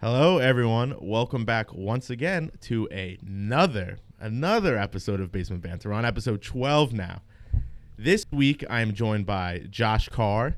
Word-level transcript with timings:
Hello, 0.00 0.38
everyone. 0.38 0.94
Welcome 1.00 1.44
back 1.44 1.74
once 1.74 2.08
again 2.08 2.52
to 2.60 2.86
another 2.92 3.98
another 4.20 4.78
episode 4.78 5.20
of 5.20 5.32
Basement 5.32 5.60
Banter. 5.60 5.88
We're 5.88 5.96
on 5.96 6.04
episode 6.04 6.40
12 6.40 6.92
now. 6.92 7.20
This 7.98 8.24
week, 8.30 8.64
I 8.70 8.80
am 8.80 8.94
joined 8.94 9.26
by 9.26 9.64
Josh 9.70 10.08
Carr 10.08 10.54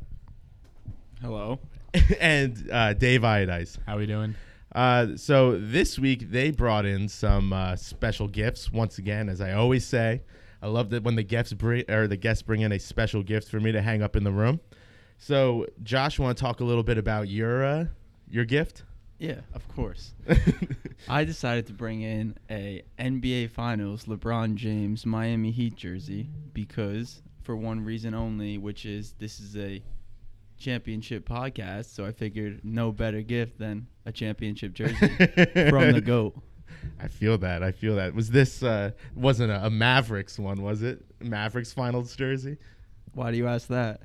Hello. 1.22 1.58
and 2.21 2.68
uh, 2.71 2.92
Dave 2.92 3.24
Iodice. 3.24 3.79
How 3.87 3.96
are 3.96 4.00
we 4.00 4.04
doing? 4.04 4.34
Uh, 4.74 5.16
so 5.16 5.59
this 5.59 5.98
week 5.98 6.30
they 6.30 6.50
brought 6.50 6.84
in 6.84 7.09
some 7.09 7.54
uh, 7.54 7.77
special 7.77 8.29
gifts. 8.29 8.70
Once 8.70 8.98
again, 8.98 9.30
as 9.30 9.41
I 9.41 9.54
always 9.54 9.86
say, 9.86 10.20
I 10.61 10.66
love 10.66 10.91
that 10.91 11.02
when 11.02 11.16
the 11.16 11.22
guests 11.22 11.54
bring 11.54 11.91
or 11.91 12.07
the 12.07 12.18
guests 12.18 12.43
bring 12.43 12.61
in 12.61 12.72
a 12.72 12.79
special 12.79 13.22
gift 13.22 13.48
for 13.48 13.59
me 13.59 13.72
to 13.72 13.80
hang 13.80 14.02
up 14.02 14.16
in 14.16 14.25
the 14.25 14.32
room. 14.32 14.61
So, 15.16 15.66
Josh, 15.82 16.18
want 16.18 16.36
to 16.36 16.45
talk 16.45 16.61
a 16.61 16.64
little 16.64 16.82
bit 16.82 16.98
about 16.98 17.29
your 17.29 17.64
uh, 17.64 17.84
your 18.29 18.45
gift? 18.45 18.82
Yeah, 19.21 19.41
of 19.52 19.68
course. 19.68 20.14
I 21.09 21.24
decided 21.24 21.66
to 21.66 21.74
bring 21.74 22.01
in 22.01 22.38
a 22.51 22.83
NBA 22.98 23.51
Finals 23.51 24.06
LeBron 24.06 24.55
James 24.55 25.05
Miami 25.05 25.51
Heat 25.51 25.77
jersey 25.77 26.30
because 26.55 27.20
for 27.43 27.55
one 27.55 27.84
reason 27.84 28.15
only, 28.15 28.56
which 28.56 28.87
is 28.87 29.15
this 29.19 29.38
is 29.38 29.59
a 29.59 29.83
championship 30.56 31.29
podcast, 31.29 31.95
so 31.95 32.06
I 32.06 32.12
figured 32.12 32.60
no 32.65 32.93
better 32.93 33.20
gift 33.20 33.59
than 33.59 33.88
a 34.06 34.12
championship 34.12 34.73
jersey 34.73 34.95
from 35.68 35.93
the 35.93 36.01
goat. 36.05 36.34
I 36.98 37.09
feel 37.09 37.37
that. 37.38 37.62
I 37.62 37.73
feel 37.73 37.96
that. 37.96 38.15
Was 38.15 38.30
this 38.30 38.62
uh 38.62 38.93
wasn't 39.15 39.52
a, 39.52 39.66
a 39.66 39.71
Mavericks 39.71 40.38
one, 40.38 40.62
was 40.62 40.80
it? 40.80 41.05
Mavericks 41.21 41.74
finals 41.74 42.16
jersey? 42.16 42.57
Why 43.12 43.32
do 43.32 43.37
you 43.37 43.48
ask 43.48 43.68
that? 43.68 44.01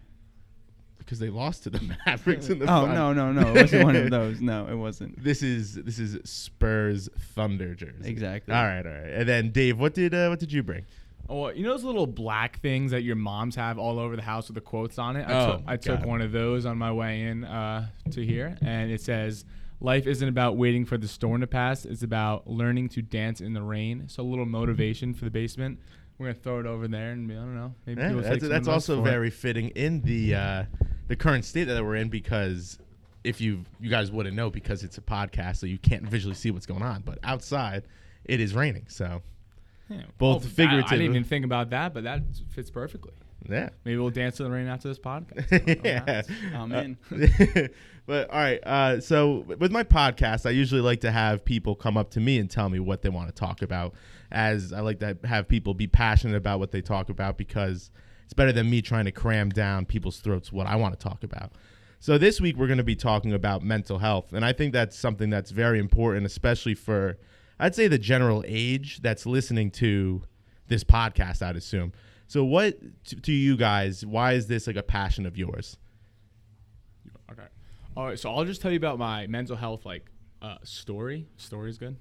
Because 1.05 1.19
they 1.19 1.29
lost 1.29 1.63
to 1.63 1.69
the 1.69 1.95
Mavericks 2.07 2.49
in 2.49 2.57
the 2.59 2.65
Oh 2.65 2.87
finals. 2.87 3.15
no, 3.15 3.31
no, 3.31 3.31
no! 3.31 3.49
It 3.53 3.61
wasn't 3.61 3.83
one 3.83 3.95
of 3.95 4.09
those. 4.09 4.41
No, 4.41 4.67
it 4.67 4.75
wasn't. 4.75 5.23
This 5.23 5.43
is 5.43 5.75
this 5.75 5.99
is 5.99 6.17
Spurs 6.27 7.09
Thunder 7.35 7.75
jersey. 7.75 7.93
Exactly. 8.09 8.53
All 8.53 8.63
right, 8.63 8.85
all 8.85 8.91
right. 8.91 9.11
And 9.13 9.29
then 9.29 9.51
Dave, 9.51 9.79
what 9.79 9.93
did 9.93 10.13
uh, 10.15 10.27
what 10.29 10.39
did 10.39 10.51
you 10.51 10.63
bring? 10.63 10.85
Oh, 11.29 11.49
you 11.49 11.63
know 11.63 11.71
those 11.71 11.83
little 11.83 12.05
black 12.07 12.59
things 12.59 12.91
that 12.91 13.01
your 13.01 13.15
moms 13.15 13.55
have 13.55 13.77
all 13.79 13.97
over 13.99 14.15
the 14.15 14.21
house 14.21 14.47
with 14.47 14.55
the 14.55 14.61
quotes 14.61 14.97
on 14.99 15.15
it? 15.15 15.27
I 15.27 15.33
Oh, 15.33 15.51
took, 15.53 15.61
I 15.67 15.77
took 15.77 15.99
God. 16.01 16.07
one 16.07 16.21
of 16.21 16.31
those 16.31 16.65
on 16.67 16.77
my 16.77 16.91
way 16.91 17.23
in 17.23 17.43
uh, 17.43 17.87
to 18.11 18.23
here, 18.25 18.57
and 18.61 18.91
it 18.91 19.01
says, 19.01 19.43
"Life 19.81 20.07
isn't 20.07 20.27
about 20.27 20.55
waiting 20.57 20.85
for 20.85 20.97
the 20.97 21.07
storm 21.07 21.41
to 21.41 21.47
pass; 21.47 21.85
it's 21.85 22.03
about 22.03 22.47
learning 22.49 22.89
to 22.89 23.01
dance 23.01 23.41
in 23.41 23.53
the 23.53 23.61
rain." 23.63 24.05
So 24.07 24.21
a 24.21 24.25
little 24.25 24.45
motivation 24.45 25.13
for 25.13 25.25
the 25.25 25.31
basement. 25.31 25.79
We're 26.17 26.27
gonna 26.27 26.39
throw 26.39 26.59
it 26.61 26.65
over 26.65 26.87
there, 26.87 27.11
and 27.11 27.29
I 27.31 27.35
don't 27.35 27.55
know. 27.55 27.73
Maybe 27.85 28.01
Yeah, 28.01 28.13
that's 28.13 28.39
some 28.41 28.49
that's 28.49 28.67
also 28.69 29.01
for 29.01 29.07
it. 29.07 29.11
very 29.11 29.29
fitting 29.29 29.69
in 29.69 30.01
the 30.01 30.35
uh, 30.35 30.63
the 31.07 31.15
current 31.15 31.45
state 31.45 31.65
that 31.65 31.83
we're 31.83 31.95
in 31.95 32.09
because 32.09 32.79
if 33.23 33.41
you 33.41 33.63
you 33.79 33.89
guys 33.89 34.11
wouldn't 34.11 34.35
know 34.35 34.49
because 34.49 34.83
it's 34.83 34.97
a 34.97 35.01
podcast, 35.01 35.57
so 35.57 35.65
you 35.65 35.77
can't 35.77 36.03
visually 36.03 36.35
see 36.35 36.51
what's 36.51 36.65
going 36.65 36.83
on. 36.83 37.01
But 37.05 37.19
outside, 37.23 37.83
it 38.23 38.39
is 38.39 38.53
raining. 38.53 38.85
So 38.87 39.21
Yeah. 39.89 40.01
both 40.17 40.37
Oh, 40.37 40.39
that- 40.39 40.45
I 40.47 40.49
figurative- 40.49 40.89
didn't 40.89 41.05
even 41.05 41.23
think 41.23 41.45
about 41.45 41.69
that, 41.71 41.93
but 41.93 42.03
that 42.03 42.21
fits 42.49 42.69
perfectly. 42.69 43.13
yeah. 43.49 43.69
Maybe 43.83 43.97
we'll 43.97 44.09
dance 44.09 44.39
in 44.39 44.45
the 44.45 44.51
rain 44.51 44.67
after 44.67 44.87
this 44.87 44.97
podcast. 44.99 45.85
yeah. 45.85 46.21
I'm 46.55 46.71
Uh, 46.71 46.87
but 48.07 48.29
all 48.29 48.37
right. 48.39 48.59
Uh, 48.65 48.99
so 48.99 49.45
with 49.59 49.71
my 49.71 49.83
podcast, 49.83 50.45
I 50.45 50.49
usually 50.51 50.81
like 50.81 51.01
to 51.01 51.11
have 51.11 51.43
people 51.45 51.75
come 51.75 51.97
up 51.97 52.09
to 52.11 52.19
me 52.19 52.39
and 52.39 52.49
tell 52.49 52.69
me 52.69 52.79
what 52.79 53.01
they 53.03 53.09
want 53.09 53.27
to 53.29 53.33
talk 53.33 53.61
about. 53.61 53.93
As 54.31 54.73
I 54.73 54.79
like 54.81 54.99
to 54.99 55.17
have 55.23 55.47
people 55.47 55.73
be 55.75 55.87
passionate 55.87 56.35
about 56.35 56.59
what 56.59 56.71
they 56.71 56.81
talk 56.81 57.09
about 57.09 57.37
because 57.37 57.89
it's 58.25 58.33
better 58.33 58.51
than 58.51 58.69
me 58.69 58.81
trying 58.81 59.05
to 59.05 59.11
cram 59.11 59.49
down 59.49 59.85
people's 59.85 60.19
throats 60.19 60.51
what 60.51 60.67
I 60.67 60.75
want 60.75 60.99
to 60.99 61.03
talk 61.03 61.23
about. 61.23 61.53
So 61.99 62.17
this 62.17 62.41
week 62.41 62.57
we're 62.57 62.67
going 62.67 62.77
to 62.77 62.83
be 62.83 62.95
talking 62.95 63.33
about 63.33 63.63
mental 63.63 63.99
health, 63.99 64.33
and 64.33 64.43
I 64.43 64.53
think 64.53 64.73
that's 64.73 64.97
something 64.97 65.29
that's 65.29 65.51
very 65.51 65.79
important, 65.79 66.25
especially 66.25 66.75
for 66.75 67.17
I'd 67.59 67.73
say 67.75 67.87
the 67.87 67.97
general 67.97 68.43
age 68.45 69.01
that's 69.01 69.25
listening 69.25 69.71
to 69.71 70.23
this 70.67 70.83
podcast. 70.83 71.41
I'd 71.41 71.55
assume. 71.55 71.93
So 72.27 72.43
what 72.43 72.77
to, 73.05 73.15
to 73.15 73.31
you 73.31 73.55
guys? 73.55 74.05
Why 74.05 74.33
is 74.33 74.47
this 74.47 74.67
like 74.67 74.75
a 74.75 74.83
passion 74.83 75.25
of 75.25 75.37
yours? 75.37 75.77
Okay. 77.31 77.47
All 77.95 78.05
right. 78.07 78.19
So 78.19 78.33
I'll 78.33 78.45
just 78.45 78.61
tell 78.61 78.71
you 78.71 78.77
about 78.77 78.99
my 78.99 79.27
mental 79.27 79.55
health 79.55 79.85
like 79.85 80.11
uh, 80.41 80.57
story. 80.63 81.27
Story 81.37 81.69
is 81.69 81.77
good. 81.77 81.95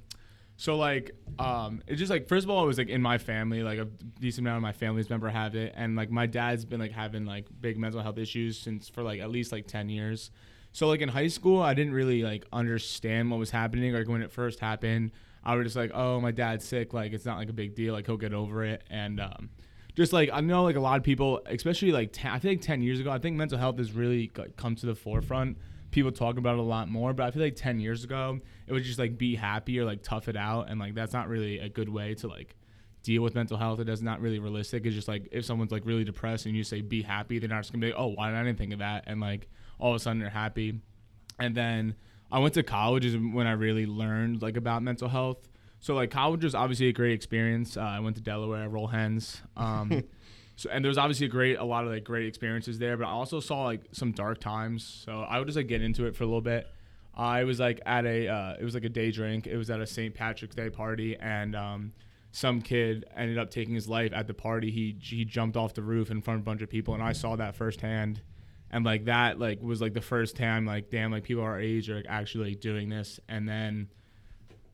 So 0.56 0.76
like, 0.76 1.12
um, 1.38 1.82
it's 1.86 1.98
just 1.98 2.10
like 2.10 2.28
first 2.28 2.44
of 2.44 2.50
all, 2.50 2.62
it 2.62 2.66
was 2.66 2.78
like 2.78 2.88
in 2.88 3.02
my 3.02 3.18
family, 3.18 3.62
like 3.62 3.78
a 3.78 3.86
decent 4.20 4.46
amount 4.46 4.58
of 4.58 4.62
my 4.62 4.72
family's 4.72 5.10
member 5.10 5.28
have 5.28 5.54
it, 5.56 5.72
and 5.76 5.96
like 5.96 6.10
my 6.10 6.26
dad's 6.26 6.64
been 6.64 6.80
like 6.80 6.92
having 6.92 7.24
like 7.24 7.46
big 7.60 7.76
mental 7.76 8.00
health 8.00 8.18
issues 8.18 8.58
since 8.58 8.88
for 8.88 9.02
like 9.02 9.20
at 9.20 9.30
least 9.30 9.50
like 9.52 9.66
ten 9.66 9.88
years. 9.88 10.30
So 10.72 10.88
like 10.88 11.00
in 11.00 11.08
high 11.08 11.28
school, 11.28 11.62
I 11.62 11.74
didn't 11.74 11.92
really 11.92 12.22
like 12.22 12.44
understand 12.52 13.30
what 13.30 13.38
was 13.38 13.50
happening. 13.50 13.92
Like 13.92 14.08
when 14.08 14.22
it 14.22 14.32
first 14.32 14.60
happened, 14.60 15.12
I 15.44 15.54
was 15.56 15.66
just 15.66 15.76
like, 15.76 15.90
oh, 15.94 16.20
my 16.20 16.30
dad's 16.30 16.64
sick. 16.64 16.92
Like 16.92 17.12
it's 17.12 17.24
not 17.24 17.38
like 17.38 17.48
a 17.48 17.52
big 17.52 17.74
deal. 17.74 17.92
Like 17.92 18.06
he'll 18.06 18.16
get 18.16 18.32
over 18.32 18.64
it. 18.64 18.82
And 18.90 19.20
um, 19.20 19.50
just 19.94 20.12
like 20.12 20.30
I 20.32 20.40
know 20.40 20.62
like 20.64 20.76
a 20.76 20.80
lot 20.80 20.98
of 20.98 21.04
people, 21.04 21.40
especially 21.46 21.92
like 21.92 22.10
10, 22.12 22.30
I 22.30 22.38
think 22.38 22.62
ten 22.62 22.80
years 22.80 23.00
ago, 23.00 23.10
I 23.10 23.18
think 23.18 23.36
mental 23.36 23.58
health 23.58 23.78
has 23.78 23.92
really 23.92 24.32
come 24.56 24.76
to 24.76 24.86
the 24.86 24.94
forefront. 24.94 25.58
People 25.94 26.10
talk 26.10 26.38
about 26.38 26.54
it 26.54 26.58
a 26.58 26.62
lot 26.62 26.88
more, 26.88 27.12
but 27.12 27.24
I 27.24 27.30
feel 27.30 27.40
like 27.40 27.54
ten 27.54 27.78
years 27.78 28.02
ago, 28.02 28.40
it 28.66 28.72
was 28.72 28.84
just 28.84 28.98
like 28.98 29.16
be 29.16 29.36
happy 29.36 29.78
or 29.78 29.84
like 29.84 30.02
tough 30.02 30.26
it 30.26 30.36
out, 30.36 30.68
and 30.68 30.80
like 30.80 30.96
that's 30.96 31.12
not 31.12 31.28
really 31.28 31.60
a 31.60 31.68
good 31.68 31.88
way 31.88 32.14
to 32.16 32.26
like 32.26 32.56
deal 33.04 33.22
with 33.22 33.36
mental 33.36 33.56
health. 33.56 33.78
It 33.78 33.88
is 33.88 34.02
not 34.02 34.20
really 34.20 34.40
realistic. 34.40 34.84
It's 34.86 34.96
just 34.96 35.06
like 35.06 35.28
if 35.30 35.44
someone's 35.44 35.70
like 35.70 35.86
really 35.86 36.02
depressed 36.02 36.46
and 36.46 36.56
you 36.56 36.64
say 36.64 36.80
be 36.80 37.02
happy, 37.02 37.38
they're 37.38 37.48
not 37.48 37.60
just 37.60 37.72
gonna 37.72 37.80
be 37.80 37.92
like, 37.92 38.00
oh, 38.00 38.08
why 38.08 38.30
did 38.30 38.36
I 38.36 38.42
didn't 38.42 38.58
think 38.58 38.72
of 38.72 38.80
that? 38.80 39.04
And 39.06 39.20
like 39.20 39.48
all 39.78 39.90
of 39.90 39.96
a 39.96 39.98
sudden 40.00 40.18
they're 40.18 40.30
happy. 40.30 40.80
And 41.38 41.54
then 41.54 41.94
I 42.32 42.40
went 42.40 42.54
to 42.54 42.64
college 42.64 43.04
is 43.04 43.16
when 43.16 43.46
I 43.46 43.52
really 43.52 43.86
learned 43.86 44.42
like 44.42 44.56
about 44.56 44.82
mental 44.82 45.08
health. 45.08 45.48
So 45.78 45.94
like 45.94 46.10
college 46.10 46.42
was 46.42 46.56
obviously 46.56 46.88
a 46.88 46.92
great 46.92 47.12
experience. 47.12 47.76
Uh, 47.76 47.82
I 47.82 48.00
went 48.00 48.16
to 48.16 48.22
Delaware, 48.22 48.68
Roll 48.68 48.88
Hens. 48.88 49.42
Um, 49.56 50.02
so 50.56 50.70
and 50.70 50.84
there 50.84 50.88
was 50.88 50.98
obviously 50.98 51.26
a 51.26 51.30
great 51.30 51.58
a 51.58 51.64
lot 51.64 51.84
of 51.84 51.90
like 51.90 52.04
great 52.04 52.26
experiences 52.26 52.78
there, 52.78 52.96
but 52.96 53.06
I 53.06 53.10
also 53.10 53.40
saw 53.40 53.64
like 53.64 53.82
some 53.92 54.12
dark 54.12 54.40
times. 54.40 55.02
So 55.04 55.20
I 55.20 55.38
would 55.38 55.46
just 55.46 55.56
like 55.56 55.66
get 55.66 55.82
into 55.82 56.06
it 56.06 56.16
for 56.16 56.24
a 56.24 56.26
little 56.26 56.40
bit. 56.40 56.68
I 57.16 57.44
was 57.44 57.60
like 57.60 57.80
at 57.86 58.06
a 58.06 58.28
uh, 58.28 58.56
it 58.58 58.64
was 58.64 58.74
like 58.74 58.84
a 58.84 58.88
day 58.88 59.10
drink. 59.10 59.46
It 59.46 59.56
was 59.56 59.70
at 59.70 59.80
a 59.80 59.86
St. 59.86 60.14
Patrick's 60.14 60.54
Day 60.54 60.70
party, 60.70 61.16
and 61.16 61.54
um, 61.54 61.92
some 62.32 62.60
kid 62.60 63.04
ended 63.16 63.38
up 63.38 63.50
taking 63.50 63.74
his 63.74 63.88
life 63.88 64.12
at 64.12 64.26
the 64.26 64.34
party. 64.34 64.70
He 64.70 64.96
he 65.00 65.24
jumped 65.24 65.56
off 65.56 65.74
the 65.74 65.82
roof 65.82 66.10
in 66.10 66.20
front 66.20 66.40
of 66.40 66.42
a 66.42 66.44
bunch 66.44 66.62
of 66.62 66.68
people, 66.68 66.94
and 66.94 67.02
I 67.02 67.12
saw 67.12 67.36
that 67.36 67.54
firsthand. 67.54 68.22
And 68.70 68.84
like 68.84 69.04
that, 69.04 69.38
like 69.38 69.62
was 69.62 69.80
like 69.80 69.94
the 69.94 70.00
first 70.00 70.34
time, 70.34 70.66
like 70.66 70.90
damn, 70.90 71.12
like 71.12 71.22
people 71.22 71.44
our 71.44 71.60
age 71.60 71.88
are 71.90 71.96
like, 71.96 72.06
actually 72.08 72.50
like, 72.50 72.60
doing 72.60 72.88
this. 72.88 73.20
And 73.28 73.48
then 73.48 73.88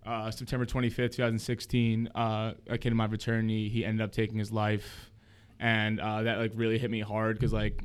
uh, 0.06 0.30
September 0.30 0.64
25th, 0.64 1.12
2016, 1.12 2.08
uh, 2.14 2.54
a 2.68 2.78
kid 2.78 2.92
in 2.92 2.96
my 2.96 3.06
fraternity, 3.06 3.68
he 3.68 3.84
ended 3.84 4.02
up 4.02 4.12
taking 4.12 4.38
his 4.38 4.50
life, 4.50 5.09
and 5.60 6.00
uh, 6.00 6.22
that 6.22 6.38
like 6.38 6.52
really 6.54 6.78
hit 6.78 6.90
me 6.90 7.00
hard 7.00 7.36
because 7.36 7.52
like 7.52 7.84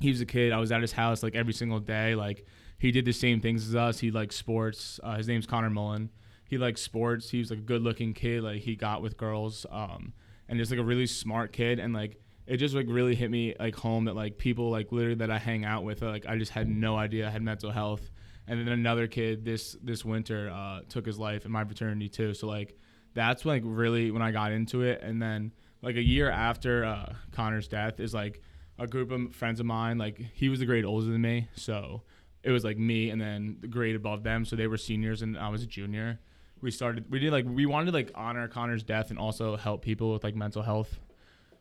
he 0.00 0.08
was 0.08 0.20
a 0.20 0.26
kid. 0.26 0.52
I 0.52 0.58
was 0.58 0.72
at 0.72 0.80
his 0.80 0.92
house 0.92 1.22
like 1.22 1.36
every 1.36 1.52
single 1.52 1.78
day. 1.78 2.14
Like 2.14 2.46
he 2.78 2.90
did 2.90 3.04
the 3.04 3.12
same 3.12 3.40
things 3.40 3.68
as 3.68 3.76
us. 3.76 3.98
He 4.00 4.10
liked 4.10 4.32
sports. 4.32 4.98
Uh, 5.02 5.16
his 5.16 5.28
name's 5.28 5.46
Connor 5.46 5.70
Mullen. 5.70 6.10
He 6.48 6.58
liked 6.58 6.78
sports. 6.78 7.30
He 7.30 7.38
was 7.38 7.50
like 7.50 7.60
a 7.60 7.62
good-looking 7.62 8.14
kid. 8.14 8.42
Like 8.42 8.62
he 8.62 8.74
got 8.74 9.02
with 9.02 9.16
girls, 9.16 9.66
um, 9.70 10.14
and 10.48 10.58
just 10.58 10.70
like 10.70 10.80
a 10.80 10.84
really 10.84 11.06
smart 11.06 11.52
kid. 11.52 11.78
And 11.78 11.92
like 11.92 12.16
it 12.46 12.56
just 12.56 12.74
like 12.74 12.86
really 12.88 13.14
hit 13.14 13.30
me 13.30 13.54
like 13.60 13.76
home 13.76 14.06
that 14.06 14.16
like 14.16 14.38
people 14.38 14.70
like 14.70 14.90
literally 14.90 15.16
that 15.16 15.30
I 15.30 15.38
hang 15.38 15.64
out 15.64 15.84
with, 15.84 16.02
like 16.02 16.26
I 16.26 16.38
just 16.38 16.50
had 16.50 16.68
no 16.68 16.96
idea 16.96 17.28
I 17.28 17.30
had 17.30 17.42
mental 17.42 17.70
health. 17.70 18.10
And 18.48 18.58
then 18.58 18.68
another 18.68 19.06
kid 19.06 19.44
this 19.44 19.76
this 19.82 20.04
winter 20.04 20.50
uh, 20.50 20.80
took 20.88 21.06
his 21.06 21.18
life 21.18 21.44
in 21.44 21.52
my 21.52 21.64
fraternity 21.64 22.08
too. 22.08 22.32
So 22.34 22.48
like 22.48 22.76
that's 23.12 23.44
like 23.44 23.62
really 23.64 24.10
when 24.10 24.22
I 24.22 24.32
got 24.32 24.52
into 24.52 24.82
it. 24.82 25.02
And 25.02 25.20
then 25.20 25.52
like 25.82 25.96
a 25.96 26.02
year 26.02 26.30
after 26.30 26.84
uh, 26.84 27.14
Connor's 27.32 27.68
death 27.68 28.00
is 28.00 28.12
like 28.14 28.42
a 28.78 28.86
group 28.86 29.10
of 29.10 29.34
friends 29.34 29.60
of 29.60 29.66
mine. 29.66 29.98
Like 29.98 30.18
he 30.34 30.48
was 30.48 30.60
a 30.60 30.66
grade 30.66 30.84
older 30.84 31.06
than 31.06 31.20
me, 31.20 31.48
so 31.54 32.02
it 32.42 32.50
was 32.50 32.64
like 32.64 32.78
me 32.78 33.10
and 33.10 33.20
then 33.20 33.58
the 33.60 33.68
grade 33.68 33.96
above 33.96 34.22
them. 34.22 34.44
So 34.44 34.56
they 34.56 34.66
were 34.66 34.76
seniors 34.76 35.22
and 35.22 35.38
I 35.38 35.48
was 35.48 35.62
a 35.62 35.66
junior. 35.66 36.20
We 36.60 36.70
started. 36.70 37.10
We 37.10 37.18
did 37.18 37.32
like 37.32 37.46
we 37.48 37.66
wanted 37.66 37.86
to 37.86 37.92
like 37.92 38.10
honor 38.14 38.46
Connor's 38.48 38.82
death 38.82 39.10
and 39.10 39.18
also 39.18 39.56
help 39.56 39.82
people 39.82 40.12
with 40.12 40.24
like 40.24 40.34
mental 40.34 40.62
health. 40.62 40.98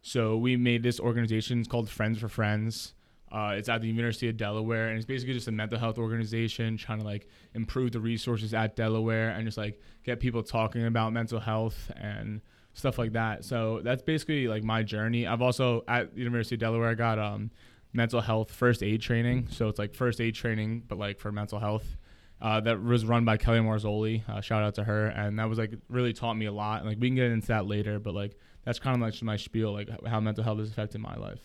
So 0.01 0.37
we 0.37 0.55
made 0.57 0.83
this 0.83 0.99
organization. 0.99 1.59
It's 1.59 1.67
called 1.67 1.89
Friends 1.89 2.19
for 2.19 2.29
Friends. 2.29 2.93
Uh, 3.31 3.53
it's 3.55 3.69
at 3.69 3.81
the 3.81 3.87
University 3.87 4.27
of 4.27 4.37
Delaware, 4.37 4.87
and 4.87 4.97
it's 4.97 5.05
basically 5.05 5.35
just 5.35 5.47
a 5.47 5.51
mental 5.51 5.77
health 5.77 5.99
organization 5.99 6.77
trying 6.77 6.99
to 6.99 7.05
like 7.05 7.27
improve 7.53 7.91
the 7.91 7.99
resources 7.99 8.53
at 8.55 8.75
Delaware 8.75 9.29
and 9.29 9.45
just 9.45 9.57
like 9.57 9.79
get 10.03 10.19
people 10.19 10.41
talking 10.41 10.85
about 10.85 11.13
mental 11.13 11.39
health 11.39 11.91
and 11.95 12.41
stuff 12.73 12.97
like 12.97 13.13
that. 13.13 13.43
So 13.45 13.81
that's 13.83 14.01
basically 14.01 14.47
like 14.47 14.63
my 14.63 14.83
journey. 14.83 15.27
I've 15.27 15.41
also 15.41 15.83
at 15.87 16.13
the 16.13 16.19
University 16.19 16.55
of 16.55 16.59
Delaware 16.59 16.89
I 16.89 16.93
got 16.93 17.19
um, 17.19 17.51
mental 17.93 18.21
health 18.21 18.51
first 18.51 18.83
aid 18.83 19.01
training. 19.01 19.47
So 19.51 19.67
it's 19.67 19.79
like 19.79 19.93
first 19.93 20.21
aid 20.21 20.35
training, 20.35 20.83
but 20.87 20.97
like 20.97 21.19
for 21.19 21.31
mental 21.31 21.59
health. 21.59 21.97
Uh, 22.41 22.61
that 22.61 22.81
was 22.81 23.03
run 23.03 23.25
by 23.25 23.35
Kelly 23.35 23.59
Marzoli. 23.59 24.27
Uh, 24.29 24.39
shout 24.39 24.63
out 24.63 24.73
to 24.75 24.83
her, 24.85 25.07
and 25.07 25.37
that 25.37 25.49
was 25.49 25.57
like 25.57 25.73
really 25.89 26.13
taught 26.13 26.35
me 26.35 26.45
a 26.45 26.51
lot. 26.53 26.79
And 26.79 26.87
like 26.87 26.97
we 26.97 27.09
can 27.09 27.15
get 27.15 27.31
into 27.31 27.47
that 27.47 27.67
later, 27.67 27.99
but 27.99 28.13
like 28.13 28.37
that's 28.63 28.79
kind 28.79 28.95
of 28.95 29.01
like 29.01 29.21
my 29.21 29.35
spiel, 29.35 29.73
like 29.73 29.89
how 30.07 30.21
mental 30.21 30.45
health 30.45 30.59
has 30.59 30.69
affected 30.69 31.01
my 31.01 31.15
life. 31.17 31.41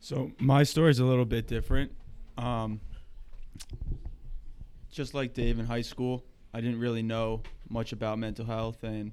So 0.00 0.32
my 0.38 0.62
story 0.62 0.90
is 0.90 1.00
a 1.00 1.04
little 1.04 1.26
bit 1.26 1.46
different. 1.46 1.92
Um, 2.38 2.80
just 4.90 5.12
like 5.12 5.34
Dave 5.34 5.58
in 5.58 5.66
high 5.66 5.82
school, 5.82 6.24
I 6.54 6.60
didn't 6.60 6.80
really 6.80 7.02
know 7.02 7.42
much 7.68 7.92
about 7.92 8.18
mental 8.18 8.44
health 8.44 8.82
and 8.82 9.12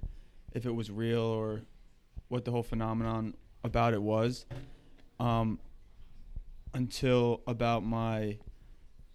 if 0.53 0.65
it 0.65 0.73
was 0.73 0.91
real 0.91 1.21
or 1.21 1.61
what 2.27 2.45
the 2.45 2.51
whole 2.51 2.63
phenomenon 2.63 3.35
about 3.63 3.93
it 3.93 4.01
was. 4.01 4.45
Um, 5.19 5.59
until 6.73 7.41
about 7.47 7.83
my 7.83 8.37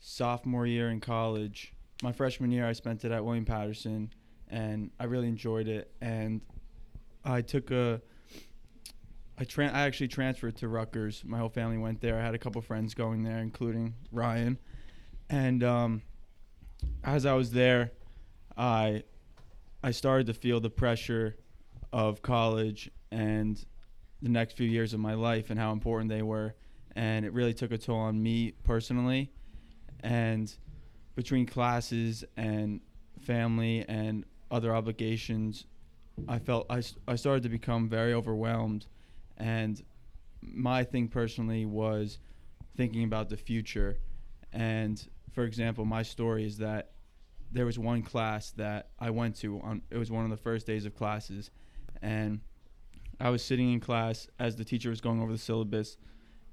sophomore 0.01 0.67
year 0.67 0.91
in 0.91 1.01
college. 1.01 1.73
My 2.03 2.13
freshman 2.13 2.51
year, 2.51 2.67
I 2.67 2.73
spent 2.73 3.05
it 3.05 3.13
at 3.13 3.25
William 3.25 3.45
Paterson, 3.45 4.13
and 4.49 4.91
I 5.01 5.05
really 5.05 5.29
enjoyed 5.29 5.69
it. 5.69 5.91
And 6.01 6.43
I 7.25 7.41
took 7.41 7.71
a, 7.71 8.03
I 9.39 9.45
tran, 9.45 9.73
I 9.73 9.83
actually 9.83 10.09
transferred 10.09 10.57
to 10.57 10.69
Rutgers. 10.69 11.23
My 11.25 11.39
whole 11.39 11.49
family 11.49 11.79
went 11.79 12.01
there. 12.01 12.19
I 12.19 12.23
had 12.23 12.35
a 12.35 12.39
couple 12.39 12.61
friends 12.61 12.93
going 12.93 13.23
there, 13.23 13.39
including 13.39 13.95
Ryan. 14.13 14.59
And 15.31 15.65
um, 15.65 16.03
as 17.03 17.25
I 17.25 17.33
was 17.33 17.53
there, 17.53 17.93
I, 18.57 19.03
I 19.83 19.91
started 19.91 20.27
to 20.29 20.35
feel 20.35 20.61
the 20.61 20.71
pressure 20.71 21.37
of 21.93 22.23
college 22.23 22.91
and 23.11 23.65
the 24.23 24.29
next 24.29 24.57
few 24.57 24.69
years 24.69 24.95
of 24.95 25.01
my 25.01 25.15
life 25.15 25.51
and 25.51 25.59
how 25.59 25.73
important 25.73 26.11
they 26.11 26.23
were 26.23 26.55
and 26.97 27.25
it 27.25 27.33
really 27.33 27.55
took 27.55 27.73
a 27.73 27.79
toll 27.79 27.99
on 27.99 28.23
me 28.23 28.53
personally. 28.63 29.31
And 30.01 30.55
between 31.15 31.47
classes 31.47 32.25
and 32.37 32.81
family 33.21 33.85
and 33.89 34.25
other 34.51 34.75
obligations, 34.75 35.67
I 36.29 36.39
felt 36.39 36.67
I, 36.71 36.83
I 37.09 37.17
started 37.17 37.43
to 37.45 37.49
become 37.49 37.89
very 37.89 38.15
overwhelmed. 38.15 38.87
And 39.37 39.83
my 40.41 40.85
thing 40.85 41.09
personally 41.09 41.65
was 41.65 42.19
thinking 42.77 43.05
about 43.05 43.29
the 43.29 43.37
future. 43.37 43.99
And 44.53 45.05
for 45.33 45.45
example, 45.45 45.85
my 45.85 46.03
story 46.03 46.45
is 46.45 46.59
that 46.59 46.93
there 47.55 47.65
was 47.65 47.79
one 47.79 48.03
class 48.03 48.51
that 48.53 48.91
I 48.99 49.11
went 49.11 49.37
to 49.37 49.61
on 49.61 49.81
it 49.91 49.97
was 49.97 50.11
one 50.11 50.25
of 50.25 50.31
the 50.31 50.37
first 50.37 50.67
days 50.67 50.85
of 50.85 50.95
classes 50.95 51.51
and 52.03 52.41
I 53.21 53.31
was 53.31 53.43
sitting 53.43 53.73
in 53.73 53.81
class 53.81 54.27
as 54.39 54.57
the 54.57 54.65
teacher 54.65 54.91
was 54.91 55.01
going 55.01 55.23
over 55.23 55.33
the 55.33 55.39
syllabus 55.39 55.97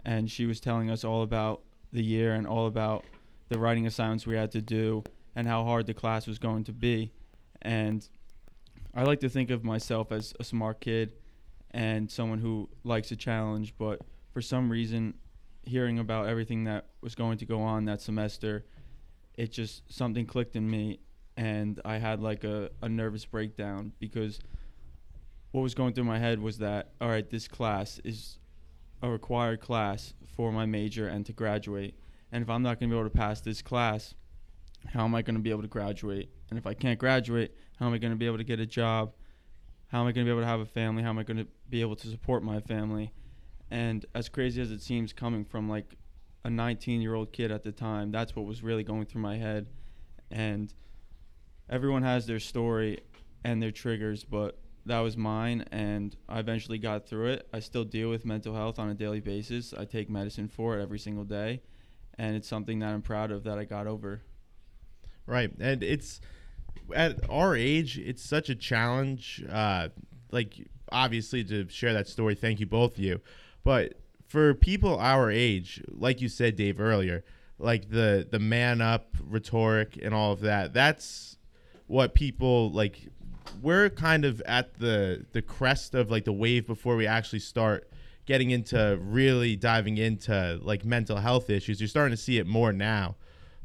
and 0.06 0.30
she 0.30 0.45
was 0.45 0.59
telling 0.59 0.89
us 0.89 1.03
all 1.03 1.24
about 1.24 1.63
the 1.92 2.03
year 2.03 2.36
and 2.36 2.48
all 2.48 2.68
about 2.68 3.03
the 3.50 3.59
writing 3.59 3.86
assignments 3.88 4.25
we 4.25 4.36
had 4.36 4.51
to 4.51 4.62
do 4.62 5.03
and 5.36 5.48
how 5.48 5.63
hard 5.63 5.88
the 5.88 5.94
class 5.94 6.27
was 6.27 6.39
going 6.39 6.63
to 6.65 6.71
be. 6.71 7.12
And 7.62 8.07
I 8.94 9.03
like 9.03 9.19
to 9.21 9.30
think 9.30 9.50
of 9.50 9.63
myself 9.63 10.12
as 10.12 10.33
a 10.39 10.44
smart 10.44 10.81
kid 10.81 11.13
and 11.71 12.09
someone 12.09 12.39
who 12.39 12.69
likes 12.83 13.12
a 13.12 13.15
challenge, 13.15 13.74
but 13.77 14.01
for 14.33 14.42
some 14.42 14.69
reason, 14.69 15.15
hearing 15.63 16.00
about 16.00 16.27
everything 16.27 16.65
that 16.65 16.88
was 17.01 17.15
going 17.15 17.38
to 17.38 17.45
go 17.45 17.62
on 17.62 17.86
that 17.86 18.01
semester, 18.01 18.65
it 19.35 19.51
just 19.51 19.91
something 19.91 20.25
clicked 20.25 20.55
in 20.55 20.69
me 20.69 20.99
and 21.37 21.79
I 21.85 21.97
had 21.97 22.21
like 22.21 22.43
a, 22.43 22.69
a 22.81 22.89
nervous 22.89 23.25
breakdown 23.25 23.93
because 23.99 24.39
what 25.51 25.61
was 25.61 25.73
going 25.73 25.93
through 25.93 26.03
my 26.05 26.19
head 26.19 26.39
was 26.39 26.57
that 26.59 26.91
all 26.99 27.09
right, 27.09 27.29
this 27.29 27.47
class 27.47 27.99
is 28.03 28.39
a 29.01 29.09
required 29.09 29.59
class 29.59 30.13
for 30.35 30.51
my 30.51 30.65
major 30.65 31.07
and 31.07 31.25
to 31.25 31.33
graduate. 31.33 31.95
And 32.31 32.43
if 32.43 32.49
I'm 32.49 32.61
not 32.61 32.79
going 32.79 32.89
to 32.89 32.95
be 32.95 32.99
able 32.99 33.09
to 33.09 33.15
pass 33.15 33.41
this 33.41 33.61
class, 33.61 34.13
how 34.87 35.03
am 35.03 35.15
I 35.15 35.21
going 35.21 35.35
to 35.35 35.41
be 35.41 35.49
able 35.49 35.61
to 35.61 35.67
graduate? 35.67 36.29
And 36.49 36.57
if 36.57 36.65
I 36.65 36.73
can't 36.73 36.99
graduate, 36.99 37.55
how 37.77 37.87
am 37.87 37.93
I 37.93 37.97
going 37.97 38.13
to 38.13 38.17
be 38.17 38.25
able 38.25 38.37
to 38.37 38.43
get 38.43 38.59
a 38.59 38.65
job? 38.65 39.13
How 39.87 40.01
am 40.01 40.07
I 40.07 40.11
going 40.11 40.25
to 40.25 40.29
be 40.29 40.31
able 40.31 40.41
to 40.41 40.47
have 40.47 40.61
a 40.61 40.65
family? 40.65 41.03
How 41.03 41.09
am 41.09 41.19
I 41.19 41.23
going 41.23 41.37
to 41.37 41.47
be 41.69 41.81
able 41.81 41.95
to 41.97 42.07
support 42.07 42.43
my 42.43 42.61
family? 42.61 43.11
And 43.69 44.05
as 44.15 44.29
crazy 44.29 44.61
as 44.61 44.71
it 44.71 44.81
seems 44.81 45.11
coming 45.11 45.43
from 45.43 45.69
like 45.69 45.97
a 46.43 46.49
19 46.49 47.01
year 47.01 47.13
old 47.13 47.31
kid 47.31 47.51
at 47.51 47.63
the 47.63 47.71
time, 47.71 48.11
that's 48.11 48.35
what 48.35 48.45
was 48.45 48.63
really 48.63 48.83
going 48.83 49.05
through 49.05 49.21
my 49.21 49.38
head. 49.38 49.67
And 50.29 50.73
everyone 51.69 52.03
has 52.03 52.25
their 52.25 52.39
story 52.39 52.99
and 53.43 53.61
their 53.61 53.71
triggers, 53.71 54.23
but 54.23 54.57
that 54.85 54.99
was 54.99 55.15
mine 55.15 55.65
and 55.71 56.15
I 56.27 56.39
eventually 56.39 56.79
got 56.79 57.07
through 57.07 57.27
it. 57.27 57.47
I 57.53 57.59
still 57.59 57.83
deal 57.83 58.09
with 58.09 58.25
mental 58.25 58.55
health 58.55 58.79
on 58.79 58.89
a 58.89 58.93
daily 58.93 59.19
basis. 59.19 59.73
I 59.73 59.85
take 59.85 60.09
medicine 60.09 60.47
for 60.47 60.77
it 60.77 60.81
every 60.81 60.99
single 60.99 61.23
day 61.23 61.61
and 62.17 62.35
it's 62.35 62.47
something 62.47 62.79
that 62.79 62.89
I'm 62.89 63.01
proud 63.01 63.31
of 63.31 63.43
that 63.43 63.57
I 63.57 63.65
got 63.65 63.88
over. 63.88 64.21
Right. 65.25 65.51
And 65.59 65.83
it's 65.83 66.19
at 66.95 67.29
our 67.29 67.55
age, 67.55 67.97
it's 67.99 68.23
such 68.23 68.49
a 68.49 68.55
challenge 68.55 69.43
uh 69.49 69.89
like 70.31 70.67
obviously 70.91 71.43
to 71.45 71.67
share 71.69 71.93
that 71.93 72.07
story. 72.07 72.35
Thank 72.35 72.59
you 72.59 72.65
both 72.65 72.93
of 72.93 72.99
you. 72.99 73.21
But 73.63 73.99
for 74.31 74.53
people 74.53 74.97
our 74.97 75.29
age, 75.29 75.83
like 75.89 76.21
you 76.21 76.29
said 76.29 76.55
Dave 76.55 76.79
earlier, 76.79 77.25
like 77.59 77.89
the 77.89 78.25
the 78.29 78.39
man 78.39 78.79
up 78.79 79.17
rhetoric 79.21 79.99
and 80.01 80.13
all 80.13 80.31
of 80.31 80.39
that, 80.39 80.73
that's 80.73 81.37
what 81.87 82.13
people 82.13 82.71
like 82.71 83.09
we're 83.61 83.89
kind 83.89 84.23
of 84.23 84.41
at 84.45 84.73
the 84.75 85.25
the 85.33 85.41
crest 85.41 85.95
of 85.95 86.09
like 86.09 86.23
the 86.23 86.31
wave 86.31 86.65
before 86.65 86.95
we 86.95 87.05
actually 87.05 87.39
start 87.39 87.91
getting 88.25 88.51
into 88.51 88.97
really 89.01 89.57
diving 89.57 89.97
into 89.97 90.57
like 90.61 90.85
mental 90.85 91.17
health 91.17 91.49
issues. 91.49 91.81
You're 91.81 91.89
starting 91.89 92.15
to 92.15 92.21
see 92.21 92.37
it 92.37 92.47
more 92.47 92.71
now. 92.71 93.17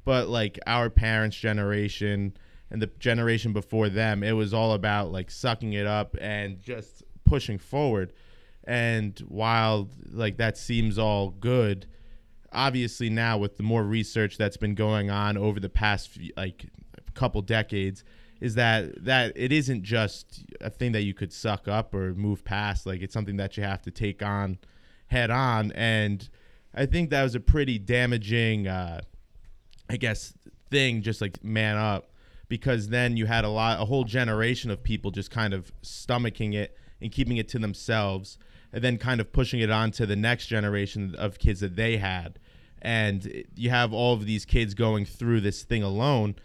But 0.05 0.27
like 0.29 0.59
our 0.67 0.91
parents' 0.91 1.37
generation 1.37 2.37
and 2.73 2.83
the 2.83 2.89
generation 2.99 3.53
before 3.53 3.89
them, 3.89 4.25
it 4.25 4.33
was 4.33 4.53
all 4.53 4.73
about 4.73 5.13
like 5.13 5.31
sucking 5.31 5.75
it 5.75 5.87
up 5.87 6.17
and 6.21 6.61
just 6.61 7.05
pushing 7.25 7.59
forward. 7.59 8.13
And 8.67 9.19
while 9.29 9.89
like 10.11 10.39
that 10.39 10.59
seems 10.59 10.99
all 10.99 11.31
good, 11.31 11.87
obviously 12.53 13.11
now 13.11 13.39
with 13.39 13.57
the 13.57 13.63
more 13.63 13.85
research 13.85 14.37
that's 14.37 14.57
been 14.57 14.75
going 14.75 15.11
on 15.11 15.37
over 15.37 15.61
the 15.61 15.69
past 15.69 16.09
few, 16.09 16.33
like 16.37 16.67
couple 17.15 17.41
decades, 17.43 18.05
is 18.41 18.57
that 18.57 19.05
that 19.05 19.33
it 19.37 19.53
isn't 19.53 19.83
just 19.83 20.45
a 20.61 20.69
thing 20.69 20.93
that 20.93 21.03
you 21.03 21.15
could 21.15 21.33
suck 21.33 21.69
up 21.69 21.95
or 21.95 22.15
move 22.15 22.45
past. 22.45 22.87
Like 22.87 23.01
it's 23.01 23.15
something 23.15 23.37
that 23.37 23.57
you 23.57 23.63
have 23.63 23.83
to 23.83 23.91
take 23.91 24.23
on 24.23 24.59
head 25.07 25.31
on. 25.31 25.73
And 25.73 26.29
i 26.77 26.87
think 26.87 27.11
that 27.11 27.23
was 27.23 27.35
a 27.35 27.41
pretty 27.41 27.79
damaging 27.79 28.69
uh 28.69 29.01
i 29.91 29.97
guess 29.97 30.35
thing 30.71 31.03
just 31.03 31.21
like 31.21 31.43
man 31.43 31.77
up 31.77 32.11
because 32.49 32.89
then 32.89 33.17
you 33.17 33.27
had 33.27 33.45
a 33.45 33.49
lot 33.49 33.81
a 33.81 33.85
whole 33.85 34.05
generation 34.05 34.71
of 34.71 34.83
people 34.83 35.11
just 35.11 35.31
kind 35.31 35.55
of 35.55 35.73
stomaching 35.83 36.55
it 36.55 36.77
and 37.01 37.11
keeping 37.11 37.39
it 37.39 37.49
to 37.49 37.59
themselves 37.59 38.39
and 38.77 38.85
then 38.85 38.97
kind 38.97 39.21
of 39.21 39.33
pushing 39.33 39.59
it 39.59 39.71
on 39.71 39.91
to 39.91 40.07
the 40.07 40.15
next 40.15 40.47
generation 40.47 41.17
of 41.19 41.41
kids 41.41 41.59
that 41.61 41.75
they 41.75 41.97
had 41.97 42.39
and 42.81 43.45
you 43.57 43.71
have 43.71 43.93
all 43.93 44.13
of 44.15 44.27
these 44.27 44.45
kids 44.45 44.75
going 44.75 45.05
through 45.05 45.41
this 45.41 45.65
thing 45.65 45.83
alone 45.83 46.37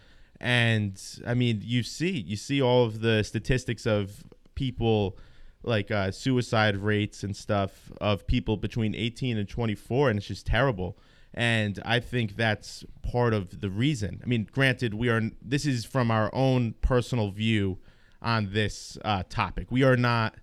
and 0.42 1.00
I 1.25 1.36
mean, 1.36 1.62
you 1.63 1.83
see, 1.83 2.09
you 2.09 2.35
see 2.35 2.61
all 2.61 2.83
of 2.83 3.02
the 3.02 3.23
statistics 3.23 3.85
of 3.85 4.23
people 4.56 5.16
like 5.64 5.92
uh, 5.92 6.09
suicide 6.09 6.78
rates 6.78 7.23
and 7.23 7.35
stuff 7.35 7.92
of 8.02 8.26
people 8.26 8.57
between 8.57 8.95
18 8.95 9.38
and 9.38 9.47
24, 9.47 10.09
and 10.09 10.18
it's 10.18 10.28
just 10.28 10.47
terrible. 10.47 10.97
And 11.31 11.80
I 11.85 12.00
think 12.00 12.35
that's 12.35 12.83
part 13.04 13.35
of 13.35 13.61
the 13.61 13.69
reason. 13.69 14.19
I 14.23 14.26
mean, 14.26 14.50
granted, 14.52 14.95
we 14.95 15.09
are. 15.09 15.21
This 15.42 15.68
is 15.68 15.85
from 15.85 16.09
our 16.09 16.33
own 16.33 16.73
personal 16.81 17.30
view 17.30 17.78
on 18.19 18.52
this 18.52 18.97
uh, 19.06 19.21
topic. 19.30 19.68
We 19.69 19.83
are 19.83 19.95
not 19.95 20.35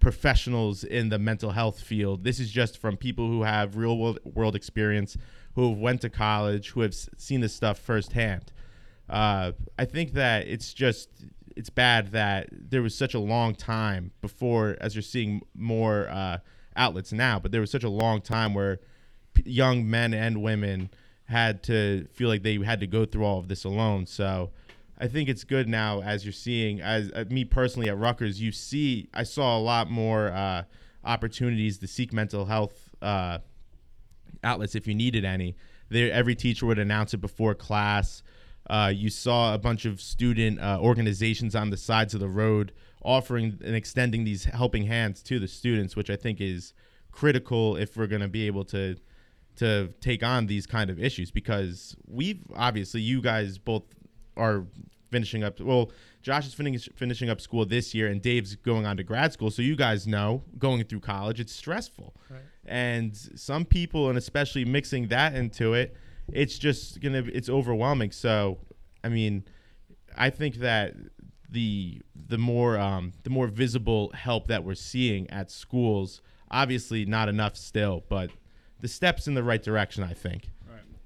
professionals 0.00 0.82
in 0.82 1.10
the 1.10 1.18
mental 1.18 1.50
health 1.50 1.80
field. 1.80 2.24
This 2.24 2.40
is 2.40 2.50
just 2.50 2.78
from 2.78 2.96
people 2.96 3.28
who 3.28 3.42
have 3.42 3.76
real 3.76 3.96
world, 3.96 4.18
world 4.24 4.56
experience, 4.56 5.16
who 5.54 5.70
have 5.70 5.78
went 5.78 6.00
to 6.00 6.10
college, 6.10 6.70
who 6.70 6.80
have 6.80 6.94
seen 6.94 7.40
this 7.40 7.54
stuff 7.54 7.78
firsthand. 7.78 8.52
Uh, 9.08 9.52
I 9.78 9.84
think 9.84 10.14
that 10.14 10.46
it's 10.46 10.72
just 10.72 11.08
it's 11.56 11.70
bad 11.70 12.12
that 12.12 12.48
there 12.50 12.80
was 12.80 12.94
such 12.94 13.12
a 13.12 13.18
long 13.18 13.54
time 13.54 14.12
before, 14.22 14.76
as 14.80 14.94
you're 14.94 15.02
seeing 15.02 15.42
more 15.54 16.08
uh, 16.08 16.38
outlets 16.76 17.12
now, 17.12 17.38
but 17.38 17.52
there 17.52 17.60
was 17.60 17.70
such 17.70 17.84
a 17.84 17.88
long 17.88 18.20
time 18.20 18.54
where 18.54 18.80
p- 19.34 19.42
young 19.44 19.88
men 19.88 20.14
and 20.14 20.42
women 20.42 20.90
had 21.24 21.62
to 21.64 22.06
feel 22.12 22.28
like 22.28 22.42
they 22.42 22.56
had 22.58 22.80
to 22.80 22.86
go 22.86 23.04
through 23.04 23.24
all 23.24 23.38
of 23.38 23.48
this 23.48 23.64
alone. 23.64 24.06
So 24.06 24.50
I 25.00 25.08
think 25.08 25.30
it's 25.30 25.44
good 25.44 25.66
now, 25.66 26.02
as 26.02 26.26
you're 26.26 26.32
seeing, 26.32 26.82
as 26.82 27.10
uh, 27.14 27.24
me 27.30 27.46
personally 27.46 27.88
at 27.88 27.96
Rutgers, 27.96 28.40
you 28.40 28.52
see, 28.52 29.08
I 29.14 29.22
saw 29.22 29.56
a 29.56 29.62
lot 29.62 29.90
more 29.90 30.28
uh, 30.28 30.64
opportunities 31.04 31.78
to 31.78 31.86
seek 31.86 32.12
mental 32.12 32.44
health 32.44 32.94
uh, 33.00 33.38
outlets 34.44 34.74
if 34.74 34.86
you 34.86 34.94
needed 34.94 35.24
any. 35.24 35.56
There, 35.88 36.12
every 36.12 36.34
teacher 36.34 36.66
would 36.66 36.78
announce 36.78 37.14
it 37.14 37.22
before 37.22 37.54
class. 37.54 38.22
Uh, 38.68 38.92
you 38.94 39.08
saw 39.08 39.54
a 39.54 39.58
bunch 39.58 39.86
of 39.86 40.02
student 40.02 40.60
uh, 40.60 40.78
organizations 40.80 41.54
on 41.56 41.70
the 41.70 41.78
sides 41.78 42.12
of 42.12 42.20
the 42.20 42.28
road 42.28 42.72
offering 43.02 43.58
and 43.64 43.74
extending 43.74 44.24
these 44.24 44.44
helping 44.44 44.84
hands 44.84 45.22
to 45.22 45.38
the 45.38 45.48
students, 45.48 45.96
which 45.96 46.10
I 46.10 46.16
think 46.16 46.42
is 46.42 46.74
critical 47.10 47.76
if 47.76 47.96
we're 47.96 48.06
going 48.06 48.20
to 48.20 48.28
be 48.28 48.46
able 48.46 48.64
to 48.66 48.96
to 49.56 49.88
take 50.00 50.22
on 50.22 50.46
these 50.46 50.66
kind 50.66 50.88
of 50.90 50.98
issues 50.98 51.30
because 51.30 51.96
we've 52.06 52.40
obviously 52.54 53.00
you 53.00 53.20
guys 53.20 53.58
both 53.58 53.82
are 54.36 54.64
finishing 55.10 55.42
up 55.44 55.60
well 55.60 55.90
Josh 56.22 56.46
is 56.46 56.54
finishing 56.54 56.92
finishing 56.94 57.28
up 57.30 57.40
school 57.40 57.64
this 57.66 57.94
year 57.94 58.08
and 58.08 58.20
Dave's 58.22 58.54
going 58.56 58.86
on 58.86 58.96
to 58.96 59.02
grad 59.04 59.32
school 59.32 59.50
so 59.50 59.62
you 59.62 59.76
guys 59.76 60.06
know 60.06 60.42
going 60.58 60.84
through 60.84 61.00
college 61.00 61.40
it's 61.40 61.54
stressful 61.54 62.14
Right. 62.30 62.40
and 62.64 63.16
some 63.16 63.64
people 63.64 64.08
and 64.08 64.16
especially 64.18 64.64
mixing 64.64 65.08
that 65.08 65.34
into 65.34 65.74
it 65.74 65.96
it's 66.32 66.58
just 66.58 67.00
gonna 67.00 67.24
it's 67.32 67.48
overwhelming 67.48 68.10
so 68.12 68.58
I 69.02 69.08
mean, 69.08 69.44
I 70.16 70.28
think 70.30 70.56
that 70.56 70.94
the 71.48 72.02
the 72.28 72.36
more 72.38 72.78
um, 72.78 73.12
the 73.24 73.30
more 73.30 73.46
visible 73.46 74.12
help 74.14 74.46
that 74.48 74.62
we're 74.62 74.74
seeing 74.74 75.28
at 75.30 75.50
schools, 75.50 76.20
obviously 76.50 77.06
not 77.06 77.28
enough 77.30 77.56
still, 77.56 78.04
but 78.10 78.30
the 78.80 78.88
steps 78.88 79.26
in 79.26 79.32
the 79.34 79.42
right 79.42 79.62
direction. 79.62 80.04
I 80.04 80.12
think. 80.12 80.50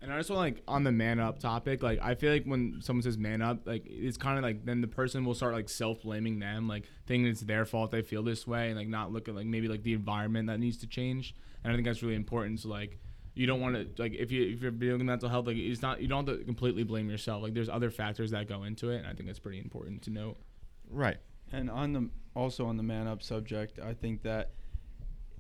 Right. 0.05 0.11
And 0.11 0.13
I 0.13 0.19
just 0.19 0.31
want 0.31 0.41
like 0.41 0.63
on 0.69 0.85
the 0.85 0.93
man 0.93 1.21
up 1.21 1.39
topic, 1.39 1.83
like 1.83 1.99
I 2.03 2.15
feel 2.15 2.33
like 2.33 2.45
when 2.45 2.81
someone 2.81 3.03
says 3.03 3.19
man 3.19 3.43
up, 3.43 3.67
like 3.67 3.85
it's 3.87 4.17
kind 4.17 4.39
of 4.39 4.45
like 4.45 4.65
then 4.65 4.81
the 4.81 4.89
person 4.89 5.25
will 5.25 5.35
start 5.35 5.55
like 5.55 5.69
self 5.69 6.03
blaming 6.03 6.39
them, 6.39 6.69
like 6.69 6.85
thinking 7.07 7.27
it's 7.27 7.41
their 7.41 7.65
fault 7.65 7.91
they 7.91 8.03
feel 8.03 8.23
this 8.23 8.47
way, 8.47 8.69
and 8.69 8.77
like 8.77 8.89
not 8.89 9.13
look 9.13 9.29
at 9.29 9.35
like 9.35 9.47
maybe 9.47 9.69
like 9.69 9.83
the 9.83 9.95
environment 9.95 10.49
that 10.49 10.61
needs 10.61 10.79
to 10.79 10.87
change. 10.87 11.35
And 11.63 11.73
I 11.73 11.77
think 11.77 11.87
that's 11.87 12.03
really 12.03 12.17
important. 12.17 12.61
So 12.61 12.69
like 12.69 12.99
you 13.35 13.47
don't 13.47 13.61
want 13.61 13.75
to 13.75 14.03
like 14.03 14.15
if 14.15 14.31
you 14.31 14.49
if 14.53 14.63
you're 14.63 14.71
dealing 14.71 14.99
with 14.99 15.07
mental 15.07 15.29
health, 15.29 15.47
like 15.47 15.57
it's 15.57 15.83
not 15.83 16.01
you 16.01 16.09
don't 16.09 16.29
have 16.29 16.39
to 16.39 16.45
completely 16.45 16.85
blame 16.85 17.09
yourself. 17.09 17.43
Like 17.43 17.55
there's 17.55 17.69
other 17.69 17.91
factors 17.91 18.31
that 18.33 18.49
go 18.49 18.65
into 18.65 18.91
it, 18.91 18.99
and 18.99 19.07
I 19.07 19.13
think 19.13 19.27
that's 19.27 19.39
pretty 19.39 19.59
important 19.59 20.03
to 20.03 20.11
note. 20.11 20.37
Right. 20.91 21.17
And 21.53 21.71
on 21.71 21.93
the 21.93 22.11
also 22.37 22.67
on 22.67 22.77
the 22.77 22.83
man 22.83 23.07
up 23.07 23.23
subject, 23.23 23.79
I 23.79 23.95
think 23.95 24.23
that, 24.23 24.51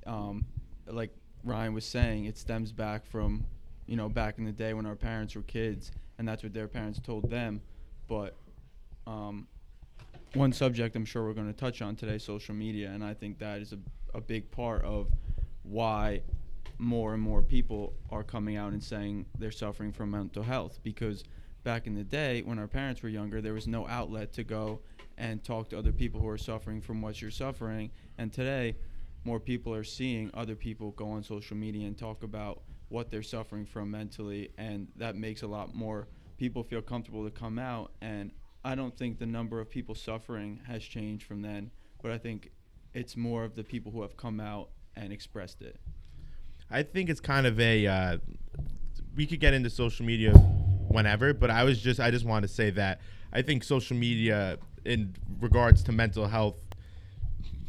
um, 0.06 0.44
like 0.86 1.10
Ryan 1.42 1.74
was 1.74 1.84
saying, 1.84 2.26
it 2.26 2.38
stems 2.38 2.72
back 2.72 3.04
from, 3.04 3.46
you 3.86 3.96
know, 3.96 4.08
back 4.08 4.38
in 4.38 4.44
the 4.44 4.52
day 4.52 4.74
when 4.74 4.86
our 4.86 4.96
parents 4.96 5.34
were 5.34 5.42
kids, 5.42 5.92
and 6.18 6.26
that's 6.26 6.42
what 6.42 6.54
their 6.54 6.68
parents 6.68 7.00
told 7.00 7.30
them. 7.30 7.60
But, 8.08 8.36
um, 9.06 9.46
one 10.34 10.52
subject 10.52 10.96
I'm 10.96 11.04
sure 11.04 11.24
we're 11.24 11.32
going 11.32 11.52
to 11.52 11.58
touch 11.58 11.80
on 11.80 11.94
today, 11.94 12.18
social 12.18 12.54
media, 12.54 12.90
and 12.90 13.04
I 13.04 13.14
think 13.14 13.38
that 13.38 13.60
is 13.60 13.72
a 13.72 13.78
a 14.14 14.20
big 14.20 14.50
part 14.50 14.82
of 14.84 15.08
why 15.64 16.22
more 16.78 17.14
and 17.14 17.22
more 17.22 17.42
people 17.42 17.92
are 18.10 18.22
coming 18.22 18.56
out 18.56 18.72
and 18.72 18.82
saying 18.82 19.26
they're 19.38 19.50
suffering 19.50 19.92
from 19.92 20.10
mental 20.10 20.42
health 20.42 20.78
because 20.82 21.24
back 21.62 21.86
in 21.86 21.94
the 21.94 22.04
day 22.04 22.42
when 22.42 22.58
our 22.58 22.66
parents 22.66 23.02
were 23.02 23.08
younger 23.08 23.40
there 23.40 23.54
was 23.54 23.66
no 23.66 23.86
outlet 23.88 24.32
to 24.32 24.44
go 24.44 24.80
and 25.18 25.44
talk 25.44 25.68
to 25.68 25.78
other 25.78 25.92
people 25.92 26.20
who 26.20 26.28
are 26.28 26.38
suffering 26.38 26.80
from 26.80 27.00
what 27.00 27.20
you're 27.22 27.30
suffering 27.30 27.90
and 28.18 28.32
today 28.32 28.76
more 29.24 29.40
people 29.40 29.72
are 29.72 29.84
seeing 29.84 30.30
other 30.34 30.54
people 30.54 30.90
go 30.92 31.08
on 31.10 31.22
social 31.22 31.56
media 31.56 31.86
and 31.86 31.96
talk 31.96 32.22
about 32.22 32.62
what 32.94 33.10
they're 33.10 33.22
suffering 33.22 33.66
from 33.66 33.90
mentally 33.90 34.50
and 34.56 34.88
that 34.96 35.16
makes 35.16 35.42
a 35.42 35.46
lot 35.46 35.74
more 35.74 36.08
people 36.38 36.62
feel 36.62 36.80
comfortable 36.80 37.24
to 37.24 37.30
come 37.30 37.58
out 37.58 37.92
and 38.00 38.30
I 38.64 38.74
don't 38.74 38.96
think 38.96 39.18
the 39.18 39.26
number 39.26 39.60
of 39.60 39.68
people 39.68 39.94
suffering 39.94 40.60
has 40.66 40.82
changed 40.82 41.26
from 41.26 41.42
then 41.42 41.70
but 42.00 42.12
I 42.12 42.18
think 42.18 42.50
it's 42.92 43.16
more 43.16 43.44
of 43.44 43.56
the 43.56 43.64
people 43.64 43.90
who 43.90 44.02
have 44.02 44.16
come 44.16 44.40
out 44.40 44.68
and 44.94 45.12
expressed 45.12 45.62
it. 45.62 45.80
I 46.70 46.82
think 46.82 47.10
it's 47.10 47.20
kind 47.20 47.46
of 47.46 47.58
a. 47.60 47.86
Uh, 47.86 48.18
we 49.16 49.26
could 49.26 49.40
get 49.40 49.54
into 49.54 49.70
social 49.70 50.04
media 50.04 50.32
whenever, 50.32 51.34
but 51.34 51.50
I 51.50 51.64
was 51.64 51.80
just 51.80 52.00
I 52.00 52.10
just 52.10 52.24
want 52.24 52.42
to 52.42 52.48
say 52.48 52.70
that 52.70 53.00
I 53.32 53.42
think 53.42 53.64
social 53.64 53.96
media 53.96 54.58
in 54.84 55.14
regards 55.40 55.82
to 55.84 55.92
mental 55.92 56.26
health, 56.26 56.56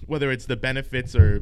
whether 0.05 0.31
it's 0.31 0.45
the 0.45 0.57
benefits 0.57 1.15
or 1.15 1.41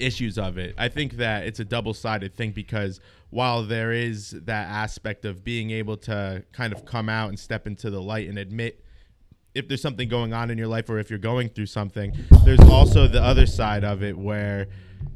issues 0.00 0.38
of 0.38 0.58
it, 0.58 0.74
I 0.78 0.88
think 0.88 1.14
that 1.14 1.46
it's 1.46 1.60
a 1.60 1.64
double-sided 1.64 2.34
thing 2.34 2.52
because 2.52 3.00
while 3.30 3.62
there 3.62 3.92
is 3.92 4.30
that 4.30 4.68
aspect 4.68 5.24
of 5.24 5.44
being 5.44 5.70
able 5.70 5.96
to 5.98 6.44
kind 6.52 6.72
of 6.72 6.84
come 6.84 7.08
out 7.08 7.28
and 7.28 7.38
step 7.38 7.66
into 7.66 7.90
the 7.90 8.00
light 8.00 8.28
and 8.28 8.38
admit 8.38 8.84
if 9.54 9.66
there's 9.68 9.82
something 9.82 10.08
going 10.08 10.32
on 10.32 10.50
in 10.50 10.58
your 10.58 10.68
life 10.68 10.88
or 10.88 10.98
if 10.98 11.10
you're 11.10 11.18
going 11.18 11.48
through 11.48 11.66
something, 11.66 12.16
there's 12.44 12.60
also 12.60 13.08
the 13.08 13.22
other 13.22 13.46
side 13.46 13.84
of 13.84 14.02
it 14.02 14.16
where 14.16 14.68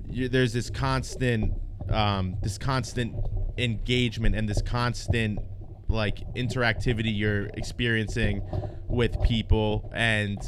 there's 0.07 0.53
this 0.53 0.71
constant, 0.71 1.53
um, 1.89 2.37
this 2.43 2.59
constant 2.59 3.15
engagement 3.59 4.35
and 4.35 4.49
this 4.49 4.61
constant 4.61 5.39
like 5.89 6.27
interactivity 6.35 7.17
you're 7.17 7.47
experiencing 7.55 8.43
with 8.89 9.21
people, 9.23 9.91
and 9.95 10.39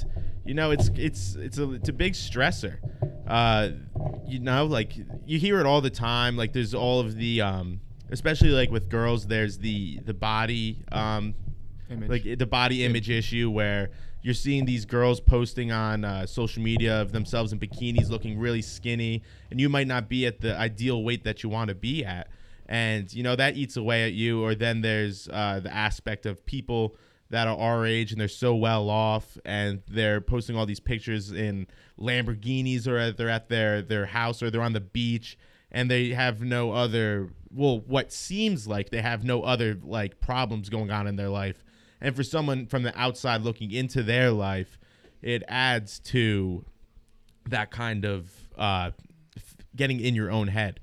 you 0.46 0.54
know 0.54 0.70
it's 0.70 0.90
it's 0.94 1.34
it's 1.34 1.58
a 1.58 1.72
it's 1.72 1.88
a 1.88 1.92
big 1.92 2.14
stressor. 2.14 2.78
Uh, 3.26 3.70
you 4.26 4.38
know, 4.38 4.64
like 4.66 4.92
you 5.26 5.38
hear 5.38 5.60
it 5.60 5.66
all 5.66 5.80
the 5.80 5.90
time. 5.90 6.36
Like 6.36 6.52
there's 6.52 6.74
all 6.74 7.00
of 7.00 7.16
the, 7.16 7.40
um, 7.40 7.80
especially 8.10 8.50
like 8.50 8.70
with 8.70 8.88
girls, 8.88 9.26
there's 9.26 9.58
the 9.58 9.98
the 10.04 10.14
body 10.14 10.84
um, 10.92 11.34
Image. 11.90 12.10
like 12.10 12.38
the 12.38 12.46
body 12.46 12.84
image 12.84 13.08
issue 13.10 13.50
where 13.50 13.90
you're 14.22 14.34
seeing 14.34 14.64
these 14.64 14.84
girls 14.84 15.20
posting 15.20 15.70
on 15.70 16.04
uh, 16.04 16.26
social 16.26 16.60
media 16.62 17.00
of 17.00 17.12
themselves 17.12 17.52
in 17.52 17.60
bikinis 17.60 18.08
looking 18.10 18.38
really 18.38 18.60
skinny 18.60 19.22
and 19.52 19.60
you 19.60 19.68
might 19.68 19.86
not 19.86 20.08
be 20.08 20.26
at 20.26 20.40
the 20.40 20.56
ideal 20.58 21.04
weight 21.04 21.22
that 21.22 21.44
you 21.44 21.48
want 21.48 21.68
to 21.68 21.76
be 21.76 22.04
at 22.04 22.28
and 22.68 23.12
you 23.12 23.22
know 23.22 23.36
that 23.36 23.56
eats 23.56 23.76
away 23.76 24.04
at 24.04 24.12
you 24.14 24.42
or 24.42 24.56
then 24.56 24.80
there's 24.80 25.28
uh, 25.28 25.60
the 25.62 25.72
aspect 25.72 26.26
of 26.26 26.44
people 26.44 26.96
that 27.30 27.48
are 27.48 27.56
our 27.56 27.84
age 27.84 28.12
and 28.12 28.20
they're 28.20 28.28
so 28.28 28.54
well 28.54 28.88
off 28.88 29.36
and 29.44 29.82
they're 29.88 30.20
posting 30.20 30.56
all 30.56 30.66
these 30.66 30.80
pictures 30.80 31.32
in 31.32 31.66
lamborghinis 31.98 32.86
or 32.86 33.12
they're 33.12 33.28
at 33.28 33.48
their 33.48 33.82
their 33.82 34.06
house 34.06 34.42
or 34.42 34.50
they're 34.50 34.62
on 34.62 34.72
the 34.72 34.80
beach 34.80 35.38
and 35.72 35.90
they 35.90 36.10
have 36.10 36.40
no 36.40 36.72
other 36.72 37.30
well 37.52 37.80
what 37.80 38.12
seems 38.12 38.66
like 38.68 38.90
they 38.90 39.02
have 39.02 39.24
no 39.24 39.42
other 39.42 39.78
like 39.82 40.20
problems 40.20 40.68
going 40.68 40.90
on 40.90 41.06
in 41.06 41.16
their 41.16 41.28
life. 41.28 41.64
And 42.00 42.14
for 42.14 42.22
someone 42.22 42.66
from 42.66 42.82
the 42.82 42.96
outside 42.98 43.42
looking 43.42 43.72
into 43.72 44.02
their 44.02 44.30
life 44.30 44.78
it 45.22 45.42
adds 45.48 45.98
to 45.98 46.64
that 47.48 47.70
kind 47.70 48.04
of 48.04 48.30
uh, 48.56 48.90
getting 49.74 50.00
in 50.00 50.14
your 50.14 50.30
own 50.30 50.48
head. 50.48 50.78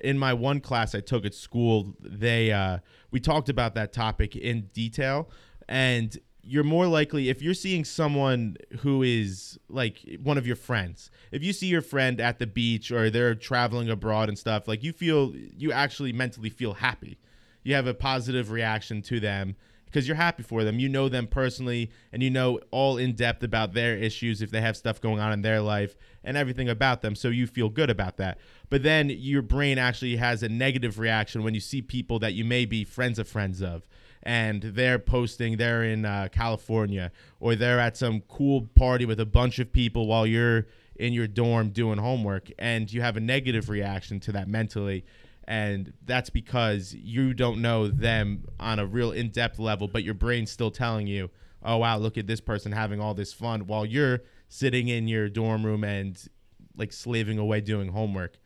In 0.00 0.18
my 0.18 0.34
one 0.34 0.60
class 0.60 0.94
i 0.94 1.00
took 1.00 1.24
at 1.24 1.32
school 1.32 1.94
they 2.00 2.52
uh, 2.52 2.78
we 3.10 3.18
talked 3.18 3.48
about 3.48 3.74
that 3.76 3.94
topic 3.94 4.36
in 4.36 4.68
detail 4.74 5.30
and 5.68 6.18
you're 6.42 6.64
more 6.64 6.86
likely 6.86 7.28
if 7.28 7.42
you're 7.42 7.54
seeing 7.54 7.84
someone 7.84 8.56
who 8.80 9.02
is 9.02 9.58
like 9.68 9.98
one 10.22 10.38
of 10.38 10.46
your 10.46 10.56
friends 10.56 11.10
if 11.32 11.42
you 11.42 11.52
see 11.52 11.66
your 11.66 11.82
friend 11.82 12.20
at 12.20 12.38
the 12.38 12.46
beach 12.46 12.92
or 12.92 13.10
they're 13.10 13.34
traveling 13.34 13.90
abroad 13.90 14.28
and 14.28 14.38
stuff 14.38 14.68
like 14.68 14.82
you 14.82 14.92
feel 14.92 15.34
you 15.34 15.72
actually 15.72 16.12
mentally 16.12 16.50
feel 16.50 16.74
happy 16.74 17.18
you 17.64 17.74
have 17.74 17.86
a 17.86 17.94
positive 17.94 18.50
reaction 18.50 19.02
to 19.02 19.18
them 19.18 19.56
because 19.86 20.06
you're 20.06 20.16
happy 20.16 20.42
for 20.42 20.62
them. 20.62 20.78
You 20.78 20.88
know 20.88 21.08
them 21.08 21.26
personally 21.26 21.90
and 22.12 22.22
you 22.22 22.28
know 22.28 22.60
all 22.70 22.98
in 22.98 23.14
depth 23.14 23.42
about 23.42 23.72
their 23.72 23.96
issues 23.96 24.42
if 24.42 24.50
they 24.50 24.60
have 24.60 24.76
stuff 24.76 25.00
going 25.00 25.20
on 25.20 25.32
in 25.32 25.42
their 25.42 25.60
life 25.60 25.96
and 26.22 26.36
everything 26.36 26.68
about 26.68 27.02
them. 27.02 27.14
So 27.14 27.28
you 27.28 27.46
feel 27.46 27.68
good 27.68 27.88
about 27.88 28.18
that. 28.18 28.38
But 28.68 28.82
then 28.82 29.08
your 29.08 29.42
brain 29.42 29.78
actually 29.78 30.16
has 30.16 30.42
a 30.42 30.48
negative 30.48 30.98
reaction 30.98 31.42
when 31.44 31.54
you 31.54 31.60
see 31.60 31.80
people 31.80 32.18
that 32.18 32.34
you 32.34 32.44
may 32.44 32.66
be 32.66 32.84
friends 32.84 33.18
of 33.18 33.26
friends 33.26 33.62
of. 33.62 33.86
And 34.26 34.60
they're 34.60 34.98
posting, 34.98 35.56
they're 35.56 35.84
in 35.84 36.04
uh, 36.04 36.28
California, 36.32 37.12
or 37.38 37.54
they're 37.54 37.78
at 37.78 37.96
some 37.96 38.22
cool 38.22 38.66
party 38.74 39.04
with 39.04 39.20
a 39.20 39.26
bunch 39.26 39.60
of 39.60 39.72
people 39.72 40.08
while 40.08 40.26
you're 40.26 40.66
in 40.96 41.12
your 41.12 41.28
dorm 41.28 41.70
doing 41.70 41.98
homework, 41.98 42.50
and 42.58 42.92
you 42.92 43.02
have 43.02 43.16
a 43.16 43.20
negative 43.20 43.68
reaction 43.68 44.18
to 44.20 44.32
that 44.32 44.48
mentally 44.48 45.04
and 45.48 45.92
that's 46.04 46.28
because 46.28 46.92
you 46.92 47.32
don't 47.32 47.62
know 47.62 47.86
them 47.86 48.44
on 48.58 48.80
a 48.80 48.84
real 48.84 49.12
in-depth 49.12 49.60
level 49.60 49.86
but 49.86 50.02
your 50.02 50.12
brain's 50.12 50.50
still 50.50 50.72
telling 50.72 51.06
you 51.06 51.30
oh 51.62 51.76
wow 51.76 51.96
look 51.96 52.18
at 52.18 52.26
this 52.26 52.40
person 52.40 52.72
having 52.72 53.00
all 53.00 53.14
this 53.14 53.32
fun 53.32 53.68
while 53.68 53.86
you're 53.86 54.22
sitting 54.48 54.88
in 54.88 55.08
your 55.08 55.28
dorm 55.28 55.64
room 55.64 55.84
and 55.84 56.28
like 56.76 56.92
slaving 56.92 57.38
away 57.38 57.60
doing 57.60 57.88
homework. 57.88 58.38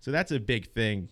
So 0.00 0.10
that's 0.10 0.32
a 0.32 0.40
big 0.40 0.72
thing. 0.72 1.08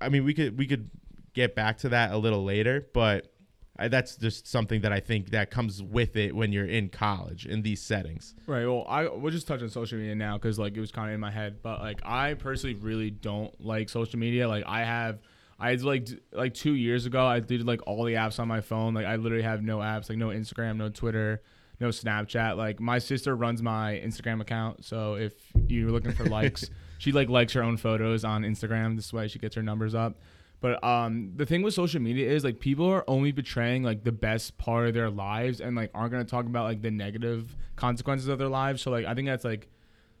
I 0.00 0.08
mean 0.08 0.24
we 0.24 0.34
could 0.34 0.58
we 0.58 0.66
could 0.66 0.90
get 1.32 1.54
back 1.54 1.78
to 1.78 1.88
that 1.88 2.12
a 2.12 2.16
little 2.18 2.44
later 2.44 2.86
but 2.92 3.31
I, 3.78 3.88
that's 3.88 4.16
just 4.16 4.46
something 4.46 4.82
that 4.82 4.92
I 4.92 5.00
think 5.00 5.30
that 5.30 5.50
comes 5.50 5.82
with 5.82 6.16
it 6.16 6.36
when 6.36 6.52
you're 6.52 6.66
in 6.66 6.90
college 6.90 7.46
in 7.46 7.62
these 7.62 7.80
settings. 7.80 8.34
Right. 8.46 8.66
Well, 8.66 8.84
I 8.86 9.08
we'll 9.08 9.32
just 9.32 9.46
touch 9.46 9.62
on 9.62 9.70
social 9.70 9.98
media 9.98 10.14
now 10.14 10.36
because 10.36 10.58
like 10.58 10.76
it 10.76 10.80
was 10.80 10.92
kind 10.92 11.08
of 11.08 11.14
in 11.14 11.20
my 11.20 11.30
head, 11.30 11.62
but 11.62 11.80
like 11.80 12.00
I 12.04 12.34
personally 12.34 12.74
really 12.74 13.10
don't 13.10 13.58
like 13.60 13.88
social 13.88 14.18
media. 14.18 14.46
Like 14.46 14.64
I 14.66 14.84
have, 14.84 15.20
I 15.58 15.74
like 15.76 16.04
d- 16.04 16.18
like 16.32 16.52
two 16.52 16.74
years 16.74 17.06
ago, 17.06 17.24
I 17.24 17.40
deleted 17.40 17.66
like 17.66 17.80
all 17.86 18.04
the 18.04 18.14
apps 18.14 18.38
on 18.38 18.46
my 18.46 18.60
phone. 18.60 18.92
Like 18.92 19.06
I 19.06 19.16
literally 19.16 19.44
have 19.44 19.62
no 19.62 19.78
apps, 19.78 20.10
like 20.10 20.18
no 20.18 20.28
Instagram, 20.28 20.76
no 20.76 20.90
Twitter, 20.90 21.40
no 21.80 21.88
Snapchat. 21.88 22.58
Like 22.58 22.78
my 22.78 22.98
sister 22.98 23.34
runs 23.34 23.62
my 23.62 24.02
Instagram 24.04 24.42
account, 24.42 24.84
so 24.84 25.14
if 25.14 25.32
you're 25.66 25.90
looking 25.90 26.12
for 26.12 26.26
likes, 26.26 26.68
she 26.98 27.10
like 27.10 27.30
likes 27.30 27.54
her 27.54 27.62
own 27.62 27.78
photos 27.78 28.22
on 28.22 28.42
Instagram. 28.42 28.96
This 28.96 29.14
way 29.14 29.28
she 29.28 29.38
gets 29.38 29.54
her 29.54 29.62
numbers 29.62 29.94
up. 29.94 30.18
But 30.62 30.82
um, 30.84 31.32
the 31.34 31.44
thing 31.44 31.62
with 31.62 31.74
social 31.74 32.00
media 32.00 32.30
is 32.30 32.44
like 32.44 32.60
people 32.60 32.86
are 32.86 33.04
only 33.08 33.32
betraying 33.32 33.82
like 33.82 34.04
the 34.04 34.12
best 34.12 34.56
part 34.58 34.86
of 34.86 34.94
their 34.94 35.10
lives 35.10 35.60
and 35.60 35.74
like 35.74 35.90
aren't 35.92 36.12
gonna 36.12 36.24
talk 36.24 36.46
about 36.46 36.64
like 36.64 36.80
the 36.80 36.90
negative 36.92 37.56
consequences 37.74 38.28
of 38.28 38.38
their 38.38 38.48
lives. 38.48 38.80
So 38.80 38.92
like 38.92 39.04
I 39.04 39.12
think 39.14 39.26
that's 39.26 39.44
like 39.44 39.68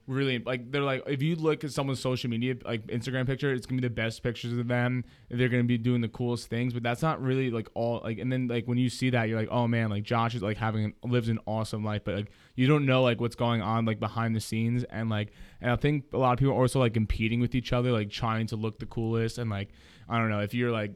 really 0.08 0.40
like 0.40 0.72
they're 0.72 0.82
like 0.82 1.04
if 1.06 1.22
you 1.22 1.36
look 1.36 1.62
at 1.62 1.70
someone's 1.70 2.00
social 2.00 2.28
media 2.28 2.56
like 2.64 2.84
Instagram 2.88 3.24
picture, 3.24 3.52
it's 3.52 3.66
gonna 3.66 3.80
be 3.80 3.86
the 3.86 3.94
best 3.94 4.24
pictures 4.24 4.58
of 4.58 4.66
them. 4.66 5.04
They're 5.30 5.48
gonna 5.48 5.62
be 5.62 5.78
doing 5.78 6.00
the 6.00 6.08
coolest 6.08 6.48
things, 6.48 6.72
but 6.72 6.82
that's 6.82 7.02
not 7.02 7.22
really 7.22 7.50
like 7.52 7.68
all 7.74 8.00
like. 8.02 8.18
And 8.18 8.32
then 8.32 8.48
like 8.48 8.66
when 8.66 8.78
you 8.78 8.88
see 8.88 9.10
that, 9.10 9.28
you're 9.28 9.38
like, 9.38 9.50
oh 9.52 9.68
man, 9.68 9.90
like 9.90 10.02
Josh 10.02 10.34
is 10.34 10.42
like 10.42 10.56
having 10.56 10.92
lives 11.04 11.28
an 11.28 11.38
awesome 11.46 11.84
life, 11.84 12.02
but 12.04 12.16
like 12.16 12.32
you 12.56 12.66
don't 12.66 12.84
know 12.84 13.04
like 13.04 13.20
what's 13.20 13.36
going 13.36 13.62
on 13.62 13.84
like 13.84 14.00
behind 14.00 14.34
the 14.34 14.40
scenes 14.40 14.82
and 14.90 15.08
like 15.08 15.32
and 15.60 15.70
I 15.70 15.76
think 15.76 16.06
a 16.12 16.18
lot 16.18 16.32
of 16.32 16.40
people 16.40 16.54
are 16.54 16.60
also 16.60 16.80
like 16.80 16.94
competing 16.94 17.38
with 17.40 17.54
each 17.54 17.72
other, 17.72 17.92
like 17.92 18.10
trying 18.10 18.48
to 18.48 18.56
look 18.56 18.80
the 18.80 18.86
coolest 18.86 19.38
and 19.38 19.48
like 19.48 19.68
I 20.12 20.18
don't 20.18 20.28
know 20.28 20.40
if 20.40 20.52
you're 20.52 20.70
like 20.70 20.92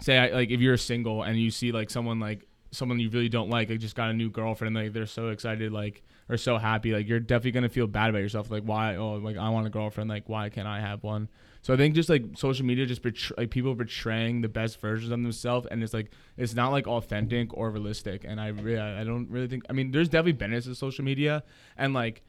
say 0.00 0.18
I, 0.18 0.28
like 0.28 0.50
if 0.50 0.60
you're 0.60 0.76
single 0.76 1.22
and 1.22 1.38
you 1.38 1.50
see 1.50 1.70
like 1.72 1.88
someone 1.88 2.18
like 2.18 2.46
someone 2.72 2.98
you 2.98 3.10
really 3.10 3.28
don't 3.28 3.50
like, 3.50 3.68
like 3.68 3.80
just 3.80 3.96
got 3.96 4.10
a 4.10 4.12
new 4.12 4.30
girlfriend, 4.30 4.74
like 4.74 4.92
they're 4.92 5.06
so 5.06 5.28
excited, 5.28 5.72
like 5.72 6.02
or 6.28 6.36
so 6.36 6.58
happy, 6.58 6.92
like 6.92 7.08
you're 7.08 7.20
definitely 7.20 7.52
gonna 7.52 7.68
feel 7.68 7.86
bad 7.86 8.10
about 8.10 8.18
yourself. 8.18 8.50
Like 8.50 8.64
why? 8.64 8.96
Oh, 8.96 9.14
like 9.14 9.36
I 9.36 9.48
want 9.50 9.66
a 9.66 9.70
girlfriend. 9.70 10.10
Like 10.10 10.28
why 10.28 10.48
can't 10.48 10.66
I 10.66 10.80
have 10.80 11.04
one? 11.04 11.28
So 11.62 11.74
I 11.74 11.76
think 11.76 11.94
just 11.94 12.08
like 12.08 12.24
social 12.36 12.64
media, 12.64 12.86
just 12.86 13.02
betray, 13.02 13.34
like 13.38 13.50
people 13.50 13.74
betraying 13.74 14.40
the 14.40 14.48
best 14.48 14.80
versions 14.80 15.12
of 15.12 15.22
themselves, 15.22 15.68
and 15.70 15.82
it's 15.82 15.94
like 15.94 16.10
it's 16.36 16.54
not 16.54 16.72
like 16.72 16.86
authentic 16.88 17.56
or 17.56 17.70
realistic. 17.70 18.24
And 18.26 18.40
I 18.40 18.48
really, 18.48 18.80
I 18.80 19.04
don't 19.04 19.28
really 19.30 19.46
think. 19.46 19.64
I 19.68 19.74
mean, 19.74 19.90
there's 19.90 20.08
definitely 20.08 20.32
benefits 20.32 20.66
to 20.66 20.74
social 20.74 21.04
media, 21.04 21.44
and 21.76 21.92
like 21.92 22.22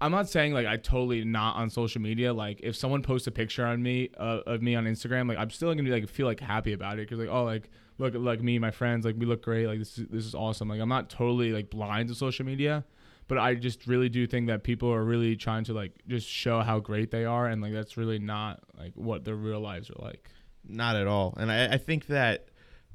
I'm 0.00 0.10
not 0.10 0.28
saying 0.28 0.54
like 0.54 0.66
I 0.66 0.76
totally 0.76 1.24
not 1.24 1.56
on 1.56 1.70
social 1.70 2.00
media. 2.00 2.32
Like 2.32 2.60
if 2.62 2.74
someone 2.76 3.02
posts 3.02 3.26
a 3.26 3.30
picture 3.30 3.66
on 3.66 3.82
me 3.82 4.10
uh, 4.16 4.40
of 4.46 4.62
me 4.62 4.74
on 4.74 4.84
Instagram, 4.84 5.28
like 5.28 5.38
I'm 5.38 5.50
still 5.50 5.68
gonna 5.70 5.82
be 5.82 5.90
like 5.90 6.08
feel 6.08 6.26
like 6.26 6.40
happy 6.40 6.72
about 6.72 6.98
it 6.98 7.08
because 7.08 7.18
like 7.18 7.28
oh 7.28 7.44
like 7.44 7.68
look 7.98 8.14
like 8.14 8.42
me 8.42 8.58
my 8.58 8.70
friends 8.70 9.04
like 9.04 9.16
we 9.18 9.26
look 9.26 9.42
great 9.42 9.66
like 9.66 9.78
this 9.78 9.98
is, 9.98 10.06
this 10.08 10.24
is 10.24 10.34
awesome. 10.34 10.68
Like 10.68 10.80
I'm 10.80 10.88
not 10.88 11.10
totally 11.10 11.52
like 11.52 11.70
blind 11.70 12.08
to 12.08 12.14
social 12.14 12.46
media, 12.46 12.84
but 13.28 13.38
I 13.38 13.54
just 13.54 13.86
really 13.86 14.08
do 14.08 14.26
think 14.26 14.46
that 14.46 14.64
people 14.64 14.90
are 14.90 15.04
really 15.04 15.36
trying 15.36 15.64
to 15.64 15.74
like 15.74 15.92
just 16.08 16.26
show 16.26 16.60
how 16.60 16.80
great 16.80 17.10
they 17.10 17.24
are 17.24 17.46
and 17.46 17.60
like 17.60 17.72
that's 17.72 17.96
really 17.96 18.18
not 18.18 18.60
like 18.78 18.92
what 18.94 19.24
their 19.24 19.36
real 19.36 19.60
lives 19.60 19.90
are 19.90 20.02
like. 20.02 20.30
Not 20.66 20.96
at 20.96 21.06
all. 21.06 21.34
And 21.36 21.50
I, 21.50 21.74
I 21.74 21.78
think 21.78 22.06
that 22.06 22.48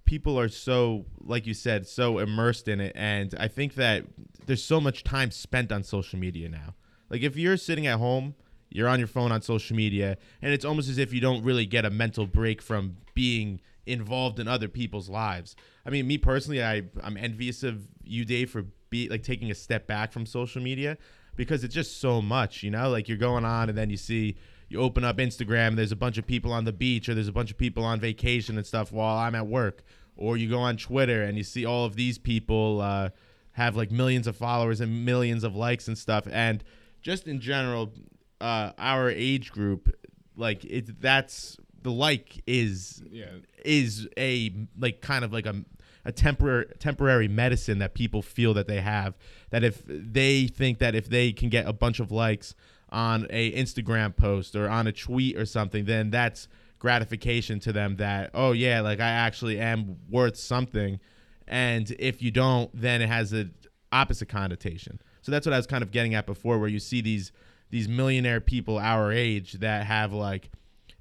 people 0.06 0.40
are 0.40 0.50
so, 0.50 1.06
like 1.20 1.46
you 1.46 1.54
said, 1.54 1.88
so 1.88 2.20
immersed 2.20 2.68
in 2.68 2.80
it. 2.80 2.94
And 2.96 3.34
I 3.40 3.48
think 3.48 3.76
that 3.76 4.06
there's 4.46 4.64
so 4.64 4.80
much 4.80 5.04
time 5.04 5.32
spent 5.32 5.72
on 5.72 5.84
social 5.84 6.20
media 6.20 6.48
now. 6.48 6.76
Like 7.16 7.24
if 7.24 7.38
you're 7.38 7.56
sitting 7.56 7.88
at 7.88 7.98
home, 7.98 8.36
you're 8.70 8.90
on 8.90 9.00
your 9.00 9.08
phone 9.08 9.32
on 9.32 9.42
social 9.42 9.74
media, 9.74 10.18
and 10.42 10.52
it's 10.52 10.66
almost 10.66 10.90
as 10.90 10.98
if 10.98 11.14
you 11.14 11.22
don't 11.22 11.46
really 11.46 11.66
get 11.66 11.86
a 11.86 11.90
mental 11.90 12.28
break 12.28 12.62
from 12.62 12.98
being 13.14 13.62
involved 13.86 14.38
in 14.38 14.50
other 14.50 14.68
people's 14.68 15.08
lives. 15.08 15.56
I 15.86 15.92
mean, 15.92 16.08
me 16.08 16.18
personally, 16.18 16.62
I 16.62 16.82
I'm 17.02 17.16
envious 17.16 17.64
of 17.64 17.88
you, 18.04 18.26
Dave, 18.26 18.50
for 18.50 18.66
be 18.90 19.08
like 19.08 19.24
taking 19.24 19.50
a 19.50 19.56
step 19.56 19.88
back 19.88 20.12
from 20.12 20.26
social 20.26 20.62
media 20.62 20.98
because 21.38 21.64
it's 21.64 21.74
just 21.74 22.02
so 22.02 22.22
much, 22.22 22.64
you 22.64 22.70
know. 22.70 22.90
Like 22.90 23.08
you're 23.08 23.18
going 23.18 23.46
on, 23.46 23.70
and 23.70 23.78
then 23.78 23.90
you 23.90 23.96
see 23.96 24.36
you 24.68 24.82
open 24.82 25.06
up 25.06 25.16
Instagram, 25.16 25.78
there's 25.78 25.94
a 25.94 25.96
bunch 25.96 26.18
of 26.18 26.28
people 26.28 26.52
on 26.52 26.66
the 26.66 26.74
beach, 26.74 27.08
or 27.08 27.14
there's 27.14 27.30
a 27.30 27.32
bunch 27.32 27.52
of 27.52 27.58
people 27.58 27.86
on 27.86 28.02
vacation 28.02 28.58
and 28.58 28.68
stuff 28.68 28.92
while 28.92 29.16
I'm 29.16 29.36
at 29.36 29.48
work, 29.48 29.86
or 30.18 30.36
you 30.36 30.50
go 30.50 30.60
on 30.60 30.76
Twitter 30.76 31.24
and 31.24 31.38
you 31.38 31.46
see 31.46 31.66
all 31.66 31.86
of 31.86 31.96
these 31.96 32.18
people 32.18 32.82
uh, 32.82 33.12
have 33.54 33.78
like 33.78 33.90
millions 33.90 34.28
of 34.28 34.36
followers 34.36 34.82
and 34.82 35.06
millions 35.06 35.46
of 35.46 35.56
likes 35.56 35.88
and 35.88 35.98
stuff, 35.98 36.28
and 36.30 36.62
just 37.06 37.28
in 37.28 37.40
general, 37.40 37.94
uh, 38.42 38.72
our 38.80 39.12
age 39.12 39.52
group, 39.52 39.96
like 40.36 40.66
it, 40.66 41.00
that's 41.00 41.56
the 41.84 41.92
like 41.92 42.42
is 42.48 43.04
Yeah. 43.12 43.26
is 43.64 44.08
a 44.18 44.52
like 44.78 45.02
kind 45.02 45.24
of 45.24 45.32
like 45.32 45.46
a 45.46 45.64
a 46.04 46.12
temporary 46.12 46.66
temporary 46.80 47.28
medicine 47.28 47.78
that 47.78 47.94
people 47.94 48.24
feel 48.24 48.56
that 48.56 48.68
they 48.68 48.82
have 48.82 49.16
that 49.52 49.64
if 49.64 49.84
they 49.86 50.48
think 50.48 50.80
that 50.80 50.96
if 50.96 51.08
they 51.10 51.32
can 51.32 51.50
get 51.50 51.68
a 51.68 51.74
bunch 51.74 52.00
of 52.00 52.12
likes 52.12 52.56
on 52.90 53.28
a 53.30 53.52
Instagram 53.54 54.16
post 54.16 54.56
or 54.56 54.68
on 54.68 54.88
a 54.88 54.92
tweet 54.92 55.38
or 55.38 55.46
something 55.46 55.86
then 55.86 56.10
that's 56.10 56.48
gratification 56.80 57.60
to 57.60 57.72
them 57.72 57.98
that 57.98 58.32
oh 58.34 58.52
yeah 58.52 58.82
like 58.82 59.00
I 59.00 59.10
actually 59.10 59.60
am 59.60 59.98
worth 60.10 60.38
something 60.38 61.00
and 61.48 61.90
if 62.00 62.22
you 62.22 62.32
don't 62.32 62.70
then 62.74 63.02
it 63.04 63.10
has 63.10 63.32
a 63.34 63.50
opposite 63.92 64.30
connotation 64.30 65.00
so 65.26 65.32
that's 65.32 65.48
what 65.48 65.54
I 65.54 65.58
was 65.58 65.66
kind 65.66 65.82
of 65.82 65.90
getting 65.90 66.14
at 66.14 66.28
before 66.28 66.60
where 66.60 66.70
you 66.70 66.80
see 66.80 67.02
these 67.02 67.32
these 67.72 67.90
millionaire 67.90 68.40
people 68.40 68.78
our 68.78 69.12
age 69.12 69.54
that 69.54 69.88
have 69.88 70.14
like 70.14 70.52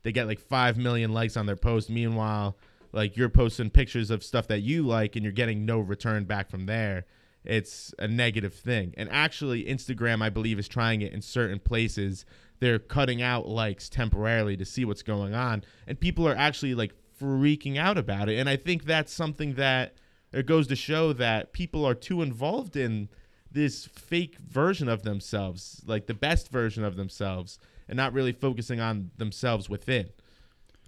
they 0.02 0.12
get 0.12 0.26
like 0.26 0.40
5 0.40 0.78
million 0.78 1.12
likes 1.12 1.36
on 1.36 1.44
their 1.44 1.56
post. 1.56 1.90
Meanwhile 1.90 2.56
like 2.90 3.18
you're 3.18 3.28
posting 3.28 3.68
pictures 3.68 4.10
of 4.10 4.24
stuff 4.24 4.48
that 4.48 4.60
you 4.60 4.82
like 4.82 5.14
and 5.14 5.24
you're 5.24 5.32
getting 5.32 5.66
no 5.66 5.78
return 5.78 6.24
back 6.24 6.48
from 6.48 6.64
there. 6.64 7.04
It's 7.44 7.92
a 7.98 8.08
negative 8.08 8.54
thing. 8.54 8.94
And 8.96 9.10
actually 9.10 9.64
instagram 9.64 10.22
i 10.22 10.30
believe 10.30 10.58
is 10.58 10.68
trying 10.68 11.02
it 11.02 11.12
in 11.12 11.20
certain 11.20 11.58
places. 11.58 12.24
They're 12.60 12.78
cutting 12.78 13.20
out 13.20 13.46
likes 13.46 13.90
temporarily 13.90 14.56
to 14.56 14.64
see 14.64 14.86
what's 14.86 15.02
going 15.02 15.34
on. 15.34 15.64
And 15.86 16.00
people 16.00 16.26
are 16.26 16.34
actually 16.34 16.74
like 16.74 16.94
freaking 17.20 17.76
out 17.76 17.98
about 17.98 18.30
it. 18.30 18.38
And 18.38 18.48
i 18.48 18.56
think 18.56 18.84
that's 18.84 19.12
something 19.12 19.52
that 19.56 19.96
it 20.32 20.46
goes 20.46 20.66
to 20.68 20.76
show 20.76 21.12
that 21.12 21.52
people 21.52 21.84
are 21.84 21.94
too 21.94 22.22
involved 22.22 22.74
in 22.74 23.10
this 23.54 23.86
fake 23.86 24.36
version 24.36 24.88
of 24.88 25.02
themselves 25.02 25.82
like 25.86 26.06
the 26.06 26.14
best 26.14 26.50
version 26.50 26.84
of 26.84 26.96
themselves 26.96 27.58
and 27.88 27.96
not 27.96 28.12
really 28.12 28.32
focusing 28.32 28.80
on 28.80 29.10
themselves 29.16 29.68
within 29.68 30.10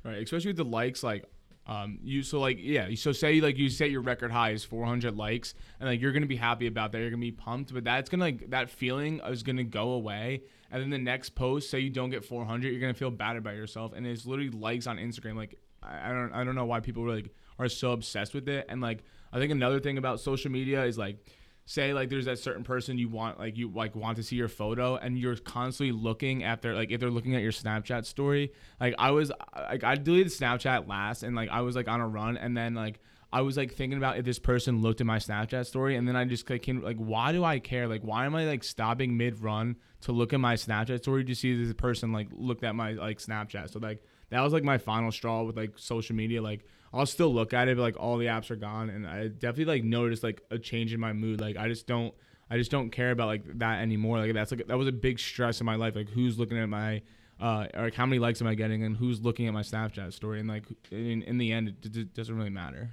Right, 0.06 0.22
especially 0.22 0.50
with 0.50 0.56
the 0.56 0.64
likes, 0.64 1.02
like 1.02 1.24
um, 1.66 1.98
you 2.00 2.22
so 2.22 2.38
like 2.38 2.58
yeah, 2.60 2.88
so 2.94 3.10
say 3.10 3.40
like 3.40 3.58
you 3.58 3.68
set 3.68 3.90
your 3.90 4.02
record 4.02 4.30
high 4.30 4.50
is 4.50 4.62
400 4.62 5.16
likes, 5.16 5.54
and 5.80 5.88
like 5.88 6.00
you're 6.00 6.12
gonna 6.12 6.26
be 6.26 6.36
happy 6.36 6.68
about 6.68 6.92
that, 6.92 6.98
you're 6.98 7.10
gonna 7.10 7.20
be 7.20 7.32
pumped, 7.32 7.74
but 7.74 7.82
that's 7.82 8.08
gonna 8.08 8.22
like 8.22 8.50
that 8.50 8.70
feeling 8.70 9.20
is 9.26 9.42
gonna 9.42 9.64
go 9.64 9.90
away, 9.90 10.42
and 10.70 10.80
then 10.80 10.90
the 10.90 10.98
next 10.98 11.30
post, 11.30 11.70
say 11.70 11.80
you 11.80 11.90
don't 11.90 12.10
get 12.10 12.24
400, 12.24 12.70
you're 12.70 12.80
gonna 12.80 12.94
feel 12.94 13.10
bad 13.10 13.36
about 13.36 13.56
yourself, 13.56 13.94
and 13.96 14.06
it's 14.06 14.26
literally 14.26 14.50
likes 14.50 14.86
on 14.86 14.98
Instagram. 14.98 15.34
Like 15.34 15.58
I, 15.82 16.10
I 16.10 16.12
don't 16.12 16.32
I 16.32 16.44
don't 16.44 16.54
know 16.54 16.66
why 16.66 16.78
people 16.78 17.02
really 17.02 17.30
are 17.58 17.68
so 17.68 17.90
obsessed 17.90 18.32
with 18.32 18.48
it, 18.48 18.66
and 18.68 18.80
like 18.80 19.02
I 19.32 19.40
think 19.40 19.50
another 19.50 19.80
thing 19.80 19.98
about 19.98 20.20
social 20.20 20.52
media 20.52 20.84
is 20.84 20.96
like 20.96 21.18
say 21.66 21.92
like 21.92 22.08
there's 22.08 22.24
that 22.24 22.38
certain 22.38 22.62
person 22.62 22.96
you 22.96 23.08
want 23.08 23.38
like 23.38 23.56
you 23.56 23.68
like 23.68 23.94
want 23.96 24.16
to 24.16 24.22
see 24.22 24.36
your 24.36 24.48
photo 24.48 24.96
and 24.96 25.18
you're 25.18 25.36
constantly 25.36 25.92
looking 25.92 26.44
at 26.44 26.62
their 26.62 26.74
like 26.74 26.92
if 26.92 27.00
they're 27.00 27.10
looking 27.10 27.34
at 27.34 27.42
your 27.42 27.52
snapchat 27.52 28.06
story 28.06 28.52
like 28.80 28.94
i 28.98 29.10
was 29.10 29.32
like 29.68 29.82
i 29.82 29.96
deleted 29.96 30.32
snapchat 30.32 30.88
last 30.88 31.24
and 31.24 31.34
like 31.34 31.48
i 31.50 31.60
was 31.60 31.74
like 31.74 31.88
on 31.88 32.00
a 32.00 32.06
run 32.06 32.36
and 32.36 32.56
then 32.56 32.74
like 32.74 33.00
I 33.32 33.40
was 33.40 33.56
like 33.56 33.74
thinking 33.74 33.98
about 33.98 34.18
if 34.18 34.24
this 34.24 34.38
person 34.38 34.80
looked 34.80 35.00
at 35.00 35.06
my 35.06 35.18
Snapchat 35.18 35.66
story, 35.66 35.96
and 35.96 36.06
then 36.06 36.16
I 36.16 36.24
just 36.24 36.48
like 36.48 36.62
came 36.62 36.80
like, 36.80 36.96
why 36.96 37.32
do 37.32 37.44
I 37.44 37.58
care? 37.58 37.88
Like, 37.88 38.02
why 38.02 38.24
am 38.24 38.34
I 38.34 38.44
like 38.44 38.64
stopping 38.64 39.16
mid 39.16 39.42
run 39.42 39.76
to 40.02 40.12
look 40.12 40.32
at 40.32 40.40
my 40.40 40.54
Snapchat 40.54 41.00
story 41.00 41.24
to 41.24 41.34
see 41.34 41.62
this 41.62 41.74
person 41.74 42.12
like 42.12 42.28
looked 42.32 42.64
at 42.64 42.74
my 42.74 42.92
like 42.92 43.18
Snapchat? 43.18 43.70
So 43.72 43.80
like 43.80 44.02
that 44.30 44.40
was 44.40 44.52
like 44.52 44.64
my 44.64 44.78
final 44.78 45.10
straw 45.10 45.42
with 45.42 45.56
like 45.56 45.72
social 45.76 46.14
media. 46.16 46.40
Like 46.40 46.66
I'll 46.96 47.06
still 47.06 47.32
look 47.32 47.52
at 47.52 47.68
it, 47.68 47.76
but 47.76 47.82
like 47.82 47.96
all 47.98 48.16
the 48.16 48.26
apps 48.26 48.50
are 48.50 48.56
gone, 48.56 48.88
and 48.88 49.06
I 49.06 49.28
definitely 49.28 49.66
like 49.66 49.84
noticed 49.84 50.22
like 50.22 50.42
a 50.50 50.58
change 50.58 50.94
in 50.94 51.00
my 51.00 51.12
mood. 51.12 51.40
Like 51.40 51.56
I 51.56 51.68
just 51.68 51.86
don't, 51.86 52.14
I 52.50 52.56
just 52.56 52.70
don't 52.70 52.90
care 52.90 53.10
about 53.10 53.26
like 53.26 53.58
that 53.58 53.82
anymore. 53.82 54.18
Like 54.18 54.32
that's 54.32 54.50
like 54.50 54.66
that 54.66 54.78
was 54.78 54.88
a 54.88 54.92
big 54.92 55.18
stress 55.18 55.60
in 55.60 55.66
my 55.66 55.76
life. 55.76 55.94
Like 55.94 56.08
who's 56.08 56.38
looking 56.38 56.58
at 56.58 56.68
my, 56.68 57.02
uh, 57.38 57.66
or 57.74 57.82
like 57.84 57.94
how 57.94 58.06
many 58.06 58.18
likes 58.18 58.40
am 58.40 58.46
I 58.46 58.54
getting, 58.54 58.82
and 58.82 58.96
who's 58.96 59.20
looking 59.20 59.46
at 59.46 59.52
my 59.52 59.60
Snapchat 59.60 60.14
story, 60.14 60.40
and 60.40 60.48
like 60.48 60.64
in, 60.90 61.22
in 61.22 61.36
the 61.36 61.52
end, 61.52 61.68
it, 61.68 61.96
it 61.96 62.14
doesn't 62.14 62.34
really 62.34 62.50
matter. 62.50 62.90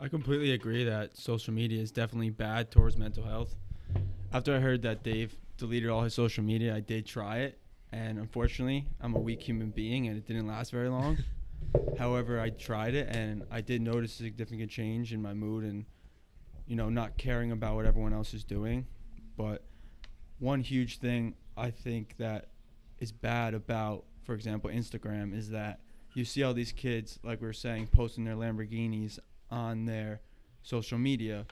I 0.00 0.08
completely 0.08 0.52
agree 0.52 0.84
that 0.84 1.16
social 1.16 1.54
media 1.54 1.80
is 1.80 1.92
definitely 1.92 2.30
bad 2.30 2.70
towards 2.70 2.96
mental 2.96 3.22
health. 3.22 3.54
After 4.32 4.56
I 4.56 4.58
heard 4.58 4.82
that 4.82 5.02
Dave 5.04 5.36
deleted 5.56 5.88
all 5.90 6.02
his 6.02 6.14
social 6.14 6.42
media, 6.42 6.74
I 6.74 6.80
did 6.80 7.06
try 7.06 7.38
it, 7.38 7.58
and 7.92 8.18
unfortunately, 8.18 8.86
I'm 9.00 9.14
a 9.14 9.20
weak 9.20 9.42
human 9.42 9.70
being, 9.70 10.08
and 10.08 10.16
it 10.16 10.26
didn't 10.26 10.48
last 10.48 10.72
very 10.72 10.88
long. 10.88 11.18
However, 11.98 12.40
I 12.40 12.50
tried 12.50 12.94
it, 12.94 13.08
and 13.08 13.44
I 13.50 13.60
did 13.60 13.82
notice 13.82 14.18
a 14.20 14.22
significant 14.24 14.70
change 14.70 15.12
in 15.12 15.20
my 15.20 15.34
mood, 15.34 15.64
and 15.64 15.84
you 16.66 16.76
know, 16.76 16.88
not 16.88 17.18
caring 17.18 17.52
about 17.52 17.74
what 17.74 17.86
everyone 17.86 18.12
else 18.12 18.32
is 18.32 18.44
doing. 18.44 18.86
But 19.36 19.64
one 20.38 20.60
huge 20.60 20.98
thing 20.98 21.34
I 21.56 21.70
think 21.70 22.16
that 22.18 22.48
is 22.98 23.12
bad 23.12 23.54
about, 23.54 24.04
for 24.22 24.34
example, 24.34 24.70
Instagram 24.70 25.36
is 25.36 25.50
that 25.50 25.80
you 26.14 26.24
see 26.24 26.42
all 26.42 26.54
these 26.54 26.72
kids, 26.72 27.18
like 27.22 27.40
we 27.40 27.46
were 27.46 27.52
saying, 27.52 27.88
posting 27.88 28.24
their 28.24 28.34
Lamborghinis 28.34 29.18
on 29.50 29.84
their 29.84 30.20
social 30.62 30.98
media. 30.98 31.46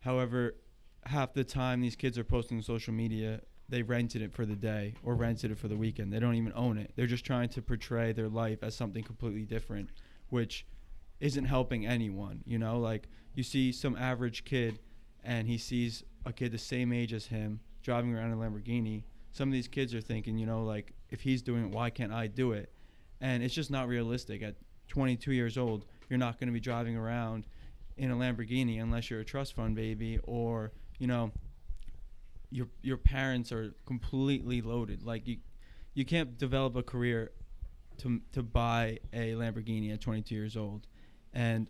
However, 0.00 0.56
half 1.04 1.34
the 1.34 1.44
time 1.44 1.80
these 1.80 1.96
kids 1.96 2.18
are 2.18 2.24
posting 2.24 2.58
on 2.58 2.62
social 2.62 2.92
media, 2.92 3.40
they 3.68 3.82
rented 3.82 4.22
it 4.22 4.32
for 4.32 4.44
the 4.44 4.56
day 4.56 4.94
or 5.02 5.14
rented 5.14 5.50
it 5.50 5.58
for 5.58 5.68
the 5.68 5.76
weekend. 5.76 6.12
They 6.12 6.20
don't 6.20 6.34
even 6.34 6.52
own 6.54 6.78
it. 6.78 6.92
They're 6.96 7.06
just 7.06 7.24
trying 7.24 7.48
to 7.50 7.62
portray 7.62 8.12
their 8.12 8.28
life 8.28 8.62
as 8.62 8.74
something 8.74 9.02
completely 9.02 9.44
different, 9.44 9.90
which 10.28 10.66
isn't 11.20 11.46
helping 11.46 11.86
anyone. 11.86 12.42
You 12.44 12.58
know, 12.58 12.78
like 12.78 13.08
you 13.34 13.42
see 13.42 13.72
some 13.72 13.96
average 13.96 14.44
kid 14.44 14.78
and 15.22 15.48
he 15.48 15.58
sees 15.58 16.04
a 16.26 16.32
kid 16.32 16.52
the 16.52 16.58
same 16.58 16.92
age 16.92 17.12
as 17.12 17.26
him 17.26 17.60
driving 17.82 18.14
around 18.14 18.32
in 18.32 18.38
a 18.38 18.40
Lamborghini. 18.40 19.04
Some 19.32 19.48
of 19.48 19.52
these 19.52 19.68
kids 19.68 19.94
are 19.94 20.00
thinking, 20.00 20.38
you 20.38 20.46
know, 20.46 20.64
like 20.64 20.92
if 21.10 21.20
he's 21.20 21.42
doing 21.42 21.64
it, 21.64 21.70
why 21.70 21.90
can't 21.90 22.12
I 22.12 22.26
do 22.26 22.52
it? 22.52 22.72
And 23.20 23.42
it's 23.42 23.54
just 23.54 23.70
not 23.70 23.88
realistic. 23.88 24.42
At 24.42 24.56
22 24.88 25.32
years 25.32 25.56
old, 25.56 25.86
you're 26.08 26.18
not 26.18 26.38
going 26.38 26.48
to 26.48 26.52
be 26.52 26.60
driving 26.60 26.96
around 26.96 27.46
in 27.96 28.10
a 28.10 28.16
Lamborghini 28.16 28.82
unless 28.82 29.10
you're 29.10 29.20
a 29.20 29.24
trust 29.24 29.54
fund 29.54 29.74
baby 29.74 30.18
or, 30.24 30.72
you 30.98 31.06
know, 31.06 31.32
your 32.54 32.68
your 32.82 32.96
parents 32.96 33.50
are 33.50 33.74
completely 33.84 34.62
loaded. 34.62 35.02
Like 35.02 35.26
you 35.26 35.38
you 35.92 36.04
can't 36.04 36.38
develop 36.38 36.76
a 36.76 36.84
career 36.84 37.32
to 37.98 38.20
to 38.32 38.44
buy 38.44 39.00
a 39.12 39.32
Lamborghini 39.32 39.92
at 39.92 40.00
22 40.00 40.32
years 40.32 40.56
old. 40.56 40.86
And 41.32 41.68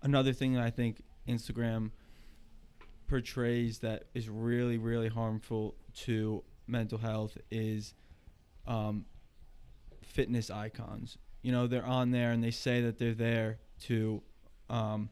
another 0.00 0.32
thing 0.32 0.54
that 0.54 0.62
I 0.62 0.70
think 0.70 1.02
Instagram 1.28 1.90
portrays 3.08 3.80
that 3.80 4.04
is 4.14 4.30
really 4.30 4.78
really 4.78 5.08
harmful 5.08 5.74
to 6.04 6.42
mental 6.66 6.96
health 6.96 7.36
is 7.50 7.92
um, 8.66 9.04
fitness 10.02 10.50
icons. 10.50 11.18
You 11.42 11.52
know, 11.52 11.66
they're 11.66 11.84
on 11.84 12.10
there 12.10 12.30
and 12.30 12.42
they 12.42 12.52
say 12.52 12.80
that 12.80 12.98
they're 12.98 13.12
there 13.12 13.58
to 13.82 14.22
um, 14.70 15.10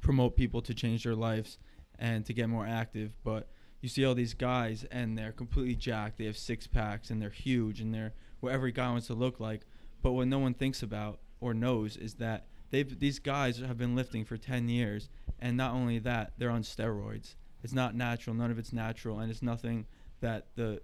promote 0.00 0.34
people 0.34 0.62
to 0.62 0.74
change 0.74 1.04
their 1.04 1.14
lives 1.14 1.58
and 1.96 2.26
to 2.26 2.32
get 2.32 2.48
more 2.48 2.66
active. 2.66 3.12
But 3.22 3.48
you 3.80 3.88
see 3.88 4.04
all 4.04 4.14
these 4.14 4.34
guys 4.34 4.84
and 4.90 5.16
they're 5.16 5.32
completely 5.32 5.74
jacked. 5.74 6.18
They 6.18 6.24
have 6.24 6.36
six 6.36 6.66
packs 6.66 7.10
and 7.10 7.22
they're 7.22 7.30
huge 7.30 7.80
and 7.80 7.94
they're 7.94 8.12
what 8.40 8.52
every 8.52 8.72
guy 8.72 8.90
wants 8.90 9.06
to 9.08 9.14
look 9.14 9.40
like. 9.40 9.62
But 10.02 10.12
what 10.12 10.28
no 10.28 10.38
one 10.38 10.54
thinks 10.54 10.82
about 10.82 11.20
or 11.40 11.54
knows 11.54 11.96
is 11.96 12.14
that 12.14 12.46
they've 12.70 12.98
these 12.98 13.18
guys 13.18 13.58
have 13.58 13.78
been 13.78 13.94
lifting 13.94 14.24
for 14.24 14.36
10 14.36 14.68
years 14.68 15.08
and 15.38 15.56
not 15.56 15.74
only 15.74 15.98
that, 16.00 16.32
they're 16.38 16.50
on 16.50 16.62
steroids. 16.62 17.34
It's 17.62 17.72
not 17.72 17.94
natural. 17.94 18.34
None 18.34 18.50
of 18.50 18.58
it's 18.58 18.72
natural 18.72 19.20
and 19.20 19.30
it's 19.30 19.42
nothing 19.42 19.86
that 20.20 20.46
the 20.56 20.80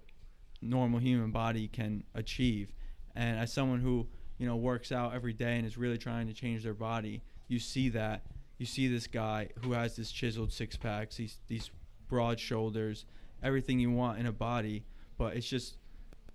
normal 0.63 1.01
human 1.01 1.31
body 1.31 1.69
can 1.69 2.05
achieve. 2.15 2.73
And 3.17 3.39
as 3.39 3.53
someone 3.53 3.81
who, 3.81 4.07
you 4.39 4.47
know, 4.47 4.57
works 4.57 4.93
out 4.93 5.15
every 5.15 5.33
day 5.33 5.57
and 5.57 5.67
is 5.67 5.77
really 5.77 5.99
trying 5.99 6.27
to 6.29 6.33
change 6.33 6.63
their 6.63 6.75
body, 6.75 7.23
you 7.49 7.59
see 7.59 7.89
that. 7.91 8.23
You 8.59 8.67
see 8.67 8.87
this 8.87 9.09
guy 9.09 9.49
who 9.63 9.73
has 9.73 9.97
this 9.97 10.13
chiseled 10.13 10.53
six 10.53 10.77
packs, 10.77 11.17
these 11.17 11.39
these 11.49 11.71
broad 12.09 12.41
shoulders, 12.41 13.07
everything 13.43 13.79
you 13.79 13.91
want 13.91 14.19
in 14.19 14.27
a 14.27 14.33
body, 14.33 14.85
but 15.19 15.37
it's 15.37 15.49
just 15.49 15.77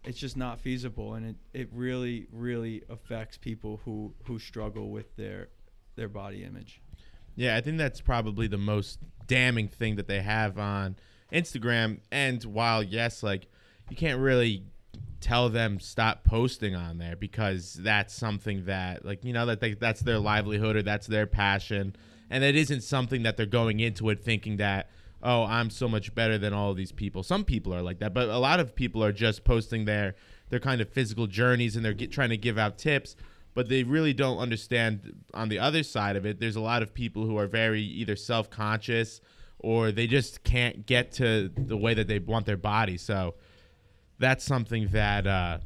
it's 0.03 0.19
just 0.19 0.37
not 0.37 0.59
feasible. 0.59 1.15
And 1.15 1.25
it, 1.25 1.35
it 1.53 1.69
really 1.73 2.27
really 2.31 2.83
affects 2.89 3.37
people 3.37 3.81
who 3.85 4.13
who 4.25 4.39
struggle 4.39 4.89
with 4.91 5.15
their 5.15 5.49
their 5.95 6.09
body 6.09 6.43
image. 6.43 6.81
Yeah, 7.35 7.55
I 7.55 7.61
think 7.61 7.77
that's 7.77 8.01
probably 8.01 8.47
the 8.47 8.57
most 8.57 8.99
damning 9.27 9.67
thing 9.67 9.95
that 9.95 10.07
they 10.07 10.21
have 10.21 10.57
on 10.57 10.95
Instagram. 11.31 11.99
And 12.11 12.43
while 12.43 12.83
yes, 12.83 13.23
like 13.23 13.47
you 13.89 13.95
can't 13.95 14.19
really 14.19 14.63
tell 15.21 15.49
them 15.49 15.79
stop 15.79 16.23
posting 16.23 16.75
on 16.75 16.97
there 16.97 17.15
because 17.15 17.73
that's 17.73 18.13
something 18.13 18.65
that 18.65 19.03
like 19.05 19.23
you 19.25 19.33
know 19.33 19.45
that 19.45 19.59
they, 19.59 19.73
that's 19.73 20.01
their 20.01 20.19
livelihood 20.19 20.75
or 20.75 20.81
that's 20.81 21.07
their 21.07 21.27
passion, 21.27 21.95
and 22.29 22.43
it 22.43 22.55
isn't 22.55 22.81
something 22.81 23.23
that 23.23 23.37
they're 23.37 23.45
going 23.45 23.79
into 23.79 24.09
it 24.09 24.23
thinking 24.23 24.57
that 24.57 24.89
oh 25.21 25.43
I'm 25.43 25.69
so 25.69 25.87
much 25.87 26.13
better 26.15 26.37
than 26.37 26.53
all 26.53 26.73
these 26.73 26.91
people. 26.91 27.23
Some 27.23 27.43
people 27.43 27.73
are 27.73 27.81
like 27.81 27.99
that, 27.99 28.13
but 28.13 28.29
a 28.29 28.37
lot 28.39 28.59
of 28.59 28.75
people 28.75 29.03
are 29.03 29.11
just 29.11 29.43
posting 29.43 29.85
their 29.85 30.15
their 30.49 30.59
kind 30.59 30.81
of 30.81 30.89
physical 30.89 31.27
journeys 31.27 31.75
and 31.75 31.85
they're 31.85 31.93
get, 31.93 32.11
trying 32.11 32.29
to 32.29 32.37
give 32.37 32.57
out 32.57 32.77
tips 32.77 33.15
but 33.55 33.67
they 33.67 33.83
really 33.83 34.13
don't 34.13 34.37
understand 34.37 35.13
on 35.33 35.49
the 35.49 35.59
other 35.59 35.83
side 35.83 36.15
of 36.15 36.25
it 36.25 36.39
there's 36.39 36.55
a 36.55 36.61
lot 36.61 36.81
of 36.81 36.93
people 36.93 37.25
who 37.25 37.37
are 37.37 37.47
very 37.47 37.81
either 37.81 38.15
self-conscious 38.15 39.21
or 39.59 39.91
they 39.91 40.07
just 40.07 40.43
can't 40.43 40.85
get 40.85 41.11
to 41.11 41.51
the 41.55 41.77
way 41.77 41.93
that 41.93 42.07
they 42.07 42.19
want 42.19 42.45
their 42.45 42.57
body 42.57 42.97
so 42.97 43.35
that's 44.17 44.43
something 44.43 44.87
that 44.89 45.27
uh 45.27 45.57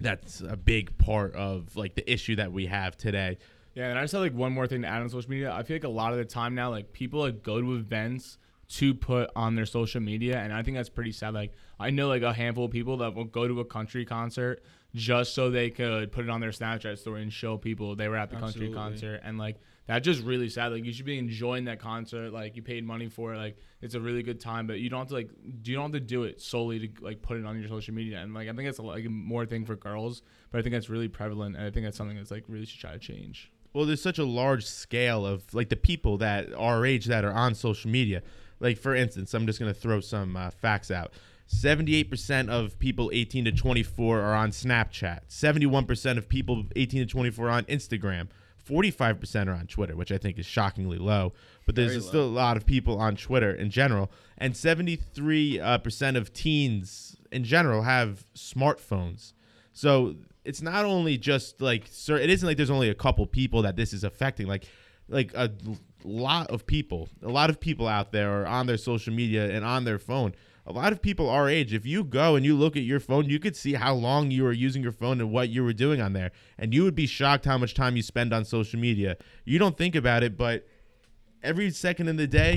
that's 0.00 0.40
a 0.40 0.56
big 0.56 0.96
part 0.98 1.34
of 1.34 1.76
like 1.76 1.94
the 1.94 2.10
issue 2.10 2.36
that 2.36 2.52
we 2.52 2.66
have 2.66 2.96
today 2.96 3.36
Yeah, 3.74 3.88
and 3.88 3.98
I 3.98 4.02
just 4.02 4.12
have 4.12 4.22
like 4.22 4.34
one 4.34 4.52
more 4.52 4.66
thing 4.66 4.82
to 4.82 4.88
add 4.88 5.02
on 5.02 5.08
social 5.08 5.30
media. 5.30 5.52
I 5.52 5.62
feel 5.62 5.76
like 5.76 5.84
a 5.84 5.88
lot 5.88 6.12
of 6.12 6.18
the 6.18 6.24
time 6.24 6.54
now, 6.54 6.70
like 6.70 6.92
people 6.92 7.20
like 7.20 7.42
go 7.42 7.60
to 7.60 7.74
events 7.76 8.38
to 8.70 8.94
put 8.94 9.30
on 9.34 9.56
their 9.56 9.66
social 9.66 10.00
media, 10.00 10.38
and 10.38 10.52
I 10.52 10.62
think 10.62 10.76
that's 10.76 10.88
pretty 10.88 11.12
sad. 11.12 11.34
Like 11.34 11.52
I 11.78 11.90
know 11.90 12.08
like 12.08 12.22
a 12.22 12.32
handful 12.32 12.66
of 12.66 12.70
people 12.70 12.98
that 12.98 13.14
will 13.14 13.24
go 13.24 13.48
to 13.48 13.60
a 13.60 13.64
country 13.64 14.04
concert 14.04 14.62
just 14.94 15.34
so 15.34 15.50
they 15.50 15.70
could 15.70 16.10
put 16.12 16.24
it 16.24 16.30
on 16.30 16.40
their 16.40 16.50
Snapchat 16.50 16.98
story 16.98 17.22
and 17.22 17.32
show 17.32 17.56
people 17.56 17.96
they 17.96 18.08
were 18.08 18.16
at 18.16 18.30
the 18.30 18.36
country 18.36 18.72
concert, 18.72 19.20
and 19.24 19.38
like 19.38 19.56
that's 19.86 20.04
just 20.04 20.22
really 20.22 20.48
sad. 20.48 20.70
Like 20.70 20.84
you 20.84 20.92
should 20.92 21.04
be 21.04 21.18
enjoying 21.18 21.64
that 21.64 21.80
concert. 21.80 22.32
Like 22.32 22.54
you 22.54 22.62
paid 22.62 22.84
money 22.84 23.08
for 23.08 23.34
it. 23.34 23.38
Like 23.38 23.56
it's 23.82 23.94
a 23.96 24.00
really 24.00 24.22
good 24.22 24.38
time, 24.40 24.68
but 24.68 24.78
you 24.78 24.88
don't 24.88 25.00
have 25.00 25.08
to 25.08 25.14
like 25.14 25.30
you 25.64 25.74
don't 25.74 25.92
have 25.92 25.92
to 25.92 26.00
do 26.00 26.22
it 26.22 26.40
solely 26.40 26.86
to 26.86 27.04
like 27.04 27.22
put 27.22 27.38
it 27.38 27.44
on 27.44 27.58
your 27.58 27.68
social 27.68 27.92
media. 27.94 28.18
And 28.18 28.34
like 28.34 28.48
I 28.48 28.52
think 28.52 28.68
it's 28.68 28.78
a, 28.78 28.82
like 28.82 29.04
more 29.10 29.46
thing 29.46 29.64
for 29.64 29.74
girls, 29.74 30.22
but 30.52 30.58
I 30.58 30.62
think 30.62 30.74
that's 30.74 30.88
really 30.88 31.08
prevalent, 31.08 31.56
and 31.56 31.64
I 31.64 31.70
think 31.70 31.86
that's 31.86 31.96
something 31.96 32.16
that's 32.16 32.30
like 32.30 32.44
really 32.46 32.66
should 32.66 32.80
try 32.80 32.92
to 32.92 33.00
change. 33.00 33.50
well 33.72 33.84
there's 33.84 34.02
such 34.02 34.18
a 34.18 34.24
large 34.24 34.64
scale 34.64 35.24
of 35.26 35.52
like 35.54 35.68
the 35.70 35.76
people 35.76 36.18
that 36.18 36.52
our 36.54 36.84
age 36.86 37.06
that 37.06 37.24
are 37.24 37.32
on 37.32 37.54
social 37.54 37.90
media 37.90 38.20
like 38.60 38.78
for 38.78 38.94
instance 38.94 39.34
i'm 39.34 39.46
just 39.46 39.58
going 39.58 39.72
to 39.72 39.78
throw 39.78 40.00
some 40.00 40.36
uh, 40.36 40.50
facts 40.50 40.90
out. 40.90 41.12
78% 41.52 42.48
of 42.48 42.78
people 42.78 43.10
18 43.12 43.46
to 43.46 43.50
24 43.50 44.20
are 44.20 44.34
on 44.36 44.52
snapchat. 44.52 45.22
71% 45.28 46.16
of 46.16 46.28
people 46.28 46.64
18 46.76 47.00
to 47.00 47.06
24 47.06 47.48
are 47.48 47.50
on 47.50 47.64
instagram. 47.64 48.28
45% 48.68 49.48
are 49.48 49.54
on 49.54 49.66
twitter 49.66 49.96
which 49.96 50.12
i 50.12 50.18
think 50.18 50.38
is 50.38 50.46
shockingly 50.46 50.98
low 50.98 51.32
but 51.66 51.74
there's 51.74 51.92
Very 51.92 52.02
still 52.02 52.24
a 52.24 52.26
lot 52.26 52.56
of 52.56 52.66
people 52.66 52.98
on 52.98 53.16
twitter 53.16 53.52
in 53.52 53.70
general. 53.70 54.10
And 54.38 54.56
73 54.56 55.60
uh, 55.60 55.78
percent 55.78 56.16
of 56.16 56.32
teens 56.32 57.16
in 57.30 57.44
general 57.44 57.82
have 57.82 58.24
smartphones. 58.34 59.34
So 59.72 60.16
it's 60.44 60.62
not 60.62 60.84
only 60.84 61.16
just 61.16 61.60
like 61.60 61.84
sir, 61.88 62.16
it 62.16 62.30
isn't 62.30 62.46
like 62.46 62.56
there's 62.56 62.70
only 62.70 62.88
a 62.88 62.94
couple 62.94 63.24
people 63.26 63.62
that 63.62 63.76
this 63.76 63.92
is 63.92 64.02
affecting. 64.02 64.46
Like 64.46 64.66
like 65.08 65.32
a 65.34 65.52
l- 65.66 65.78
lot 66.04 66.48
of 66.50 66.66
people, 66.66 67.08
a 67.22 67.28
lot 67.28 67.50
of 67.50 67.60
people 67.60 67.86
out 67.86 68.12
there 68.12 68.42
are 68.42 68.46
on 68.46 68.66
their 68.66 68.76
social 68.76 69.12
media 69.12 69.50
and 69.50 69.64
on 69.64 69.84
their 69.84 69.98
phone. 69.98 70.34
A 70.66 70.72
lot 70.72 70.92
of 70.92 71.02
people 71.02 71.28
our 71.28 71.48
age, 71.48 71.72
if 71.72 71.84
you 71.86 72.04
go 72.04 72.36
and 72.36 72.44
you 72.44 72.54
look 72.54 72.76
at 72.76 72.82
your 72.82 73.00
phone, 73.00 73.28
you 73.28 73.38
could 73.38 73.56
see 73.56 73.72
how 73.74 73.94
long 73.94 74.30
you 74.30 74.44
were 74.44 74.52
using 74.52 74.82
your 74.82 74.92
phone 74.92 75.20
and 75.20 75.32
what 75.32 75.48
you 75.48 75.64
were 75.64 75.72
doing 75.72 76.00
on 76.00 76.12
there. 76.12 76.30
And 76.58 76.72
you 76.72 76.84
would 76.84 76.94
be 76.94 77.06
shocked 77.06 77.44
how 77.44 77.58
much 77.58 77.74
time 77.74 77.96
you 77.96 78.02
spend 78.02 78.32
on 78.32 78.44
social 78.44 78.78
media. 78.78 79.16
You 79.44 79.58
don't 79.58 79.76
think 79.76 79.94
about 79.94 80.22
it, 80.22 80.36
but 80.36 80.66
every 81.42 81.70
second 81.70 82.08
in 82.08 82.16
the 82.16 82.26
day, 82.26 82.56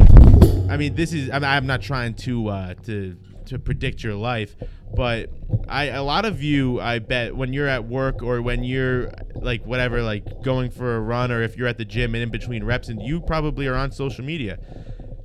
I 0.69 0.77
mean, 0.77 0.95
this 0.95 1.13
is. 1.13 1.29
I'm, 1.29 1.43
I'm 1.43 1.65
not 1.65 1.81
trying 1.81 2.13
to 2.15 2.47
uh, 2.49 2.73
to 2.85 3.17
to 3.45 3.59
predict 3.59 4.03
your 4.03 4.15
life, 4.15 4.55
but 4.95 5.29
I 5.67 5.85
a 5.85 6.03
lot 6.03 6.25
of 6.25 6.41
you, 6.43 6.79
I 6.79 6.99
bet, 6.99 7.35
when 7.35 7.53
you're 7.53 7.67
at 7.67 7.85
work 7.85 8.21
or 8.21 8.41
when 8.41 8.63
you're 8.63 9.11
like 9.35 9.65
whatever, 9.65 10.01
like 10.01 10.43
going 10.43 10.71
for 10.71 10.95
a 10.95 10.99
run, 10.99 11.31
or 11.31 11.41
if 11.41 11.57
you're 11.57 11.67
at 11.67 11.77
the 11.77 11.85
gym 11.85 12.15
and 12.15 12.23
in 12.23 12.31
between 12.31 12.63
reps, 12.63 12.89
and 12.89 13.01
you 13.01 13.21
probably 13.21 13.67
are 13.67 13.75
on 13.75 13.91
social 13.91 14.23
media. 14.23 14.59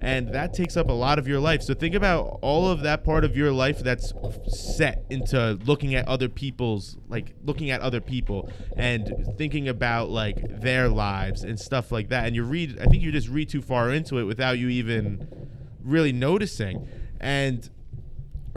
And 0.00 0.33
that 0.33 0.54
takes 0.54 0.76
up 0.76 0.88
a 0.88 0.92
lot 0.92 1.18
of 1.18 1.26
your 1.26 1.40
life. 1.40 1.61
So 1.62 1.74
think 1.74 1.94
about 1.94 2.38
all 2.40 2.68
of 2.68 2.83
that 2.83 3.02
part 3.02 3.24
of 3.24 3.37
your 3.37 3.50
life 3.50 3.81
that's 3.81 4.12
set 4.46 5.04
into 5.11 5.59
looking 5.64 5.96
at 5.96 6.07
other 6.07 6.28
people's, 6.28 6.96
like 7.09 7.35
looking 7.44 7.70
at 7.70 7.81
other 7.81 8.00
people 8.00 8.48
and 8.76 9.12
thinking 9.37 9.68
about 9.68 10.09
like 10.09 10.61
their 10.61 10.88
lives 10.88 11.42
and 11.42 11.59
stuff 11.59 11.90
like 11.90 12.11
that. 12.11 12.26
And 12.26 12.37
you 12.37 12.44
read, 12.44 12.78
I 12.81 12.85
think 12.85 13.02
you 13.02 13.11
just 13.11 13.28
read 13.28 13.48
too 13.48 13.61
far 13.61 13.90
into 13.90 14.18
it 14.18 14.24
without 14.24 14.59
you 14.59 14.68
even 14.68 15.26
really 15.83 16.12
noticing. 16.12 16.88
And 17.20 17.68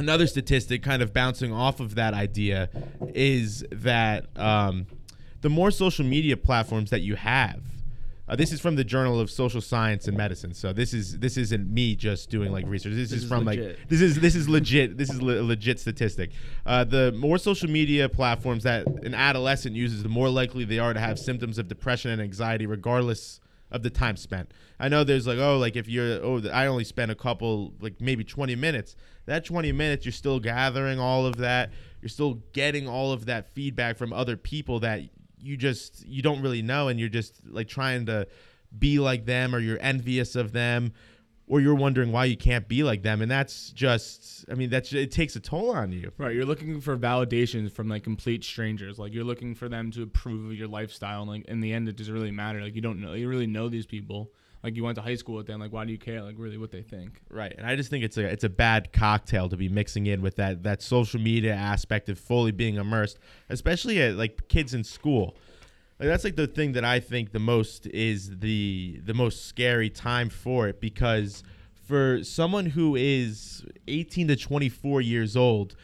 another 0.01 0.27
statistic 0.27 0.81
kind 0.83 1.01
of 1.01 1.13
bouncing 1.13 1.53
off 1.53 1.79
of 1.79 1.95
that 1.95 2.13
idea 2.13 2.69
is 3.13 3.63
that 3.71 4.25
um, 4.37 4.87
the 5.41 5.49
more 5.49 5.71
social 5.71 6.05
media 6.05 6.35
platforms 6.35 6.89
that 6.89 7.01
you 7.01 7.15
have 7.15 7.61
uh, 8.31 8.35
this 8.35 8.53
is 8.53 8.61
from 8.61 8.75
the 8.77 8.83
Journal 8.85 9.19
of 9.19 9.29
Social 9.29 9.59
Science 9.59 10.07
and 10.07 10.15
Medicine. 10.15 10.53
So 10.53 10.71
this 10.71 10.93
is 10.93 11.19
this 11.19 11.35
isn't 11.35 11.69
me 11.69 11.97
just 11.97 12.29
doing 12.29 12.53
like 12.53 12.65
research. 12.65 12.93
This, 12.93 13.09
This 13.09 13.17
is, 13.17 13.23
is 13.23 13.29
from 13.29 13.43
legit. 13.43 13.67
like 13.79 13.89
this 13.89 13.99
is 13.99 14.21
this 14.21 14.35
is 14.35 14.47
legit. 14.47 14.97
This 14.97 15.09
is 15.09 15.21
le- 15.21 15.41
a 15.41 15.43
legit 15.43 15.81
statistic. 15.81 16.31
Uh, 16.65 16.85
the 16.85 17.11
more 17.11 17.37
social 17.37 17.69
media 17.69 18.07
platforms 18.07 18.63
that 18.63 18.87
an 18.87 19.13
adolescent 19.13 19.75
uses, 19.75 20.01
the 20.01 20.07
more 20.07 20.29
likely 20.29 20.63
they 20.63 20.79
are 20.79 20.93
to 20.93 20.99
have 20.99 21.19
symptoms 21.19 21.57
of 21.57 21.67
depression 21.67 22.09
and 22.11 22.21
anxiety, 22.21 22.65
regardless 22.65 23.41
of 23.71 23.83
the 23.83 23.89
time 23.89 24.17
spent. 24.17 24.51
I 24.79 24.89
know 24.89 25.03
there's 25.03 25.27
like 25.27 25.39
oh 25.39 25.57
like 25.57 25.75
if 25.75 25.87
you're 25.87 26.23
oh 26.23 26.41
I 26.51 26.67
only 26.67 26.83
spent 26.83 27.11
a 27.11 27.15
couple 27.15 27.73
like 27.79 27.99
maybe 27.99 28.23
20 28.23 28.55
minutes. 28.55 28.95
That 29.25 29.45
20 29.45 29.71
minutes 29.71 30.05
you're 30.05 30.11
still 30.11 30.39
gathering 30.39 30.99
all 30.99 31.25
of 31.25 31.37
that. 31.37 31.71
You're 32.01 32.09
still 32.09 32.35
getting 32.53 32.87
all 32.87 33.11
of 33.11 33.25
that 33.25 33.53
feedback 33.53 33.97
from 33.97 34.11
other 34.13 34.35
people 34.35 34.79
that 34.81 35.01
you 35.39 35.57
just 35.57 36.05
you 36.05 36.21
don't 36.21 36.41
really 36.41 36.61
know 36.61 36.87
and 36.87 36.99
you're 36.99 37.09
just 37.09 37.41
like 37.47 37.67
trying 37.67 38.05
to 38.07 38.27
be 38.77 38.99
like 38.99 39.25
them 39.25 39.53
or 39.53 39.59
you're 39.59 39.79
envious 39.81 40.35
of 40.35 40.53
them 40.53 40.93
or 41.51 41.59
you're 41.59 41.75
wondering 41.75 42.13
why 42.13 42.23
you 42.23 42.37
can't 42.37 42.69
be 42.69 42.81
like 42.81 43.03
them 43.03 43.21
and 43.21 43.29
that's 43.29 43.71
just 43.71 44.45
I 44.49 44.55
mean 44.55 44.69
that's 44.69 44.93
it 44.93 45.11
takes 45.11 45.35
a 45.35 45.41
toll 45.41 45.71
on 45.71 45.91
you. 45.91 46.13
Right, 46.17 46.33
you're 46.33 46.45
looking 46.45 46.79
for 46.79 46.97
validations 46.97 47.73
from 47.73 47.89
like 47.89 48.03
complete 48.05 48.45
strangers. 48.45 48.97
Like 48.97 49.13
you're 49.13 49.25
looking 49.25 49.53
for 49.53 49.67
them 49.67 49.91
to 49.91 50.03
approve 50.03 50.45
of 50.45 50.53
your 50.53 50.69
lifestyle, 50.69 51.23
and 51.23 51.29
like 51.29 51.45
in 51.45 51.59
the 51.59 51.73
end, 51.73 51.89
it 51.89 51.97
doesn't 51.97 52.13
really 52.13 52.31
matter. 52.31 52.61
Like 52.61 52.73
you 52.73 52.81
don't 52.81 53.01
know, 53.01 53.13
you 53.13 53.27
really 53.27 53.47
know 53.47 53.67
these 53.67 53.85
people. 53.85 54.31
Like 54.63 54.77
you 54.77 54.83
went 54.83 54.95
to 54.95 55.01
high 55.01 55.15
school 55.15 55.35
with 55.35 55.47
them. 55.47 55.59
Like 55.59 55.73
why 55.73 55.83
do 55.83 55.91
you 55.91 55.97
care? 55.97 56.21
Like 56.21 56.35
really, 56.37 56.57
what 56.57 56.71
they 56.71 56.83
think? 56.83 57.21
Right. 57.29 57.53
And 57.57 57.67
I 57.67 57.75
just 57.75 57.89
think 57.89 58.05
it's 58.05 58.17
a 58.17 58.23
it's 58.23 58.45
a 58.45 58.49
bad 58.49 58.93
cocktail 58.93 59.49
to 59.49 59.57
be 59.57 59.67
mixing 59.67 60.05
in 60.05 60.21
with 60.21 60.37
that 60.37 60.63
that 60.63 60.81
social 60.81 61.19
media 61.19 61.53
aspect 61.53 62.07
of 62.07 62.17
fully 62.17 62.51
being 62.51 62.75
immersed, 62.75 63.19
especially 63.49 64.01
at 64.01 64.15
like 64.15 64.47
kids 64.47 64.73
in 64.73 64.85
school. 64.85 65.35
Like 66.01 66.09
that's 66.09 66.23
like 66.23 66.35
the 66.35 66.47
thing 66.47 66.71
that 66.71 66.83
I 66.83 66.99
think 66.99 67.31
the 67.31 67.37
most 67.37 67.85
is 67.85 68.39
the 68.39 68.99
the 69.05 69.13
most 69.13 69.45
scary 69.45 69.87
time 69.91 70.29
for 70.31 70.67
it 70.67 70.81
because 70.81 71.43
for 71.87 72.23
someone 72.23 72.65
who 72.65 72.95
is 72.95 73.63
18 73.87 74.29
to 74.29 74.35
24 74.35 75.01
years 75.01 75.37
old 75.37 75.75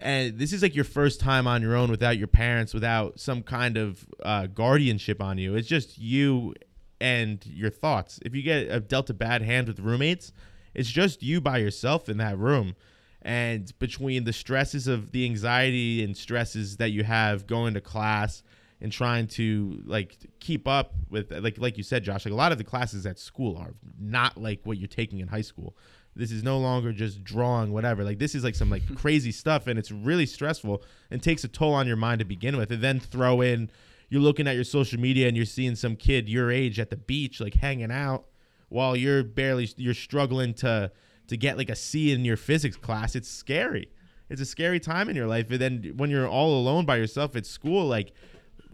and 0.00 0.38
this 0.38 0.52
is 0.52 0.62
like 0.62 0.76
your 0.76 0.84
first 0.84 1.18
time 1.18 1.48
on 1.48 1.60
your 1.60 1.74
own 1.74 1.90
without 1.90 2.16
your 2.18 2.28
parents 2.28 2.72
without 2.72 3.18
some 3.18 3.42
kind 3.42 3.76
of 3.76 4.06
uh, 4.22 4.46
guardianship 4.46 5.20
on 5.20 5.38
you. 5.38 5.56
It's 5.56 5.66
just 5.66 5.98
you 5.98 6.54
and 7.00 7.44
your 7.44 7.70
thoughts. 7.70 8.20
If 8.24 8.32
you 8.32 8.42
get 8.42 8.70
uh, 8.70 8.78
dealt 8.78 9.10
a 9.10 9.14
bad 9.14 9.42
hand 9.42 9.66
with 9.66 9.80
roommates 9.80 10.30
it's 10.72 10.88
just 10.88 11.20
you 11.20 11.40
by 11.40 11.58
yourself 11.58 12.08
in 12.08 12.18
that 12.18 12.38
room. 12.38 12.76
And 13.22 13.76
between 13.80 14.22
the 14.22 14.32
stresses 14.32 14.86
of 14.86 15.10
the 15.10 15.24
anxiety 15.24 16.04
and 16.04 16.16
stresses 16.16 16.76
that 16.76 16.90
you 16.90 17.02
have 17.02 17.48
going 17.48 17.74
to 17.74 17.80
class 17.80 18.44
and 18.80 18.92
trying 18.92 19.26
to 19.26 19.80
like 19.86 20.16
keep 20.40 20.68
up 20.68 20.94
with 21.08 21.32
like 21.32 21.58
like 21.58 21.76
you 21.76 21.82
said 21.82 22.04
Josh 22.04 22.24
like 22.24 22.32
a 22.32 22.36
lot 22.36 22.52
of 22.52 22.58
the 22.58 22.64
classes 22.64 23.06
at 23.06 23.18
school 23.18 23.56
are 23.56 23.74
not 23.98 24.36
like 24.36 24.60
what 24.64 24.78
you're 24.78 24.88
taking 24.88 25.20
in 25.20 25.28
high 25.28 25.42
school. 25.42 25.76
This 26.16 26.30
is 26.30 26.42
no 26.44 26.58
longer 26.58 26.92
just 26.92 27.24
drawing 27.24 27.72
whatever. 27.72 28.04
Like 28.04 28.18
this 28.18 28.34
is 28.34 28.44
like 28.44 28.54
some 28.54 28.70
like 28.70 28.82
crazy 28.96 29.32
stuff 29.32 29.66
and 29.66 29.78
it's 29.78 29.90
really 29.90 30.26
stressful 30.26 30.82
and 31.10 31.22
takes 31.22 31.44
a 31.44 31.48
toll 31.48 31.74
on 31.74 31.86
your 31.86 31.96
mind 31.96 32.20
to 32.20 32.24
begin 32.24 32.56
with. 32.56 32.70
And 32.70 32.82
then 32.82 33.00
throw 33.00 33.40
in 33.40 33.70
you're 34.10 34.20
looking 34.20 34.46
at 34.46 34.54
your 34.54 34.64
social 34.64 35.00
media 35.00 35.28
and 35.28 35.36
you're 35.36 35.46
seeing 35.46 35.74
some 35.74 35.96
kid 35.96 36.28
your 36.28 36.50
age 36.50 36.78
at 36.78 36.90
the 36.90 36.96
beach 36.96 37.40
like 37.40 37.54
hanging 37.54 37.90
out 37.90 38.26
while 38.68 38.94
you're 38.96 39.24
barely 39.24 39.68
you're 39.76 39.94
struggling 39.94 40.54
to 40.54 40.90
to 41.26 41.36
get 41.36 41.56
like 41.56 41.70
a 41.70 41.76
C 41.76 42.12
in 42.12 42.24
your 42.24 42.36
physics 42.36 42.76
class. 42.76 43.16
It's 43.16 43.28
scary. 43.28 43.88
It's 44.28 44.40
a 44.40 44.46
scary 44.46 44.80
time 44.80 45.08
in 45.08 45.16
your 45.16 45.26
life. 45.26 45.50
And 45.50 45.60
then 45.60 45.92
when 45.96 46.10
you're 46.10 46.28
all 46.28 46.58
alone 46.58 46.84
by 46.84 46.96
yourself 46.96 47.36
at 47.36 47.46
school 47.46 47.86
like 47.86 48.12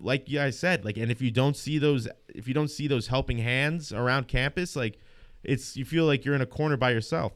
like 0.01 0.29
guys 0.31 0.59
said 0.59 0.85
like 0.85 0.97
and 0.97 1.11
if 1.11 1.21
you 1.21 1.31
don't 1.31 1.57
see 1.57 1.79
those 1.79 2.09
if 2.29 2.49
you 2.49 2.55
don't 2.55 2.71
see 2.71 2.87
those 2.87 3.09
helping 3.09 3.39
hands 3.39 3.93
around 3.93 4.29
campus 4.29 4.75
like 4.75 4.99
it's 5.43 5.77
you 5.77 5.85
feel 5.85 6.05
like 6.05 6.25
you're 6.25 6.35
in 6.35 6.41
a 6.41 6.47
corner 6.47 6.77
by 6.77 6.91
yourself. 6.91 7.33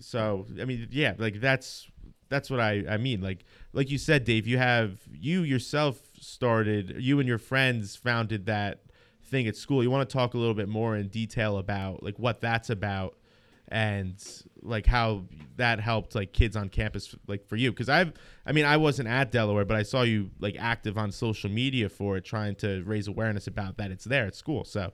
So 0.00 0.46
i 0.60 0.64
mean 0.64 0.88
yeah 0.90 1.14
like 1.18 1.40
that's 1.40 1.88
that's 2.28 2.50
what 2.50 2.60
i 2.60 2.84
i 2.88 2.96
mean. 2.96 3.20
Like 3.20 3.44
like 3.72 3.90
you 3.90 3.98
said 3.98 4.24
dave 4.24 4.46
you 4.46 4.58
have 4.58 4.98
you 5.12 5.42
yourself 5.42 5.98
started 6.20 6.96
you 6.98 7.18
and 7.18 7.28
your 7.28 7.38
friends 7.38 7.96
founded 7.96 8.46
that 8.46 8.82
thing 9.24 9.46
at 9.46 9.56
school. 9.56 9.82
You 9.82 9.90
want 9.90 10.08
to 10.08 10.12
talk 10.12 10.34
a 10.34 10.38
little 10.38 10.54
bit 10.54 10.68
more 10.68 10.96
in 10.96 11.08
detail 11.08 11.58
about 11.58 12.02
like 12.02 12.18
what 12.18 12.40
that's 12.40 12.68
about 12.70 13.16
and 13.68 14.16
like 14.62 14.86
how 14.86 15.24
that 15.56 15.80
helped 15.80 16.14
like 16.14 16.32
kids 16.32 16.56
on 16.56 16.68
campus 16.68 17.14
like 17.26 17.46
for 17.46 17.56
you 17.56 17.70
because 17.70 17.88
i've 17.88 18.12
i 18.44 18.52
mean 18.52 18.64
i 18.64 18.76
wasn't 18.76 19.08
at 19.08 19.30
delaware 19.32 19.64
but 19.64 19.76
i 19.76 19.82
saw 19.82 20.02
you 20.02 20.30
like 20.38 20.56
active 20.58 20.98
on 20.98 21.10
social 21.10 21.50
media 21.50 21.88
for 21.88 22.16
it 22.16 22.24
trying 22.24 22.54
to 22.54 22.82
raise 22.84 23.08
awareness 23.08 23.46
about 23.46 23.76
that 23.78 23.90
it's 23.90 24.04
there 24.04 24.26
at 24.26 24.34
school 24.34 24.64
so 24.64 24.92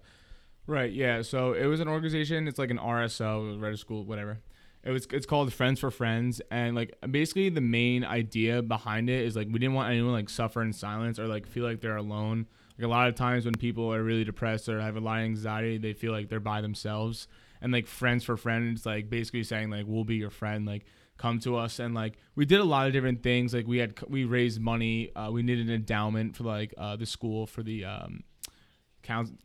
Right. 0.67 0.93
Yeah. 0.93 1.23
So 1.23 1.53
it 1.53 1.67
was 1.67 1.81
an 1.81 1.89
organization. 1.89 2.49
It's 2.49 2.59
like 2.59 2.71
an 2.71 2.79
RSO, 2.79 3.59
Reddit 3.59 3.79
School, 3.79 4.05
whatever. 4.05 4.41
It 4.83 4.91
was. 4.91 5.07
It's 5.13 5.27
called 5.27 5.53
Friends 5.53 5.81
for 5.81 5.91
Friends, 5.91 6.41
and 6.51 6.77
like 6.77 6.95
basically 7.11 7.49
the 7.49 7.61
main 7.61 8.05
idea 8.05 8.63
behind 8.63 9.11
it 9.11 9.25
is 9.25 9.35
like 9.35 9.49
we 9.51 9.59
didn't 9.59 9.75
want 9.75 9.91
anyone 9.91 10.13
like 10.13 10.29
suffer 10.29 10.63
in 10.63 10.73
silence 10.73 11.19
or 11.19 11.27
like 11.27 11.47
feel 11.47 11.65
like 11.65 11.81
they're 11.81 11.97
alone. 11.97 12.47
Like 12.79 12.87
a 12.87 12.89
lot 12.89 13.09
of 13.09 13.15
times 13.15 13.45
when 13.45 13.55
people 13.55 13.93
are 13.93 14.03
really 14.03 14.23
depressed 14.23 14.69
or 14.69 14.81
have 14.81 14.97
a 14.97 15.01
lot 15.01 15.19
of 15.19 15.25
anxiety, 15.25 15.79
they 15.79 15.93
feel 15.93 16.13
like 16.13 16.29
they're 16.29 16.41
by 16.41 16.61
themselves. 16.61 17.27
And 17.61 17.73
like 17.73 17.87
Friends 17.87 18.25
for 18.25 18.37
Friends, 18.37 18.87
like 18.87 19.11
basically 19.11 19.45
saying 19.45 19.71
like 19.71 19.85
we'll 19.87 20.05
be 20.05 20.17
your 20.17 20.31
friend, 20.31 20.67
like 20.67 20.85
come 21.19 21.39
to 21.41 21.57
us 21.57 21.79
and 21.79 21.95
like 21.95 22.19
we 22.35 22.45
did 22.45 22.61
a 22.61 22.65
lot 22.65 22.87
of 22.87 22.93
different 22.93 23.23
things. 23.23 23.55
Like 23.55 23.67
we 23.67 23.79
had 23.79 23.95
we 24.09 24.25
raised 24.25 24.61
money. 24.61 25.15
Uh, 25.15 25.31
we 25.33 25.43
needed 25.43 25.69
an 25.69 25.75
endowment 25.75 26.37
for 26.37 26.45
like 26.45 26.75
uh, 26.77 26.97
the 26.97 27.07
school 27.07 27.47
for 27.47 27.63
the 27.63 27.85
um, 27.85 28.25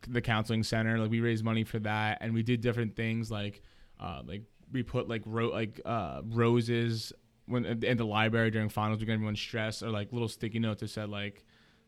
the 0.08 0.20
counseling 0.20 0.62
center. 0.62 0.98
Like 0.98 1.10
we 1.10 1.20
raised 1.20 1.44
money 1.44 1.64
for 1.64 1.78
that, 1.80 2.18
and 2.20 2.34
we 2.34 2.42
did 2.42 2.60
different 2.60 2.96
things 2.96 3.30
like 3.30 3.62
uh, 4.00 4.22
like 4.26 4.42
we 4.72 4.82
put 4.82 5.08
like 5.08 5.22
ro- 5.26 5.50
like 5.50 5.80
uh, 5.84 6.22
roses 6.24 7.12
when 7.46 7.64
in 7.64 7.96
the 7.96 8.06
library 8.06 8.50
during 8.50 8.68
finals 8.68 9.00
to 9.00 9.06
get 9.06 9.12
everyone 9.12 9.36
stressed, 9.36 9.82
or 9.82 9.90
like 9.90 10.12
little 10.12 10.28
sticky 10.28 10.58
notes 10.58 10.80
that 10.80 10.88
said 10.88 11.08
like 11.08 11.44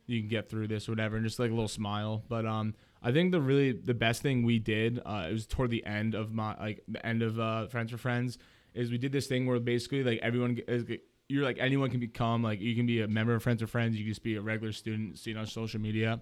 you 0.07 0.21
can 0.21 0.29
get 0.29 0.49
through 0.49 0.69
this 0.69 0.89
or 0.89 0.93
whatever, 0.93 1.17
and 1.17 1.25
just 1.25 1.39
like 1.39 1.51
a 1.51 1.55
little 1.55 1.69
smile. 1.69 2.23
But 2.29 2.47
um, 2.47 2.75
I 3.05 3.13
think 3.13 3.33
the 3.33 3.41
really 3.41 3.73
the 3.73 3.93
best 3.93 4.23
thing 4.23 4.45
we 4.45 4.59
did 4.59 4.99
uh, 5.05 5.27
it 5.29 5.33
was 5.33 5.47
toward 5.47 5.71
the 5.71 5.85
end 5.85 6.15
of 6.15 6.33
my 6.33 6.57
like 6.59 6.83
the 6.89 7.05
end 7.05 7.23
of 7.23 7.39
uh, 7.39 7.67
Friends 7.67 7.91
for 7.91 7.99
Friends 7.99 8.39
is 8.73 8.91
we 8.91 8.97
did 8.97 9.13
this 9.13 9.27
thing 9.27 9.47
where 9.47 9.61
basically 9.61 10.03
like 10.03 10.19
everyone 10.23 10.59
is 10.67 10.85
you're 11.29 11.45
like 11.45 11.59
anyone 11.61 11.91
can 11.91 12.01
become 12.01 12.43
like 12.43 12.61
you 12.61 12.75
can 12.75 12.87
be 12.87 13.03
a 13.03 13.09
member 13.09 13.35
of 13.35 13.43
Friends 13.43 13.63
or 13.63 13.67
Friends, 13.67 13.95
you 13.97 14.05
can 14.05 14.11
just 14.11 14.23
be 14.23 14.37
a 14.37 14.41
regular 14.41 14.73
student, 14.73 15.19
seen 15.19 15.37
on 15.37 15.47
social 15.47 15.81
media. 15.81 16.21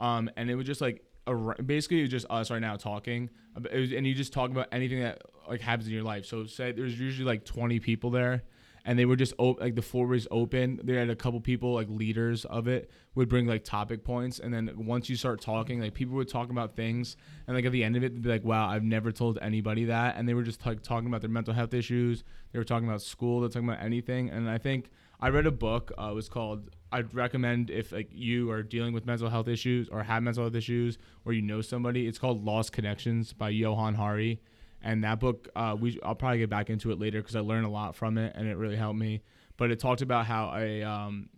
Um, 0.00 0.30
and 0.36 0.50
it 0.50 0.54
was 0.54 0.66
just 0.66 0.80
like 0.80 1.04
a, 1.26 1.62
basically 1.62 1.98
it 1.98 2.02
was 2.02 2.10
just 2.10 2.26
us 2.30 2.50
right 2.50 2.58
now 2.58 2.76
talking, 2.76 3.28
was, 3.54 3.92
and 3.92 4.06
you 4.06 4.14
just 4.14 4.32
talk 4.32 4.50
about 4.50 4.68
anything 4.72 5.00
that 5.00 5.22
like 5.48 5.60
happens 5.60 5.86
in 5.86 5.92
your 5.92 6.02
life. 6.02 6.24
So 6.24 6.46
say 6.46 6.72
there's 6.72 6.98
usually 6.98 7.26
like 7.26 7.44
20 7.44 7.80
people 7.80 8.10
there, 8.10 8.42
and 8.84 8.98
they 8.98 9.04
were 9.04 9.16
just 9.16 9.32
op- 9.38 9.60
like 9.60 9.74
the 9.74 9.82
floor 9.82 10.06
was 10.06 10.28
open. 10.30 10.80
They 10.82 10.94
had 10.94 11.10
a 11.10 11.16
couple 11.16 11.40
people 11.40 11.72
like 11.72 11.88
leaders 11.88 12.44
of 12.44 12.68
it 12.68 12.90
would 13.14 13.28
bring 13.28 13.46
like 13.46 13.64
topic 13.64 14.04
points, 14.04 14.38
and 14.38 14.52
then 14.52 14.70
once 14.76 15.08
you 15.08 15.16
start 15.16 15.40
talking, 15.40 15.80
like 15.80 15.94
people 15.94 16.14
would 16.16 16.28
talk 16.28 16.50
about 16.50 16.76
things, 16.76 17.16
and 17.46 17.56
like 17.56 17.64
at 17.64 17.72
the 17.72 17.84
end 17.84 17.96
of 17.96 18.04
it, 18.04 18.14
they'd 18.14 18.22
be 18.22 18.28
like, 18.28 18.44
"Wow, 18.44 18.68
I've 18.68 18.84
never 18.84 19.12
told 19.12 19.38
anybody 19.40 19.86
that," 19.86 20.16
and 20.16 20.28
they 20.28 20.34
were 20.34 20.42
just 20.42 20.64
like 20.66 20.82
talking 20.82 21.08
about 21.08 21.20
their 21.20 21.30
mental 21.30 21.54
health 21.54 21.74
issues. 21.74 22.24
They 22.52 22.58
were 22.58 22.64
talking 22.64 22.88
about 22.88 23.02
school. 23.02 23.40
They're 23.40 23.48
talking 23.48 23.68
about 23.68 23.82
anything, 23.82 24.30
and 24.30 24.48
I 24.48 24.58
think 24.58 24.90
I 25.20 25.28
read 25.28 25.46
a 25.46 25.52
book. 25.52 25.92
Uh, 25.98 26.10
it 26.10 26.14
was 26.14 26.28
called 26.28 26.70
I'd 26.94 27.12
recommend 27.12 27.70
if 27.70 27.90
like 27.90 28.08
you 28.12 28.52
are 28.52 28.62
dealing 28.62 28.92
with 28.92 29.04
mental 29.04 29.28
health 29.28 29.48
issues 29.48 29.88
or 29.88 30.04
have 30.04 30.22
mental 30.22 30.44
health 30.44 30.54
issues 30.54 30.96
or 31.24 31.32
you 31.32 31.42
know 31.42 31.60
somebody, 31.60 32.06
it's 32.06 32.18
called 32.18 32.44
Lost 32.44 32.72
Connections 32.72 33.32
by 33.32 33.48
Johann 33.48 33.94
Hari. 33.94 34.40
And 34.84 35.02
that 35.02 35.18
book, 35.18 35.48
uh, 35.56 35.74
we 35.80 35.98
I'll 36.04 36.14
probably 36.14 36.38
get 36.38 36.50
back 36.50 36.68
into 36.68 36.92
it 36.92 37.00
later 37.00 37.20
because 37.20 37.34
I 37.34 37.40
learned 37.40 37.64
a 37.64 37.70
lot 37.70 37.96
from 37.96 38.18
it 38.18 38.34
and 38.36 38.46
it 38.46 38.56
really 38.56 38.76
helped 38.76 38.98
me. 38.98 39.22
But 39.56 39.70
it 39.70 39.80
talked 39.80 40.02
about 40.02 40.26
how 40.26 40.52
a 40.54 40.82
um, 40.82 41.30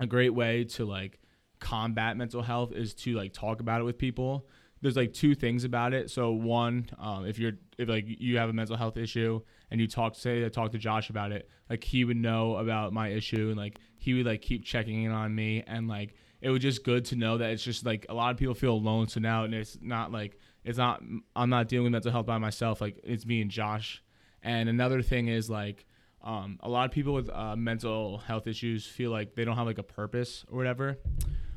a 0.00 0.06
great 0.06 0.34
way 0.34 0.64
to 0.64 0.84
like 0.84 1.20
combat 1.60 2.16
mental 2.16 2.42
health 2.42 2.72
is 2.72 2.92
to 2.94 3.14
like 3.14 3.32
talk 3.32 3.60
about 3.60 3.80
it 3.80 3.84
with 3.84 3.96
people. 3.96 4.48
There's 4.82 4.96
like 4.96 5.12
two 5.12 5.34
things 5.36 5.62
about 5.62 5.94
it. 5.94 6.10
So 6.10 6.32
one, 6.32 6.88
um, 6.98 7.26
if 7.26 7.38
you're 7.38 7.52
if 7.78 7.88
like 7.88 8.06
you 8.08 8.38
have 8.38 8.48
a 8.48 8.52
mental 8.52 8.76
health 8.76 8.96
issue 8.96 9.40
and 9.70 9.80
you 9.80 9.86
talk 9.86 10.16
say 10.16 10.44
I 10.44 10.48
talk 10.48 10.72
to 10.72 10.78
Josh 10.78 11.10
about 11.10 11.30
it, 11.30 11.48
like 11.68 11.84
he 11.84 12.04
would 12.04 12.16
know 12.16 12.56
about 12.56 12.92
my 12.92 13.08
issue 13.08 13.50
and 13.50 13.56
like 13.56 13.78
he 13.98 14.14
would 14.14 14.26
like 14.26 14.42
keep 14.42 14.64
checking 14.64 15.04
in 15.04 15.12
on 15.12 15.32
me 15.32 15.62
and 15.64 15.86
like 15.86 16.16
it 16.40 16.50
was 16.50 16.60
just 16.60 16.82
good 16.82 17.04
to 17.04 17.16
know 17.16 17.38
that 17.38 17.50
it's 17.50 17.62
just 17.62 17.86
like 17.86 18.06
a 18.08 18.14
lot 18.14 18.32
of 18.32 18.36
people 18.36 18.54
feel 18.54 18.72
alone 18.72 19.06
so 19.06 19.20
now 19.20 19.44
and 19.44 19.54
it's 19.54 19.78
not 19.80 20.10
like 20.10 20.38
it's 20.64 20.78
not 20.78 21.02
i'm 21.36 21.50
not 21.50 21.68
dealing 21.68 21.84
with 21.84 21.92
mental 21.92 22.10
health 22.10 22.26
by 22.26 22.38
myself 22.38 22.80
like 22.80 22.98
it's 23.04 23.26
me 23.26 23.40
and 23.40 23.50
josh 23.50 24.02
and 24.42 24.68
another 24.68 25.02
thing 25.02 25.28
is 25.28 25.50
like 25.50 25.86
um, 26.22 26.58
a 26.62 26.68
lot 26.68 26.84
of 26.84 26.90
people 26.90 27.14
with 27.14 27.30
uh, 27.30 27.56
mental 27.56 28.18
health 28.18 28.46
issues 28.46 28.84
feel 28.84 29.10
like 29.10 29.34
they 29.34 29.44
don't 29.44 29.56
have 29.56 29.66
like 29.66 29.78
a 29.78 29.82
purpose 29.82 30.44
or 30.50 30.58
whatever 30.58 30.98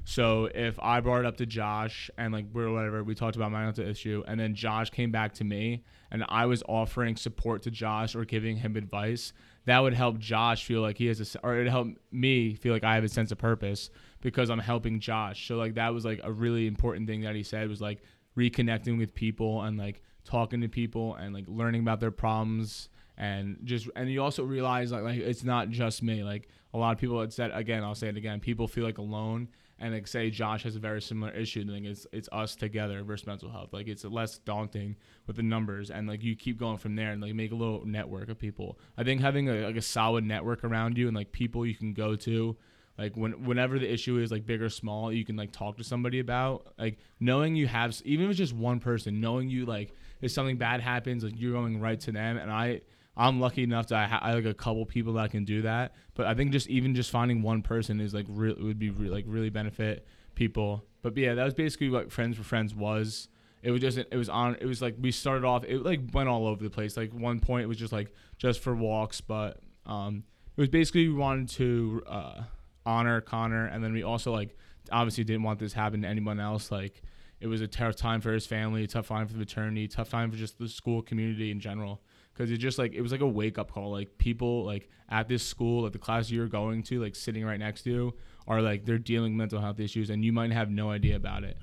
so 0.05 0.45
if 0.55 0.79
i 0.79 0.99
brought 1.01 1.19
it 1.19 1.25
up 1.25 1.37
to 1.37 1.45
josh 1.45 2.09
and 2.17 2.33
like 2.33 2.45
we're 2.53 2.71
whatever 2.71 3.03
we 3.03 3.13
talked 3.13 3.35
about 3.35 3.51
my 3.51 3.63
mental 3.65 3.85
issue 3.85 4.23
and 4.27 4.39
then 4.39 4.55
josh 4.55 4.89
came 4.89 5.11
back 5.11 5.33
to 5.33 5.43
me 5.43 5.83
and 6.11 6.23
i 6.29 6.45
was 6.45 6.63
offering 6.67 7.15
support 7.15 7.61
to 7.61 7.71
josh 7.71 8.15
or 8.15 8.23
giving 8.23 8.55
him 8.55 8.75
advice 8.77 9.33
that 9.65 9.79
would 9.79 9.93
help 9.93 10.17
Josh 10.19 10.65
feel 10.65 10.81
like 10.81 10.97
he 10.97 11.07
has 11.07 11.35
a, 11.35 11.39
or 11.45 11.57
it 11.57 11.69
help 11.69 11.87
me 12.11 12.53
feel 12.55 12.73
like 12.73 12.83
I 12.83 12.95
have 12.95 13.03
a 13.03 13.09
sense 13.09 13.31
of 13.31 13.37
purpose 13.37 13.89
because 14.21 14.49
I'm 14.49 14.59
helping 14.59 14.99
Josh. 14.99 15.47
So 15.47 15.55
like 15.55 15.75
that 15.75 15.93
was 15.93 16.03
like 16.03 16.19
a 16.23 16.31
really 16.31 16.67
important 16.67 17.07
thing 17.07 17.21
that 17.21 17.35
he 17.35 17.43
said 17.43 17.69
was 17.69 17.81
like 17.81 18.01
reconnecting 18.37 18.97
with 18.97 19.13
people 19.13 19.61
and 19.61 19.77
like 19.77 20.01
talking 20.23 20.61
to 20.61 20.67
people 20.67 21.15
and 21.15 21.33
like 21.33 21.45
learning 21.47 21.81
about 21.81 21.99
their 21.99 22.11
problems 22.11 22.89
and 23.17 23.57
just 23.63 23.87
and 23.95 24.09
you 24.09 24.23
also 24.23 24.43
realize 24.43 24.91
like, 24.91 25.03
like 25.03 25.17
it's 25.17 25.43
not 25.43 25.69
just 25.69 26.01
me 26.01 26.23
like 26.23 26.47
a 26.73 26.77
lot 26.77 26.91
of 26.91 26.97
people 26.97 27.19
had 27.19 27.31
said 27.31 27.51
again 27.53 27.83
I'll 27.83 27.95
say 27.95 28.07
it 28.07 28.17
again 28.17 28.39
people 28.39 28.67
feel 28.67 28.83
like 28.83 28.97
alone 28.97 29.49
and 29.83 29.93
like 29.93 30.07
say 30.07 30.29
Josh 30.29 30.63
has 30.63 30.77
a 30.77 30.79
very 30.79 31.01
similar 31.01 31.31
issue, 31.33 31.65
then 31.65 31.85
it's 31.85 32.07
it's 32.13 32.29
us 32.31 32.55
together 32.55 33.03
versus 33.03 33.27
mental 33.27 33.51
health. 33.51 33.73
Like 33.73 33.87
it's 33.87 34.05
less 34.05 34.37
daunting 34.37 34.95
with 35.27 35.35
the 35.35 35.43
numbers, 35.43 35.91
and 35.91 36.07
like 36.07 36.23
you 36.23 36.35
keep 36.37 36.57
going 36.57 36.77
from 36.77 36.95
there 36.95 37.11
and 37.11 37.21
like 37.21 37.33
make 37.33 37.51
a 37.51 37.55
little 37.55 37.85
network 37.85 38.29
of 38.29 38.39
people. 38.39 38.79
I 38.97 39.03
think 39.03 39.19
having 39.19 39.49
a, 39.49 39.65
like 39.65 39.75
a 39.75 39.81
solid 39.81 40.23
network 40.23 40.63
around 40.63 40.97
you 40.97 41.07
and 41.07 41.15
like 41.15 41.33
people 41.33 41.65
you 41.65 41.75
can 41.75 41.93
go 41.93 42.15
to, 42.15 42.55
like 42.97 43.15
when 43.15 43.43
whenever 43.45 43.79
the 43.79 43.91
issue 43.91 44.19
is 44.19 44.31
like 44.31 44.45
big 44.45 44.61
or 44.61 44.69
small, 44.69 45.11
you 45.11 45.25
can 45.25 45.35
like 45.35 45.51
talk 45.51 45.77
to 45.77 45.83
somebody 45.83 46.19
about. 46.19 46.73
Like 46.77 46.99
knowing 47.19 47.55
you 47.55 47.67
have 47.67 47.99
even 48.05 48.25
if 48.25 48.31
it's 48.31 48.37
just 48.37 48.53
one 48.53 48.79
person, 48.79 49.19
knowing 49.19 49.49
you 49.49 49.65
like 49.65 49.93
if 50.21 50.31
something 50.31 50.57
bad 50.57 50.79
happens, 50.79 51.23
like 51.23 51.33
you're 51.35 51.53
going 51.53 51.79
right 51.79 51.99
to 52.01 52.11
them. 52.11 52.37
And 52.37 52.51
I 52.51 52.81
I'm 53.17 53.39
lucky 53.39 53.63
enough 53.63 53.87
to 53.87 53.95
I, 53.95 54.05
ha- 54.05 54.19
I 54.21 54.33
like 54.33 54.45
a 54.45 54.53
couple 54.53 54.85
people 54.85 55.13
that 55.13 55.31
can 55.31 55.43
do 55.43 55.63
that. 55.63 55.95
But 56.13 56.27
I 56.27 56.35
think 56.35 56.51
just 56.51 56.69
even 56.69 56.93
just 56.93 57.09
finding 57.09 57.41
one 57.41 57.63
person 57.63 57.99
is 57.99 58.13
like 58.13 58.25
really 58.29 58.61
would 58.61 58.79
be 58.79 58.91
re- 58.91 59.09
like 59.09 59.25
really 59.27 59.49
benefit 59.49 60.05
people. 60.35 60.85
But 61.01 61.17
yeah, 61.17 61.33
that 61.33 61.43
was 61.43 61.53
basically 61.55 61.89
what 61.89 62.11
Friends 62.11 62.37
for 62.37 62.43
Friends 62.43 62.75
was. 62.75 63.27
It 63.63 63.71
was 63.71 63.81
just 63.81 63.97
it 63.97 64.15
was 64.15 64.29
on 64.29 64.55
it 64.61 64.65
was 64.65 64.83
like 64.83 64.95
we 64.99 65.11
started 65.11 65.45
off 65.45 65.63
it 65.63 65.83
like 65.83 66.01
went 66.13 66.29
all 66.29 66.45
over 66.45 66.63
the 66.63 66.69
place. 66.69 66.95
Like 66.95 67.11
one 67.11 67.39
point 67.39 67.63
it 67.63 67.67
was 67.67 67.77
just 67.77 67.93
like 67.93 68.13
just 68.37 68.59
for 68.59 68.75
walks, 68.75 69.19
but 69.19 69.61
um 69.87 70.25
it 70.55 70.61
was 70.61 70.69
basically 70.69 71.07
we 71.07 71.15
wanted 71.15 71.49
to 71.49 72.03
uh, 72.05 72.43
honor 72.85 73.21
Connor, 73.21 73.65
and 73.67 73.83
then 73.83 73.93
we 73.93 74.03
also 74.03 74.31
like 74.31 74.57
obviously 74.91 75.23
didn't 75.23 75.43
want 75.43 75.59
this 75.59 75.73
happen 75.73 76.01
to 76.01 76.07
anyone 76.07 76.39
else. 76.39 76.71
Like 76.71 77.01
it 77.39 77.47
was 77.47 77.61
a 77.61 77.67
tough 77.67 77.95
time 77.95 78.21
for 78.21 78.31
his 78.31 78.45
family, 78.45 78.85
tough 78.87 79.07
time 79.07 79.27
for 79.27 79.33
the 79.33 79.39
fraternity, 79.39 79.87
tough 79.87 80.09
time 80.09 80.31
for 80.31 80.37
just 80.37 80.57
the 80.59 80.67
school 80.67 81.01
community 81.01 81.51
in 81.51 81.59
general 81.59 82.01
because 82.33 82.51
it 82.51 82.57
just 82.57 82.79
like 82.79 82.93
it 82.93 83.01
was 83.01 83.11
like 83.11 83.21
a 83.21 83.27
wake 83.27 83.57
up 83.57 83.71
call. 83.71 83.91
Like 83.91 84.17
people 84.17 84.65
like 84.65 84.89
at 85.09 85.27
this 85.27 85.45
school, 85.45 85.85
at 85.85 85.93
the 85.93 85.99
class 85.99 86.31
you're 86.31 86.47
going 86.47 86.83
to, 86.83 87.01
like 87.01 87.15
sitting 87.15 87.45
right 87.45 87.59
next 87.59 87.83
to 87.83 87.91
you, 87.91 88.13
are 88.47 88.61
like 88.61 88.85
they're 88.85 88.97
dealing 88.97 89.37
mental 89.37 89.61
health 89.61 89.79
issues, 89.79 90.09
and 90.09 90.25
you 90.25 90.33
might 90.33 90.51
have 90.51 90.69
no 90.69 90.89
idea 90.89 91.15
about 91.15 91.43
it. 91.43 91.57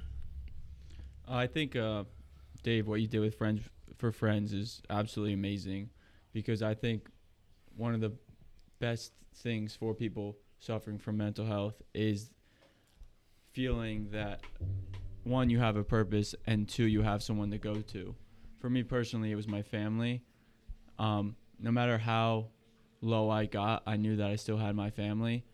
I 1.28 1.46
think, 1.46 1.76
uh, 1.76 2.04
Dave, 2.62 2.87
what 2.88 3.00
you 3.00 3.06
did 3.06 3.20
with 3.20 3.37
Friends 3.37 3.62
for 3.98 4.11
Friends 4.11 4.52
is 4.52 4.83
absolutely 4.90 5.35
amazing, 5.35 5.90
because 6.33 6.62
I 6.62 6.74
think 6.74 7.09
one 7.76 7.94
of 7.94 8.00
the 8.00 8.12
best 8.78 9.12
things 9.35 9.74
for 9.74 9.94
people 9.94 10.37
suffering 10.61 10.99
from 10.99 11.16
mental 11.16 11.46
health 11.46 11.83
is 11.94 12.31
feeling 13.53 14.09
that 14.12 14.40
one 15.25 15.51
you 15.51 15.59
have 15.59 15.77
a 15.77 15.83
purpose 15.83 16.35
and 16.46 16.68
two 16.68 16.85
you 16.85 17.03
have 17.03 17.23
someone 17.23 17.51
to 17.51 17.59
go 17.59 17.77
to. 17.77 18.14
For 18.61 18.70
me 18.70 18.83
personally, 18.83 19.33
it 19.33 19.37
was 19.37 19.49
my 19.49 19.62
family. 19.62 20.23
Um, 20.99 21.35
no 21.59 21.70
matter 21.70 21.99
how 21.99 22.49
low 23.01 23.31
I 23.31 23.46
got, 23.46 23.83
I 23.87 23.96
knew 23.96 24.16
that 24.16 24.31
I 24.31 24.37
still 24.37 24.59
had 24.59 24.77
my 24.77 24.90
family, 24.90 25.44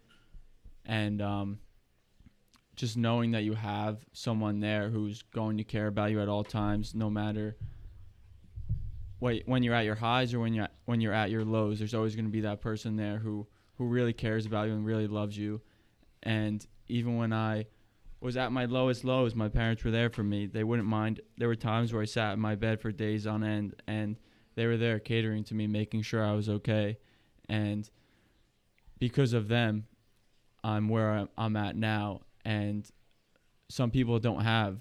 and 0.85 1.23
um, 1.23 1.59
just 2.75 2.97
knowing 2.97 3.31
that 3.31 3.45
you 3.45 3.55
have 3.55 4.05
someone 4.13 4.59
there 4.59 4.91
who's 4.91 5.23
going 5.23 5.59
to 5.59 5.65
care 5.65 5.87
about 5.87 6.11
you 6.11 6.21
at 6.21 6.29
all 6.29 6.43
times, 6.43 6.95
no 6.95 7.09
matter 7.09 7.57
what 9.21 9.37
when 9.47 9.63
you're 9.63 9.75
at 9.75 9.85
your 9.85 9.95
highs 9.95 10.35
or 10.35 10.41
when 10.41 10.53
you're 10.53 10.69
when 10.85 11.01
you're 11.01 11.13
at 11.13 11.31
your 11.31 11.45
lows. 11.45 11.79
There's 11.79 11.95
always 11.95 12.17
going 12.17 12.27
to 12.27 12.33
be 12.33 12.41
that 12.41 12.61
person 12.61 12.97
there 12.97 13.19
who 13.19 13.47
who 13.79 13.87
really 13.87 14.13
cares 14.13 14.47
about 14.47 14.69
you 14.69 14.75
and 14.75 14.85
really 14.85 15.07
loves 15.07 15.37
you. 15.37 15.61
And 16.23 16.67
even 16.89 17.17
when 17.17 17.33
I 17.33 17.67
was 18.21 18.37
at 18.37 18.53
my 18.53 18.65
lowest 18.65 19.05
lows, 19.05 19.35
my 19.35 19.49
parents 19.49 19.85
were 19.85 19.91
there 19.91 20.11
for 20.11 20.23
me. 20.23 20.47
They 20.47 20.65
wouldn't 20.65 20.89
mind. 20.89 21.21
There 21.37 21.49
were 21.49 21.57
times 21.57 21.93
where 21.93 22.03
I 22.03 22.07
sat 22.07 22.33
in 22.33 22.41
my 22.41 22.55
bed 22.55 22.81
for 22.81 22.91
days 22.91 23.27
on 23.27 23.45
end, 23.45 23.75
and 23.87 24.17
they 24.55 24.67
were 24.67 24.77
there 24.77 24.99
catering 24.99 25.45
to 25.45 25.55
me, 25.55 25.67
making 25.67 26.03
sure 26.03 26.25
I 26.25 26.33
was 26.33 26.49
okay. 26.49 26.99
And 27.49 27.89
because 28.99 29.33
of 29.35 29.49
them, 29.49 29.87
I'm 30.65 30.89
where 30.89 31.29
I'm, 31.37 31.57
at 31.57 31.77
now. 31.77 32.23
And 32.45 32.91
some 33.69 33.91
people 33.91 34.19
don't 34.19 34.43
have 34.43 34.79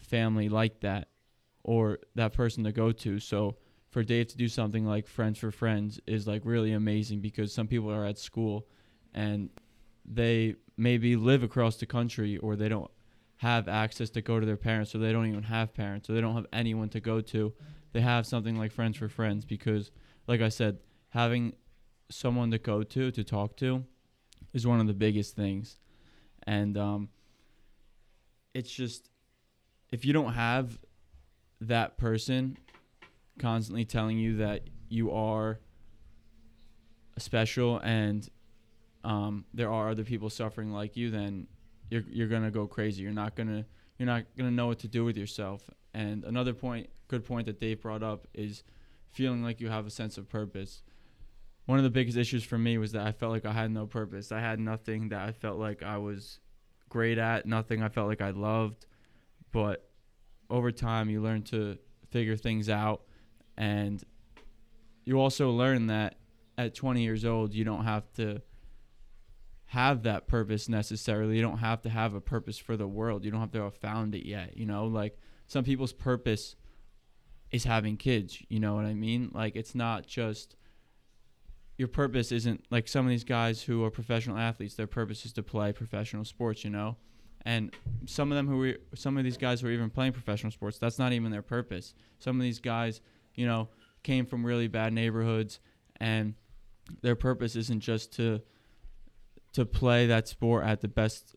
family 0.00 0.48
like 0.48 0.80
that 0.80 1.08
or 1.62 2.00
that 2.14 2.32
person 2.32 2.64
to 2.64 2.72
go 2.72 2.92
to. 2.92 3.18
So 3.20 3.56
for 3.94 4.02
Dave 4.02 4.26
to 4.26 4.36
do 4.36 4.48
something 4.48 4.84
like 4.84 5.06
Friends 5.06 5.38
for 5.38 5.52
Friends 5.52 6.00
is 6.04 6.26
like 6.26 6.42
really 6.44 6.72
amazing 6.72 7.20
because 7.20 7.52
some 7.52 7.68
people 7.68 7.92
are 7.92 8.04
at 8.04 8.18
school 8.18 8.66
and 9.14 9.50
they 10.04 10.56
maybe 10.76 11.14
live 11.14 11.44
across 11.44 11.76
the 11.76 11.86
country 11.86 12.36
or 12.38 12.56
they 12.56 12.68
don't 12.68 12.90
have 13.36 13.68
access 13.68 14.10
to 14.10 14.20
go 14.20 14.40
to 14.40 14.44
their 14.44 14.56
parents 14.56 14.96
or 14.96 14.98
they 14.98 15.12
don't 15.12 15.26
even 15.26 15.44
have 15.44 15.72
parents 15.72 16.10
or 16.10 16.14
they 16.14 16.20
don't 16.20 16.34
have 16.34 16.48
anyone 16.52 16.88
to 16.88 16.98
go 16.98 17.20
to. 17.20 17.52
They 17.92 18.00
have 18.00 18.26
something 18.26 18.58
like 18.58 18.72
Friends 18.72 18.96
for 18.96 19.08
Friends 19.08 19.44
because 19.44 19.92
like 20.26 20.40
I 20.40 20.48
said, 20.48 20.78
having 21.10 21.54
someone 22.10 22.50
to 22.50 22.58
go 22.58 22.82
to 22.82 23.12
to 23.12 23.22
talk 23.22 23.56
to 23.58 23.84
is 24.52 24.66
one 24.66 24.80
of 24.80 24.88
the 24.88 24.92
biggest 24.92 25.36
things. 25.36 25.78
And 26.48 26.76
um 26.76 27.10
it's 28.54 28.72
just 28.72 29.08
if 29.92 30.04
you 30.04 30.12
don't 30.12 30.32
have 30.32 30.80
that 31.60 31.96
person 31.96 32.58
constantly 33.38 33.84
telling 33.84 34.18
you 34.18 34.36
that 34.38 34.62
you 34.88 35.10
are 35.10 35.60
special 37.18 37.78
and 37.78 38.28
um, 39.04 39.44
there 39.52 39.70
are 39.70 39.90
other 39.90 40.04
people 40.04 40.30
suffering 40.30 40.72
like 40.72 40.96
you, 40.96 41.10
then 41.10 41.46
you're 41.90 42.04
you're 42.08 42.28
gonna 42.28 42.50
go 42.50 42.66
crazy. 42.66 43.02
You're 43.02 43.12
not 43.12 43.36
gonna 43.36 43.66
you're 43.98 44.06
not 44.06 44.24
gonna 44.36 44.50
know 44.50 44.66
what 44.66 44.78
to 44.80 44.88
do 44.88 45.04
with 45.04 45.16
yourself. 45.16 45.68
And 45.92 46.24
another 46.24 46.54
point, 46.54 46.88
good 47.08 47.24
point 47.24 47.46
that 47.46 47.60
Dave 47.60 47.82
brought 47.82 48.02
up 48.02 48.26
is 48.34 48.64
feeling 49.12 49.42
like 49.42 49.60
you 49.60 49.68
have 49.68 49.86
a 49.86 49.90
sense 49.90 50.18
of 50.18 50.28
purpose. 50.28 50.82
One 51.66 51.78
of 51.78 51.84
the 51.84 51.90
biggest 51.90 52.18
issues 52.18 52.44
for 52.44 52.58
me 52.58 52.78
was 52.78 52.92
that 52.92 53.06
I 53.06 53.12
felt 53.12 53.32
like 53.32 53.46
I 53.46 53.52
had 53.52 53.70
no 53.70 53.86
purpose. 53.86 54.32
I 54.32 54.40
had 54.40 54.58
nothing 54.58 55.10
that 55.10 55.26
I 55.26 55.32
felt 55.32 55.58
like 55.58 55.82
I 55.82 55.98
was 55.98 56.40
great 56.88 57.16
at, 57.16 57.46
nothing 57.46 57.82
I 57.82 57.88
felt 57.88 58.08
like 58.08 58.20
I 58.20 58.30
loved. 58.30 58.86
But 59.52 59.88
over 60.50 60.72
time, 60.72 61.08
you 61.08 61.22
learn 61.22 61.42
to 61.44 61.78
figure 62.10 62.36
things 62.36 62.68
out, 62.68 63.02
and 63.56 64.02
you 65.04 65.20
also 65.20 65.50
learn 65.50 65.86
that 65.88 66.16
at 66.56 66.74
20 66.74 67.02
years 67.02 67.24
old, 67.24 67.54
you 67.54 67.64
don't 67.64 67.84
have 67.84 68.10
to 68.14 68.42
have 69.66 70.04
that 70.04 70.26
purpose 70.28 70.68
necessarily. 70.68 71.36
You 71.36 71.42
don't 71.42 71.58
have 71.58 71.82
to 71.82 71.88
have 71.90 72.14
a 72.14 72.20
purpose 72.20 72.58
for 72.58 72.76
the 72.76 72.86
world. 72.86 73.24
You 73.24 73.30
don't 73.30 73.40
have 73.40 73.52
to 73.52 73.62
have 73.62 73.74
found 73.74 74.14
it 74.14 74.26
yet. 74.26 74.56
You 74.56 74.66
know, 74.66 74.86
like 74.86 75.18
some 75.46 75.64
people's 75.64 75.92
purpose 75.92 76.56
is 77.50 77.64
having 77.64 77.96
kids. 77.96 78.38
You 78.48 78.60
know 78.60 78.74
what 78.74 78.84
I 78.84 78.94
mean? 78.94 79.30
Like 79.34 79.56
it's 79.56 79.74
not 79.74 80.06
just 80.06 80.56
your 81.76 81.88
purpose 81.88 82.30
isn't 82.30 82.64
like 82.70 82.86
some 82.86 83.04
of 83.04 83.10
these 83.10 83.24
guys 83.24 83.62
who 83.62 83.84
are 83.84 83.90
professional 83.90 84.38
athletes. 84.38 84.74
Their 84.74 84.86
purpose 84.86 85.26
is 85.26 85.32
to 85.34 85.42
play 85.42 85.72
professional 85.72 86.24
sports. 86.24 86.64
You 86.64 86.70
know, 86.70 86.96
and 87.44 87.74
some 88.06 88.30
of 88.30 88.36
them 88.36 88.46
who 88.46 88.74
some 88.94 89.16
of 89.16 89.24
these 89.24 89.36
guys 89.36 89.60
who 89.60 89.68
are 89.68 89.72
even 89.72 89.90
playing 89.90 90.12
professional 90.12 90.52
sports, 90.52 90.78
that's 90.78 90.98
not 90.98 91.12
even 91.12 91.30
their 91.30 91.42
purpose. 91.42 91.94
Some 92.18 92.36
of 92.36 92.42
these 92.42 92.60
guys, 92.60 93.00
you 93.34 93.46
know, 93.46 93.68
came 94.02 94.26
from 94.26 94.44
really 94.44 94.68
bad 94.68 94.92
neighborhoods, 94.92 95.60
and 95.96 96.34
their 97.02 97.16
purpose 97.16 97.56
isn't 97.56 97.80
just 97.80 98.12
to 98.14 98.40
to 99.52 99.64
play 99.64 100.06
that 100.08 100.26
sport 100.26 100.64
at 100.64 100.80
the 100.80 100.88
best 100.88 101.36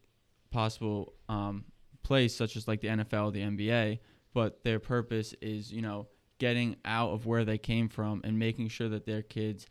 possible 0.49 1.13
um, 1.29 1.65
place, 2.03 2.35
such 2.35 2.55
as 2.55 2.67
like 2.67 2.81
the 2.81 2.87
NFL, 2.87 3.31
the 3.31 3.41
NBA, 3.41 3.99
but 4.33 4.63
their 4.63 4.79
purpose 4.79 5.35
is, 5.41 5.71
you 5.71 5.81
know, 5.81 6.07
getting 6.39 6.75
out 6.83 7.11
of 7.11 7.25
where 7.25 7.45
they 7.45 7.57
came 7.57 7.89
from 7.89 8.21
and 8.23 8.37
making 8.37 8.69
sure 8.69 8.89
that 8.89 9.05
their 9.05 9.21
kids 9.21 9.67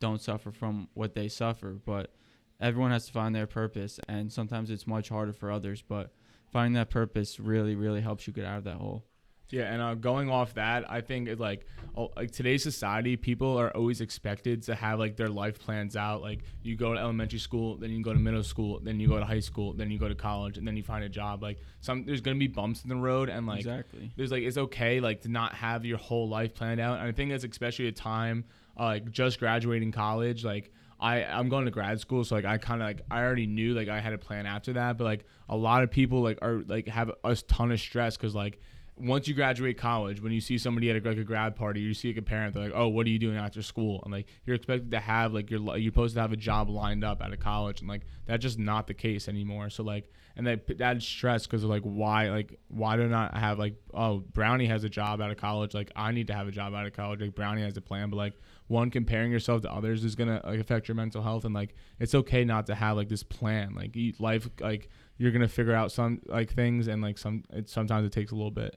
don't 0.00 0.20
suffer 0.20 0.50
from 0.50 0.88
what 0.94 1.14
they 1.14 1.28
suffer. 1.28 1.78
But 1.84 2.12
everyone 2.60 2.90
has 2.90 3.06
to 3.06 3.12
find 3.12 3.34
their 3.34 3.46
purpose, 3.46 3.98
and 4.08 4.30
sometimes 4.30 4.70
it's 4.70 4.86
much 4.86 5.08
harder 5.08 5.32
for 5.32 5.50
others. 5.50 5.82
But 5.82 6.12
finding 6.50 6.74
that 6.74 6.90
purpose 6.90 7.40
really, 7.40 7.74
really 7.74 8.00
helps 8.00 8.26
you 8.26 8.32
get 8.32 8.44
out 8.44 8.58
of 8.58 8.64
that 8.64 8.76
hole. 8.76 9.04
Yeah, 9.52 9.64
and 9.64 9.82
uh, 9.82 9.94
going 9.94 10.30
off 10.30 10.54
that, 10.54 10.90
I 10.90 11.02
think 11.02 11.28
it, 11.28 11.38
like 11.38 11.66
oh, 11.94 12.10
like 12.16 12.30
today's 12.30 12.62
society, 12.62 13.18
people 13.18 13.58
are 13.58 13.70
always 13.76 14.00
expected 14.00 14.62
to 14.62 14.74
have 14.74 14.98
like 14.98 15.14
their 15.14 15.28
life 15.28 15.60
plans 15.60 15.94
out. 15.94 16.22
Like 16.22 16.40
you 16.62 16.74
go 16.74 16.94
to 16.94 16.98
elementary 16.98 17.38
school, 17.38 17.76
then 17.76 17.90
you 17.90 18.02
go 18.02 18.14
to 18.14 18.18
middle 18.18 18.42
school, 18.42 18.80
then 18.82 18.98
you 18.98 19.08
go 19.08 19.18
to 19.18 19.26
high 19.26 19.40
school, 19.40 19.74
then 19.74 19.90
you 19.90 19.98
go 19.98 20.08
to 20.08 20.14
college, 20.14 20.56
and 20.56 20.66
then 20.66 20.74
you 20.74 20.82
find 20.82 21.04
a 21.04 21.08
job. 21.10 21.42
Like 21.42 21.58
some, 21.82 22.06
there's 22.06 22.22
gonna 22.22 22.38
be 22.38 22.46
bumps 22.46 22.82
in 22.82 22.88
the 22.88 22.96
road, 22.96 23.28
and 23.28 23.46
like 23.46 23.58
exactly. 23.58 24.10
there's 24.16 24.32
like 24.32 24.42
it's 24.42 24.56
okay 24.56 25.00
like 25.00 25.20
to 25.20 25.28
not 25.28 25.54
have 25.54 25.84
your 25.84 25.98
whole 25.98 26.30
life 26.30 26.54
planned 26.54 26.80
out. 26.80 27.00
And 27.00 27.06
I 27.06 27.12
think 27.12 27.30
that's 27.30 27.44
especially 27.44 27.88
a 27.88 27.92
time 27.92 28.44
uh, 28.80 28.84
like 28.84 29.10
just 29.12 29.38
graduating 29.38 29.92
college, 29.92 30.44
like. 30.44 30.72
I, 31.00 31.24
I'm 31.24 31.48
going 31.48 31.64
to 31.64 31.72
grad 31.72 31.98
school, 31.98 32.22
so 32.22 32.36
like 32.36 32.44
I 32.44 32.58
kind 32.58 32.80
of 32.80 32.86
like 32.86 33.00
I 33.10 33.22
already 33.24 33.48
knew 33.48 33.74
like 33.74 33.88
I 33.88 33.98
had 33.98 34.12
a 34.12 34.18
plan 34.18 34.46
after 34.46 34.74
that, 34.74 34.98
but 34.98 35.02
like 35.02 35.24
a 35.48 35.56
lot 35.56 35.82
of 35.82 35.90
people 35.90 36.22
like 36.22 36.38
are 36.42 36.62
like 36.68 36.86
have 36.86 37.10
a 37.24 37.34
ton 37.34 37.72
of 37.72 37.80
stress 37.80 38.16
because 38.16 38.36
like 38.36 38.60
once 39.02 39.26
you 39.26 39.34
graduate 39.34 39.76
college, 39.76 40.22
when 40.22 40.32
you 40.32 40.40
see 40.40 40.56
somebody 40.56 40.88
at 40.88 40.96
a, 40.96 41.08
like 41.08 41.18
a 41.18 41.24
grad 41.24 41.56
party, 41.56 41.80
you 41.80 41.92
see 41.92 42.08
like 42.08 42.18
a 42.18 42.22
parent, 42.22 42.54
they're 42.54 42.62
like, 42.62 42.72
"Oh, 42.74 42.88
what 42.88 43.04
are 43.06 43.10
you 43.10 43.18
doing 43.18 43.36
after 43.36 43.60
school?" 43.60 44.00
And 44.04 44.12
like 44.12 44.26
you're 44.44 44.54
expected 44.54 44.92
to 44.92 45.00
have 45.00 45.34
like 45.34 45.50
you're 45.50 45.76
you're 45.76 45.92
supposed 45.92 46.14
to 46.14 46.20
have 46.20 46.32
a 46.32 46.36
job 46.36 46.70
lined 46.70 47.04
up 47.04 47.20
out 47.20 47.32
of 47.32 47.40
college, 47.40 47.80
and 47.80 47.88
like 47.88 48.02
that's 48.26 48.42
just 48.42 48.58
not 48.58 48.86
the 48.86 48.94
case 48.94 49.28
anymore. 49.28 49.70
So 49.70 49.82
like, 49.82 50.10
and 50.36 50.46
that 50.46 50.78
that 50.78 51.02
stress 51.02 51.46
because 51.46 51.64
like 51.64 51.82
why 51.82 52.30
like 52.30 52.58
why 52.68 52.96
do 52.96 53.08
not 53.08 53.36
have 53.36 53.58
like 53.58 53.74
oh 53.92 54.18
Brownie 54.32 54.66
has 54.66 54.84
a 54.84 54.88
job 54.88 55.20
out 55.20 55.32
of 55.32 55.36
college, 55.36 55.74
like 55.74 55.90
I 55.96 56.12
need 56.12 56.28
to 56.28 56.34
have 56.34 56.46
a 56.46 56.52
job 56.52 56.72
out 56.72 56.86
of 56.86 56.92
college, 56.92 57.20
like 57.20 57.34
Brownie 57.34 57.62
has 57.62 57.76
a 57.76 57.80
plan, 57.80 58.08
but 58.08 58.16
like 58.16 58.34
one 58.68 58.90
comparing 58.90 59.32
yourself 59.32 59.62
to 59.62 59.72
others 59.72 60.04
is 60.04 60.14
gonna 60.14 60.40
like 60.44 60.60
affect 60.60 60.86
your 60.86 60.94
mental 60.94 61.22
health, 61.22 61.44
and 61.44 61.54
like 61.54 61.74
it's 61.98 62.14
okay 62.14 62.44
not 62.44 62.66
to 62.66 62.76
have 62.76 62.96
like 62.96 63.08
this 63.08 63.24
plan, 63.24 63.74
like 63.74 63.96
life 64.20 64.48
like 64.60 64.88
you're 65.22 65.32
gonna 65.32 65.48
figure 65.48 65.74
out 65.74 65.92
some 65.92 66.20
like 66.26 66.52
things 66.52 66.88
and 66.88 67.00
like 67.00 67.16
some 67.16 67.44
it 67.50 67.68
sometimes 67.68 68.06
it 68.06 68.12
takes 68.12 68.32
a 68.32 68.34
little 68.34 68.50
bit. 68.50 68.76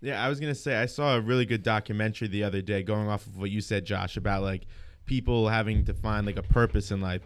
Yeah 0.00 0.24
i 0.24 0.28
was 0.28 0.40
gonna 0.40 0.54
say 0.54 0.76
i 0.76 0.86
saw 0.86 1.16
a 1.16 1.20
really 1.20 1.44
good 1.44 1.62
documentary 1.62 2.26
the 2.26 2.42
other 2.42 2.62
day 2.62 2.82
going 2.82 3.06
off 3.08 3.26
of 3.26 3.36
what 3.36 3.50
you 3.50 3.60
said 3.60 3.84
josh 3.84 4.16
about 4.16 4.42
like 4.42 4.66
people 5.10 5.48
having 5.48 5.84
to 5.84 5.92
find 5.92 6.24
like 6.24 6.36
a 6.36 6.42
purpose 6.42 6.92
in 6.92 7.00
life. 7.00 7.22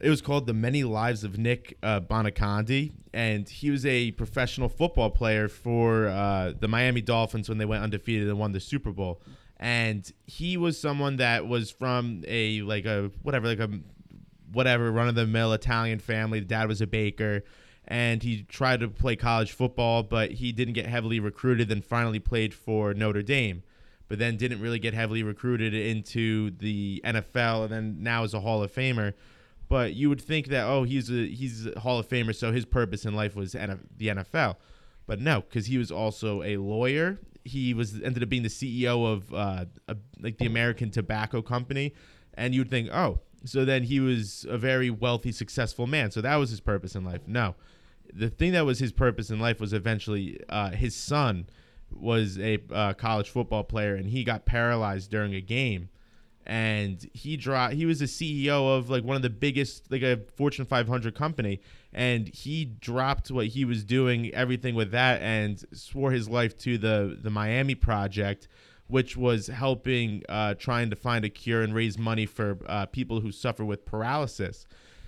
It 0.00 0.10
was 0.10 0.20
called 0.20 0.48
the 0.48 0.52
many 0.52 0.82
lives 0.82 1.22
of 1.22 1.38
nick 1.38 1.78
uh, 1.80 2.00
Buoniconti, 2.00 2.90
and 3.12 3.48
he 3.48 3.70
was 3.70 3.86
a 3.86 4.10
professional 4.10 4.68
football 4.68 5.10
player 5.10 5.48
for 5.48 6.08
uh, 6.08 6.52
the 6.58 6.66
miami 6.66 7.00
dolphins 7.00 7.48
when 7.48 7.58
they 7.58 7.64
went 7.64 7.84
undefeated 7.84 8.28
and 8.28 8.38
won 8.38 8.50
the 8.50 8.58
super 8.58 8.90
bowl. 8.90 9.22
And 9.58 10.10
he 10.26 10.56
was 10.56 10.78
someone 10.78 11.16
that 11.16 11.46
was 11.46 11.70
from 11.70 12.24
a 12.26 12.62
like 12.62 12.84
a 12.84 13.12
whatever 13.22 13.46
like 13.46 13.60
a 13.60 13.70
whatever 14.52 14.90
run 14.90 15.08
of 15.08 15.14
the 15.14 15.26
mill 15.26 15.52
Italian 15.52 16.00
family. 16.00 16.40
The 16.40 16.46
dad 16.46 16.66
was 16.66 16.80
a 16.80 16.86
baker 16.88 17.44
and 17.86 18.22
he 18.22 18.42
tried 18.42 18.80
to 18.80 18.88
play 18.88 19.16
college 19.16 19.52
football, 19.52 20.02
but 20.02 20.32
he 20.32 20.52
didn't 20.52 20.74
get 20.74 20.86
heavily 20.86 21.20
recruited. 21.20 21.68
Then 21.68 21.82
finally 21.82 22.18
played 22.18 22.54
for 22.54 22.94
Notre 22.94 23.22
Dame, 23.22 23.62
but 24.08 24.18
then 24.18 24.36
didn't 24.36 24.60
really 24.60 24.78
get 24.78 24.94
heavily 24.94 25.22
recruited 25.22 25.74
into 25.74 26.50
the 26.50 27.02
NFL, 27.04 27.64
and 27.64 27.72
then 27.72 27.96
now 28.02 28.24
is 28.24 28.34
a 28.34 28.40
Hall 28.40 28.62
of 28.62 28.72
Famer. 28.72 29.12
But 29.68 29.94
you 29.94 30.08
would 30.08 30.20
think 30.20 30.48
that 30.48 30.64
oh 30.64 30.84
he's 30.84 31.10
a 31.10 31.26
he's 31.26 31.66
a 31.66 31.80
Hall 31.80 31.98
of 31.98 32.08
Famer, 32.08 32.34
so 32.34 32.52
his 32.52 32.64
purpose 32.64 33.04
in 33.04 33.14
life 33.14 33.36
was 33.36 33.52
the 33.52 33.58
NFL, 34.08 34.56
but 35.06 35.20
no, 35.20 35.42
because 35.42 35.66
he 35.66 35.78
was 35.78 35.90
also 35.90 36.42
a 36.42 36.56
lawyer. 36.56 37.18
He 37.44 37.74
was 37.74 38.00
ended 38.00 38.22
up 38.22 38.30
being 38.30 38.42
the 38.42 38.48
CEO 38.48 39.06
of 39.06 39.34
uh, 39.34 39.66
a, 39.88 39.96
like 40.20 40.38
the 40.38 40.46
American 40.46 40.90
Tobacco 40.90 41.42
Company, 41.42 41.92
and 42.34 42.54
you'd 42.54 42.70
think 42.70 42.88
oh 42.92 43.20
so 43.44 43.64
then 43.64 43.84
he 43.84 44.00
was 44.00 44.46
a 44.48 44.56
very 44.56 44.90
wealthy, 44.90 45.30
successful 45.30 45.86
man. 45.86 46.10
So 46.10 46.20
that 46.20 46.36
was 46.36 46.50
his 46.50 46.60
purpose 46.60 46.94
in 46.94 47.04
life. 47.04 47.20
No, 47.26 47.54
the 48.12 48.30
thing 48.30 48.52
that 48.52 48.64
was 48.64 48.78
his 48.78 48.92
purpose 48.92 49.30
in 49.30 49.40
life 49.40 49.60
was 49.60 49.72
eventually 49.72 50.40
uh, 50.48 50.70
his 50.70 50.94
son 50.94 51.46
was 51.90 52.38
a 52.38 52.58
uh, 52.72 52.92
college 52.94 53.30
football 53.30 53.64
player 53.64 53.94
and 53.94 54.08
he 54.08 54.24
got 54.24 54.44
paralyzed 54.44 55.10
during 55.10 55.34
a 55.34 55.40
game. 55.40 55.88
And 56.46 57.08
he 57.14 57.38
dropped 57.38 57.72
he 57.72 57.86
was 57.86 58.02
a 58.02 58.06
CEO 58.06 58.76
of 58.76 58.90
like 58.90 59.02
one 59.02 59.16
of 59.16 59.22
the 59.22 59.30
biggest 59.30 59.90
like 59.90 60.02
a 60.02 60.20
Fortune 60.36 60.66
500 60.66 61.14
company. 61.14 61.60
And 61.92 62.28
he 62.28 62.66
dropped 62.66 63.30
what 63.30 63.46
he 63.46 63.64
was 63.64 63.82
doing 63.82 64.32
everything 64.34 64.74
with 64.74 64.90
that 64.90 65.22
and 65.22 65.64
swore 65.72 66.10
his 66.10 66.28
life 66.28 66.58
to 66.58 66.76
the 66.76 67.18
the 67.20 67.30
Miami 67.30 67.74
project 67.74 68.48
which 68.86 69.16
was 69.16 69.46
helping 69.46 70.22
uh, 70.28 70.54
trying 70.54 70.90
to 70.90 70.96
find 70.96 71.24
a 71.24 71.30
cure 71.30 71.62
and 71.62 71.74
raise 71.74 71.98
money 71.98 72.26
for 72.26 72.58
uh, 72.66 72.84
people 72.86 73.20
who 73.20 73.32
suffer 73.32 73.64
with 73.64 73.84
paralysis. 73.84 74.66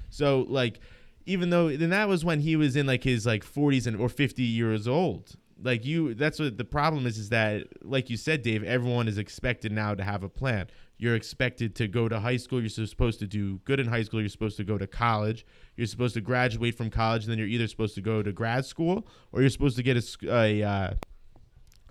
So 0.09 0.47
like 0.49 0.80
even 1.26 1.50
though 1.50 1.76
then 1.76 1.90
that 1.90 2.08
was 2.08 2.24
when 2.24 2.40
he 2.40 2.56
was 2.56 2.76
in 2.76 2.86
like 2.86 3.04
his 3.04 3.26
like 3.26 3.44
40s 3.44 3.86
and 3.86 4.00
or 4.00 4.08
50 4.08 4.42
years 4.42 4.88
old 4.88 5.36
like 5.62 5.84
you 5.84 6.14
that's 6.14 6.38
what 6.38 6.56
the 6.56 6.64
problem 6.64 7.06
is 7.06 7.18
is 7.18 7.28
that 7.30 7.64
like 7.82 8.08
you 8.08 8.16
said 8.16 8.42
Dave 8.42 8.62
everyone 8.62 9.08
is 9.08 9.18
expected 9.18 9.72
now 9.72 9.94
to 9.94 10.04
have 10.04 10.22
a 10.22 10.28
plan 10.28 10.68
you're 10.98 11.14
expected 11.14 11.74
to 11.76 11.88
go 11.88 12.08
to 12.08 12.20
high 12.20 12.38
school. 12.38 12.60
You're 12.60 12.70
supposed 12.70 13.18
to 13.18 13.26
do 13.26 13.58
good 13.64 13.80
in 13.80 13.86
high 13.86 14.02
school. 14.02 14.20
You're 14.20 14.30
supposed 14.30 14.56
to 14.56 14.64
go 14.64 14.78
to 14.78 14.86
college. 14.86 15.44
You're 15.76 15.86
supposed 15.86 16.14
to 16.14 16.22
graduate 16.22 16.74
from 16.74 16.90
college, 16.90 17.24
and 17.24 17.30
then 17.30 17.38
you're 17.38 17.48
either 17.48 17.68
supposed 17.68 17.94
to 17.96 18.00
go 18.00 18.22
to 18.22 18.32
grad 18.32 18.64
school 18.64 19.06
or 19.32 19.42
you're 19.42 19.50
supposed 19.50 19.76
to 19.76 19.82
get 19.82 19.96
a 19.96 20.34
a, 20.34 20.62
uh, 20.62 20.90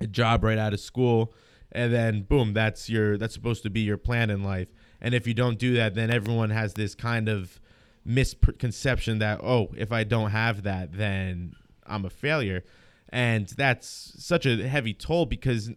a 0.02 0.08
job 0.08 0.44
right 0.44 0.58
out 0.58 0.74
of 0.74 0.80
school, 0.80 1.34
and 1.72 1.94
then 1.94 2.24
boom, 2.24 2.54
that's 2.54 2.90
your 2.90 3.18
that's 3.18 3.34
supposed 3.34 3.62
to 3.64 3.70
be 3.70 3.82
your 3.82 3.98
plan 3.98 4.30
in 4.32 4.44
life. 4.44 4.70
And 5.02 5.14
if 5.14 5.28
you 5.28 5.36
don't 5.36 5.60
do 5.60 5.76
that, 5.76 5.94
then 5.94 6.10
everyone 6.10 6.50
has 6.50 6.74
this 6.74 6.96
kind 6.96 7.30
of 7.30 7.60
misconception 8.06 9.20
that 9.20 9.42
oh, 9.42 9.74
if 9.76 9.92
I 9.92 10.04
don't 10.04 10.32
have 10.32 10.64
that, 10.64 10.94
then 10.94 11.56
I'm 11.86 12.06
a 12.06 12.10
failure. 12.10 12.64
And 13.10 13.48
that's 13.48 14.14
such 14.18 14.46
a 14.46 14.68
heavy 14.68 14.94
toll 14.94 15.26
because 15.26 15.72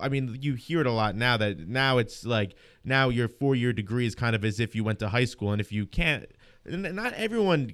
I 0.00 0.08
mean 0.08 0.38
you 0.40 0.54
hear 0.54 0.80
it 0.80 0.86
a 0.86 0.92
lot 0.92 1.16
now 1.16 1.36
that 1.36 1.58
now 1.58 1.98
it's 1.98 2.24
like 2.24 2.54
now 2.84 3.08
your 3.08 3.28
four 3.28 3.54
year 3.54 3.72
degree 3.72 4.06
is 4.06 4.14
kind 4.14 4.36
of 4.36 4.44
as 4.44 4.60
if 4.60 4.74
you 4.74 4.84
went 4.84 4.98
to 5.00 5.08
high 5.08 5.24
school. 5.24 5.52
And 5.52 5.60
if 5.60 5.72
you 5.72 5.86
can't 5.86 6.26
not 6.64 7.12
everyone 7.14 7.72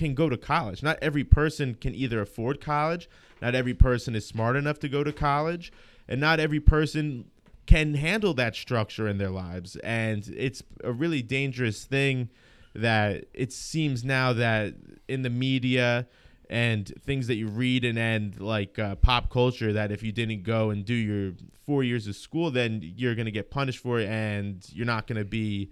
can 0.00 0.14
go 0.14 0.28
to 0.28 0.36
college. 0.36 0.82
Not 0.82 0.98
every 1.02 1.24
person 1.24 1.74
can 1.74 1.94
either 1.94 2.20
afford 2.22 2.60
college. 2.60 3.08
Not 3.42 3.54
every 3.54 3.74
person 3.74 4.14
is 4.14 4.26
smart 4.26 4.56
enough 4.56 4.78
to 4.80 4.88
go 4.88 5.04
to 5.04 5.12
college. 5.12 5.72
And 6.08 6.20
not 6.20 6.40
every 6.40 6.60
person 6.60 7.30
can 7.66 7.94
handle 7.94 8.34
that 8.34 8.56
structure 8.56 9.06
in 9.06 9.18
their 9.18 9.30
lives. 9.30 9.76
And 9.76 10.26
it's 10.36 10.62
a 10.82 10.90
really 10.92 11.22
dangerous 11.22 11.84
thing 11.84 12.30
that 12.74 13.24
it 13.34 13.52
seems 13.52 14.04
now 14.04 14.32
that 14.32 14.74
in 15.08 15.22
the 15.22 15.30
media 15.30 16.06
and 16.48 16.92
things 17.04 17.26
that 17.28 17.36
you 17.36 17.46
read 17.46 17.84
and 17.84 17.98
and 17.98 18.40
like 18.40 18.78
uh, 18.78 18.94
pop 18.96 19.30
culture 19.30 19.72
that 19.72 19.92
if 19.92 20.02
you 20.02 20.12
didn't 20.12 20.42
go 20.42 20.70
and 20.70 20.84
do 20.84 20.94
your 20.94 21.32
four 21.66 21.82
years 21.82 22.06
of 22.06 22.16
school 22.16 22.50
then 22.50 22.80
you're 22.82 23.14
going 23.14 23.26
to 23.26 23.32
get 23.32 23.50
punished 23.50 23.78
for 23.78 24.00
it 24.00 24.08
and 24.08 24.66
you're 24.72 24.86
not 24.86 25.06
going 25.06 25.18
to 25.18 25.24
be 25.24 25.70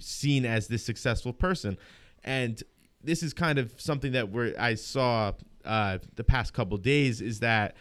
seen 0.00 0.44
as 0.44 0.66
this 0.68 0.84
successful 0.84 1.32
person. 1.32 1.76
And 2.24 2.62
this 3.02 3.22
is 3.22 3.34
kind 3.34 3.58
of 3.58 3.74
something 3.76 4.12
that 4.12 4.30
where 4.30 4.54
i 4.58 4.74
saw 4.74 5.32
uh, 5.64 5.98
the 6.16 6.24
past 6.24 6.52
couple 6.52 6.76
days 6.76 7.20
is 7.20 7.40
that 7.40 7.74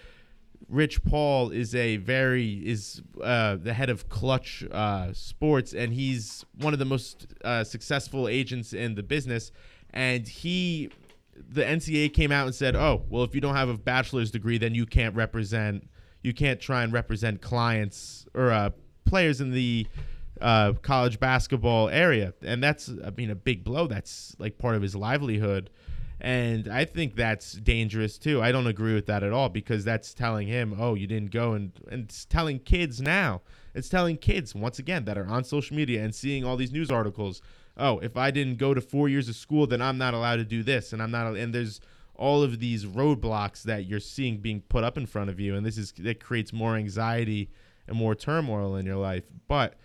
Rich 0.69 1.03
Paul 1.03 1.49
is 1.49 1.75
a 1.75 1.97
very 1.97 2.53
is 2.67 3.01
uh, 3.21 3.57
the 3.57 3.73
head 3.73 3.89
of 3.89 4.09
Klutch 4.09 4.63
uh, 4.71 5.13
Sports, 5.13 5.73
and 5.73 5.93
he's 5.93 6.45
one 6.59 6.73
of 6.73 6.79
the 6.79 6.85
most 6.85 7.27
uh, 7.43 7.63
successful 7.63 8.27
agents 8.27 8.73
in 8.73 8.95
the 8.95 9.03
business. 9.03 9.51
And 9.91 10.27
he 10.27 10.89
the 11.35 11.63
NCAA 11.63 12.13
came 12.13 12.31
out 12.31 12.45
and 12.45 12.55
said, 12.55 12.75
"Oh, 12.75 13.03
well, 13.09 13.23
if 13.23 13.35
you 13.35 13.41
don't 13.41 13.55
have 13.55 13.69
a 13.69 13.77
bachelor's 13.77 14.31
degree, 14.31 14.57
then 14.57 14.75
you 14.75 14.85
can't 14.85 15.15
represent, 15.15 15.87
you 16.21 16.33
can't 16.33 16.59
try 16.59 16.83
and 16.83 16.93
represent 16.93 17.41
clients 17.41 18.25
or 18.33 18.51
uh, 18.51 18.69
players 19.05 19.41
in 19.41 19.51
the 19.51 19.87
uh, 20.41 20.73
college 20.81 21.19
basketball 21.19 21.89
area." 21.89 22.33
And 22.41 22.63
that's, 22.63 22.89
I 22.89 23.11
mean, 23.11 23.29
a 23.29 23.35
big 23.35 23.63
blow. 23.63 23.87
That's 23.87 24.35
like 24.39 24.57
part 24.57 24.75
of 24.75 24.81
his 24.81 24.95
livelihood, 24.95 25.69
and 26.23 26.67
I 26.67 26.85
think 26.85 27.15
that's 27.15 27.53
dangerous 27.53 28.17
too. 28.17 28.41
I 28.41 28.51
don't 28.51 28.67
agree 28.67 28.95
with 28.95 29.05
that 29.05 29.23
at 29.23 29.31
all 29.31 29.49
because 29.49 29.83
that's 29.83 30.13
telling 30.13 30.47
him, 30.47 30.75
"Oh, 30.79 30.95
you 30.95 31.05
didn't 31.05 31.31
go," 31.31 31.53
and 31.53 31.71
and 31.91 32.05
it's 32.05 32.25
telling 32.25 32.59
kids 32.59 33.01
now. 33.01 33.41
It's 33.75 33.89
telling 33.89 34.17
kids 34.17 34.55
once 34.55 34.79
again 34.79 35.05
that 35.05 35.17
are 35.17 35.27
on 35.27 35.43
social 35.43 35.75
media 35.75 36.03
and 36.03 36.13
seeing 36.15 36.43
all 36.43 36.57
these 36.57 36.71
news 36.71 36.89
articles 36.89 37.41
oh, 37.77 37.99
if 37.99 38.17
I 38.17 38.31
didn't 38.31 38.57
go 38.57 38.73
to 38.73 38.81
four 38.81 39.09
years 39.09 39.29
of 39.29 39.35
school, 39.35 39.67
then 39.67 39.81
I'm 39.81 39.97
not 39.97 40.13
allowed 40.13 40.37
to 40.37 40.45
do 40.45 40.63
this, 40.63 40.93
and 40.93 41.01
I'm 41.01 41.11
not. 41.11 41.35
And 41.35 41.53
there's 41.53 41.81
all 42.15 42.43
of 42.43 42.59
these 42.59 42.85
roadblocks 42.85 43.63
that 43.63 43.85
you're 43.85 43.99
seeing 43.99 44.37
being 44.37 44.61
put 44.61 44.83
up 44.83 44.97
in 44.97 45.05
front 45.05 45.29
of 45.29 45.39
you, 45.39 45.55
and 45.55 45.65
this 45.65 45.77
is 45.77 45.91
that 45.99 46.23
creates 46.23 46.53
more 46.53 46.75
anxiety 46.75 47.49
and 47.87 47.97
more 47.97 48.15
turmoil 48.15 48.75
in 48.75 48.85
your 48.85 48.97
life. 48.97 49.25
But 49.47 49.75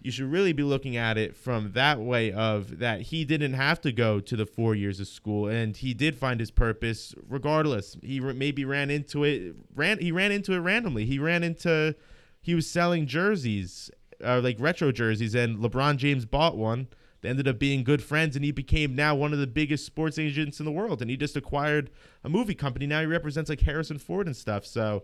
you 0.00 0.10
should 0.10 0.30
really 0.30 0.52
be 0.52 0.62
looking 0.62 0.96
at 0.96 1.18
it 1.18 1.36
from 1.36 1.72
that 1.72 1.98
way 1.98 2.30
of 2.32 2.78
that 2.78 3.02
he 3.02 3.24
didn't 3.24 3.54
have 3.54 3.80
to 3.80 3.92
go 3.92 4.20
to 4.20 4.36
the 4.36 4.46
four 4.46 4.74
years 4.74 5.00
of 5.00 5.08
school 5.08 5.48
and 5.48 5.78
he 5.78 5.94
did 5.94 6.16
find 6.16 6.38
his 6.40 6.50
purpose 6.50 7.14
regardless 7.28 7.96
he 8.02 8.20
maybe 8.20 8.64
ran 8.64 8.90
into 8.90 9.24
it 9.24 9.54
ran 9.74 9.98
he 9.98 10.12
ran 10.12 10.30
into 10.30 10.52
it 10.52 10.58
randomly 10.58 11.04
he 11.04 11.18
ran 11.18 11.42
into 11.42 11.94
he 12.40 12.54
was 12.54 12.68
selling 12.68 13.06
jerseys 13.06 13.90
uh, 14.24 14.40
like 14.42 14.56
retro 14.60 14.92
jerseys 14.92 15.34
and 15.34 15.58
lebron 15.58 15.96
james 15.96 16.24
bought 16.24 16.56
one 16.56 16.86
they 17.26 17.30
ended 17.30 17.48
up 17.48 17.58
being 17.58 17.82
good 17.82 18.02
friends, 18.02 18.36
and 18.36 18.44
he 18.44 18.52
became 18.52 18.94
now 18.94 19.14
one 19.14 19.32
of 19.32 19.40
the 19.40 19.48
biggest 19.48 19.84
sports 19.84 20.16
agents 20.16 20.60
in 20.60 20.64
the 20.64 20.70
world. 20.70 21.00
And 21.00 21.10
he 21.10 21.16
just 21.16 21.36
acquired 21.36 21.90
a 22.22 22.28
movie 22.28 22.54
company. 22.54 22.86
Now 22.86 23.00
he 23.00 23.06
represents 23.06 23.50
like 23.50 23.60
Harrison 23.60 23.98
Ford 23.98 24.26
and 24.26 24.36
stuff. 24.36 24.64
So, 24.64 25.02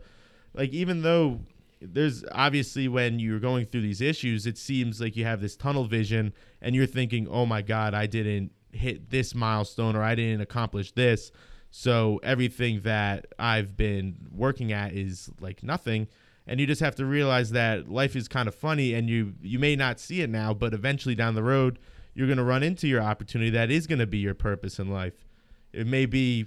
like, 0.55 0.71
even 0.71 1.03
though 1.03 1.41
there's 1.85 2.25
obviously 2.33 2.89
when 2.89 3.19
you're 3.19 3.41
going 3.41 3.67
through 3.67 3.83
these 3.83 4.01
issues, 4.01 4.47
it 4.47 4.59
seems 4.59 5.01
like 5.01 5.17
you 5.17 5.25
have 5.25 5.41
this 5.41 5.57
tunnel 5.57 5.85
vision 5.85 6.33
and 6.61 6.75
you're 6.75 6.87
thinking, 6.87 7.29
oh 7.29 7.47
my 7.47 7.63
God, 7.63 7.95
I 7.95 8.07
didn't 8.07 8.53
hit 8.73 9.11
this 9.11 9.35
milestone 9.35 9.97
or 9.97 10.03
I 10.03 10.15
didn't 10.15 10.41
accomplish 10.41 10.93
this. 10.93 11.31
So 11.71 12.21
everything 12.23 12.83
that 12.83 13.27
I've 13.39 13.77
been 13.77 14.29
working 14.31 14.73
at 14.73 14.93
is 14.93 15.31
like 15.41 15.63
nothing. 15.63 16.09
And 16.47 16.61
you 16.61 16.67
just 16.67 16.81
have 16.81 16.97
to 16.97 17.07
realize 17.07 17.51
that 17.53 17.89
life 17.89 18.17
is 18.17 18.29
kind 18.29 18.49
of 18.49 18.55
funny 18.55 18.95
and 18.95 19.09
you 19.09 19.35
you 19.41 19.59
may 19.59 19.77
not 19.77 20.01
see 20.01 20.23
it 20.23 20.31
now, 20.31 20.53
but 20.53 20.75
eventually 20.75 21.15
down 21.15 21.35
the 21.35 21.43
road 21.43 21.79
you're 22.15 22.27
to 22.39 22.45
run 22.45 22.63
into 22.63 22.87
your 22.87 23.01
opportunity 23.01 23.51
that 23.51 23.71
is 23.71 23.87
to 23.99 24.07
be 24.07 24.19
your 24.19 24.35
purpose 24.35 24.79
in 24.79 24.91
life. 24.91 25.27
It 25.73 25.87
may 25.87 26.07
be 26.07 26.47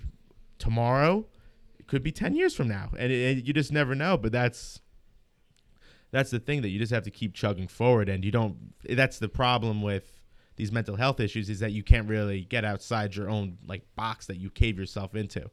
tomorrow, 0.60 1.26
it 1.80 1.88
could 1.88 2.04
be 2.04 2.12
10 2.12 2.36
years 2.36 2.56
from 2.56 2.68
now, 2.68 2.92
and 2.98 3.12
it, 3.12 3.38
it, 3.38 3.46
you 3.46 3.54
just 3.54 3.72
never 3.72 3.96
know. 3.96 4.18
But 4.18 4.32
that's 4.32 4.82
that's 6.16 6.32
the 6.32 6.40
thing 6.40 6.62
that 6.62 6.70
you 6.70 6.80
just 6.80 6.94
have 6.94 7.04
to 7.04 7.12
keep 7.12 7.34
chugging 7.34 7.68
forward, 7.68 8.08
and 8.08 8.24
you 8.24 8.32
don't. 8.32 8.56
That's 8.88 9.20
the 9.20 9.28
problem 9.28 9.82
with 9.82 10.24
these 10.56 10.72
mental 10.72 10.96
health 10.96 11.20
issues 11.20 11.50
is 11.50 11.60
that 11.60 11.74
you 11.74 11.84
can't 11.84 12.08
really 12.08 12.46
get 12.46 12.64
outside 12.64 13.14
your 13.14 13.30
own 13.30 13.58
like 13.68 13.84
box 13.98 14.26
that 14.28 14.38
you 14.38 14.50
cave 14.50 14.80
yourself 14.80 15.14
into. 15.14 15.52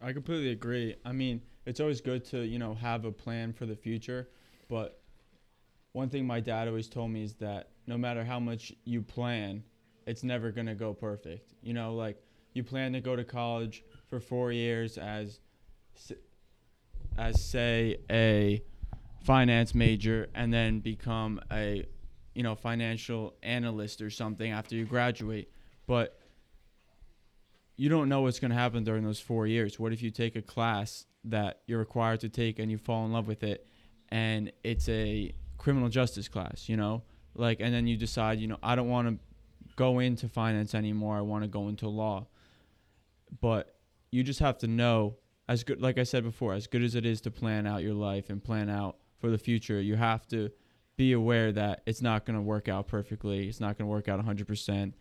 I 0.00 0.12
completely 0.12 0.50
agree. 0.50 0.94
I 1.04 1.10
mean, 1.10 1.42
it's 1.66 1.80
always 1.80 2.00
good 2.00 2.24
to 2.26 2.44
you 2.44 2.60
know 2.60 2.74
have 2.74 3.04
a 3.04 3.10
plan 3.10 3.52
for 3.52 3.66
the 3.66 3.74
future, 3.74 4.28
but 4.68 5.00
one 5.92 6.08
thing 6.08 6.24
my 6.24 6.38
dad 6.38 6.68
always 6.68 6.88
told 6.88 7.10
me 7.10 7.24
is 7.24 7.34
that 7.34 7.70
no 7.88 7.98
matter 7.98 8.24
how 8.24 8.38
much 8.38 8.72
you 8.84 9.02
plan, 9.02 9.64
it's 10.06 10.22
never 10.22 10.52
going 10.52 10.66
to 10.66 10.76
go 10.76 10.94
perfect. 10.94 11.52
You 11.62 11.72
know, 11.72 11.94
like 11.94 12.22
you 12.52 12.62
plan 12.62 12.92
to 12.92 13.00
go 13.00 13.16
to 13.16 13.24
college 13.24 13.82
for 14.08 14.20
4 14.20 14.52
years 14.52 14.98
as 14.98 15.40
as 17.18 17.42
say 17.42 17.96
a 18.08 18.62
finance 19.24 19.74
major 19.74 20.28
and 20.34 20.52
then 20.52 20.80
become 20.80 21.40
a 21.50 21.86
you 22.34 22.42
know 22.42 22.54
financial 22.54 23.34
analyst 23.42 24.02
or 24.02 24.10
something 24.10 24.52
after 24.52 24.76
you 24.76 24.84
graduate. 24.84 25.50
But 25.86 26.18
you 27.76 27.88
don't 27.88 28.08
know 28.08 28.20
what's 28.20 28.38
going 28.38 28.50
to 28.50 28.56
happen 28.56 28.84
during 28.84 29.02
those 29.02 29.18
4 29.18 29.46
years. 29.46 29.80
What 29.80 29.92
if 29.92 30.02
you 30.02 30.10
take 30.10 30.36
a 30.36 30.42
class 30.42 31.06
that 31.24 31.60
you're 31.66 31.78
required 31.78 32.20
to 32.20 32.28
take 32.28 32.58
and 32.58 32.70
you 32.70 32.78
fall 32.78 33.04
in 33.06 33.12
love 33.12 33.26
with 33.26 33.42
it 33.42 33.66
and 34.10 34.52
it's 34.62 34.88
a 34.88 35.34
criminal 35.58 35.88
justice 35.88 36.28
class 36.28 36.68
you 36.68 36.76
know? 36.76 37.02
Like 37.34 37.60
and 37.60 37.74
then 37.74 37.86
you 37.86 37.96
decide 37.96 38.38
you 38.38 38.46
know 38.46 38.58
i 38.62 38.76
don't 38.76 38.88
want 38.88 39.08
to 39.08 39.18
go 39.76 39.98
into 39.98 40.28
finance 40.28 40.74
anymore. 40.74 41.16
I 41.16 41.22
want 41.22 41.42
to 41.42 41.48
go 41.48 41.68
into 41.68 41.88
law. 41.88 42.28
But 43.40 43.74
you 44.12 44.22
just 44.22 44.38
have 44.38 44.58
to 44.58 44.68
know 44.68 45.16
as 45.48 45.64
good 45.64 45.82
like 45.82 45.98
i 45.98 46.04
said 46.04 46.22
before 46.22 46.54
as 46.54 46.66
good 46.66 46.82
as 46.82 46.94
it 46.94 47.04
is 47.04 47.20
to 47.20 47.30
plan 47.30 47.66
out 47.66 47.82
your 47.82 47.92
life 47.92 48.30
and 48.30 48.42
plan 48.42 48.70
out 48.70 48.96
for 49.24 49.30
the 49.30 49.38
future. 49.38 49.80
You 49.80 49.96
have 49.96 50.26
to 50.28 50.50
be 50.96 51.12
aware 51.12 51.50
that 51.52 51.82
it's 51.86 52.02
not 52.02 52.26
going 52.26 52.36
to 52.36 52.42
work 52.42 52.68
out 52.68 52.88
perfectly. 52.88 53.48
It's 53.48 53.60
not 53.60 53.78
going 53.78 53.86
to 53.88 53.90
work 53.90 54.08
out 54.08 54.24
100% 54.24 54.92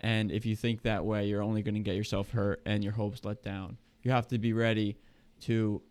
and 0.00 0.32
if 0.32 0.46
you 0.46 0.56
think 0.56 0.82
that 0.82 1.04
way 1.04 1.26
you're 1.26 1.42
only 1.42 1.62
going 1.62 1.74
to 1.74 1.80
get 1.80 1.94
yourself 1.94 2.30
hurt 2.30 2.62
and 2.64 2.82
your 2.82 2.92
hopes 2.92 3.24
let 3.24 3.42
down. 3.42 3.76
You 4.02 4.10
have 4.10 4.26
to 4.28 4.38
be 4.38 4.52
ready 4.52 4.96
to 5.42 5.82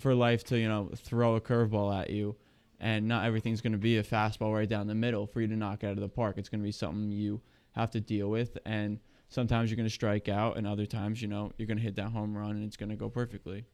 for 0.00 0.14
life 0.14 0.44
to 0.44 0.58
you 0.58 0.68
know 0.68 0.90
throw 0.96 1.36
a 1.36 1.40
curveball 1.40 1.98
at 1.98 2.10
you. 2.10 2.36
And 2.78 3.08
not 3.08 3.24
everything's 3.24 3.62
going 3.62 3.72
to 3.72 3.78
be 3.78 3.96
a 3.96 4.02
fastball 4.02 4.52
right 4.52 4.68
down 4.68 4.86
the 4.86 4.94
middle 4.94 5.26
for 5.26 5.40
you 5.40 5.46
to 5.46 5.56
knock 5.56 5.82
out 5.82 5.92
of 5.92 6.00
the 6.00 6.10
park. 6.10 6.36
It's 6.36 6.50
going 6.50 6.60
to 6.60 6.64
be 6.64 6.72
something 6.72 7.10
you 7.10 7.40
have 7.72 7.90
to 7.92 8.00
deal 8.02 8.28
with, 8.28 8.58
and 8.66 9.00
sometimes 9.30 9.70
you're 9.70 9.78
going 9.78 9.88
to 9.88 9.94
strike 9.94 10.28
out, 10.28 10.58
and 10.58 10.66
other 10.66 10.84
times, 10.84 11.22
you 11.22 11.28
know, 11.28 11.52
you're 11.56 11.66
going 11.66 11.78
to 11.78 11.82
hit 11.82 11.96
that 11.96 12.10
home 12.10 12.36
run, 12.36 12.50
and 12.50 12.62
it's 12.62 12.76
going 12.76 12.90
to 12.90 12.96
go 12.96 13.08
perfectly. 13.08 13.64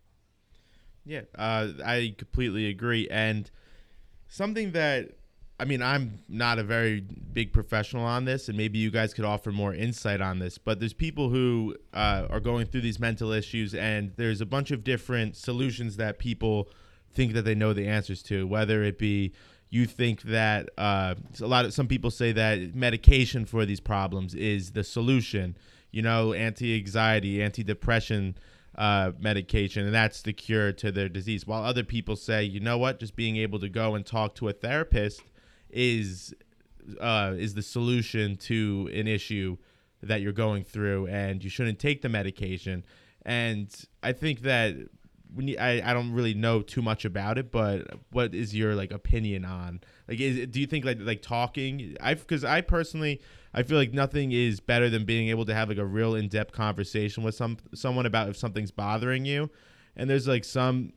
Yeah, 1.04 1.22
uh, 1.36 1.68
I 1.84 2.14
completely 2.16 2.66
agree, 2.66 3.08
and 3.10 3.50
something 4.28 4.72
that 4.72 5.10
I 5.62 5.64
mean, 5.64 5.80
I'm 5.80 6.18
not 6.28 6.58
a 6.58 6.64
very 6.64 7.00
big 7.00 7.52
professional 7.52 8.04
on 8.04 8.24
this, 8.24 8.48
and 8.48 8.58
maybe 8.58 8.78
you 8.78 8.90
guys 8.90 9.14
could 9.14 9.24
offer 9.24 9.52
more 9.52 9.72
insight 9.72 10.20
on 10.20 10.40
this. 10.40 10.58
But 10.58 10.80
there's 10.80 10.92
people 10.92 11.28
who 11.28 11.76
uh, 11.94 12.26
are 12.28 12.40
going 12.40 12.66
through 12.66 12.80
these 12.80 12.98
mental 12.98 13.30
issues, 13.30 13.72
and 13.72 14.10
there's 14.16 14.40
a 14.40 14.46
bunch 14.46 14.72
of 14.72 14.82
different 14.82 15.36
solutions 15.36 15.98
that 15.98 16.18
people 16.18 16.68
think 17.14 17.34
that 17.34 17.42
they 17.42 17.54
know 17.54 17.72
the 17.72 17.86
answers 17.86 18.24
to. 18.24 18.44
Whether 18.44 18.82
it 18.82 18.98
be 18.98 19.34
you 19.70 19.86
think 19.86 20.22
that 20.22 20.68
uh, 20.76 21.14
a 21.40 21.46
lot 21.46 21.64
of 21.64 21.72
some 21.72 21.86
people 21.86 22.10
say 22.10 22.32
that 22.32 22.74
medication 22.74 23.44
for 23.44 23.64
these 23.64 23.80
problems 23.80 24.34
is 24.34 24.72
the 24.72 24.82
solution. 24.82 25.56
You 25.92 26.02
know, 26.02 26.32
anti-anxiety, 26.32 27.40
anti-depression 27.40 28.36
uh, 28.76 29.12
medication, 29.18 29.84
and 29.84 29.94
that's 29.94 30.22
the 30.22 30.32
cure 30.32 30.72
to 30.72 30.90
their 30.90 31.08
disease. 31.08 31.46
While 31.46 31.64
other 31.64 31.84
people 31.84 32.16
say, 32.16 32.44
you 32.44 32.60
know 32.60 32.78
what, 32.78 32.98
just 32.98 33.16
being 33.16 33.36
able 33.36 33.58
to 33.60 33.68
go 33.68 33.94
and 33.94 34.04
talk 34.04 34.34
to 34.36 34.48
a 34.48 34.52
therapist 34.52 35.22
is 35.70 36.34
uh, 37.00 37.34
is 37.36 37.54
the 37.54 37.62
solution 37.62 38.36
to 38.36 38.90
an 38.92 39.06
issue 39.06 39.56
that 40.02 40.20
you're 40.20 40.32
going 40.32 40.64
through, 40.64 41.06
and 41.06 41.44
you 41.44 41.50
shouldn't 41.50 41.78
take 41.78 42.02
the 42.02 42.08
medication. 42.08 42.84
And 43.24 43.72
I 44.02 44.12
think 44.12 44.40
that 44.40 44.74
you, 45.36 45.56
I 45.58 45.82
I 45.84 45.92
don't 45.92 46.12
really 46.12 46.34
know 46.34 46.62
too 46.62 46.82
much 46.82 47.04
about 47.04 47.38
it, 47.38 47.50
but 47.50 47.86
what 48.10 48.34
is 48.34 48.54
your 48.54 48.74
like 48.74 48.92
opinion 48.92 49.44
on 49.44 49.80
like 50.08 50.20
is 50.20 50.46
do 50.48 50.60
you 50.60 50.66
think 50.66 50.84
like 50.84 50.98
like 51.00 51.22
talking? 51.22 51.96
I 52.00 52.14
because 52.14 52.44
I 52.44 52.60
personally 52.60 53.20
I 53.54 53.62
feel 53.62 53.78
like 53.78 53.92
nothing 53.92 54.32
is 54.32 54.60
better 54.60 54.88
than 54.88 55.04
being 55.04 55.28
able 55.28 55.44
to 55.46 55.54
have 55.54 55.68
like 55.68 55.78
a 55.78 55.84
real 55.84 56.14
in 56.14 56.28
depth 56.28 56.52
conversation 56.52 57.22
with 57.22 57.34
some 57.34 57.58
someone 57.74 58.06
about 58.06 58.28
if 58.28 58.36
something's 58.36 58.70
bothering 58.70 59.24
you. 59.24 59.50
And 59.96 60.08
there's 60.08 60.26
like 60.26 60.44
some 60.44 60.92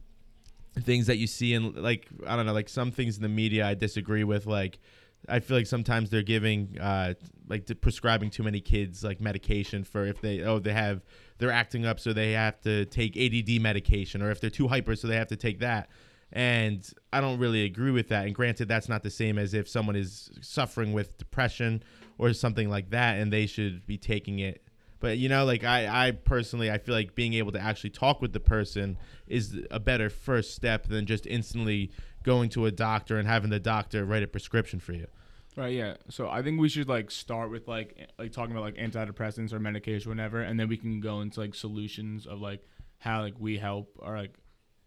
things 0.80 1.08
that 1.08 1.18
you 1.18 1.28
see 1.28 1.54
in 1.54 1.74
like 1.82 2.08
I 2.28 2.36
don't 2.36 2.46
know 2.46 2.54
like 2.54 2.70
some 2.70 2.92
things 2.92 3.18
in 3.18 3.24
the 3.24 3.30
media 3.30 3.66
I 3.66 3.74
disagree 3.74 4.24
with 4.24 4.46
like 4.46 4.80
I 5.28 5.40
feel 5.40 5.58
like 5.58 5.68
sometimes 5.68 6.10
they're 6.10 6.24
giving 6.24 6.78
uh 6.80 7.14
like 7.48 7.70
prescribing 7.82 8.30
too 8.30 8.44
many 8.44 8.60
kids 8.60 9.04
like 9.04 9.22
medication 9.22 9.84
for 9.84 10.06
if 10.06 10.22
they 10.22 10.42
oh 10.42 10.60
they 10.60 10.74
have 10.74 11.04
they're 11.38 11.52
acting 11.52 11.86
up 11.86 12.00
so 12.00 12.14
they 12.14 12.32
have 12.32 12.60
to 12.62 12.86
take 12.86 13.18
ADD 13.18 13.62
medication 13.62 14.22
or 14.22 14.32
if 14.32 14.40
they're 14.40 14.50
too 14.50 14.68
hyper 14.68 14.96
so 14.96 15.08
they 15.08 15.16
have 15.16 15.28
to 15.28 15.36
take 15.36 15.60
that. 15.60 15.90
And 16.32 16.88
I 17.14 17.22
don't 17.22 17.40
really 17.40 17.64
agree 17.64 17.92
with 17.92 18.10
that. 18.10 18.26
And 18.26 18.36
granted 18.36 18.68
that's 18.68 18.90
not 18.90 19.04
the 19.04 19.10
same 19.10 19.38
as 19.38 19.54
if 19.54 19.70
someone 19.70 19.96
is 19.96 20.32
suffering 20.42 20.94
with 20.94 21.18
depression 21.18 21.84
or 22.18 22.34
something 22.34 22.70
like 22.70 22.90
that 22.92 23.20
and 23.20 23.32
they 23.32 23.48
should 23.48 23.86
be 23.86 23.98
taking 23.98 24.40
it. 24.40 24.62
But 25.00 25.18
you 25.18 25.30
know 25.30 25.46
like 25.46 25.64
I, 25.64 26.08
I 26.08 26.12
personally 26.12 26.72
i 26.72 26.80
feel 26.80 26.96
like 26.96 27.14
being 27.14 27.34
able 27.34 27.52
to 27.52 27.60
actually 27.60 27.92
talk 27.92 28.22
with 28.22 28.34
the 28.34 28.40
person 28.40 28.98
is 29.28 29.60
a 29.70 29.80
better 29.80 30.10
first 30.10 30.56
step 30.56 30.88
than 30.88 31.06
just 31.06 31.28
instantly 31.28 31.92
going 32.24 32.50
to 32.52 32.66
a 32.66 32.72
doctor 32.72 33.20
and 33.20 33.28
having 33.28 33.52
the 33.52 33.60
doctor 33.60 34.04
write 34.04 34.24
a 34.24 34.28
prescription 34.28 34.80
for 34.80 34.94
you 34.94 35.06
Right. 35.56 35.74
Yeah. 35.74 35.96
So 36.10 36.30
I 36.30 36.42
think 36.42 36.60
we 36.60 36.68
should 36.68 36.90
like 36.90 37.10
start 37.10 37.50
with 37.50 37.68
like 37.68 38.10
like 38.20 38.34
talking 38.34 38.52
about 38.52 38.64
like 38.64 38.76
antidepressants 38.76 39.54
or 39.54 39.60
medication, 39.60 40.10
whatever, 40.12 40.42
and 40.42 40.60
then 40.60 40.68
we 40.68 40.76
can 40.76 41.00
go 41.00 41.22
into 41.22 41.40
like 41.40 41.56
solutions 41.56 42.28
of 42.28 42.42
like 42.42 42.68
how 42.98 43.22
like 43.22 43.36
we 43.40 43.58
help 43.58 43.98
or 44.00 44.18
like 44.18 44.36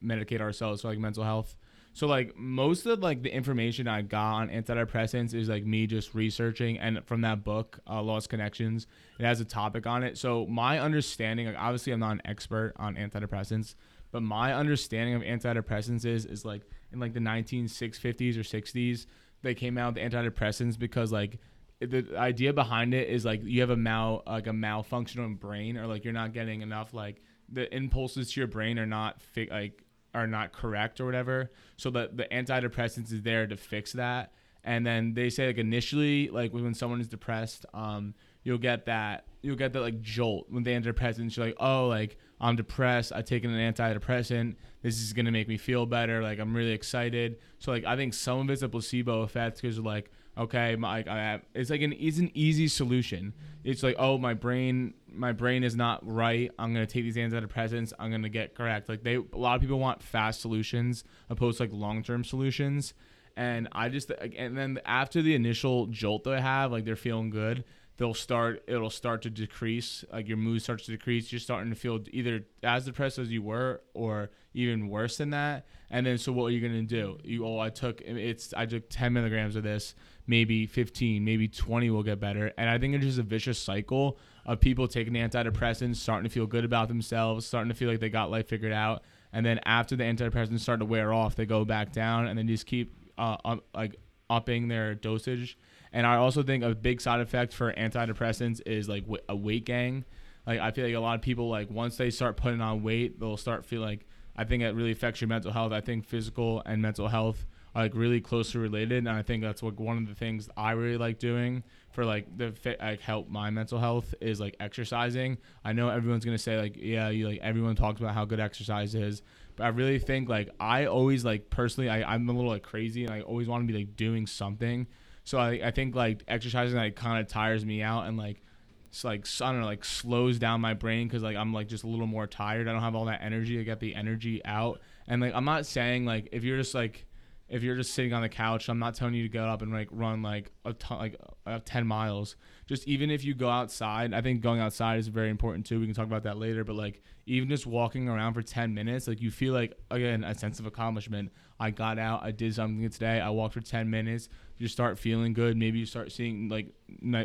medicate 0.05 0.41
ourselves 0.41 0.83
for 0.83 0.89
like 0.89 0.99
mental 0.99 1.25
health. 1.25 1.57
So 1.95 2.07
like 2.07 2.37
most 2.37 2.85
of 2.85 3.01
like 3.01 3.23
the 3.23 3.35
information 3.35 3.89
I 3.89 4.03
got 4.03 4.35
on 4.35 4.49
antidepressants 4.51 5.33
is 5.35 5.49
like 5.49 5.65
me 5.65 5.87
just 5.87 6.15
researching 6.15 6.79
and 6.79 7.05
from 7.07 7.23
that 7.23 7.43
book, 7.45 7.81
uh, 7.89 8.03
Lost 8.03 8.29
Connections, 8.29 8.87
it 9.19 9.25
has 9.25 9.41
a 9.41 9.45
topic 9.47 9.87
on 9.87 10.03
it. 10.03 10.19
So 10.19 10.47
my 10.47 10.79
understanding, 10.79 11.47
like 11.47 11.57
obviously 11.59 11.93
I'm 11.93 12.01
not 12.01 12.13
an 12.13 12.23
expert 12.27 12.75
on 12.77 12.95
antidepressants, 12.95 13.75
but 14.13 14.23
my 14.23 14.55
understanding 14.55 15.15
of 15.15 15.23
antidepressants 15.23 16.05
is 16.05 16.27
is 16.27 16.45
like 16.45 16.63
in 16.93 17.01
like 17.01 17.15
the 17.15 17.21
1950s 17.21 18.37
or 18.37 18.43
60s 18.43 19.07
they 19.43 19.55
came 19.55 19.79
out 19.79 19.95
with 19.95 20.03
antidepressants 20.03 20.79
because 20.79 21.13
like 21.13 21.39
the 21.81 22.07
idea 22.17 22.53
behind 22.53 22.93
it 22.93 23.09
is 23.09 23.25
like 23.25 23.43
you 23.45 23.61
have 23.61 23.71
a 23.71 23.77
mal 23.77 24.23
like 24.27 24.47
a 24.47 24.53
malfunctioning 24.53 25.39
brain 25.39 25.77
or 25.77 25.87
like 25.87 26.05
you're 26.05 26.13
not 26.13 26.33
getting 26.33 26.61
enough 26.63 26.93
like 26.93 27.23
the 27.49 27.73
impulses 27.75 28.33
to 28.33 28.41
your 28.41 28.49
brain 28.49 28.79
are 28.79 28.87
not 28.87 29.21
fi- 29.23 29.49
like 29.51 29.85
are 30.15 30.27
not 30.27 30.53
correct 30.53 31.01
or 31.01 31.07
whatever. 31.07 31.51
So 31.77 31.91
the 31.91 32.11
the 32.13 32.25
antidepressants 32.25 33.13
is 33.13 33.23
there 33.23 33.47
to 33.47 33.57
fix 33.57 33.93
that. 33.93 34.33
And 34.65 34.85
then 34.85 35.15
they 35.15 35.31
say 35.31 35.47
like 35.47 35.59
initially 35.59 36.29
like 36.29 36.53
when 36.53 36.75
someone 36.75 37.01
is 37.01 37.09
depressed, 37.09 37.65
um, 37.73 38.15
you'll 38.43 38.59
get 38.59 38.87
that 38.87 39.25
you'll 39.43 39.57
get 39.57 39.73
that 39.73 39.81
like 39.81 40.01
jolt 40.01 40.47
when 40.49 40.63
the 40.63 40.71
antidepressants. 40.71 41.37
You're 41.37 41.47
like, 41.47 41.57
oh, 41.61 41.87
like 41.87 42.17
I'm 42.41 42.57
depressed. 42.57 43.13
I've 43.13 43.25
taken 43.25 43.53
an 43.53 43.73
antidepressant. 43.73 44.57
This 44.83 45.01
is 45.01 45.13
gonna 45.13 45.33
make 45.33 45.49
me 45.49 45.57
feel 45.57 45.87
better. 45.87 46.23
Like 46.23 46.39
I'm 46.39 46.55
really 46.55 46.73
excited. 46.73 47.39
So 47.59 47.73
like 47.73 47.85
I 47.85 47.97
think 47.97 48.15
some 48.15 48.41
of 48.41 48.51
it's 48.51 48.63
a 48.63 48.69
placebo 48.69 49.23
effect 49.23 49.61
because 49.61 49.79
like 49.79 50.11
okay, 50.37 50.77
my 50.77 51.05
I 51.09 51.17
have, 51.17 51.43
it's 51.55 51.71
like 51.71 51.83
an 51.83 51.95
it's 51.99 52.19
an 52.19 52.31
easy 52.35 52.69
solution. 52.69 53.35
It's 53.65 53.83
like 53.83 53.97
oh 53.99 54.19
my 54.19 54.35
brain 54.35 54.95
my 55.11 55.33
brain 55.33 55.65
is 55.65 55.77
not 55.77 56.01
right. 56.07 56.51
I'm 56.59 56.73
gonna 56.73 56.87
take 56.87 57.05
these 57.05 57.17
antidepressants. 57.17 57.93
I'm 57.99 58.11
gonna 58.11 58.29
get 58.29 58.55
correct. 58.55 58.89
Like 58.89 59.03
they 59.03 59.17
a 59.17 59.25
lot 59.37 59.57
of 59.57 59.61
people 59.61 59.79
want 59.79 60.03
fast 60.03 60.41
solutions 60.41 61.05
opposed 61.29 61.59
to 61.59 61.65
like 61.65 61.73
long 61.73 62.03
term 62.03 62.25
solutions. 62.25 62.95
And 63.37 63.69
I 63.71 63.89
just 63.89 64.11
and 64.11 64.59
then 64.59 64.81
after 64.85 65.23
the 65.23 65.35
initial 65.35 65.87
jolt 65.87 66.25
they 66.25 66.41
have, 66.41 66.73
like 66.73 66.85
they're 66.85 66.97
feeling 66.97 67.31
good 67.31 67.65
they'll 67.99 68.15
start 68.15 68.63
it'll 68.67 68.91
start 68.91 69.23
to 69.23 69.31
decrease 69.31 70.05
like 70.13 70.29
your 70.29 70.37
mood 70.37 70.63
starts 70.63 70.87
to 70.87 70.93
decrease 70.93 71.31
you're 71.31 71.41
starting 71.41 71.69
to 71.69 71.77
feel 71.77 72.01
either 72.13 72.45
as 72.63 72.87
depressed 72.87 73.19
as 73.19 73.31
you 73.31 73.43
were 73.43 73.83
or 73.93 74.31
even 74.55 74.89
worse 74.89 75.19
than 75.19 75.31
that. 75.31 75.67
And 75.91 76.07
then 76.07 76.17
so 76.17 76.33
what 76.33 76.47
are 76.47 76.51
you 76.51 76.61
going 76.61 76.73
to 76.73 76.83
do? 76.83 77.19
You 77.23 77.45
oh 77.45 77.59
i 77.59 77.69
took 77.69 78.01
it's 78.01 78.55
i 78.55 78.65
took 78.65 78.89
10 78.89 79.13
milligrams 79.13 79.57
of 79.57 79.65
this 79.65 79.95
maybe 80.27 80.67
15 80.67 81.25
maybe 81.25 81.49
20 81.49 81.91
will 81.91 82.05
get 82.05 82.21
better. 82.21 82.53
And 82.57 82.71
i 82.71 82.79
think 82.79 82.95
it's 82.95 83.05
just 83.05 83.19
a 83.19 83.23
vicious 83.23 83.59
cycle 83.59 84.19
of 84.47 84.61
people 84.61 84.89
taking 84.89 85.13
antidepressants 85.15 85.97
starting 85.97 86.25
to 86.25 86.33
feel 86.33 86.47
good 86.47 86.65
about 86.65 86.89
themselves 86.89 87.47
starting 87.47 87.69
to 87.69 87.75
feel 87.75 87.91
like 87.91 88.01
they 88.01 88.09
got 88.09 88.31
life 88.31 88.49
figured 88.49 88.73
out. 88.73 89.03
And 89.33 89.45
then 89.45 89.61
after 89.67 89.95
the 89.97 90.05
antidepressants 90.05 90.61
start 90.61 90.79
to 90.79 90.87
wear 90.87 91.13
off 91.13 91.35
they 91.35 91.47
go 91.47 91.65
back 91.65 91.93
down 91.93 92.29
and 92.29 92.39
then 92.39 92.47
just 92.47 92.65
keep 92.65 92.95
uh, 93.19 93.37
um, 93.45 93.61
like 93.75 93.97
upping 94.31 94.69
their 94.69 94.95
dosage 94.95 95.59
and 95.93 96.07
I 96.07 96.17
also 96.17 96.43
think 96.43 96.65
a 96.65 96.75
big 96.75 97.01
side 97.01 97.21
effect 97.21 97.53
for 97.53 97.73
antidepressants 97.73 98.61
is 98.67 98.89
like 98.89 99.05
a 99.29 99.37
weight 99.37 99.65
gain. 99.65 100.05
Like 100.47 100.61
I 100.61 100.71
feel 100.71 100.87
like 100.87 100.95
a 100.95 101.01
lot 101.01 101.15
of 101.15 101.23
people 101.23 101.49
like 101.49 101.71
once 101.71 101.97
they 101.97 102.11
start 102.11 102.37
putting 102.37 102.61
on 102.61 102.83
weight, 102.83 103.21
they'll 103.21 103.37
start 103.37 103.65
feel 103.65 103.83
like 103.83 104.07
I 104.37 104.45
think 104.45 104.63
it 104.63 104.75
really 104.75 104.93
affects 104.93 105.21
your 105.21 105.29
mental 105.29 105.53
health. 105.53 105.73
I 105.73 105.81
think 105.81 106.07
physical 106.07 106.63
and 106.65 106.81
mental 106.81 107.09
health 107.09 107.45
are 107.75 107.83
like 107.83 107.95
really 107.95 108.21
closely 108.21 108.61
related, 108.61 108.99
and 108.99 109.11
I 109.11 109.23
think 109.23 109.43
that's 109.43 109.63
like 109.63 109.79
one 109.79 109.99
of 109.99 110.07
the 110.07 110.15
things 110.15 110.49
I 110.57 110.73
really 110.73 110.97
like 110.97 111.19
doing 111.19 111.65
for 111.91 112.05
like 112.05 112.37
the 112.37 112.53
fit 112.53 112.81
like 112.81 113.01
help 113.01 113.29
my 113.29 113.51
mental 113.51 113.79
health 113.79 114.15
is 114.21 114.41
like 114.41 114.57
exercising. 114.61 115.39
I 115.65 115.73
know 115.73 115.89
everyone's 115.89 116.25
gonna 116.25 116.39
say 116.39 116.57
like 116.59 116.77
yeah, 116.77 117.09
you 117.09 117.29
like 117.29 117.41
everyone 117.43 117.77
talks 117.77 118.01
about 118.01 118.15
how 118.15 118.25
good 118.25 118.41
exercise 118.41 118.95
is, 118.95 119.23
but 119.57 119.65
I 119.65 119.69
really 119.69 119.99
think 119.99 120.29
like 120.29 120.51
I 120.61 120.87
always 120.87 121.25
like 121.25 121.51
personally 121.51 121.91
I 121.91 122.15
I'm 122.15 122.29
a 122.29 122.33
little 122.33 122.51
like 122.51 122.63
crazy 122.63 123.05
and 123.05 123.13
I 123.13 123.21
always 123.23 123.49
want 123.49 123.67
to 123.67 123.73
be 123.73 123.79
like 123.79 123.97
doing 123.97 124.27
something. 124.27 124.87
So 125.29 125.37
I, 125.37 125.61
I 125.63 125.71
think 125.73 125.95
like 125.95 126.25
exercising 126.27 126.79
like 126.79 126.97
kind 126.97 127.21
of 127.21 127.29
tires 127.29 127.63
me 127.63 127.83
out 127.83 128.07
and 128.07 128.17
like 128.17 128.41
it's 128.89 129.05
like 129.05 129.27
I 129.43 129.53
don't 129.53 129.61
know 129.61 129.67
like 129.67 129.85
slows 129.85 130.39
down 130.39 130.63
my 130.63 130.73
brain 130.73 131.07
because 131.07 131.23
like 131.23 131.37
I'm 131.37 131.53
like 131.53 131.69
just 131.69 131.85
a 131.85 131.87
little 131.87 132.07
more 132.07 132.27
tired. 132.27 132.67
I 132.67 132.73
don't 132.73 132.81
have 132.81 132.95
all 132.95 133.05
that 133.05 133.21
energy. 133.23 133.61
I 133.61 133.63
get 133.63 133.79
the 133.79 133.95
energy 133.95 134.41
out 134.47 134.81
and 135.07 135.21
like 135.21 135.35
I'm 135.35 135.45
not 135.45 135.67
saying 135.67 136.07
like 136.07 136.31
if 136.33 136.45
you're 136.45 136.57
just 136.57 136.75
like 136.75 137.05
if 137.47 137.63
you're 137.63 137.77
just 137.77 137.93
sitting 137.93 138.15
on 138.15 138.23
the 138.23 138.31
couch, 138.31 138.71
I'm 138.71 138.79
not 138.79 138.95
telling 138.95 139.13
you 139.13 139.23
to 139.23 139.29
go 139.29 139.45
up 139.45 139.61
and 139.61 139.71
like 139.71 139.89
run 139.91 140.23
like 140.23 140.51
a 140.65 140.73
ton, 140.73 140.99
like 140.99 141.17
uh, 141.47 141.61
10 141.63 141.87
miles. 141.87 142.37
Just 142.67 142.87
even 142.87 143.11
if 143.11 143.25
you 143.25 143.35
go 143.35 143.51
outside, 143.51 144.13
I 144.15 144.21
think 144.23 144.41
going 144.41 144.61
outside 144.61 144.99
is 144.99 145.09
very 145.09 145.31
important 145.31 145.67
too. 145.67 145.81
We 145.81 145.87
can 145.87 145.95
talk 145.95 146.07
about 146.07 146.23
that 146.25 146.39
later, 146.39 146.65
but 146.65 146.77
like 146.77 147.03
even 147.27 147.51
just 147.51 147.67
walking 147.67 148.09
around 148.09 148.35
for 148.35 148.43
10 148.43 148.73
minutes, 148.73 149.09
like 149.09 149.21
you 149.21 149.31
feel 149.31 149.53
like 149.53 149.75
again 149.91 150.25
a 150.25 150.35
sense 150.35 150.59
of 150.59 150.65
accomplishment. 150.65 151.33
I 151.61 151.71
got 151.71 151.99
out, 151.99 152.23
I 152.23 152.31
did 152.31 152.55
something 152.55 152.89
today. 152.89 153.21
I 153.21 153.31
walked 153.31 153.55
for 153.55 153.61
10 153.61 153.91
minutes. 153.91 154.29
You 154.59 154.69
start 154.69 154.99
feeling 154.99 155.33
good. 155.33 155.57
Maybe 155.57 155.79
you 155.79 155.87
start 155.87 156.13
seeing 156.13 156.49
like 156.49 156.69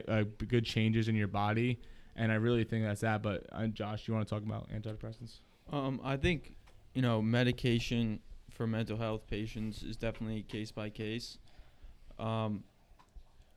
uh, 0.08 0.24
good 0.48 0.66
changes 0.66 1.08
in 1.08 1.16
your 1.16 1.28
body, 1.28 1.80
and 2.16 2.32
I 2.32 2.36
really 2.36 2.64
think 2.64 2.86
that's 2.86 3.02
that. 3.02 3.22
But 3.24 3.46
uh, 3.52 3.68
Josh, 3.68 4.08
you 4.08 4.14
want 4.14 4.28
to 4.28 4.34
talk 4.34 4.44
about 4.44 4.70
antidepressants? 4.70 5.40
Um, 5.72 6.00
I 6.04 6.18
think 6.18 6.56
you 6.94 7.02
know 7.02 7.22
medication 7.22 8.20
for 8.52 8.68
mental 8.68 8.98
health 8.98 9.28
patients 9.28 9.82
is 9.84 9.98
definitely 9.98 10.44
case 10.44 10.72
by 10.72 10.90
case. 10.90 11.40
Um, 12.20 12.64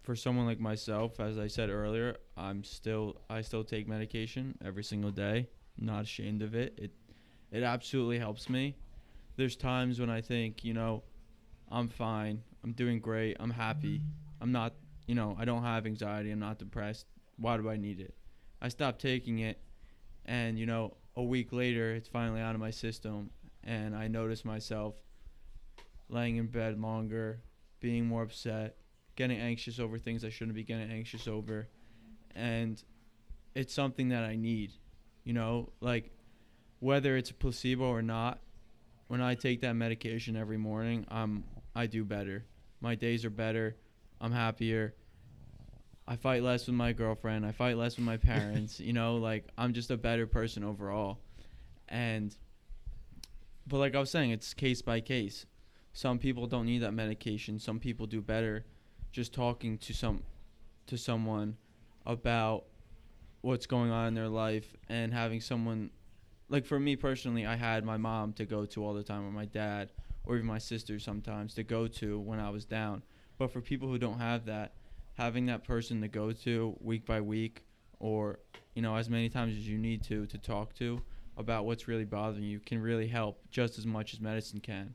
for 0.03 0.15
someone 0.15 0.47
like 0.47 0.61
myself, 0.61 1.19
as 1.19 1.37
I 1.37 1.49
said 1.49 1.69
earlier, 1.69 2.17
I'm 2.37 2.65
still 2.65 3.17
I 3.29 3.43
still 3.43 3.65
take 3.65 3.89
medication 3.89 4.57
every 4.65 4.85
single 4.85 5.11
day. 5.11 5.49
Not 5.79 6.05
ashamed 6.05 6.43
of 6.43 6.55
it. 6.55 6.79
It 6.79 6.93
it 7.51 7.63
absolutely 7.63 8.19
helps 8.19 8.49
me. 8.49 8.77
There's 9.37 9.57
times 9.57 10.01
when 10.01 10.09
I 10.11 10.21
think, 10.21 10.65
you 10.65 10.73
know, 10.73 11.03
I'm 11.71 11.89
fine. 11.89 12.43
I'm 12.67 12.73
doing 12.73 13.01
great. 13.01 13.37
I'm 13.41 13.51
happy. 13.51 14.03
I'm 14.43 14.53
not, 14.53 14.75
you 15.07 15.15
know, 15.15 15.37
I 15.39 15.47
don't 15.47 15.63
have 15.63 15.87
anxiety. 15.87 16.31
I'm 16.31 16.41
not 16.41 16.59
depressed. 16.59 17.07
Why 17.39 17.57
do 17.57 17.71
I 17.71 17.77
need 17.77 18.01
it? 18.01 18.15
I 18.61 18.69
stop 18.69 18.99
taking 18.99 19.39
it 19.39 19.61
and, 20.27 20.59
you 20.59 20.67
know, 20.67 20.97
a 21.15 21.23
week 21.23 21.53
later 21.53 21.95
it's 21.95 22.09
finally 22.09 22.41
out 22.41 22.55
of 22.55 22.61
my 22.61 22.71
system 22.71 23.31
and 23.65 23.95
I 23.95 24.09
notice 24.09 24.45
myself 24.45 24.97
laying 26.09 26.37
in 26.37 26.47
bed 26.47 26.81
longer, 26.81 27.41
being 27.81 28.07
more 28.07 28.23
upset, 28.23 28.77
getting 29.17 29.39
anxious 29.39 29.79
over 29.79 29.99
things 29.99 30.25
I 30.25 30.29
shouldn't 30.29 30.55
be 30.55 30.63
getting 30.63 30.91
anxious 30.91 31.27
over, 31.27 31.69
and 32.35 32.83
it's 33.55 33.75
something 33.75 34.11
that 34.11 34.25
I 34.25 34.37
need. 34.37 34.73
You 35.25 35.33
know, 35.33 35.73
like 35.81 36.11
whether 36.79 37.17
it's 37.17 37.31
a 37.31 37.35
placebo 37.35 37.87
or 37.87 38.03
not, 38.03 38.41
when 39.09 39.21
I 39.21 39.35
take 39.35 39.63
that 39.63 39.75
medication 39.75 40.37
every 40.37 40.59
morning, 40.59 41.07
I'm 41.09 41.45
I 41.75 41.87
do 41.87 42.05
better. 42.05 42.45
My 42.81 42.95
days 42.95 43.25
are 43.25 43.31
better. 43.31 43.77
I'm 44.21 44.33
happier. 44.33 44.95
I 46.09 46.17
fight 46.17 46.43
less 46.43 46.67
with 46.67 46.77
my 46.77 46.93
girlfriend. 46.93 47.45
I 47.45 47.53
fight 47.53 47.77
less 47.77 47.97
with 47.97 48.05
my 48.05 48.17
parents. 48.33 48.79
you 48.81 48.93
know, 48.93 49.17
like 49.17 49.49
I'm 49.59 49.73
just 49.73 49.91
a 49.91 49.97
better 49.97 50.27
person 50.27 50.65
overall. 50.65 51.19
And 51.89 52.35
but 53.67 53.79
like 53.79 53.95
I 53.95 53.99
was 54.01 54.11
saying, 54.11 54.31
it's 54.31 54.55
case 54.55 54.83
by 54.83 55.01
case. 55.01 55.47
Some 55.93 56.19
people 56.19 56.47
don't 56.47 56.67
need 56.67 56.83
that 56.83 56.93
medication. 56.93 57.59
Some 57.59 57.81
people 57.81 58.07
do 58.07 58.21
better 58.21 58.65
just 59.13 59.33
talking 59.33 59.79
to 59.79 59.95
some 59.95 60.23
to 60.87 60.99
someone 60.99 61.57
about 62.05 62.65
what's 63.41 63.67
going 63.67 63.91
on 63.91 64.09
in 64.09 64.15
their 64.15 64.29
life 64.29 64.77
and 64.89 65.13
having 65.13 65.41
someone 65.41 65.91
like 66.49 66.65
for 66.65 66.79
me 66.79 66.97
personally, 66.97 67.47
I 67.47 67.57
had 67.57 67.85
my 67.85 67.97
mom 67.97 68.33
to 68.35 68.45
go 68.45 68.67
to 68.67 68.85
all 68.85 68.95
the 68.95 69.03
time 69.03 69.27
or 69.27 69.31
my 69.31 69.47
dad 69.47 69.91
or 70.27 70.35
even 70.35 70.47
my 70.47 70.59
sister 70.59 70.99
sometimes 70.99 71.55
to 71.55 71.63
go 71.63 71.87
to 71.87 72.19
when 72.19 72.41
I 72.41 72.51
was 72.51 72.65
down. 72.65 73.03
But 73.39 73.53
for 73.53 73.61
people 73.61 73.89
who 73.89 73.99
don't 73.99 74.19
have 74.19 74.47
that, 74.47 74.75
having 75.15 75.47
that 75.47 75.65
person 75.65 76.01
to 76.03 76.09
go 76.09 76.33
to 76.33 76.77
week 76.81 77.07
by 77.07 77.21
week 77.21 77.65
or 77.99 78.41
you 78.75 78.83
know 78.83 78.97
as 78.97 79.09
many 79.09 79.29
times 79.31 79.57
as 79.57 79.67
you 79.67 79.79
need 79.79 80.03
to 80.03 80.27
to 80.27 80.37
talk 80.37 80.75
to 80.75 81.01
about 81.39 81.65
what's 81.65 81.89
really 81.89 82.05
bothering 82.05 82.45
you 82.45 82.59
can 82.59 82.81
really 82.81 83.07
help 83.07 83.41
just 83.51 83.79
as 83.79 83.87
much 83.87 84.13
as 84.13 84.21
medicine 84.21 84.61
can. 84.61 84.95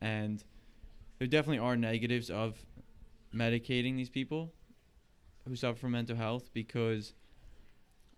And 0.00 0.42
there 1.18 1.28
definitely 1.28 1.58
are 1.58 1.76
negatives 1.76 2.30
of 2.30 2.58
medicating 3.34 3.96
these 3.96 4.10
people 4.10 4.52
who 5.46 5.54
suffer 5.54 5.78
from 5.78 5.92
mental 5.92 6.16
health 6.16 6.50
because 6.52 7.14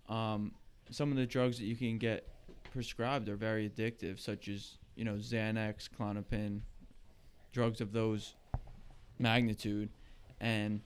um, 0.09 0.53
some 0.90 1.11
of 1.11 1.16
the 1.16 1.26
drugs 1.26 1.59
that 1.59 1.64
you 1.64 1.76
can 1.76 1.99
get 1.99 2.26
prescribed 2.72 3.28
are 3.28 3.36
very 3.36 3.68
addictive, 3.68 4.18
such 4.18 4.49
as 4.49 4.78
you 4.99 5.05
know 5.05 5.14
Xanax, 5.14 5.88
Klonopin, 5.88 6.61
drugs 7.53 7.80
of 7.80 7.92
those 7.92 8.34
magnitude, 9.20 9.88
and 10.40 10.80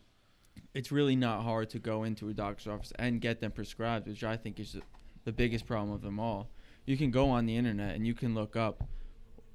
it's 0.74 0.92
really 0.92 1.16
not 1.16 1.42
hard 1.42 1.70
to 1.70 1.78
go 1.78 2.04
into 2.04 2.28
a 2.28 2.34
doctor's 2.34 2.68
office 2.68 2.92
and 2.98 3.22
get 3.22 3.40
them 3.40 3.50
prescribed, 3.50 4.06
which 4.06 4.22
I 4.22 4.36
think 4.36 4.60
is 4.60 4.76
the 5.24 5.32
biggest 5.32 5.66
problem 5.66 5.94
of 5.94 6.02
them 6.02 6.20
all. 6.20 6.50
You 6.84 6.98
can 6.98 7.10
go 7.10 7.30
on 7.30 7.46
the 7.46 7.56
internet 7.56 7.94
and 7.94 8.06
you 8.06 8.12
can 8.12 8.34
look 8.34 8.54
up 8.54 8.84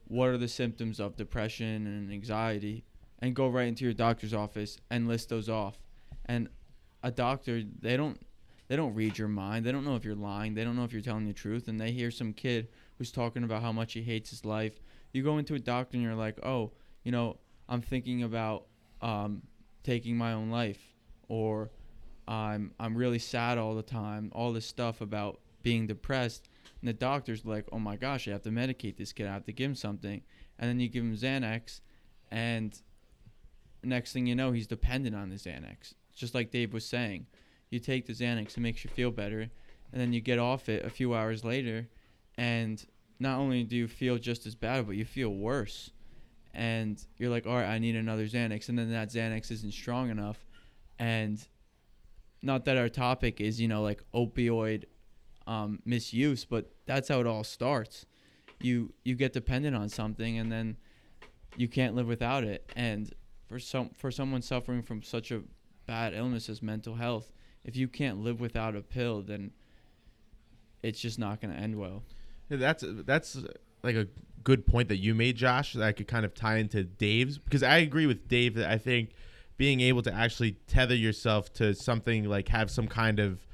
what 0.08 0.30
are 0.30 0.38
the 0.38 0.48
symptoms 0.48 1.00
of 1.00 1.18
depression 1.18 1.86
and 1.86 2.12
anxiety 2.12 2.84
and 3.20 3.36
go 3.36 3.48
right 3.48 3.68
into 3.68 3.84
your 3.84 3.94
doctor's 3.94 4.34
office 4.34 4.80
and 4.90 5.08
list 5.08 5.30
those 5.30 5.50
off. 5.50 5.78
And 6.26 6.50
a 7.04 7.12
doctor, 7.12 7.62
they 7.82 7.96
don't 7.96 8.20
they 8.70 8.76
don't 8.76 8.96
read 8.96 9.18
your 9.18 9.28
mind. 9.28 9.66
They 9.66 9.72
don't 9.72 9.86
know 9.86 9.96
if 9.96 10.04
you're 10.04 10.16
lying. 10.16 10.54
They 10.54 10.64
don't 10.64 10.76
know 10.76 10.84
if 10.84 10.92
you're 10.92 11.02
telling 11.02 11.26
the 11.26 11.34
truth. 11.34 11.68
And 11.68 11.80
they 11.80 11.92
hear 11.92 12.12
some 12.12 12.34
kid 12.34 12.68
who's 12.98 13.12
talking 13.12 13.44
about 13.44 13.62
how 13.62 13.72
much 13.72 13.94
he 13.94 14.02
hates 14.02 14.30
his 14.30 14.46
life. 14.46 14.80
You 15.14 15.24
go 15.24 15.38
into 15.38 15.56
a 15.56 15.60
doctor 15.60 15.98
and 15.98 16.04
you're 16.04 16.16
like, 16.16 16.44
oh, 16.44 16.72
you 17.04 17.12
know, 17.12 17.38
I'm 17.70 17.82
thinking 17.82 18.24
about 18.24 18.66
um, 19.02 19.42
taking 19.84 20.18
my 20.18 20.34
own 20.34 20.50
life, 20.50 20.82
or 21.28 21.72
I'm 22.28 22.74
I'm 22.80 22.96
really 22.96 23.20
sad 23.20 23.58
all 23.58 23.76
the 23.76 23.84
time. 23.84 24.32
All 24.34 24.54
this 24.54 24.66
stuff 24.66 25.02
about 25.02 25.40
being 25.64 25.88
depressed. 25.88 26.50
And 26.82 26.88
the 26.88 26.94
doctor's 26.94 27.46
like, 27.46 27.66
oh 27.72 27.80
my 27.80 27.96
gosh, 27.96 28.28
I 28.28 28.32
have 28.32 28.44
to 28.44 28.50
medicate 28.50 28.98
this 28.98 29.14
kid. 29.14 29.28
I 29.28 29.34
have 29.34 29.46
to 29.46 29.54
give 29.54 29.70
him 29.70 29.76
something. 29.76 30.22
And 30.60 30.70
then 30.70 30.80
you 30.80 30.90
give 30.90 31.04
him 31.04 31.16
Xanax, 31.16 31.82
and 32.32 32.80
next 33.84 34.12
thing 34.12 34.26
you 34.26 34.36
know, 34.36 34.52
he's 34.52 34.68
dependent 34.68 35.16
on 35.16 35.30
the 35.30 35.36
Xanax. 35.36 35.94
Just 36.16 36.34
like 36.34 36.52
Dave 36.52 36.74
was 36.74 36.86
saying 36.86 37.28
you 37.70 37.80
take 37.80 38.06
the 38.06 38.14
Xanax, 38.14 38.58
it 38.58 38.62
makes 38.62 38.84
you 38.84 38.90
feel 38.90 39.12
better, 39.12 39.42
and 39.42 40.02
then 40.02 40.14
you 40.14 40.22
get 40.22 40.40
off 40.40 40.70
it 40.70 40.86
a 40.86 40.90
few 40.90 41.14
hours 41.14 41.44
later, 41.44 41.88
and 42.38 42.86
not 43.20 43.40
only 43.40 43.64
do 43.64 43.76
you 43.76 43.88
feel 43.88 44.18
just 44.18 44.46
as 44.46 44.56
bad, 44.56 44.86
but 44.86 44.96
you 44.96 45.06
feel 45.06 45.34
worse. 45.34 45.92
And 46.54 47.04
you're 47.18 47.30
like, 47.30 47.46
all 47.46 47.56
right, 47.56 47.66
I 47.66 47.80
need 47.80 47.96
another 47.96 48.26
Xanax, 48.26 48.70
and 48.70 48.78
then 48.78 48.92
that 48.92 49.10
Xanax 49.10 49.52
isn't 49.52 49.74
strong 49.74 50.10
enough, 50.10 50.46
and 50.98 51.46
not 52.42 52.66
that 52.66 52.78
our 52.78 52.90
topic 52.90 53.42
is 53.42 53.60
you 53.60 53.68
know 53.68 53.82
like 53.82 54.02
opioid 54.14 54.86
um, 55.46 55.80
misuse, 55.86 56.46
but 56.46 56.72
that's 56.86 57.10
how 57.10 57.20
it 57.20 57.28
all 57.28 57.44
starts. 57.44 58.06
You 58.60 58.94
you 59.04 59.16
get 59.16 59.34
dependent 59.34 59.76
on 59.76 59.90
something, 59.90 60.38
and 60.38 60.52
then 60.52 60.78
you 61.56 61.68
can't 61.68 61.96
live 61.96 62.08
without 62.08 62.44
it. 62.44 62.72
And 62.76 63.14
for 63.48 63.60
some 63.60 63.90
for 63.96 64.12
someone 64.12 64.42
suffering 64.42 64.82
from 64.82 65.04
such 65.04 65.32
a 65.32 65.44
bad 65.86 66.14
illness 66.14 66.50
as 66.50 66.62
mental 66.62 66.96
health, 66.96 67.32
if 67.64 67.76
you 67.76 67.88
can't 67.88 68.20
live 68.20 68.40
without 68.40 68.76
a 68.76 68.82
pill, 68.82 69.22
then 69.22 69.52
it's 70.84 71.00
just 71.00 71.20
not 71.20 71.42
going 71.42 71.54
to 71.54 71.60
end 71.60 71.76
well. 71.76 72.04
That's 72.50 72.84
that's 72.88 73.38
like 73.84 73.96
a 73.96 74.08
good 74.44 74.66
point 74.66 74.90
that 74.90 74.98
you 74.98 75.14
made, 75.14 75.36
Josh. 75.36 75.74
That 75.74 75.84
I 75.84 75.92
could 75.92 76.08
kind 76.08 76.26
of 76.26 76.34
tie 76.34 76.58
into 76.58 76.84
Dave's 76.84 77.38
because 77.38 77.64
I 77.64 77.78
agree 77.78 78.06
with 78.06 78.28
Dave 78.28 78.56
that 78.56 78.70
I 78.70 78.78
think 78.78 79.12
being 79.58 79.82
able 79.82 80.02
to 80.04 80.14
actually 80.14 80.54
tether 80.68 80.96
yourself 80.96 81.52
to 81.54 81.74
something 81.74 82.26
like 82.26 82.48
have 82.50 82.70
some 82.70 82.88
kind 82.88 83.20
of 83.20 83.46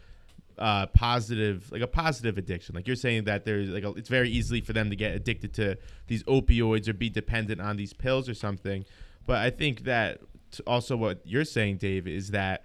uh, 0.57 0.85
positive, 0.87 1.71
like 1.71 1.81
a 1.81 1.87
positive 1.87 2.37
addiction. 2.37 2.75
Like 2.75 2.87
you're 2.87 2.95
saying 2.95 3.23
that 3.23 3.45
there's 3.45 3.69
like 3.69 3.83
a, 3.83 3.89
it's 3.91 4.09
very 4.09 4.29
easily 4.29 4.61
for 4.61 4.73
them 4.73 4.89
to 4.89 4.95
get 4.95 5.15
addicted 5.15 5.53
to 5.55 5.77
these 6.07 6.23
opioids 6.23 6.87
or 6.87 6.93
be 6.93 7.09
dependent 7.09 7.61
on 7.61 7.77
these 7.77 7.93
pills 7.93 8.29
or 8.29 8.33
something. 8.33 8.85
But 9.25 9.37
I 9.37 9.49
think 9.49 9.85
that 9.85 10.19
also 10.67 10.95
what 10.95 11.21
you're 11.23 11.45
saying, 11.45 11.77
Dave, 11.77 12.07
is 12.07 12.31
that 12.31 12.63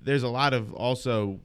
there's 0.00 0.22
a 0.22 0.28
lot 0.28 0.54
of 0.54 0.72
also 0.72 1.40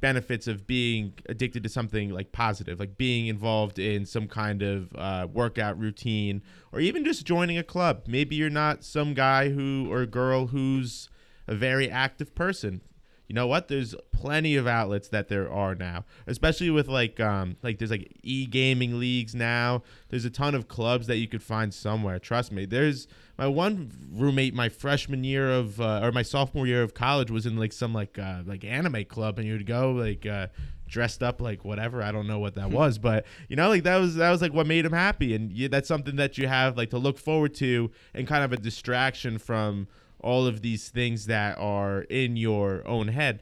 benefits 0.00 0.46
of 0.46 0.66
being 0.66 1.14
addicted 1.28 1.62
to 1.62 1.68
something 1.68 2.10
like 2.10 2.32
positive, 2.32 2.78
like 2.78 2.96
being 2.96 3.26
involved 3.26 3.78
in 3.78 4.06
some 4.06 4.28
kind 4.28 4.62
of 4.62 4.94
uh, 4.94 5.26
workout 5.32 5.78
routine, 5.78 6.42
or 6.72 6.80
even 6.80 7.04
just 7.04 7.26
joining 7.26 7.58
a 7.58 7.64
club. 7.64 8.04
Maybe 8.06 8.36
you're 8.36 8.50
not 8.50 8.84
some 8.84 9.14
guy 9.14 9.50
who 9.50 9.92
or 9.92 10.06
girl 10.06 10.48
who's 10.48 11.08
a 11.46 11.54
very 11.54 11.90
active 11.90 12.34
person. 12.34 12.82
You 13.28 13.34
know 13.34 13.46
what? 13.46 13.68
There's 13.68 13.94
plenty 14.10 14.56
of 14.56 14.66
outlets 14.66 15.08
that 15.08 15.28
there 15.28 15.52
are 15.52 15.74
now, 15.74 16.04
especially 16.26 16.70
with 16.70 16.88
like 16.88 17.20
um 17.20 17.56
like 17.62 17.78
there's 17.78 17.90
like 17.90 18.18
e 18.22 18.46
gaming 18.46 18.98
leagues 18.98 19.34
now. 19.34 19.82
There's 20.08 20.24
a 20.24 20.30
ton 20.30 20.54
of 20.54 20.66
clubs 20.66 21.06
that 21.06 21.18
you 21.18 21.28
could 21.28 21.42
find 21.42 21.72
somewhere. 21.72 22.18
Trust 22.18 22.52
me. 22.52 22.64
There's 22.64 23.06
my 23.36 23.46
one 23.46 23.92
roommate 24.10 24.54
my 24.54 24.70
freshman 24.70 25.24
year 25.24 25.50
of 25.50 25.78
uh, 25.78 26.00
or 26.02 26.10
my 26.10 26.22
sophomore 26.22 26.66
year 26.66 26.82
of 26.82 26.94
college 26.94 27.30
was 27.30 27.44
in 27.44 27.56
like 27.56 27.74
some 27.74 27.92
like 27.92 28.18
uh, 28.18 28.42
like 28.46 28.64
anime 28.64 29.04
club 29.04 29.38
and 29.38 29.46
you'd 29.46 29.66
go 29.66 29.92
like 29.92 30.24
uh, 30.24 30.46
dressed 30.88 31.22
up 31.22 31.40
like 31.40 31.64
whatever 31.66 32.02
i 32.02 32.10
don't 32.10 32.26
know 32.26 32.38
what 32.38 32.54
that 32.54 32.70
was 32.70 32.96
but 32.96 33.26
you 33.48 33.56
know 33.56 33.68
like 33.68 33.82
that 33.82 33.98
was 33.98 34.14
that 34.14 34.30
was 34.30 34.40
like 34.40 34.54
what 34.54 34.66
made 34.66 34.86
him 34.86 34.92
happy 34.92 35.34
and 35.34 35.52
you, 35.52 35.68
that's 35.68 35.86
something 35.86 36.16
that 36.16 36.38
you 36.38 36.48
have 36.48 36.78
like 36.78 36.88
to 36.88 36.98
look 36.98 37.18
forward 37.18 37.54
to 37.54 37.90
and 38.14 38.26
kind 38.26 38.42
of 38.42 38.52
a 38.54 38.56
distraction 38.56 39.38
from 39.38 39.86
all 40.20 40.46
of 40.46 40.62
these 40.62 40.88
things 40.88 41.26
that 41.26 41.56
are 41.58 42.02
in 42.02 42.36
your 42.36 42.86
own 42.86 43.08
head 43.08 43.40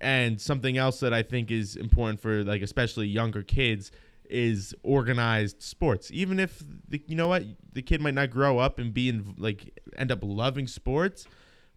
and 0.00 0.40
something 0.40 0.76
else 0.76 1.00
that 1.00 1.12
i 1.12 1.22
think 1.22 1.50
is 1.50 1.76
important 1.76 2.20
for 2.20 2.44
like 2.44 2.62
especially 2.62 3.06
younger 3.06 3.42
kids 3.42 3.90
is 4.32 4.74
organized 4.82 5.62
sports. 5.62 6.10
Even 6.10 6.40
if 6.40 6.62
the, 6.88 7.00
you 7.06 7.14
know 7.14 7.28
what 7.28 7.44
the 7.72 7.82
kid 7.82 8.00
might 8.00 8.14
not 8.14 8.30
grow 8.30 8.58
up 8.58 8.78
and 8.78 8.92
be 8.92 9.08
in 9.08 9.34
like 9.36 9.78
end 9.96 10.10
up 10.10 10.20
loving 10.22 10.66
sports, 10.66 11.26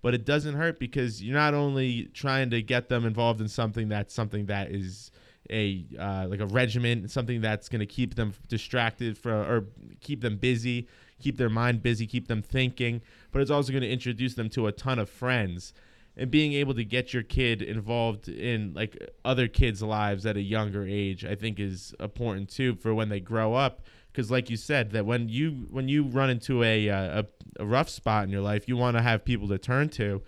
but 0.01 0.13
it 0.13 0.25
doesn't 0.25 0.55
hurt 0.55 0.79
because 0.79 1.21
you're 1.21 1.35
not 1.35 1.53
only 1.53 2.05
trying 2.13 2.49
to 2.49 2.61
get 2.61 2.89
them 2.89 3.05
involved 3.05 3.41
in 3.41 3.47
something 3.47 3.89
that's 3.89 4.13
something 4.13 4.45
that 4.45 4.71
is 4.71 5.11
a 5.51 5.85
uh, 5.99 6.27
like 6.29 6.39
a 6.39 6.45
regiment, 6.47 7.11
something 7.11 7.41
that's 7.41 7.69
going 7.69 7.81
to 7.81 7.85
keep 7.85 8.15
them 8.15 8.33
distracted 8.47 9.17
for 9.17 9.33
or 9.33 9.65
keep 9.99 10.21
them 10.21 10.37
busy, 10.37 10.87
keep 11.19 11.37
their 11.37 11.49
mind 11.49 11.83
busy, 11.83 12.07
keep 12.07 12.27
them 12.27 12.41
thinking, 12.41 13.01
but 13.35 13.41
it's 13.41 13.51
also 13.51 13.73
going 13.73 13.81
to 13.81 13.91
introduce 13.91 14.33
them 14.35 14.47
to 14.47 14.65
a 14.65 14.71
ton 14.71 14.97
of 14.97 15.09
friends 15.09 15.73
and 16.15 16.31
being 16.31 16.53
able 16.53 16.73
to 16.73 16.85
get 16.85 17.13
your 17.13 17.21
kid 17.21 17.61
involved 17.61 18.29
in 18.29 18.73
like 18.73 18.97
other 19.25 19.49
kids' 19.49 19.83
lives 19.83 20.25
at 20.25 20.37
a 20.37 20.41
younger 20.41 20.87
age, 20.87 21.25
I 21.25 21.35
think 21.35 21.59
is 21.59 21.93
important 21.99 22.47
too 22.49 22.75
for 22.75 22.93
when 22.93 23.09
they 23.09 23.19
grow 23.19 23.53
up. 23.53 23.81
Because, 24.09 24.31
like 24.31 24.49
you 24.49 24.55
said, 24.55 24.91
that 24.91 25.05
when 25.05 25.27
you 25.27 25.67
when 25.69 25.89
you 25.89 26.03
run 26.03 26.29
into 26.29 26.63
a 26.63 26.89
uh, 26.89 27.23
a, 27.23 27.63
a 27.63 27.65
rough 27.65 27.89
spot 27.89 28.23
in 28.23 28.29
your 28.29 28.39
life, 28.39 28.69
you 28.69 28.77
want 28.77 28.95
to 28.95 29.03
have 29.03 29.25
people 29.25 29.49
to 29.49 29.57
turn 29.57 29.89
to. 29.89 30.21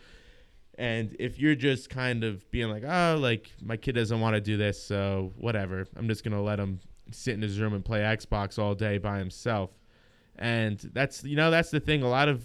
And 0.78 1.16
if 1.18 1.40
you're 1.40 1.56
just 1.56 1.90
kind 1.90 2.26
of 2.26 2.52
being 2.52 2.68
like, 2.68 2.84
oh, 2.86 3.18
like 3.22 3.54
my 3.62 3.78
kid 3.78 3.94
doesn't 3.94 4.20
want 4.20 4.36
to 4.36 4.42
do 4.42 4.58
this, 4.58 4.84
so 4.84 5.32
whatever, 5.38 5.88
I'm 5.96 6.10
just 6.10 6.26
gonna 6.26 6.44
let 6.44 6.60
him 6.60 6.82
sit 7.12 7.36
in 7.36 7.42
his 7.42 7.58
room 7.58 7.74
and 7.74 7.86
play 7.86 8.02
Xbox 8.02 8.60
all 8.60 8.76
day 8.76 8.98
by 8.98 9.18
himself. 9.18 9.70
And 10.36 10.78
that's 10.94 11.24
you 11.24 11.38
know 11.38 11.52
that's 11.52 11.72
the 11.72 11.80
thing. 11.80 12.04
A 12.04 12.10
lot 12.10 12.28
of 12.28 12.44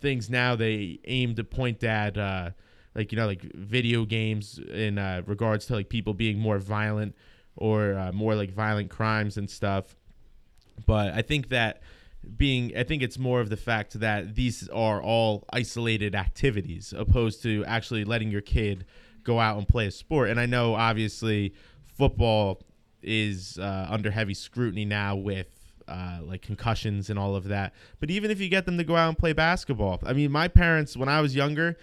things 0.00 0.30
now 0.30 0.56
they 0.56 1.00
aim 1.04 1.34
to 1.36 1.44
point 1.44 1.84
at. 1.84 2.18
Uh, 2.18 2.50
like 2.94 3.12
you 3.12 3.16
know 3.18 3.26
like 3.26 3.42
video 3.54 4.04
games 4.04 4.58
in 4.58 4.98
uh, 4.98 5.22
regards 5.26 5.66
to 5.66 5.74
like 5.74 5.88
people 5.88 6.14
being 6.14 6.38
more 6.38 6.58
violent 6.58 7.14
or 7.56 7.94
uh, 7.94 8.12
more 8.12 8.34
like 8.34 8.50
violent 8.50 8.90
crimes 8.90 9.36
and 9.36 9.48
stuff. 9.48 9.96
But 10.86 11.12
I 11.14 11.22
think 11.22 11.50
that 11.50 11.82
being 12.36 12.76
I 12.76 12.82
think 12.82 13.02
it's 13.02 13.18
more 13.18 13.40
of 13.40 13.48
the 13.48 13.56
fact 13.56 14.00
that 14.00 14.34
these 14.34 14.68
are 14.68 15.02
all 15.02 15.44
isolated 15.52 16.14
activities 16.14 16.92
opposed 16.96 17.42
to 17.44 17.64
actually 17.66 18.04
letting 18.04 18.30
your 18.30 18.40
kid 18.40 18.86
go 19.22 19.38
out 19.38 19.56
and 19.58 19.68
play 19.68 19.86
a 19.86 19.90
sport. 19.90 20.30
And 20.30 20.40
I 20.40 20.46
know 20.46 20.74
obviously 20.74 21.54
football 21.86 22.62
is 23.02 23.58
uh, 23.58 23.86
under 23.88 24.10
heavy 24.10 24.34
scrutiny 24.34 24.84
now 24.84 25.16
with 25.16 25.59
uh, 25.90 26.20
like 26.22 26.42
concussions 26.42 27.10
and 27.10 27.18
all 27.18 27.34
of 27.34 27.48
that. 27.48 27.74
But 27.98 28.10
even 28.10 28.30
if 28.30 28.40
you 28.40 28.48
get 28.48 28.64
them 28.64 28.78
to 28.78 28.84
go 28.84 28.96
out 28.96 29.08
and 29.08 29.18
play 29.18 29.32
basketball, 29.32 30.00
I 30.04 30.12
mean, 30.12 30.30
my 30.30 30.48
parents 30.48 30.96
when 30.96 31.08
I 31.08 31.20
was 31.20 31.34
younger, 31.34 31.76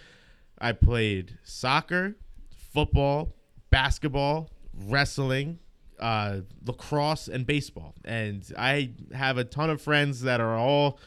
I 0.59 0.71
played 0.71 1.37
soccer, 1.43 2.15
football, 2.55 3.35
basketball, 3.69 4.49
wrestling, 4.73 5.59
uh, 5.99 6.41
lacrosse, 6.65 7.27
and 7.27 7.45
baseball. 7.45 7.95
And 8.05 8.43
I 8.57 8.91
have 9.13 9.37
a 9.37 9.43
ton 9.43 9.69
of 9.69 9.81
friends 9.81 10.21
that 10.21 10.39
are 10.39 10.55
all 10.55 10.99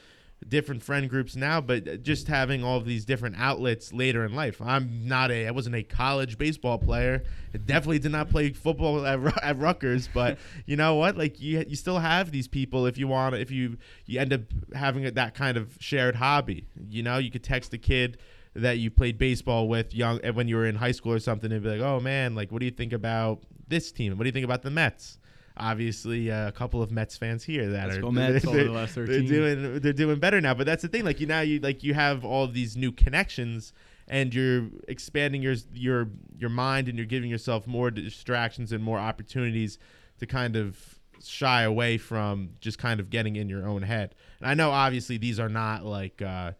different 0.49 0.83
friend 0.83 1.09
groups 1.09 1.37
now, 1.37 1.61
but 1.61 2.03
just 2.03 2.29
having 2.29 2.65
all 2.65 2.77
of 2.77 2.85
these 2.85 3.05
different 3.05 3.37
outlets 3.39 3.93
later 3.93 4.25
in 4.25 4.35
life. 4.35 4.61
I'm 4.61 5.07
not 5.07 5.31
a, 5.31 5.47
I 5.47 5.51
wasn't 5.51 5.77
a 5.77 5.83
college 5.83 6.39
baseball 6.39 6.79
player. 6.79 7.23
I 7.55 7.59
definitely 7.59 7.99
did 7.99 8.13
not 8.13 8.31
play 8.31 8.53
football 8.53 9.05
at, 9.07 9.21
at 9.43 9.59
Rutgers, 9.59 10.09
but 10.13 10.39
you 10.67 10.77
know 10.77 10.95
what? 10.95 11.17
Like 11.17 11.41
you, 11.41 11.65
you 11.69 11.77
still 11.77 11.99
have 11.99 12.31
these 12.31 12.49
people 12.49 12.87
if 12.87 12.97
you 12.97 13.09
want, 13.09 13.35
if 13.35 13.51
you, 13.51 13.77
you 14.07 14.19
end 14.19 14.33
up 14.33 14.41
having 14.75 15.05
that 15.13 15.35
kind 15.35 15.57
of 15.57 15.77
shared 15.79 16.17
hobby. 16.17 16.67
You 16.89 17.03
know, 17.03 17.19
you 17.19 17.31
could 17.31 17.45
text 17.45 17.75
a 17.75 17.79
kid 17.79 18.19
that 18.55 18.79
you 18.79 18.91
played 18.91 19.19
baseball 19.19 19.69
with 19.69 19.95
young 19.95 20.19
when 20.35 20.49
you 20.49 20.57
were 20.57 20.67
in 20.67 20.75
high 20.75 20.93
school 20.93 21.13
or 21.13 21.21
something 21.21 21.53
and 21.53 21.63
be 21.63 21.69
like, 21.69 21.81
oh 21.81 22.01
man, 22.01 22.35
like 22.35 22.51
what 22.51 22.61
do 22.61 22.65
you 22.65 22.73
think 22.73 22.93
about 22.93 23.41
this 23.69 23.93
team? 23.93 24.17
What 24.17 24.25
do 24.25 24.29
you 24.29 24.33
think 24.33 24.45
about 24.45 24.63
the 24.63 24.71
Mets? 24.71 25.19
Obviously, 25.61 26.31
uh, 26.31 26.49
a 26.49 26.53
couple 26.53 26.83
of 26.83 26.91
Mets 26.91 27.17
fans 27.17 27.45
here 27.45 27.69
that 27.71 27.89
Let's 27.89 27.99
are 27.99 28.11
Mets 28.13 28.47
over 28.47 28.65
the 28.65 28.71
last 28.71 28.95
they're 28.95 29.07
doing 29.07 29.81
they're 29.81 29.93
doing 29.93 30.19
better 30.19 30.41
now. 30.41 30.55
But 30.55 30.67
that's 30.67 30.83
the 30.83 30.89
thing. 30.89 31.05
Like 31.05 31.21
you 31.21 31.27
now 31.27 31.41
you 31.43 31.61
like 31.61 31.85
you 31.85 31.95
have 31.95 32.25
all 32.25 32.49
these 32.49 32.77
new 32.77 32.91
connections 32.91 33.73
and 34.09 34.35
you're 34.35 34.69
expanding 34.89 35.43
your 35.43 35.55
your 35.73 36.09
your 36.39 36.51
mind 36.51 36.89
and 36.89 36.99
you're 36.99 37.07
giving 37.07 37.31
yourself 37.31 37.67
more 37.67 37.91
distractions 37.91 38.73
and 38.73 38.83
more 38.83 38.99
opportunities 38.99 39.79
to 40.19 40.27
kind 40.27 40.57
of 40.57 40.99
shy 41.23 41.63
away 41.63 41.99
from 41.99 42.51
just 42.61 42.79
kind 42.79 42.99
of 42.99 43.11
getting 43.11 43.37
in 43.37 43.49
your 43.49 43.69
own 43.69 43.83
head. 43.83 44.15
And 44.41 44.49
I 44.49 44.55
know 44.55 44.71
obviously 44.71 45.19
these 45.19 45.39
are 45.39 45.49
not 45.49 45.85
like 45.85 46.23
uh, 46.23 46.53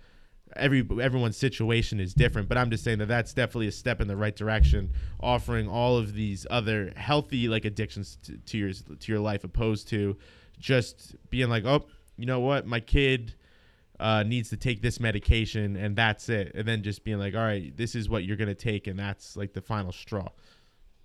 every 0.57 0.87
everyone's 1.01 1.37
situation 1.37 2.01
is 2.01 2.15
different, 2.15 2.49
but 2.49 2.59
I'm 2.59 2.71
just 2.71 2.85
saying 2.85 2.99
that 2.99 3.09
that's 3.09 3.33
definitely 3.33 3.69
a 3.69 3.73
step 3.73 4.01
in 4.01 4.09
the 4.09 4.17
right 4.17 4.35
direction, 4.35 4.91
offering 5.21 5.69
all 5.69 5.97
of 5.97 6.15
these 6.15 6.47
other 6.51 6.93
healthy 6.97 7.49
like 7.49 7.65
addictions 7.65 8.19
to, 8.25 8.37
to 8.37 8.59
your 8.59 8.73
to 8.73 9.13
your 9.13 9.21
life, 9.21 9.45
opposed 9.45 9.89
to 9.89 10.17
just 10.59 11.17
being 11.31 11.49
like, 11.49 11.65
oh, 11.65 11.87
you 12.17 12.27
know 12.27 12.41
what, 12.41 12.67
my 12.67 12.81
kid 12.81 13.35
uh, 13.99 14.23
needs 14.23 14.51
to 14.51 14.57
take 14.57 14.83
this 14.83 14.99
medication 15.01 15.77
and 15.77 15.97
that's 15.97 16.29
it, 16.29 16.53
and 16.55 16.67
then 16.67 16.83
just 16.83 17.05
being 17.05 17.19
like, 17.19 17.35
all 17.35 17.41
right, 17.41 17.77
this 17.77 17.95
is 17.95 18.09
what 18.09 18.25
you're 18.25 18.37
gonna 18.37 18.55
take, 18.55 18.87
and 18.87 18.99
that's 18.99 19.37
like 19.37 19.53
the 19.53 19.63
final 19.63 19.93
straw. 19.93 20.29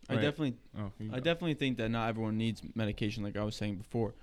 I 0.09 0.13
Right. 0.15 0.21
definitely 0.21 0.57
Oh, 0.77 0.91
I 1.11 1.15
go. 1.15 1.19
definitely 1.19 1.55
think 1.55 1.77
that 1.77 1.89
not 1.89 2.09
everyone 2.09 2.37
needs 2.37 2.61
medication, 2.75 3.23
like 3.23 3.35
I 3.37 3.43
was 3.43 3.55
saying 3.55 3.77
before. 3.77 4.13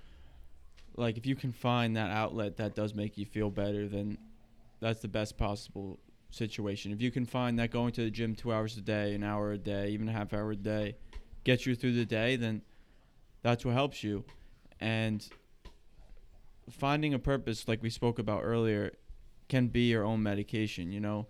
Like, 0.95 1.17
if 1.17 1.25
you 1.25 1.35
can 1.35 1.51
find 1.51 1.97
that 1.97 2.09
outlet 2.11 2.57
that 2.57 2.75
does 2.75 2.93
make 2.93 3.17
you 3.17 3.25
feel 3.25 3.49
better, 3.49 3.87
then 3.87 4.17
that's 4.83 4.99
the 4.99 5.07
best 5.07 5.37
possible 5.37 5.97
situation. 6.29 6.91
If 6.91 7.01
you 7.01 7.09
can 7.09 7.25
find 7.25 7.57
that 7.59 7.71
going 7.71 7.93
to 7.93 8.01
the 8.01 8.11
gym 8.11 8.35
two 8.35 8.51
hours 8.51 8.77
a 8.77 8.81
day, 8.81 9.15
an 9.15 9.23
hour 9.23 9.53
a 9.53 9.57
day, 9.57 9.89
even 9.91 10.09
a 10.09 10.11
half 10.11 10.33
hour 10.33 10.51
a 10.51 10.55
day, 10.57 10.97
gets 11.45 11.65
you 11.65 11.73
through 11.73 11.93
the 11.93 12.05
day, 12.05 12.35
then 12.35 12.61
that's 13.43 13.63
what 13.63 13.75
helps 13.75 14.03
you. 14.03 14.25
And 14.81 15.25
finding 16.69 17.13
a 17.13 17.19
purpose, 17.19 17.65
like 17.67 17.81
we 17.81 17.89
spoke 17.89 18.19
about 18.19 18.41
earlier, 18.43 18.91
can 19.47 19.67
be 19.67 19.89
your 19.89 20.03
own 20.03 20.21
medication. 20.21 20.91
You 20.91 20.99
know, 20.99 21.27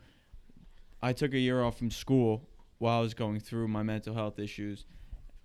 I 1.04 1.14
took 1.14 1.34
a 1.34 1.40
year 1.40 1.64
off 1.64 1.78
from 1.78 1.92
school 1.92 2.50
while 2.80 2.98
I 2.98 3.02
was 3.02 3.14
going 3.14 3.40
through 3.40 3.68
my 3.68 3.84
mental 3.84 4.16
health 4.16 4.40
issues. 4.40 4.86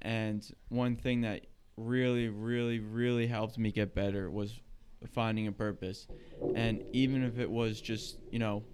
And 0.01 0.49
one 0.71 0.97
thing 0.97 1.21
that 1.23 1.47
really, 1.77 2.29
really, 2.29 2.79
really 2.79 3.27
helped 3.27 3.59
me 3.59 3.71
get 3.71 3.95
better 3.95 4.31
was 4.31 4.61
finding 5.07 5.47
a 5.47 5.53
purpose. 5.53 6.07
And 6.55 6.85
even 6.93 7.23
if 7.23 7.39
it 7.39 7.51
was 7.51 7.81
just, 7.81 8.19
you 8.31 8.39
know, 8.39 8.65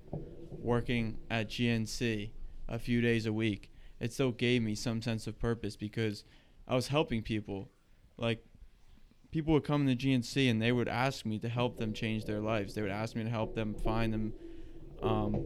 working 0.59 1.19
at 1.31 1.49
GNC 1.49 2.31
a 2.69 2.79
few 2.79 3.01
days 3.01 3.27
a 3.27 3.33
week, 3.33 3.71
it 4.01 4.13
still 4.13 4.33
gave 4.33 4.63
me 4.63 4.75
some 4.75 5.03
sense 5.03 5.27
of 5.27 5.39
purpose 5.39 5.77
because 5.77 6.25
I 6.67 6.75
was 6.75 6.89
helping 6.89 7.23
people. 7.23 7.69
Like, 8.17 8.45
people 9.31 9.53
would 9.55 9.65
come 9.65 9.87
to 9.87 9.97
GNC 9.97 10.51
and 10.51 10.61
they 10.63 10.73
would 10.73 10.89
ask 10.89 11.27
me 11.27 11.39
to 11.41 11.49
help 11.49 11.79
them 11.79 11.93
change 11.93 12.25
their 12.25 12.41
lives. 12.41 12.75
They 12.75 12.83
would 12.83 12.91
ask 12.91 13.17
me 13.17 13.25
to 13.25 13.31
help 13.31 13.55
them 13.55 13.75
find 13.75 14.13
them. 14.13 14.33
Um, 15.03 15.45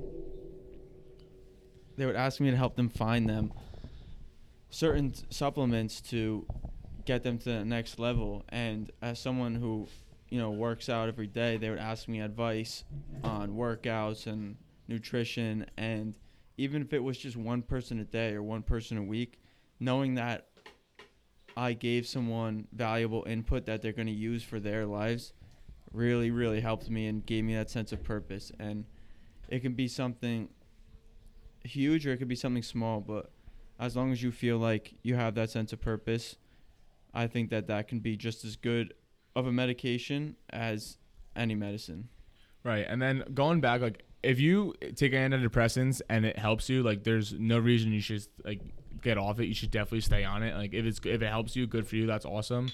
they 1.96 2.06
would 2.06 2.16
ask 2.16 2.40
me 2.40 2.50
to 2.50 2.56
help 2.56 2.76
them 2.76 2.88
find 2.88 3.28
them 3.28 3.52
certain 4.70 5.14
supplements 5.30 6.00
to 6.00 6.46
get 7.04 7.22
them 7.22 7.38
to 7.38 7.44
the 7.44 7.64
next 7.64 7.98
level. 7.98 8.44
And 8.50 8.92
as 9.02 9.18
someone 9.18 9.54
who, 9.54 9.88
you 10.30 10.38
know, 10.38 10.50
works 10.50 10.88
out 10.88 11.08
every 11.08 11.26
day, 11.26 11.56
they 11.56 11.70
would 11.70 11.78
ask 11.78 12.08
me 12.08 12.20
advice 12.20 12.84
on 13.24 13.50
workouts 13.50 14.26
and 14.26 14.56
nutrition. 14.86 15.66
And 15.76 16.16
even 16.56 16.82
if 16.82 16.92
it 16.92 17.02
was 17.02 17.16
just 17.18 17.36
one 17.36 17.62
person 17.62 17.98
a 18.00 18.04
day 18.04 18.34
or 18.34 18.42
one 18.42 18.62
person 18.62 18.98
a 18.98 19.02
week, 19.02 19.40
knowing 19.80 20.14
that 20.14 20.48
I 21.56 21.72
gave 21.72 22.06
someone 22.06 22.68
valuable 22.72 23.24
input 23.26 23.66
that 23.66 23.82
they're 23.82 23.92
going 23.92 24.06
to 24.06 24.12
use 24.12 24.42
for 24.42 24.60
their 24.60 24.86
lives 24.86 25.32
really, 25.92 26.30
really 26.30 26.60
helped 26.60 26.90
me 26.90 27.06
and 27.06 27.24
gave 27.24 27.44
me 27.44 27.54
that 27.54 27.70
sense 27.70 27.92
of 27.92 28.04
purpose. 28.04 28.52
And 28.58 28.84
it 29.48 29.60
can 29.60 29.72
be 29.72 29.88
something 29.88 30.48
huge 31.64 32.06
or 32.06 32.12
it 32.12 32.18
could 32.18 32.28
be 32.28 32.36
something 32.36 32.62
small, 32.62 33.00
but 33.00 33.30
as 33.80 33.96
long 33.96 34.12
as 34.12 34.22
you 34.22 34.30
feel 34.30 34.58
like 34.58 34.94
you 35.02 35.14
have 35.14 35.34
that 35.36 35.50
sense 35.50 35.72
of 35.72 35.80
purpose, 35.80 36.36
I 37.14 37.26
think 37.26 37.50
that 37.50 37.66
that 37.68 37.88
can 37.88 38.00
be 38.00 38.16
just 38.16 38.44
as 38.44 38.56
good 38.56 38.94
of 39.36 39.46
a 39.46 39.52
medication 39.52 40.36
as 40.50 40.98
any 41.36 41.54
medicine. 41.54 42.08
Right, 42.64 42.84
and 42.88 43.00
then 43.00 43.24
going 43.34 43.60
back, 43.60 43.80
like 43.80 44.04
if 44.22 44.40
you 44.40 44.74
take 44.96 45.12
antidepressants 45.12 46.00
and 46.08 46.24
it 46.24 46.38
helps 46.38 46.68
you, 46.68 46.82
like 46.82 47.04
there's 47.04 47.32
no 47.32 47.58
reason 47.58 47.92
you 47.92 48.00
should 48.00 48.26
like 48.44 48.60
get 49.02 49.16
off 49.16 49.38
it. 49.40 49.46
You 49.46 49.54
should 49.54 49.70
definitely 49.70 50.00
stay 50.00 50.24
on 50.24 50.42
it. 50.42 50.56
Like 50.56 50.74
if 50.74 50.84
it's 50.84 51.00
if 51.04 51.22
it 51.22 51.28
helps 51.28 51.54
you, 51.56 51.66
good 51.66 51.86
for 51.86 51.96
you. 51.96 52.06
That's 52.06 52.24
awesome. 52.24 52.70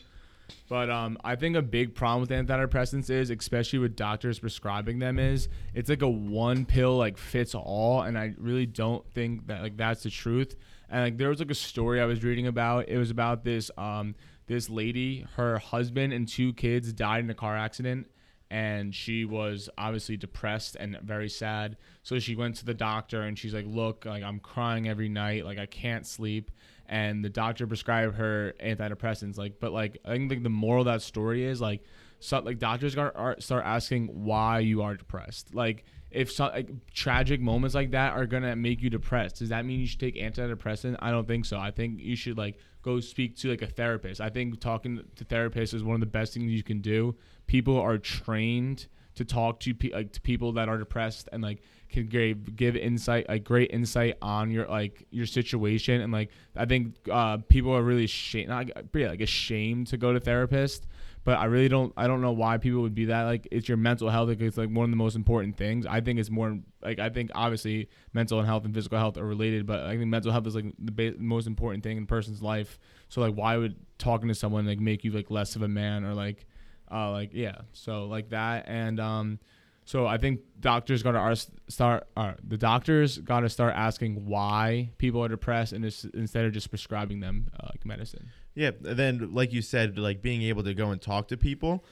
But 0.69 0.91
um, 0.91 1.19
I 1.25 1.37
think 1.37 1.57
a 1.57 1.63
big 1.63 1.95
problem 1.95 2.21
with 2.21 2.31
antidepressants 2.31 3.09
is, 3.11 3.31
especially 3.31 3.79
with 3.79 3.97
doctors 3.97 4.39
prescribing 4.39 4.99
them, 4.99 5.19
is 5.19 5.49
it's 5.75 5.89
like 5.89 6.03
a 6.03 6.09
one 6.09 6.67
pill 6.67 6.97
like 6.97 7.19
fits 7.19 7.55
all, 7.55 8.03
and 8.03 8.19
I 8.19 8.35
really 8.39 8.67
don't 8.67 9.09
think 9.13 9.47
that 9.47 9.63
like 9.63 9.77
that's 9.77 10.03
the 10.03 10.11
truth. 10.11 10.57
And 10.91 11.03
like 11.03 11.17
there 11.19 11.29
was 11.29 11.39
like 11.39 11.51
a 11.51 11.55
story 11.55 12.01
I 12.01 12.05
was 12.05 12.23
reading 12.23 12.47
about. 12.47 12.89
It 12.89 12.99
was 12.99 13.11
about 13.11 13.45
this 13.45 13.71
um 13.77 14.15
this 14.47 14.69
lady, 14.69 15.27
her 15.37 15.59
husband 15.59 16.13
and 16.13 16.29
two 16.29 16.53
kids 16.53 16.93
died 16.93 17.25
in 17.25 17.31
a 17.31 17.35
car 17.35 17.57
accident, 17.57 18.09
and 18.51 18.95
she 18.95 19.25
was 19.25 19.69
obviously 19.79 20.17
depressed 20.17 20.77
and 20.79 20.99
very 21.03 21.29
sad. 21.29 21.77
So 22.03 22.19
she 22.19 22.37
went 22.37 22.57
to 22.57 22.65
the 22.65 22.75
doctor 22.75 23.23
and 23.23 23.39
she's 23.39 23.55
like, 23.55 23.67
"Look, 23.67 24.05
like 24.05 24.23
I'm 24.23 24.39
crying 24.39 24.89
every 24.89 25.09
night, 25.09 25.45
like 25.45 25.59
I 25.59 25.67
can't 25.67 26.07
sleep." 26.07 26.51
And 26.87 27.25
the 27.25 27.31
doctor 27.31 27.67
prescribed 27.67 28.17
her 28.17 28.55
antidepressants. 28.63 29.39
Like, 29.39 29.59
but 29.61 29.73
like 29.73 29.99
I 30.05 30.11
think 30.29 30.43
the 30.43 30.51
moral 30.51 30.83
of 30.83 30.87
that 30.87 31.03
story 31.03 31.45
is 31.45 31.61
like, 31.61 31.83
so, 32.21 32.39
like 32.41 32.59
doctors 32.59 32.97
are, 32.97 33.15
are 33.17 33.41
start 33.41 33.65
asking 33.67 34.09
why 34.25 34.61
you 34.61 34.83
are 34.83 34.95
depressed. 34.95 35.55
Like 35.55 35.85
if 36.15 36.31
so, 36.31 36.45
like 36.47 36.71
tragic 36.93 37.41
moments 37.41 37.75
like 37.75 37.91
that 37.91 38.13
are 38.13 38.27
gonna 38.27 38.57
make 38.57 38.81
you 38.81 38.91
depressed, 38.91 39.41
does 39.41 39.49
that 39.49 39.65
mean 39.67 39.81
you 39.81 39.87
should 39.87 40.01
take 40.01 40.17
antidepressant? 40.17 40.97
I 41.01 41.11
don't 41.11 41.27
think 41.27 41.45
so. 41.45 41.59
I 41.59 41.71
think 41.71 42.01
you 42.01 42.17
should 42.17 42.39
like 42.39 42.59
go 42.83 43.01
speak 43.01 43.37
to 43.39 43.51
like 43.51 43.63
a 43.63 43.67
therapist. 43.67 44.21
I 44.21 44.31
think 44.31 44.61
talking 44.61 45.03
to 45.17 45.25
therapists 45.25 45.75
is 45.75 45.83
one 45.83 45.95
of 45.95 46.01
the 46.01 46.07
best 46.07 46.35
things 46.35 46.53
you 46.53 46.63
can 46.63 46.81
do. 46.81 47.17
People 47.47 47.79
are 47.79 47.99
trained 47.99 48.87
to 49.17 49.25
talk 49.25 49.61
to 49.61 49.75
pe- 49.75 49.91
like 49.91 50.13
to 50.13 50.21
people 50.21 50.53
that 50.53 50.69
are 50.69 50.79
depressed 50.79 51.29
and 51.33 51.43
like 51.43 51.63
can 51.89 52.07
give 52.07 52.57
give 52.57 52.77
insight 52.77 53.29
like 53.29 53.45
great 53.45 53.71
insight 53.71 54.17
on 54.21 54.51
your 54.51 54.67
like 54.67 55.07
your 55.11 55.27
situation 55.27 56.01
and 56.01 56.13
like 56.13 56.31
I 56.57 56.65
think 56.65 56.97
uh, 57.11 57.39
people 57.49 57.73
are 57.73 57.83
really 57.83 58.05
ashamed 58.05 58.49
not 58.49 58.69
yeah, 58.95 59.11
like 59.11 59.21
ashamed 59.21 59.89
to 59.89 59.97
go 59.97 60.13
to 60.13 60.21
therapist 60.21 60.87
but 61.25 61.39
I 61.39 61.47
really 61.47 61.69
don't 61.69 61.93
I 61.97 62.07
don't 62.07 62.21
know 62.21 62.33
why 62.33 62.59
people 62.59 62.83
would 62.83 62.95
be 62.95 63.07
that 63.07 63.23
like 63.23 63.49
it's 63.51 63.69
your 63.69 63.77
mental 63.77 64.11
health 64.11 64.29
like 64.29 64.41
it's 64.41 64.57
like 64.57 64.69
one 64.69 64.85
of 64.85 64.91
the 64.91 64.97
most 64.97 65.17
important 65.17 65.57
things 65.57 65.87
I 65.87 66.01
think 66.01 66.19
it's 66.19 66.31
more 66.31 66.59
like 66.83 66.99
I 66.99 67.09
think 67.09 67.31
obviously 67.35 67.89
mental 68.13 68.39
and 68.39 68.47
health 68.47 68.65
and 68.65 68.75
physical 68.75 68.99
health 68.99 69.17
are 69.17 69.25
related 69.27 69.67
but 69.67 69.81
I 69.81 69.97
think 69.97 70.07
mental 70.07 70.33
health 70.33 70.47
is 70.47 70.55
like 70.55 70.67
the 70.79 70.93
ba- 70.93 71.19
most 71.19 71.47
important 71.47 71.83
thing 71.83 71.97
in 71.97 72.05
a 72.05 72.07
person's 72.07 72.43
life 72.43 72.79
so 73.09 73.21
like 73.21 73.35
why 73.35 73.57
would 73.57 73.77
talking 73.99 74.29
to 74.29 74.35
someone 74.35 74.67
like 74.67 74.81
make 74.81 75.05
you 75.05 75.11
like 75.11 75.31
less 75.31 75.57
of 75.57 75.63
a 75.63 75.69
man 75.69 76.05
or 76.05 76.15
like 76.15 76.47
uh 76.93 77.11
like 77.11 77.31
yeah 77.33 77.63
so 77.73 78.07
like 78.07 78.31
that 78.31 78.65
and 78.69 79.01
um 79.01 79.39
so 79.87 80.07
I 80.07 80.17
think 80.17 80.41
doctors 80.61 81.03
got 81.03 81.13
to 81.13 81.47
start. 81.69 82.07
Uh, 82.17 82.33
the 82.43 82.57
doctors 82.57 83.19
got 83.19 83.41
to 83.41 83.51
start 83.51 83.75
asking 83.77 84.25
why 84.25 84.91
people 84.97 85.23
are 85.23 85.29
depressed, 85.29 85.75
and 85.75 85.85
instead 85.85 86.47
of 86.47 86.53
just 86.53 86.71
prescribing 86.71 87.21
them 87.21 87.51
uh, 87.61 87.67
like 87.71 87.85
medicine. 87.85 88.31
Yeah, 88.55 88.71
and 88.85 88.97
then 88.97 89.35
like 89.35 89.53
you 89.53 89.63
said, 89.63 89.99
like 89.99 90.23
being 90.23 90.43
able 90.43 90.63
to 90.65 90.75
go 90.75 90.91
and 90.91 91.01
talk 91.01 91.29
to 91.29 91.37
people. 91.37 91.85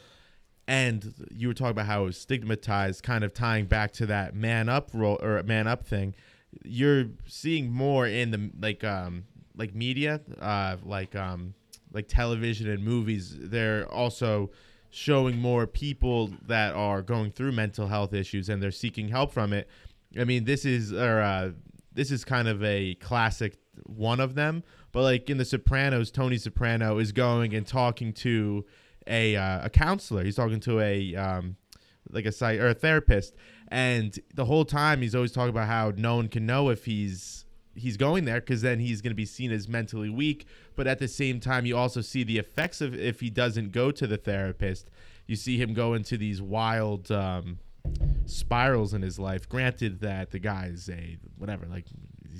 and 0.68 1.14
you 1.34 1.48
were 1.48 1.54
talking 1.54 1.72
about 1.72 1.86
how 1.86 2.02
it 2.02 2.06
was 2.06 2.16
stigmatized, 2.18 3.02
kind 3.02 3.24
of 3.24 3.34
tying 3.34 3.66
back 3.66 3.92
to 3.92 4.06
that 4.06 4.34
man 4.34 4.68
up 4.68 4.90
role 4.94 5.18
or 5.22 5.42
man 5.42 5.66
up 5.66 5.84
thing. 5.86 6.14
You're 6.64 7.06
seeing 7.26 7.70
more 7.72 8.06
in 8.06 8.30
the 8.30 8.50
like 8.60 8.84
um 8.84 9.24
like 9.56 9.74
media, 9.74 10.20
uh 10.40 10.76
like 10.84 11.16
um 11.16 11.54
like 11.92 12.08
television 12.08 12.68
and 12.70 12.84
movies. 12.84 13.36
They're 13.38 13.86
also 13.92 14.50
showing 14.90 15.38
more 15.38 15.66
people 15.66 16.30
that 16.46 16.74
are 16.74 17.02
going 17.02 17.32
through 17.32 17.52
mental 17.52 17.88
health 17.88 18.12
issues 18.14 18.48
and 18.48 18.62
they're 18.62 18.70
seeking 18.70 19.08
help 19.08 19.32
from 19.32 19.52
it. 19.52 19.68
I 20.18 20.24
mean, 20.24 20.44
this 20.44 20.64
is 20.64 20.92
or 20.92 21.20
uh, 21.20 21.50
this 21.92 22.10
is 22.10 22.24
kind 22.24 22.48
of 22.48 22.62
a 22.62 22.94
classic 22.96 23.56
one 23.84 24.20
of 24.20 24.34
them. 24.34 24.62
But 24.92 25.02
like 25.02 25.30
in 25.30 25.38
The 25.38 25.44
Sopranos, 25.44 26.10
Tony 26.10 26.38
Soprano 26.38 26.98
is 26.98 27.12
going 27.12 27.54
and 27.54 27.66
talking 27.66 28.12
to 28.14 28.64
a 29.06 29.36
uh, 29.36 29.66
a 29.66 29.70
counselor. 29.70 30.24
He's 30.24 30.36
talking 30.36 30.60
to 30.60 30.80
a 30.80 31.14
um, 31.16 31.56
like 32.10 32.26
a 32.26 32.32
site 32.32 32.60
or 32.60 32.68
a 32.68 32.74
therapist, 32.74 33.34
and 33.68 34.18
the 34.34 34.44
whole 34.44 34.64
time 34.64 35.02
he's 35.02 35.14
always 35.14 35.32
talking 35.32 35.50
about 35.50 35.68
how 35.68 35.92
no 35.96 36.16
one 36.16 36.28
can 36.28 36.46
know 36.46 36.68
if 36.68 36.84
he's 36.84 37.44
he's 37.74 37.96
going 37.96 38.24
there 38.24 38.40
because 38.40 38.62
then 38.62 38.78
he's 38.78 39.00
going 39.00 39.10
to 39.10 39.16
be 39.16 39.24
seen 39.26 39.50
as 39.50 39.68
mentally 39.68 40.10
weak. 40.10 40.46
But 40.76 40.86
at 40.86 40.98
the 40.98 41.08
same 41.08 41.40
time, 41.40 41.66
you 41.66 41.76
also 41.76 42.00
see 42.00 42.22
the 42.22 42.38
effects 42.38 42.80
of 42.80 42.94
if 42.94 43.20
he 43.20 43.30
doesn't 43.30 43.72
go 43.72 43.90
to 43.90 44.06
the 44.06 44.16
therapist. 44.16 44.90
You 45.26 45.36
see 45.36 45.56
him 45.56 45.72
go 45.72 45.94
into 45.94 46.16
these 46.16 46.42
wild 46.42 47.10
um, 47.10 47.58
spirals 48.26 48.92
in 48.92 49.02
his 49.02 49.18
life. 49.18 49.48
Granted 49.48 50.00
that 50.00 50.30
the 50.30 50.38
guy 50.38 50.66
is 50.66 50.88
a 50.88 51.18
whatever, 51.38 51.66
like 51.66 51.86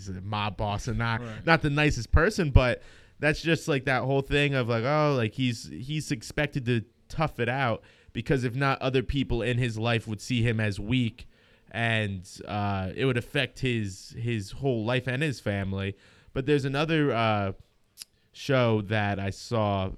he's 0.07 0.16
a 0.16 0.20
mob 0.20 0.57
boss 0.57 0.88
and 0.88 0.98
not 0.98 1.20
Right. 1.20 1.46
not 1.46 1.62
the 1.62 1.70
nicest 1.70 2.12
person, 2.12 2.50
but 2.50 2.82
that's 3.18 3.40
just 3.42 3.68
like 3.68 3.84
that 3.84 4.03
whole 4.03 4.22
thing 4.22 4.55
of 4.55 4.68
like 4.68 4.84
oh 4.84 5.14
like 5.16 5.34
he's 5.34 5.68
he's 5.70 6.11
expected 6.11 6.64
to 6.66 6.84
tough 7.09 7.38
it 7.38 7.48
out 7.48 7.82
because 8.12 8.42
if 8.44 8.55
not 8.57 8.80
other 8.82 9.03
people 9.03 9.42
in 9.42 9.59
his 9.59 9.78
life 9.78 10.09
would 10.09 10.20
see 10.20 10.42
him 10.42 10.59
as 10.59 10.80
weak 10.80 11.28
and 11.70 12.28
uh, 12.46 12.90
it 12.96 13.05
would 13.05 13.16
affect 13.16 13.61
his 13.61 14.14
his 14.18 14.50
whole 14.53 14.84
life 14.84 15.07
and 15.07 15.22
his 15.22 15.38
family 15.40 15.96
but 16.32 16.46
there's 16.46 16.64
another 16.64 17.12
uh, 17.12 17.53
show 18.32 18.80
that 18.82 19.18
i 19.20 19.30
saw 19.30 19.90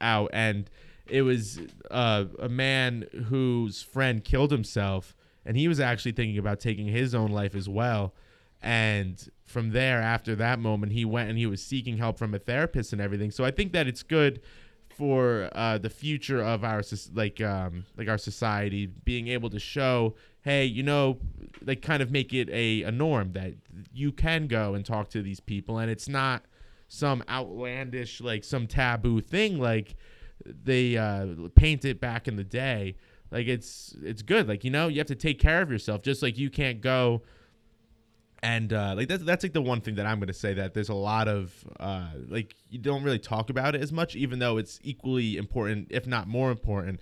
out 0.00 0.30
and 0.32 0.70
it 1.06 1.22
was 1.22 1.58
uh, 1.90 2.24
a 2.38 2.48
man 2.48 3.04
whose 3.28 3.82
friend 3.82 4.24
killed 4.24 4.52
himself 4.52 5.14
and 5.44 5.56
he 5.56 5.66
was 5.68 5.80
actually 5.80 6.12
thinking 6.12 6.38
about 6.38 6.60
taking 6.60 6.86
his 6.86 7.14
own 7.14 7.30
life 7.30 7.54
as 7.54 7.68
well 7.68 8.14
and 8.62 9.28
from 9.50 9.70
there 9.70 10.00
after 10.00 10.34
that 10.36 10.58
moment 10.58 10.92
he 10.92 11.04
went 11.04 11.28
and 11.28 11.38
he 11.38 11.46
was 11.46 11.62
seeking 11.62 11.98
help 11.98 12.18
from 12.18 12.34
a 12.34 12.38
therapist 12.38 12.92
and 12.92 13.00
everything. 13.00 13.30
So 13.30 13.44
i 13.44 13.50
think 13.50 13.72
that 13.72 13.86
it's 13.86 14.02
good 14.02 14.40
for 14.88 15.48
uh, 15.54 15.78
the 15.78 15.88
future 15.88 16.42
of 16.42 16.62
our 16.62 16.82
like 17.14 17.40
um, 17.40 17.84
like 17.96 18.08
our 18.08 18.18
society 18.18 18.86
being 18.86 19.28
able 19.28 19.48
to 19.48 19.58
show 19.58 20.14
hey 20.42 20.64
you 20.64 20.82
know 20.82 21.18
like 21.64 21.80
kind 21.82 22.02
of 22.02 22.10
make 22.10 22.32
it 22.32 22.48
a, 22.50 22.82
a 22.82 22.92
norm 22.92 23.32
that 23.32 23.54
you 23.92 24.12
can 24.12 24.46
go 24.46 24.74
and 24.74 24.84
talk 24.84 25.08
to 25.10 25.22
these 25.22 25.40
people. 25.40 25.78
And 25.78 25.90
it's 25.90 26.08
not 26.08 26.44
some 26.88 27.22
outlandish 27.28 28.20
like 28.20 28.42
some 28.42 28.66
taboo 28.66 29.20
thing 29.20 29.58
like 29.58 29.96
they 30.44 30.96
uh, 30.96 31.26
paint 31.54 31.84
it 31.84 32.00
back 32.00 32.26
in 32.26 32.36
the 32.36 32.44
day. 32.44 32.96
Like 33.30 33.46
it's 33.46 33.94
it's 34.02 34.22
good. 34.22 34.48
Like 34.48 34.64
you 34.64 34.70
know 34.70 34.88
you 34.88 34.98
have 34.98 35.06
to 35.08 35.14
take 35.14 35.38
care 35.38 35.62
of 35.62 35.70
yourself 35.70 36.02
just 36.02 36.22
like 36.22 36.38
you 36.38 36.50
can't 36.50 36.80
go 36.80 37.22
and 38.42 38.72
uh, 38.72 38.94
like 38.96 39.08
that's 39.08 39.22
that's 39.22 39.44
like 39.44 39.52
the 39.52 39.62
one 39.62 39.80
thing 39.80 39.96
that 39.96 40.06
I'm 40.06 40.18
gonna 40.18 40.32
say 40.32 40.54
that 40.54 40.74
there's 40.74 40.88
a 40.88 40.94
lot 40.94 41.28
of 41.28 41.52
uh, 41.78 42.10
like 42.28 42.54
you 42.70 42.78
don't 42.78 43.02
really 43.02 43.18
talk 43.18 43.50
about 43.50 43.74
it 43.74 43.82
as 43.82 43.92
much, 43.92 44.16
even 44.16 44.38
though 44.38 44.56
it's 44.56 44.78
equally 44.82 45.36
important, 45.36 45.88
if 45.90 46.06
not 46.06 46.26
more 46.26 46.50
important. 46.50 47.00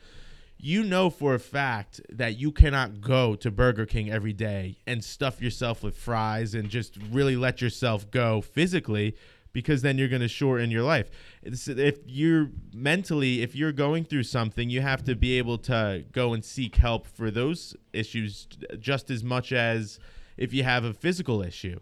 You 0.61 0.82
know 0.82 1.09
for 1.09 1.34
a 1.34 1.39
fact 1.39 2.01
that 2.11 2.36
you 2.36 2.51
cannot 2.51 3.01
go 3.01 3.36
to 3.36 3.51
Burger 3.51 3.86
King 3.86 4.11
every 4.11 4.32
day 4.32 4.78
and 4.89 5.05
stuff 5.05 5.41
yourself 5.41 5.84
with 5.84 5.97
fries 5.97 6.53
and 6.53 6.68
just 6.68 6.99
really 7.12 7.36
let 7.36 7.61
yourself 7.61 8.11
go 8.11 8.41
physically 8.41 9.14
because 9.53 9.82
then 9.82 9.99
you're 9.99 10.09
going 10.09 10.22
to 10.22 10.28
shorten 10.28 10.70
your 10.70 10.82
life. 10.82 11.11
It's, 11.43 11.68
if 11.68 11.99
you're 12.07 12.51
mentally, 12.72 13.43
if 13.43 13.55
you're 13.55 13.72
going 13.72 14.05
through 14.05 14.24
something, 14.24 14.68
you 14.68 14.80
have 14.80 15.05
to 15.05 15.14
be 15.14 15.39
able 15.39 15.59
to 15.59 16.05
go 16.12 16.32
and 16.32 16.45
seek 16.45 16.76
help 16.76 17.07
for 17.07 17.30
those 17.30 17.76
issues 17.93 18.49
just 18.78 19.11
as 19.11 19.24
much 19.24 19.53
as 19.53 19.99
if 20.39 20.55
you 20.55 20.62
have 20.62 20.84
a 20.84 20.95
physical 20.95 21.43
issue. 21.43 21.78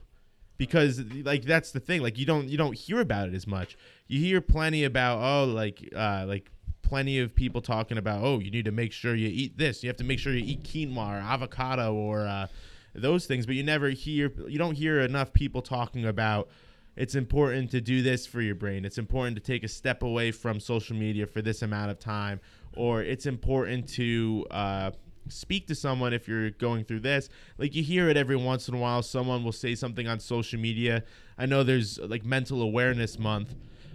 Because 0.58 1.00
like 1.22 1.44
that's 1.44 1.70
the 1.70 1.80
thing 1.80 2.00
like 2.00 2.18
you 2.18 2.24
don't 2.24 2.48
you 2.48 2.56
don't 2.56 2.74
hear 2.74 3.00
about 3.00 3.28
it 3.28 3.34
as 3.34 3.46
much. 3.46 3.76
You 4.08 4.20
hear 4.20 4.40
plenty 4.40 4.84
about 4.84 5.18
oh 5.22 5.44
like 5.44 5.86
uh 5.94 6.24
like 6.26 6.50
plenty 6.86 7.18
of 7.18 7.34
people 7.34 7.60
talking 7.60 7.98
about 7.98 8.22
oh 8.22 8.38
you 8.38 8.50
need 8.50 8.64
to 8.64 8.70
make 8.70 8.92
sure 8.92 9.14
you 9.16 9.28
eat 9.28 9.58
this 9.58 9.82
you 9.82 9.88
have 9.88 9.96
to 9.96 10.04
make 10.04 10.20
sure 10.20 10.32
you 10.32 10.44
eat 10.44 10.62
quinoa 10.62 11.14
or 11.14 11.16
avocado 11.16 11.92
or 11.92 12.20
uh, 12.28 12.46
those 12.94 13.26
things 13.26 13.44
but 13.44 13.56
you 13.56 13.62
never 13.64 13.90
hear 13.90 14.32
you 14.46 14.56
don't 14.56 14.76
hear 14.76 15.00
enough 15.00 15.32
people 15.32 15.60
talking 15.60 16.06
about 16.06 16.48
it's 16.94 17.16
important 17.16 17.72
to 17.72 17.80
do 17.80 18.02
this 18.02 18.24
for 18.24 18.40
your 18.40 18.54
brain 18.54 18.84
it's 18.84 18.98
important 18.98 19.36
to 19.36 19.42
take 19.42 19.64
a 19.64 19.68
step 19.68 20.04
away 20.04 20.30
from 20.30 20.60
social 20.60 20.94
media 20.94 21.26
for 21.26 21.42
this 21.42 21.60
amount 21.60 21.90
of 21.90 21.98
time 21.98 22.40
or 22.76 23.02
it's 23.02 23.26
important 23.26 23.88
to 23.88 24.46
uh, 24.52 24.92
speak 25.28 25.66
to 25.68 25.74
someone 25.74 26.12
if 26.12 26.28
you're 26.28 26.50
going 26.50 26.84
through 26.84 27.00
this. 27.00 27.28
Like 27.58 27.74
you 27.74 27.82
hear 27.82 28.08
it 28.08 28.16
every 28.16 28.36
once 28.36 28.68
in 28.68 28.74
a 28.74 28.78
while. 28.78 29.02
Someone 29.02 29.44
will 29.44 29.52
say 29.52 29.74
something 29.74 30.06
on 30.06 30.20
social 30.20 30.58
media. 30.58 31.04
I 31.38 31.46
know 31.46 31.62
there's 31.62 31.98
like 31.98 32.24
mental 32.24 32.62
awareness 32.62 33.18
month, 33.18 33.54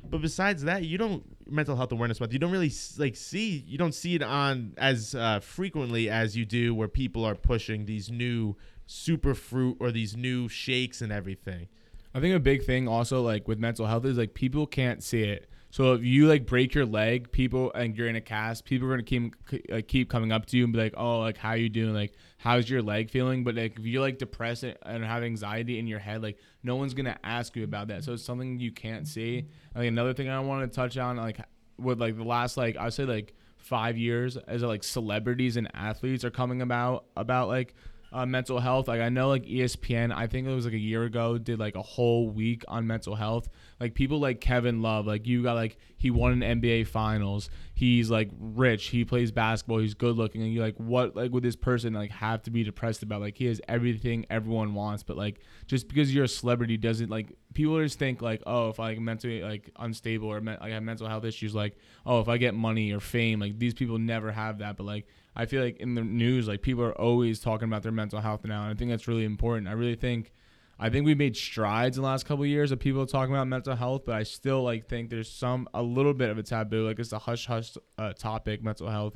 but 0.10 0.22
besides 0.22 0.64
that, 0.64 0.84
you 0.84 0.98
don't 0.98 1.24
mental 1.50 1.76
health 1.76 1.92
awareness 1.92 2.20
month. 2.20 2.34
You 2.34 2.40
don't 2.40 2.52
really 2.52 2.72
like 2.98 3.16
see. 3.16 3.64
You 3.68 3.78
don't 3.78 3.94
see 3.94 4.16
it 4.16 4.24
on 4.24 4.74
as 4.78 5.16
uh, 5.16 5.40
frequently 5.40 6.10
as 6.10 6.36
you 6.36 6.46
do 6.46 6.74
where 6.74 6.88
people 6.88 7.26
are 7.26 7.36
pushing 7.36 7.86
these 7.86 8.10
new 8.10 8.56
super 8.86 9.34
fruit 9.34 9.78
or 9.80 9.92
these 9.92 10.16
new 10.16 10.50
shakes 10.50 11.02
and 11.02 11.12
everything. 11.12 11.68
I 12.14 12.20
think 12.20 12.36
a 12.36 12.40
big 12.40 12.66
thing 12.66 12.88
also 12.88 13.22
like 13.22 13.48
with 13.48 13.58
mental 13.58 13.86
health 13.86 14.06
is 14.06 14.18
like 14.18 14.34
people 14.34 14.68
can't 14.68 15.02
see 15.04 15.24
it. 15.24 15.50
So 15.72 15.94
if 15.94 16.04
you 16.04 16.28
like 16.28 16.46
break 16.46 16.76
your 16.76 16.86
leg, 16.86 17.32
people 17.32 17.72
and 17.74 17.96
you're 17.98 18.10
in 18.10 18.18
a 18.18 18.22
cast, 18.22 18.66
people 18.66 18.88
are 18.88 18.92
gonna 18.92 19.04
keep 19.04 19.36
like 19.70 19.88
keep 19.88 20.10
coming 20.10 20.32
up 20.32 20.46
to 20.48 20.58
you 20.58 20.66
and 20.66 20.74
be 20.74 20.80
like, 20.80 20.94
"Oh, 20.98 21.20
like 21.20 21.38
how 21.38 21.54
you 21.54 21.70
doing? 21.70 21.94
Like 21.94 22.14
how's 22.38 22.70
your 22.70 22.82
leg 22.82 23.10
feeling?" 23.10 23.46
But 23.46 23.56
like 23.56 23.80
if 23.80 23.86
you're 23.86 24.02
like 24.02 24.18
depressed 24.18 24.64
and 24.64 25.04
have 25.04 25.24
anxiety 25.24 25.80
in 25.80 25.88
your 25.88 26.00
head, 26.00 26.22
like 26.22 26.38
no 26.62 26.76
one's 26.76 26.94
gonna 26.94 27.18
ask 27.24 27.56
you 27.56 27.64
about 27.64 27.88
that. 27.88 28.04
So 28.04 28.14
it's 28.14 28.24
something 28.24 28.60
you 28.60 28.72
can't 28.72 29.08
see. 29.08 29.48
Like 29.74 29.88
another 29.88 30.14
thing 30.14 30.28
I 30.28 30.42
want 30.42 30.70
to 30.70 30.76
touch 30.76 30.98
on, 30.98 31.16
like 31.16 31.40
with 31.80 32.02
like 32.02 32.18
the 32.18 32.26
last 32.26 32.58
like 32.58 32.76
I 32.76 32.84
would 32.86 32.94
say 32.94 33.06
like 33.06 33.34
five 33.56 33.98
years, 33.98 34.36
as 34.36 34.64
like 34.64 34.84
celebrities 34.84 35.56
and 35.56 35.70
athletes 35.74 36.26
are 36.26 36.32
coming 36.32 36.62
about 36.62 37.06
about 37.16 37.48
like 37.48 37.76
uh, 38.14 38.26
mental 38.26 38.60
health. 38.60 38.88
Like 38.88 39.02
I 39.02 39.10
know, 39.10 39.30
like 39.30 39.46
ESPN, 39.46 40.14
I 40.14 40.28
think 40.28 40.48
it 40.48 40.54
was 40.54 40.66
like 40.66 40.74
a 40.74 40.80
year 40.80 41.04
ago, 41.04 41.38
did 41.38 41.60
like 41.60 41.76
a 41.76 41.82
whole 41.82 42.30
week 42.30 42.64
on 42.68 42.86
mental 42.86 43.16
health. 43.16 43.48
Like 43.80 43.94
people 43.94 44.20
like 44.20 44.42
Kevin 44.42 44.82
Love, 44.82 45.08
like 45.08 45.26
you 45.26 45.44
got 45.44 45.54
like 45.54 45.78
he 45.96 46.12
won 46.12 46.42
an 46.42 46.62
NBA 46.62 46.88
Finals. 46.88 47.50
He's 47.74 48.12
like 48.12 48.30
rich. 48.38 48.88
He 48.88 49.06
plays 49.06 49.32
basketball. 49.32 49.80
He's 49.80 49.94
good 49.94 50.18
looking, 50.18 50.42
and 50.42 50.54
you're 50.54 50.64
like, 50.64 50.76
what 50.76 51.16
like 51.16 51.32
would 51.32 51.44
this 51.44 51.56
person 51.56 51.94
like 51.94 52.12
have 52.12 52.44
to 52.44 52.52
be 52.52 52.64
depressed 52.64 53.02
about? 53.02 53.22
Like 53.22 53.38
he 53.38 53.46
has 53.46 53.62
everything 53.68 54.26
everyone 54.30 54.74
wants, 54.74 55.04
but 55.04 55.16
like 55.16 55.40
just 55.68 55.88
because 55.88 56.14
you're 56.14 56.26
a 56.26 56.30
celebrity 56.30 56.76
doesn't 56.76 57.10
like 57.10 57.34
people 57.54 57.82
just 57.82 57.98
think 57.98 58.22
like, 58.22 58.44
oh, 58.46 58.70
if 58.70 58.80
I 58.80 58.90
like 58.90 59.00
mentally 59.00 59.42
like 59.42 59.72
unstable 59.80 60.28
or 60.28 60.42
me- 60.42 60.58
like 60.60 60.74
have 60.74 60.84
mental 60.84 61.08
health 61.08 61.24
issues, 61.24 61.56
like 61.56 61.78
oh, 62.06 62.20
if 62.20 62.28
I 62.28 62.38
get 62.38 62.54
money 62.56 62.92
or 62.92 63.00
fame, 63.00 63.40
like 63.40 63.58
these 63.58 63.74
people 63.74 63.98
never 63.98 64.32
have 64.34 64.58
that, 64.58 64.76
but 64.76 64.86
like 64.86 65.08
I 65.36 65.46
feel 65.46 65.64
like 65.64 65.78
in 65.78 65.96
the 65.96 66.02
news, 66.02 66.48
like 66.48 66.62
people 66.62 66.84
are 66.84 67.00
always 67.00 67.40
talking 67.40 67.68
about 67.68 67.84
their 67.84 67.92
mental 67.92 68.20
health 68.20 68.44
now, 68.46 68.64
and 68.64 68.72
I 68.72 68.74
think 68.76 68.92
that's 68.92 69.08
really 69.08 69.24
important. 69.24 69.68
I 69.68 69.72
really 69.74 69.96
think, 69.96 70.34
I 70.80 70.90
think 70.90 71.06
we 71.06 71.16
made 71.16 71.38
strides 71.38 71.98
in 71.98 72.04
the 72.04 72.10
last 72.10 72.26
couple 72.26 72.44
of 72.44 72.50
years 72.50 72.72
of 72.72 72.80
people 72.80 73.06
talking 73.06 73.34
about 73.34 73.48
mental 73.48 73.76
health, 73.76 74.04
but 74.06 74.16
I 74.16 74.24
still 74.24 74.64
like 74.64 74.88
think 74.88 75.10
there's 75.10 75.32
some 75.32 75.70
a 75.74 75.82
little 75.82 76.14
bit 76.14 76.30
of 76.30 76.38
a 76.38 76.44
taboo, 76.44 76.88
like 76.88 77.00
it's 77.00 77.14
a 77.14 77.20
hush 77.20 77.46
hush 77.46 77.78
uh, 77.98 78.14
topic, 78.14 78.64
mental 78.64 78.90
health. 78.90 79.16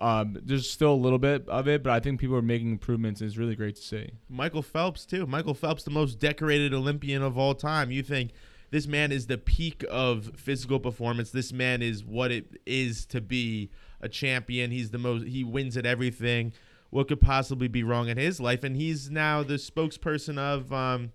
Um, 0.00 0.36
there's 0.42 0.70
still 0.70 0.92
a 0.92 0.94
little 0.94 1.18
bit 1.18 1.48
of 1.48 1.66
it, 1.66 1.82
but 1.82 1.92
I 1.92 2.00
think 2.00 2.20
people 2.20 2.36
are 2.36 2.42
making 2.42 2.70
improvements, 2.70 3.20
and 3.20 3.28
it's 3.28 3.36
really 3.36 3.56
great 3.56 3.76
to 3.76 3.82
see. 3.82 4.10
Michael 4.28 4.62
Phelps 4.62 5.04
too. 5.06 5.26
Michael 5.26 5.54
Phelps, 5.54 5.82
the 5.82 5.90
most 5.90 6.18
decorated 6.18 6.72
Olympian 6.72 7.22
of 7.22 7.36
all 7.36 7.54
time. 7.54 7.90
You 7.90 8.02
think 8.02 8.32
this 8.70 8.86
man 8.86 9.12
is 9.12 9.26
the 9.26 9.38
peak 9.38 9.84
of 9.90 10.30
physical 10.36 10.78
performance. 10.78 11.30
This 11.30 11.52
man 11.52 11.82
is 11.82 12.04
what 12.04 12.30
it 12.30 12.60
is 12.66 13.06
to 13.06 13.20
be 13.20 13.70
a 14.00 14.08
champion. 14.08 14.70
He's 14.70 14.90
the 14.90 14.98
most. 14.98 15.26
He 15.26 15.44
wins 15.44 15.76
at 15.76 15.86
everything. 15.86 16.52
What 16.90 17.08
could 17.08 17.20
possibly 17.20 17.68
be 17.68 17.82
wrong 17.82 18.08
in 18.08 18.16
his 18.16 18.40
life? 18.40 18.64
And 18.64 18.76
he's 18.76 19.10
now 19.10 19.42
the 19.42 19.54
spokesperson 19.54 20.38
of. 20.38 20.72
Um, 20.72 21.12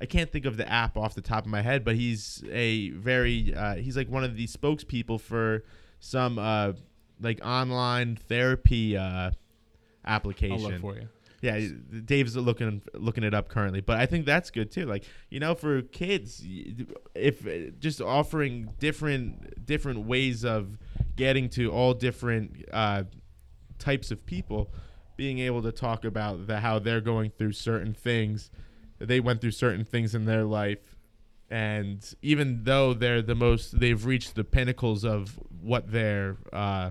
I 0.00 0.06
can't 0.06 0.30
think 0.30 0.44
of 0.44 0.56
the 0.56 0.68
app 0.68 0.96
off 0.96 1.14
the 1.14 1.20
top 1.20 1.44
of 1.44 1.50
my 1.50 1.62
head, 1.62 1.84
but 1.84 1.94
he's 1.94 2.42
a 2.50 2.90
very. 2.90 3.54
Uh, 3.54 3.76
he's 3.76 3.96
like 3.96 4.08
one 4.08 4.24
of 4.24 4.36
the 4.36 4.46
spokespeople 4.46 5.20
for 5.20 5.64
some 6.00 6.38
uh, 6.38 6.72
like 7.20 7.40
online 7.44 8.16
therapy 8.16 8.96
uh, 8.96 9.30
application. 10.04 10.64
I'll 10.64 10.70
look 10.70 10.80
for 10.80 10.96
you. 10.96 11.08
Yeah, 11.40 11.60
Dave's 12.06 12.36
looking 12.36 12.80
looking 12.94 13.22
it 13.22 13.34
up 13.34 13.50
currently, 13.50 13.82
but 13.82 13.98
I 13.98 14.06
think 14.06 14.24
that's 14.24 14.50
good 14.50 14.70
too. 14.70 14.86
Like 14.86 15.04
you 15.28 15.40
know, 15.40 15.54
for 15.54 15.82
kids, 15.82 16.42
if 17.14 17.46
just 17.78 18.00
offering 18.00 18.70
different 18.78 19.66
different 19.66 20.06
ways 20.06 20.44
of 20.44 20.78
getting 21.16 21.48
to 21.50 21.70
all 21.70 21.94
different 21.94 22.64
uh, 22.72 23.04
types 23.78 24.10
of 24.10 24.24
people 24.26 24.70
being 25.16 25.38
able 25.38 25.62
to 25.62 25.72
talk 25.72 26.04
about 26.04 26.46
the, 26.46 26.60
how 26.60 26.78
they're 26.78 27.00
going 27.00 27.30
through 27.30 27.52
certain 27.52 27.94
things, 27.94 28.50
they 28.98 29.20
went 29.20 29.40
through 29.40 29.52
certain 29.52 29.84
things 29.84 30.14
in 30.14 30.24
their 30.24 30.44
life, 30.44 30.96
and 31.50 32.14
even 32.22 32.64
though 32.64 32.94
they're 32.94 33.22
the 33.22 33.34
most, 33.34 33.78
they've 33.78 34.04
reached 34.04 34.34
the 34.34 34.44
pinnacles 34.44 35.04
of 35.04 35.38
what 35.62 35.90
their 35.92 36.36
uh, 36.52 36.90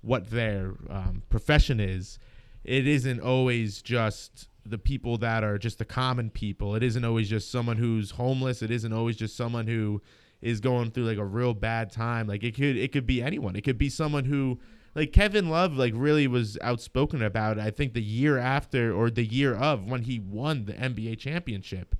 what 0.00 0.30
their 0.30 0.74
um, 0.88 1.22
profession 1.28 1.78
is. 1.78 2.18
It 2.64 2.86
isn't 2.86 3.20
always 3.20 3.82
just 3.82 4.48
the 4.64 4.78
people 4.78 5.18
that 5.18 5.44
are 5.44 5.58
just 5.58 5.78
the 5.78 5.84
common 5.84 6.30
people. 6.30 6.74
It 6.74 6.82
isn't 6.82 7.04
always 7.04 7.28
just 7.28 7.50
someone 7.50 7.76
who's 7.76 8.12
homeless. 8.12 8.62
It 8.62 8.70
isn't 8.70 8.92
always 8.92 9.16
just 9.16 9.36
someone 9.36 9.66
who 9.66 10.00
is 10.42 10.60
going 10.60 10.90
through 10.90 11.04
like 11.04 11.18
a 11.18 11.24
real 11.24 11.54
bad 11.54 11.90
time. 11.90 12.26
Like 12.26 12.42
it 12.42 12.54
could 12.54 12.76
it 12.76 12.92
could 12.92 13.06
be 13.06 13.22
anyone. 13.22 13.56
It 13.56 13.62
could 13.62 13.78
be 13.78 13.88
someone 13.88 14.24
who 14.24 14.58
like 14.94 15.12
Kevin 15.12 15.48
Love 15.48 15.74
like 15.74 15.92
really 15.94 16.26
was 16.26 16.58
outspoken 16.62 17.22
about 17.22 17.58
it, 17.58 17.64
I 17.64 17.70
think 17.70 17.94
the 17.94 18.02
year 18.02 18.38
after 18.38 18.92
or 18.92 19.10
the 19.10 19.24
year 19.24 19.54
of 19.54 19.86
when 19.86 20.02
he 20.02 20.18
won 20.18 20.64
the 20.64 20.72
NBA 20.72 21.18
championship. 21.18 21.94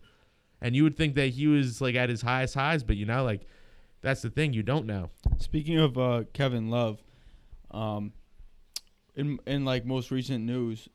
And 0.60 0.76
you 0.76 0.82
would 0.84 0.96
think 0.96 1.14
that 1.14 1.28
he 1.28 1.46
was 1.46 1.80
like 1.80 1.94
at 1.94 2.08
his 2.08 2.22
highest 2.22 2.54
highs, 2.54 2.82
but 2.82 2.96
you 2.96 3.06
know, 3.06 3.24
like 3.24 3.46
that's 4.02 4.22
the 4.22 4.30
thing, 4.30 4.52
you 4.52 4.62
don't 4.62 4.86
know. 4.86 5.10
Speaking 5.38 5.78
of 5.78 5.98
uh, 5.98 6.24
Kevin 6.32 6.70
Love, 6.70 7.02
um, 7.70 8.12
in 9.14 9.38
in 9.46 9.64
like 9.64 9.84
most 9.84 10.10
recent 10.10 10.44
news, 10.44 10.88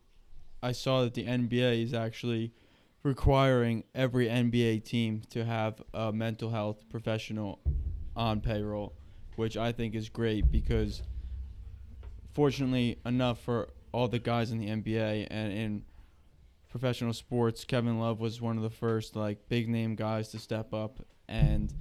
I 0.61 0.71
saw 0.71 1.03
that 1.03 1.13
the 1.13 1.25
NBA 1.25 1.83
is 1.83 1.93
actually 1.93 2.53
requiring 3.05 3.83
every 3.93 4.27
NBA 4.27 4.83
team 4.83 5.21
to 5.29 5.45
have 5.45 5.79
a 5.93 6.11
mental 6.11 6.49
health 6.49 6.89
professional 6.89 7.59
on 8.15 8.41
payroll, 8.41 8.93
which 9.35 9.55
I 9.55 9.71
think 9.71 9.93
is 9.93 10.09
great 10.09 10.51
because 10.51 11.03
fortunately 12.33 12.97
enough 13.05 13.39
for 13.39 13.69
all 13.91 14.07
the 14.07 14.17
guys 14.17 14.51
in 14.51 14.57
the 14.57 14.67
NBA 14.67 15.27
and 15.29 15.53
in 15.53 15.83
professional 16.67 17.13
sports, 17.13 17.63
Kevin 17.63 17.99
Love 17.99 18.19
was 18.19 18.41
one 18.41 18.57
of 18.57 18.63
the 18.63 18.71
first 18.71 19.15
like 19.15 19.37
big 19.49 19.69
name 19.69 19.95
guys 19.95 20.29
to 20.29 20.39
step 20.39 20.73
up 20.73 20.99
and 21.29 21.71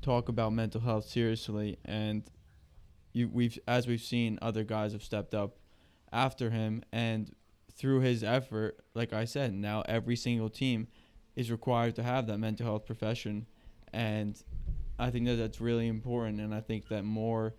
talk 0.00 0.30
about 0.30 0.54
mental 0.54 0.80
health 0.80 1.04
seriously. 1.04 1.78
And 1.84 2.22
you 3.12 3.28
we've 3.28 3.58
as 3.68 3.86
we've 3.86 4.00
seen 4.00 4.38
other 4.40 4.64
guys 4.64 4.92
have 4.92 5.02
stepped 5.02 5.34
up 5.34 5.58
after 6.10 6.48
him. 6.48 6.84
And 6.90 7.34
through 7.80 8.00
his 8.00 8.22
effort, 8.22 8.78
like 8.92 9.14
I 9.14 9.24
said, 9.24 9.54
now 9.54 9.82
every 9.88 10.14
single 10.14 10.50
team 10.50 10.86
is 11.34 11.50
required 11.50 11.94
to 11.96 12.02
have 12.02 12.26
that 12.26 12.36
mental 12.36 12.66
health 12.66 12.84
profession, 12.84 13.46
and 13.90 14.40
I 14.98 15.10
think 15.10 15.24
that 15.26 15.36
that's 15.36 15.62
really 15.62 15.88
important. 15.88 16.40
And 16.40 16.54
I 16.54 16.60
think 16.60 16.88
that 16.88 17.04
more 17.04 17.54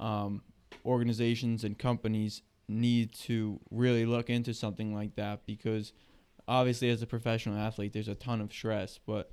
um, 0.00 0.42
organizations 0.86 1.64
and 1.64 1.78
companies 1.78 2.40
need 2.66 3.12
to 3.12 3.60
really 3.70 4.06
look 4.06 4.30
into 4.30 4.54
something 4.54 4.94
like 4.94 5.14
that 5.16 5.44
because 5.44 5.92
obviously, 6.48 6.88
as 6.88 7.02
a 7.02 7.06
professional 7.06 7.58
athlete, 7.58 7.92
there's 7.92 8.08
a 8.08 8.14
ton 8.14 8.40
of 8.40 8.50
stress, 8.50 8.98
but 9.06 9.32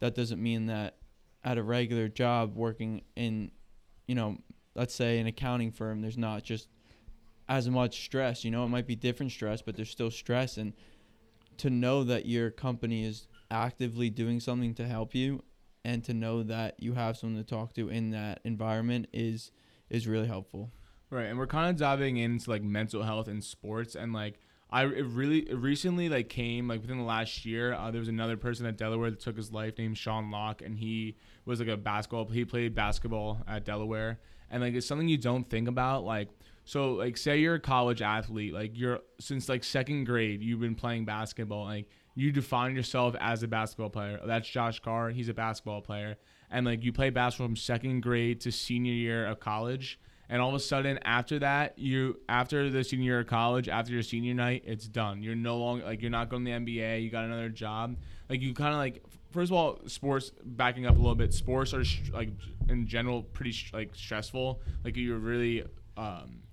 that 0.00 0.14
doesn't 0.14 0.42
mean 0.42 0.66
that 0.66 0.96
at 1.44 1.58
a 1.58 1.62
regular 1.62 2.08
job 2.08 2.56
working 2.56 3.02
in, 3.14 3.50
you 4.08 4.14
know, 4.14 4.38
let's 4.74 4.94
say 4.94 5.18
an 5.18 5.26
accounting 5.26 5.70
firm, 5.70 6.00
there's 6.00 6.16
not 6.16 6.42
just 6.42 6.68
as 7.48 7.68
much 7.68 8.04
stress. 8.04 8.44
You 8.44 8.50
know, 8.50 8.64
it 8.64 8.68
might 8.68 8.86
be 8.86 8.96
different 8.96 9.32
stress, 9.32 9.62
but 9.62 9.76
there's 9.76 9.90
still 9.90 10.10
stress. 10.10 10.56
And 10.56 10.72
to 11.58 11.70
know 11.70 12.04
that 12.04 12.26
your 12.26 12.50
company 12.50 13.04
is 13.04 13.28
actively 13.50 14.10
doing 14.10 14.40
something 14.40 14.74
to 14.74 14.86
help 14.86 15.14
you 15.14 15.42
and 15.84 16.02
to 16.04 16.14
know 16.14 16.42
that 16.42 16.74
you 16.78 16.94
have 16.94 17.16
someone 17.16 17.42
to 17.42 17.48
talk 17.48 17.74
to 17.74 17.88
in 17.88 18.10
that 18.10 18.40
environment 18.44 19.06
is 19.12 19.52
is 19.90 20.08
really 20.08 20.26
helpful. 20.26 20.72
Right, 21.10 21.26
and 21.26 21.38
we're 21.38 21.46
kind 21.46 21.70
of 21.70 21.76
diving 21.76 22.16
into 22.16 22.50
like 22.50 22.62
mental 22.62 23.02
health 23.02 23.28
in 23.28 23.42
sports, 23.42 23.94
and 23.94 24.12
like 24.12 24.40
I 24.70 24.82
really 24.82 25.54
recently 25.54 26.08
like 26.08 26.28
came 26.28 26.66
like 26.66 26.80
within 26.80 26.98
the 26.98 27.04
last 27.04 27.44
year. 27.44 27.74
Uh, 27.74 27.90
there 27.90 28.00
was 28.00 28.08
another 28.08 28.36
person 28.36 28.66
at 28.66 28.76
Delaware 28.76 29.10
that 29.10 29.20
took 29.20 29.36
his 29.36 29.52
life 29.52 29.78
named 29.78 29.98
Sean 29.98 30.30
Locke, 30.30 30.62
and 30.62 30.78
he 30.78 31.16
was 31.44 31.60
like 31.60 31.68
a 31.68 31.76
basketball. 31.76 32.26
He 32.26 32.44
played 32.44 32.74
basketball 32.74 33.42
at 33.46 33.64
Delaware, 33.64 34.18
and 34.50 34.62
like 34.62 34.74
it's 34.74 34.86
something 34.86 35.08
you 35.08 35.18
don't 35.18 35.48
think 35.48 35.68
about. 35.68 36.04
Like 36.04 36.30
so 36.64 36.92
like 36.92 37.16
say 37.16 37.38
you're 37.38 37.56
a 37.56 37.60
college 37.60 38.02
athlete, 38.02 38.54
like 38.54 38.72
you're 38.74 39.00
since 39.20 39.48
like 39.48 39.62
second 39.64 40.04
grade 40.04 40.42
you've 40.42 40.60
been 40.60 40.74
playing 40.74 41.04
basketball, 41.04 41.64
like 41.64 41.88
you 42.14 42.32
define 42.32 42.74
yourself 42.74 43.14
as 43.20 43.42
a 43.42 43.48
basketball 43.48 43.90
player. 43.90 44.20
That's 44.24 44.48
Josh 44.48 44.80
Carr, 44.80 45.10
he's 45.10 45.28
a 45.28 45.34
basketball 45.34 45.82
player. 45.82 46.16
And 46.50 46.64
like 46.64 46.82
you 46.82 46.92
play 46.92 47.10
basketball 47.10 47.48
from 47.48 47.56
second 47.56 48.00
grade 48.00 48.40
to 48.42 48.52
senior 48.52 48.92
year 48.92 49.26
of 49.26 49.40
college. 49.40 49.98
And 50.30 50.40
all 50.40 50.48
of 50.48 50.54
a 50.54 50.60
sudden 50.60 50.98
after 51.04 51.38
that, 51.40 51.78
you 51.78 52.18
after 52.30 52.70
the 52.70 52.82
senior 52.82 53.04
year 53.04 53.20
of 53.20 53.26
college, 53.26 53.68
after 53.68 53.92
your 53.92 54.02
senior 54.02 54.32
night, 54.32 54.62
it's 54.66 54.88
done. 54.88 55.22
You're 55.22 55.34
no 55.34 55.58
longer 55.58 55.84
like 55.84 56.00
you're 56.00 56.10
not 56.10 56.30
going 56.30 56.46
to 56.46 56.50
the 56.50 56.56
NBA, 56.56 57.02
you 57.02 57.10
got 57.10 57.24
another 57.24 57.50
job. 57.50 57.96
Like 58.30 58.40
you 58.40 58.54
kind 58.54 58.72
of 58.72 58.78
like 58.78 59.02
first 59.32 59.50
of 59.50 59.56
all, 59.58 59.80
sports 59.86 60.32
backing 60.44 60.86
up 60.86 60.94
a 60.94 60.98
little 60.98 61.14
bit. 61.14 61.34
Sports 61.34 61.74
are 61.74 61.84
like 62.12 62.30
in 62.70 62.86
general 62.86 63.22
pretty 63.22 63.54
like 63.74 63.94
stressful. 63.94 64.62
Like 64.82 64.96
you're 64.96 65.18
really 65.18 65.64
um, 65.96 66.43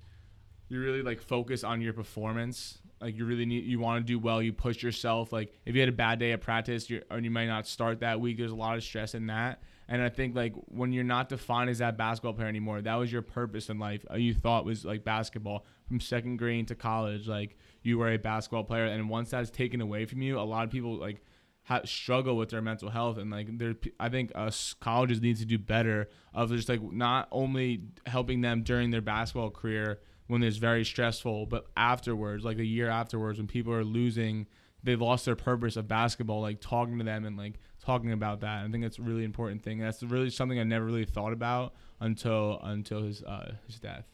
you 0.71 0.79
really 0.79 1.01
like 1.01 1.21
focus 1.21 1.63
on 1.65 1.81
your 1.81 1.91
performance. 1.91 2.79
Like 3.01 3.17
you 3.17 3.25
really 3.25 3.45
need, 3.45 3.65
you 3.65 3.79
want 3.79 4.05
to 4.05 4.07
do 4.07 4.17
well. 4.17 4.41
You 4.41 4.53
push 4.53 4.81
yourself. 4.81 5.33
Like 5.33 5.53
if 5.65 5.75
you 5.75 5.81
had 5.81 5.89
a 5.89 5.93
bad 5.93 6.19
day 6.19 6.31
at 6.31 6.41
practice, 6.41 6.89
you 6.89 7.01
or 7.11 7.19
you 7.19 7.29
might 7.29 7.47
not 7.47 7.67
start 7.67 7.99
that 7.99 8.21
week. 8.21 8.37
There's 8.37 8.51
a 8.51 8.55
lot 8.55 8.77
of 8.77 8.83
stress 8.83 9.13
in 9.13 9.27
that. 9.27 9.61
And 9.89 10.01
I 10.01 10.07
think 10.07 10.33
like 10.33 10.53
when 10.67 10.93
you're 10.93 11.03
not 11.03 11.27
defined 11.27 11.69
as 11.69 11.79
that 11.79 11.97
basketball 11.97 12.33
player 12.33 12.47
anymore, 12.47 12.81
that 12.81 12.95
was 12.95 13.11
your 13.11 13.21
purpose 13.21 13.69
in 13.69 13.79
life. 13.79 14.05
Uh, 14.09 14.15
you 14.15 14.33
thought 14.33 14.63
was 14.63 14.85
like 14.85 15.03
basketball 15.03 15.65
from 15.87 15.99
second 15.99 16.37
grade 16.37 16.69
to 16.69 16.75
college. 16.75 17.27
Like 17.27 17.57
you 17.83 17.97
were 17.97 18.13
a 18.13 18.17
basketball 18.17 18.63
player, 18.63 18.85
and 18.85 19.09
once 19.09 19.31
that's 19.31 19.49
taken 19.49 19.81
away 19.81 20.05
from 20.05 20.21
you, 20.21 20.39
a 20.39 20.41
lot 20.41 20.63
of 20.63 20.69
people 20.69 20.95
like 20.95 21.21
ha- 21.63 21.81
struggle 21.83 22.37
with 22.37 22.49
their 22.49 22.61
mental 22.61 22.89
health. 22.89 23.17
And 23.17 23.29
like 23.29 23.57
there, 23.57 23.75
I 23.99 24.07
think 24.07 24.31
us 24.35 24.73
colleges 24.79 25.19
need 25.19 25.35
to 25.37 25.45
do 25.45 25.57
better 25.57 26.07
of 26.33 26.51
just 26.51 26.69
like 26.69 26.81
not 26.81 27.27
only 27.29 27.81
helping 28.05 28.39
them 28.39 28.63
during 28.63 28.91
their 28.91 29.01
basketball 29.01 29.49
career 29.49 29.99
when 30.31 30.43
it's 30.43 30.55
very 30.55 30.85
stressful, 30.85 31.45
but 31.47 31.65
afterwards, 31.75 32.45
like 32.45 32.57
a 32.57 32.65
year 32.65 32.89
afterwards, 32.89 33.37
when 33.37 33.47
people 33.47 33.73
are 33.73 33.83
losing, 33.83 34.47
they 34.81 34.95
lost 34.95 35.25
their 35.25 35.35
purpose 35.35 35.75
of 35.75 35.89
basketball, 35.89 36.39
like 36.39 36.61
talking 36.61 36.97
to 36.99 37.03
them 37.03 37.25
and 37.25 37.35
like 37.35 37.59
talking 37.83 38.13
about 38.13 38.39
that. 38.39 38.63
I 38.63 38.69
think 38.69 38.81
that's 38.81 38.97
a 38.97 39.01
really 39.01 39.25
important 39.25 39.61
thing. 39.61 39.79
That's 39.79 40.01
really 40.01 40.29
something 40.29 40.57
I 40.57 40.63
never 40.63 40.85
really 40.85 41.03
thought 41.03 41.33
about 41.33 41.73
until 41.99 42.61
until 42.63 43.03
his 43.03 43.21
uh, 43.23 43.55
his 43.67 43.77
death. 43.77 44.05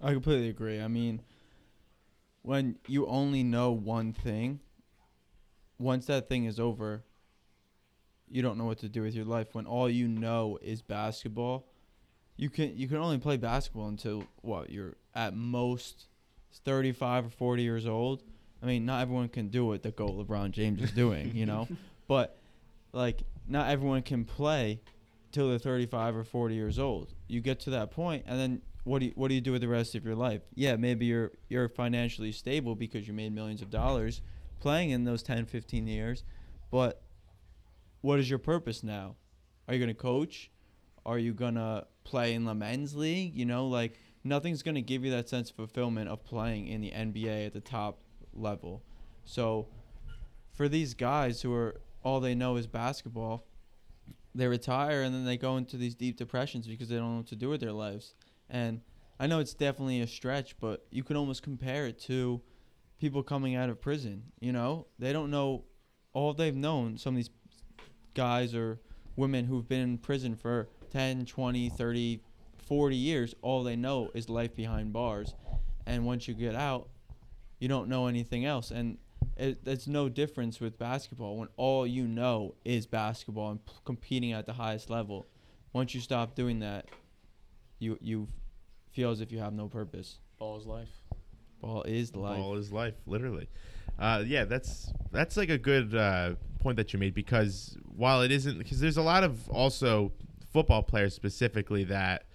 I 0.00 0.14
completely 0.14 0.48
agree. 0.48 0.80
I 0.80 0.88
mean, 0.88 1.20
when 2.40 2.78
you 2.88 3.06
only 3.06 3.42
know 3.42 3.70
one 3.70 4.14
thing, 4.14 4.60
once 5.78 6.06
that 6.06 6.26
thing 6.26 6.46
is 6.46 6.58
over, 6.58 7.04
you 8.30 8.40
don't 8.40 8.56
know 8.56 8.64
what 8.64 8.78
to 8.78 8.88
do 8.88 9.02
with 9.02 9.14
your 9.14 9.26
life. 9.26 9.48
When 9.54 9.66
all 9.66 9.90
you 9.90 10.08
know 10.08 10.58
is 10.62 10.80
basketball, 10.80 11.66
you 12.36 12.50
can 12.50 12.76
you 12.76 12.88
can 12.88 12.98
only 12.98 13.18
play 13.18 13.36
basketball 13.36 13.88
until 13.88 14.24
what 14.42 14.70
you're 14.70 14.94
at 15.14 15.34
most 15.34 16.06
35 16.64 17.26
or 17.26 17.30
40 17.30 17.62
years 17.62 17.86
old. 17.86 18.22
I 18.62 18.66
mean, 18.66 18.86
not 18.86 19.02
everyone 19.02 19.28
can 19.28 19.48
do 19.48 19.66
what 19.66 19.82
the 19.82 19.90
GOAT 19.90 20.26
LeBron 20.26 20.52
James 20.52 20.82
is 20.82 20.92
doing, 20.92 21.34
you 21.34 21.46
know, 21.46 21.68
but 22.08 22.38
like 22.92 23.22
not 23.46 23.70
everyone 23.70 24.02
can 24.02 24.24
play 24.24 24.80
till 25.32 25.48
they're 25.48 25.58
35 25.58 26.16
or 26.16 26.24
40 26.24 26.54
years 26.54 26.78
old. 26.78 27.12
You 27.28 27.40
get 27.40 27.60
to 27.60 27.70
that 27.70 27.90
point, 27.90 28.24
and 28.26 28.38
then 28.38 28.62
what 28.84 29.00
do 29.00 29.06
you, 29.06 29.12
what 29.14 29.28
do 29.28 29.34
you 29.34 29.40
do 29.40 29.52
with 29.52 29.62
the 29.62 29.68
rest 29.68 29.94
of 29.94 30.04
your 30.04 30.14
life? 30.14 30.42
Yeah, 30.54 30.76
maybe 30.76 31.06
you're 31.06 31.32
you're 31.48 31.68
financially 31.68 32.32
stable 32.32 32.74
because 32.74 33.06
you 33.06 33.14
made 33.14 33.34
millions 33.34 33.62
of 33.62 33.70
dollars 33.70 34.20
playing 34.60 34.90
in 34.90 35.04
those 35.04 35.22
10, 35.22 35.44
15 35.44 35.86
years, 35.86 36.24
but 36.70 37.02
what 38.00 38.18
is 38.18 38.30
your 38.30 38.38
purpose 38.38 38.82
now? 38.82 39.16
Are 39.66 39.74
you 39.74 39.80
going 39.80 39.94
to 39.94 40.00
coach? 40.00 40.50
Are 41.06 41.18
you 41.18 41.34
going 41.34 41.54
to 41.54 41.86
play 42.04 42.34
in 42.34 42.44
the 42.44 42.54
men's 42.54 42.94
league. 42.94 43.34
You 43.34 43.46
know, 43.46 43.66
like 43.66 43.98
nothing's 44.22 44.62
gonna 44.62 44.82
give 44.82 45.04
you 45.04 45.10
that 45.10 45.28
sense 45.28 45.50
of 45.50 45.56
fulfillment 45.56 46.08
of 46.08 46.24
playing 46.24 46.68
in 46.68 46.80
the 46.80 46.90
NBA 46.90 47.46
at 47.46 47.52
the 47.52 47.60
top 47.60 47.98
level. 48.32 48.82
So 49.24 49.66
for 50.52 50.68
these 50.68 50.94
guys 50.94 51.42
who 51.42 51.52
are 51.52 51.80
all 52.04 52.20
they 52.20 52.34
know 52.34 52.56
is 52.56 52.66
basketball, 52.66 53.46
they 54.34 54.46
retire 54.46 55.02
and 55.02 55.14
then 55.14 55.24
they 55.24 55.36
go 55.36 55.56
into 55.56 55.76
these 55.76 55.94
deep 55.94 56.16
depressions 56.16 56.66
because 56.66 56.88
they 56.88 56.96
don't 56.96 57.10
know 57.10 57.16
what 57.18 57.26
to 57.28 57.36
do 57.36 57.48
with 57.48 57.60
their 57.60 57.72
lives. 57.72 58.14
And 58.50 58.80
I 59.18 59.26
know 59.26 59.38
it's 59.38 59.54
definitely 59.54 60.00
a 60.00 60.06
stretch, 60.06 60.58
but 60.58 60.86
you 60.90 61.02
can 61.02 61.16
almost 61.16 61.42
compare 61.42 61.86
it 61.86 61.98
to 62.00 62.42
people 62.98 63.22
coming 63.22 63.54
out 63.54 63.70
of 63.70 63.80
prison. 63.80 64.24
You 64.40 64.52
know, 64.52 64.86
they 64.98 65.12
don't 65.12 65.30
know 65.30 65.64
all 66.12 66.34
they've 66.34 66.54
known. 66.54 66.98
Some 66.98 67.14
of 67.14 67.16
these 67.16 67.30
guys 68.12 68.54
or 68.54 68.80
women 69.16 69.46
who've 69.46 69.68
been 69.68 69.80
in 69.80 69.98
prison 69.98 70.34
for 70.34 70.68
10, 70.94 71.26
20, 71.26 71.70
30, 71.70 72.20
40 72.68 72.96
years, 72.96 73.34
all 73.42 73.64
they 73.64 73.74
know 73.74 74.12
is 74.14 74.28
life 74.28 74.54
behind 74.54 74.92
bars. 74.92 75.34
And 75.86 76.06
once 76.06 76.28
you 76.28 76.34
get 76.34 76.54
out, 76.54 76.88
you 77.58 77.66
don't 77.66 77.88
know 77.88 78.06
anything 78.06 78.44
else. 78.44 78.70
And 78.70 78.98
it, 79.36 79.58
it's 79.66 79.88
no 79.88 80.08
difference 80.08 80.60
with 80.60 80.78
basketball 80.78 81.36
when 81.36 81.48
all 81.56 81.84
you 81.84 82.06
know 82.06 82.54
is 82.64 82.86
basketball 82.86 83.50
and 83.50 83.66
p- 83.66 83.72
competing 83.84 84.32
at 84.32 84.46
the 84.46 84.52
highest 84.52 84.88
level. 84.88 85.26
Once 85.72 85.96
you 85.96 86.00
stop 86.00 86.36
doing 86.36 86.60
that, 86.60 86.86
you 87.80 87.98
you 88.00 88.28
feel 88.92 89.10
as 89.10 89.20
if 89.20 89.32
you 89.32 89.40
have 89.40 89.52
no 89.52 89.66
purpose. 89.66 90.18
Ball 90.38 90.56
is 90.58 90.64
life. 90.64 90.88
Ball 91.60 91.82
is 91.82 92.14
life. 92.14 92.38
Ball 92.38 92.54
is 92.54 92.70
life, 92.70 92.94
literally. 93.06 93.48
Uh, 93.98 94.22
yeah, 94.24 94.44
that's 94.44 94.92
that's 95.10 95.36
like 95.36 95.50
a 95.50 95.58
good 95.58 95.92
uh, 95.92 96.34
point 96.60 96.76
that 96.76 96.92
you 96.92 97.00
made 97.00 97.14
because 97.14 97.76
while 97.84 98.22
it 98.22 98.30
isn't, 98.30 98.58
because 98.58 98.78
there's 98.78 98.96
a 98.96 99.02
lot 99.02 99.24
of 99.24 99.48
also 99.48 100.12
football 100.54 100.84
players 100.84 101.12
specifically 101.12 101.82
that 101.82 102.26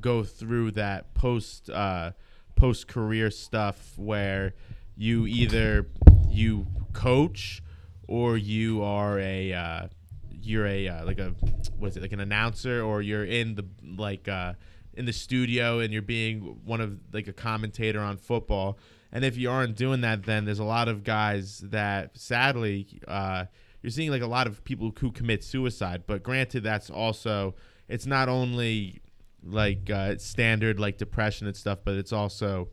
go 0.00 0.22
through 0.22 0.70
that 0.70 1.12
post 1.14 1.68
uh, 1.68 2.12
post 2.54 2.86
career 2.86 3.28
stuff 3.28 3.92
where 3.98 4.54
you 4.96 5.26
either 5.26 5.88
you 6.30 6.64
coach 6.92 7.60
or 8.06 8.36
you 8.36 8.84
are 8.84 9.18
a 9.18 9.52
uh, 9.52 9.88
you're 10.30 10.64
a 10.64 10.86
uh, 10.86 11.04
like 11.04 11.18
a 11.18 11.34
what 11.76 11.88
is 11.88 11.96
it 11.96 12.02
like 12.02 12.12
an 12.12 12.20
announcer 12.20 12.82
or 12.82 13.02
you're 13.02 13.24
in 13.24 13.56
the 13.56 13.64
like 13.96 14.28
uh, 14.28 14.52
in 14.94 15.04
the 15.04 15.12
studio 15.12 15.80
and 15.80 15.92
you're 15.92 16.02
being 16.02 16.60
one 16.64 16.80
of 16.80 17.00
like 17.12 17.26
a 17.26 17.32
commentator 17.32 18.00
on 18.00 18.16
football. 18.16 18.78
And 19.10 19.24
if 19.24 19.36
you 19.36 19.50
aren't 19.50 19.74
doing 19.74 20.02
that 20.02 20.22
then 20.22 20.44
there's 20.44 20.60
a 20.60 20.64
lot 20.64 20.86
of 20.86 21.02
guys 21.02 21.58
that 21.64 22.16
sadly 22.16 22.86
uh, 23.08 23.46
you're 23.86 23.92
seeing 23.92 24.10
like 24.10 24.22
a 24.22 24.26
lot 24.26 24.48
of 24.48 24.64
people 24.64 24.92
who 24.98 25.12
commit 25.12 25.44
suicide 25.44 26.02
but 26.06 26.22
granted 26.22 26.64
that's 26.64 26.90
also 26.90 27.54
it's 27.88 28.06
not 28.06 28.28
only 28.28 29.00
like 29.44 29.88
uh, 29.90 30.18
standard 30.18 30.80
like 30.80 30.98
depression 30.98 31.46
and 31.46 31.56
stuff 31.56 31.78
but 31.84 31.94
it's 31.94 32.12
also 32.12 32.68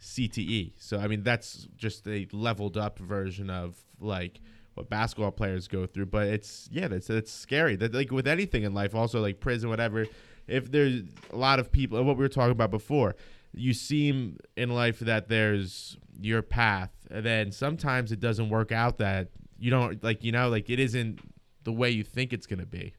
CTE 0.00 0.72
so 0.76 0.98
I 0.98 1.08
mean 1.08 1.24
that's 1.24 1.66
just 1.76 2.06
a 2.06 2.28
leveled 2.32 2.76
up 2.76 2.98
version 2.98 3.50
of 3.50 3.76
like 4.00 4.40
what 4.74 4.88
basketball 4.88 5.30
players 5.30 5.68
go 5.68 5.86
through. 5.86 6.06
But 6.06 6.28
it's 6.28 6.68
yeah, 6.72 6.88
that's 6.88 7.10
it's 7.10 7.32
scary. 7.32 7.76
That 7.76 7.94
like 7.94 8.10
with 8.10 8.26
anything 8.26 8.62
in 8.62 8.74
life, 8.74 8.94
also 8.94 9.20
like 9.20 9.40
prison, 9.40 9.68
whatever. 9.68 10.06
If 10.46 10.70
there's 10.70 11.02
a 11.30 11.36
lot 11.36 11.60
of 11.60 11.70
people, 11.70 12.02
what 12.02 12.16
we 12.16 12.22
were 12.22 12.28
talking 12.28 12.52
about 12.52 12.70
before, 12.70 13.14
you 13.54 13.72
seem 13.74 14.38
in 14.56 14.70
life 14.70 14.98
that 15.00 15.28
there's 15.28 15.96
your 16.20 16.42
path, 16.42 16.90
and 17.10 17.24
then 17.24 17.52
sometimes 17.52 18.12
it 18.12 18.20
doesn't 18.20 18.48
work 18.48 18.72
out 18.72 18.98
that 18.98 19.28
you 19.62 19.70
don't 19.70 20.02
like. 20.02 20.24
You 20.24 20.32
know, 20.32 20.48
like 20.48 20.68
it 20.68 20.80
isn't 20.80 21.20
the 21.64 21.72
way 21.72 21.90
you 21.90 22.02
think 22.02 22.32
it's 22.32 22.46
gonna 22.46 22.66
be. 22.66 22.94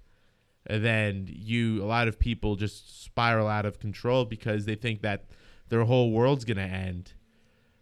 And 0.66 0.84
then 0.84 1.28
you, 1.30 1.84
a 1.84 1.86
lot 1.86 2.08
of 2.08 2.18
people 2.18 2.56
just 2.56 3.04
spiral 3.04 3.50
out 3.50 3.66
of 3.66 3.80
control 3.80 4.24
because 4.24 4.66
they 4.66 4.76
think 4.76 5.02
that 5.02 5.26
their 5.68 5.84
whole 5.84 6.12
world's 6.12 6.46
gonna 6.46 6.62
end 6.62 7.14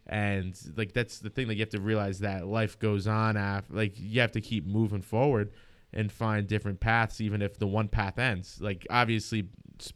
and 0.08 0.60
like 0.76 0.94
that's 0.94 1.20
the 1.20 1.30
thing 1.30 1.48
that 1.48 1.56
you 1.56 1.62
have 1.62 1.70
to 1.70 1.80
realize 1.80 2.20
that 2.20 2.46
life 2.46 2.78
goes 2.80 3.08
on 3.08 3.38
after 3.38 3.74
like 3.74 3.94
you 3.98 4.20
have 4.20 4.32
to 4.32 4.42
keep 4.42 4.66
moving 4.66 5.02
forward 5.02 5.52
and 5.94 6.12
find 6.12 6.48
different 6.48 6.80
paths 6.80 7.22
even 7.22 7.42
if 7.42 7.58
the 7.60 7.68
one 7.68 7.88
path 7.88 8.18
ends 8.18 8.60
like 8.62 8.86
obviously 8.90 9.48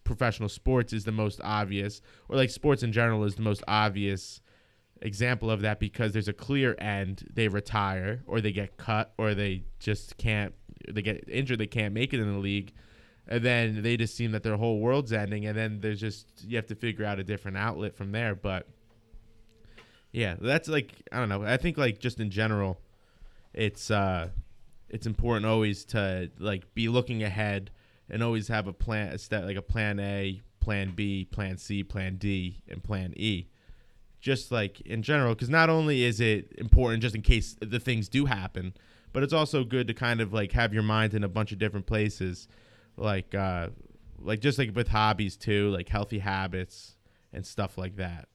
professional 0.03 0.49
sports 0.49 0.93
is 0.93 1.03
the 1.03 1.11
most 1.11 1.39
obvious 1.43 2.01
or 2.29 2.35
like 2.35 2.49
sports 2.49 2.83
in 2.83 2.91
general 2.91 3.23
is 3.23 3.35
the 3.35 3.41
most 3.41 3.63
obvious 3.67 4.41
example 5.01 5.51
of 5.51 5.61
that 5.61 5.79
because 5.79 6.13
there's 6.13 6.27
a 6.27 6.33
clear 6.33 6.75
end 6.79 7.27
they 7.33 7.47
retire 7.47 8.23
or 8.27 8.41
they 8.41 8.51
get 8.51 8.77
cut 8.77 9.13
or 9.17 9.33
they 9.35 9.63
just 9.79 10.17
can't 10.17 10.53
they 10.89 11.01
get 11.01 11.23
injured 11.27 11.59
they 11.59 11.67
can't 11.67 11.93
make 11.93 12.13
it 12.13 12.19
in 12.19 12.31
the 12.31 12.39
league 12.39 12.71
and 13.27 13.43
then 13.43 13.81
they 13.81 13.97
just 13.97 14.15
seem 14.15 14.31
that 14.31 14.41
their 14.41 14.55
whole 14.55 14.79
world's 14.79 15.11
ending 15.11 15.45
and 15.45 15.57
then 15.57 15.79
there's 15.81 15.99
just 15.99 16.27
you 16.47 16.55
have 16.55 16.65
to 16.65 16.75
figure 16.75 17.05
out 17.05 17.19
a 17.19 17.23
different 17.23 17.57
outlet 17.57 17.95
from 17.95 18.11
there 18.11 18.33
but 18.35 18.67
yeah, 20.15 20.35
that's 20.39 20.69
like 20.69 20.93
I 21.11 21.19
don't 21.19 21.27
know. 21.27 21.43
I 21.43 21.57
think 21.57 21.77
like 21.77 21.99
just 21.99 22.21
in 22.21 22.29
general, 22.29 22.79
it's 23.53 23.91
uh, 23.91 24.29
it's 24.87 25.05
important 25.05 25.45
always 25.45 25.83
to 25.85 26.31
like 26.39 26.73
be 26.73 26.87
looking 26.87 27.21
ahead 27.21 27.69
and 28.09 28.23
always 28.23 28.47
have 28.47 28.67
a 28.67 28.73
plan, 28.73 29.09
a 29.09 29.17
step 29.17 29.43
like 29.43 29.57
a 29.57 29.61
plan 29.61 29.99
A, 29.99 30.41
plan 30.61 30.93
B, 30.95 31.25
plan 31.25 31.57
C, 31.57 31.83
plan 31.83 32.15
D, 32.15 32.61
and 32.69 32.81
plan 32.81 33.13
E. 33.17 33.47
Just 34.25 34.51
like 34.51 34.81
in 34.81 35.03
general, 35.03 35.35
because 35.35 35.51
not 35.51 35.69
only 35.69 36.03
is 36.03 36.19
it 36.19 36.51
important 36.57 37.03
just 37.03 37.13
in 37.13 37.21
case 37.21 37.55
the 37.61 37.79
things 37.79 38.09
do 38.09 38.25
happen, 38.25 38.73
but 39.13 39.21
it's 39.21 39.33
also 39.33 39.63
good 39.63 39.85
to 39.85 39.93
kind 39.93 40.19
of 40.19 40.33
like 40.33 40.51
have 40.53 40.73
your 40.73 40.81
mind 40.81 41.13
in 41.13 41.23
a 41.23 41.27
bunch 41.27 41.51
of 41.51 41.59
different 41.59 41.85
places, 41.85 42.47
like 42.97 43.35
uh, 43.35 43.67
like 44.17 44.39
just 44.39 44.57
like 44.57 44.75
with 44.75 44.87
hobbies 44.87 45.37
too, 45.37 45.69
like 45.69 45.89
healthy 45.89 46.17
habits 46.17 46.95
and 47.33 47.45
stuff 47.45 47.77
like 47.77 47.97
that. 47.97 48.27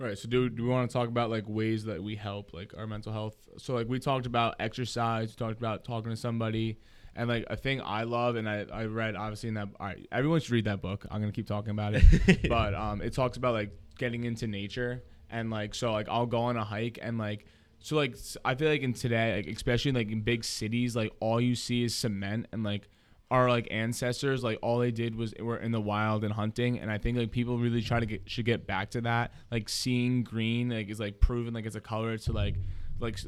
Right. 0.00 0.18
So 0.18 0.28
do, 0.28 0.48
do 0.48 0.64
we 0.64 0.68
want 0.68 0.90
to 0.90 0.92
talk 0.92 1.06
about 1.06 1.30
like 1.30 1.44
ways 1.46 1.84
that 1.84 2.02
we 2.02 2.16
help 2.16 2.52
like 2.52 2.74
our 2.76 2.88
mental 2.88 3.12
health? 3.12 3.36
So 3.58 3.74
like 3.74 3.88
we 3.88 4.00
talked 4.00 4.26
about 4.26 4.56
exercise, 4.58 5.28
we 5.28 5.36
talked 5.36 5.58
about 5.58 5.84
talking 5.84 6.10
to 6.10 6.16
somebody, 6.16 6.80
and 7.14 7.28
like 7.28 7.44
a 7.48 7.56
thing 7.56 7.80
I 7.80 8.02
love 8.02 8.34
and 8.34 8.48
I, 8.48 8.66
I 8.72 8.86
read 8.86 9.14
obviously 9.14 9.50
in 9.50 9.54
that 9.54 9.68
all 9.78 9.86
right, 9.86 10.04
everyone 10.10 10.40
should 10.40 10.50
read 10.50 10.64
that 10.64 10.82
book. 10.82 11.06
I'm 11.12 11.20
gonna 11.20 11.30
keep 11.30 11.46
talking 11.46 11.70
about 11.70 11.94
it. 11.94 12.48
but 12.48 12.74
um 12.74 13.02
it 13.02 13.12
talks 13.12 13.36
about 13.36 13.54
like 13.54 13.70
getting 13.98 14.24
into 14.24 14.48
nature 14.48 15.04
and 15.30 15.50
like 15.50 15.74
so 15.74 15.92
like 15.92 16.08
I'll 16.08 16.26
go 16.26 16.40
on 16.40 16.56
a 16.56 16.64
hike 16.64 16.98
and 17.00 17.18
like 17.18 17.46
so 17.80 17.96
like 17.96 18.16
I 18.44 18.54
feel 18.54 18.68
like 18.68 18.82
in 18.82 18.92
today, 18.92 19.36
like 19.36 19.46
especially 19.54 19.92
like 19.92 20.10
in 20.10 20.22
big 20.22 20.44
cities, 20.44 20.96
like 20.96 21.12
all 21.20 21.40
you 21.40 21.54
see 21.54 21.84
is 21.84 21.94
cement 21.94 22.46
and 22.52 22.64
like 22.64 22.88
our 23.30 23.48
like 23.48 23.68
ancestors 23.70 24.42
like 24.42 24.58
all 24.62 24.78
they 24.78 24.90
did 24.90 25.14
was 25.14 25.34
were 25.38 25.58
in 25.58 25.70
the 25.70 25.80
wild 25.80 26.24
and 26.24 26.32
hunting 26.32 26.78
and 26.78 26.90
i 26.90 26.96
think 26.96 27.18
like 27.18 27.30
people 27.30 27.58
really 27.58 27.82
try 27.82 28.00
to 28.00 28.06
get 28.06 28.22
should 28.24 28.46
get 28.46 28.66
back 28.66 28.90
to 28.90 29.00
that. 29.02 29.32
Like 29.50 29.68
seeing 29.68 30.24
green 30.24 30.70
like 30.70 30.88
is 30.88 30.98
like 30.98 31.20
proven 31.20 31.54
like 31.54 31.66
it's 31.66 31.76
a 31.76 31.80
color 31.80 32.16
to 32.16 32.32
like 32.32 32.56
like 33.00 33.18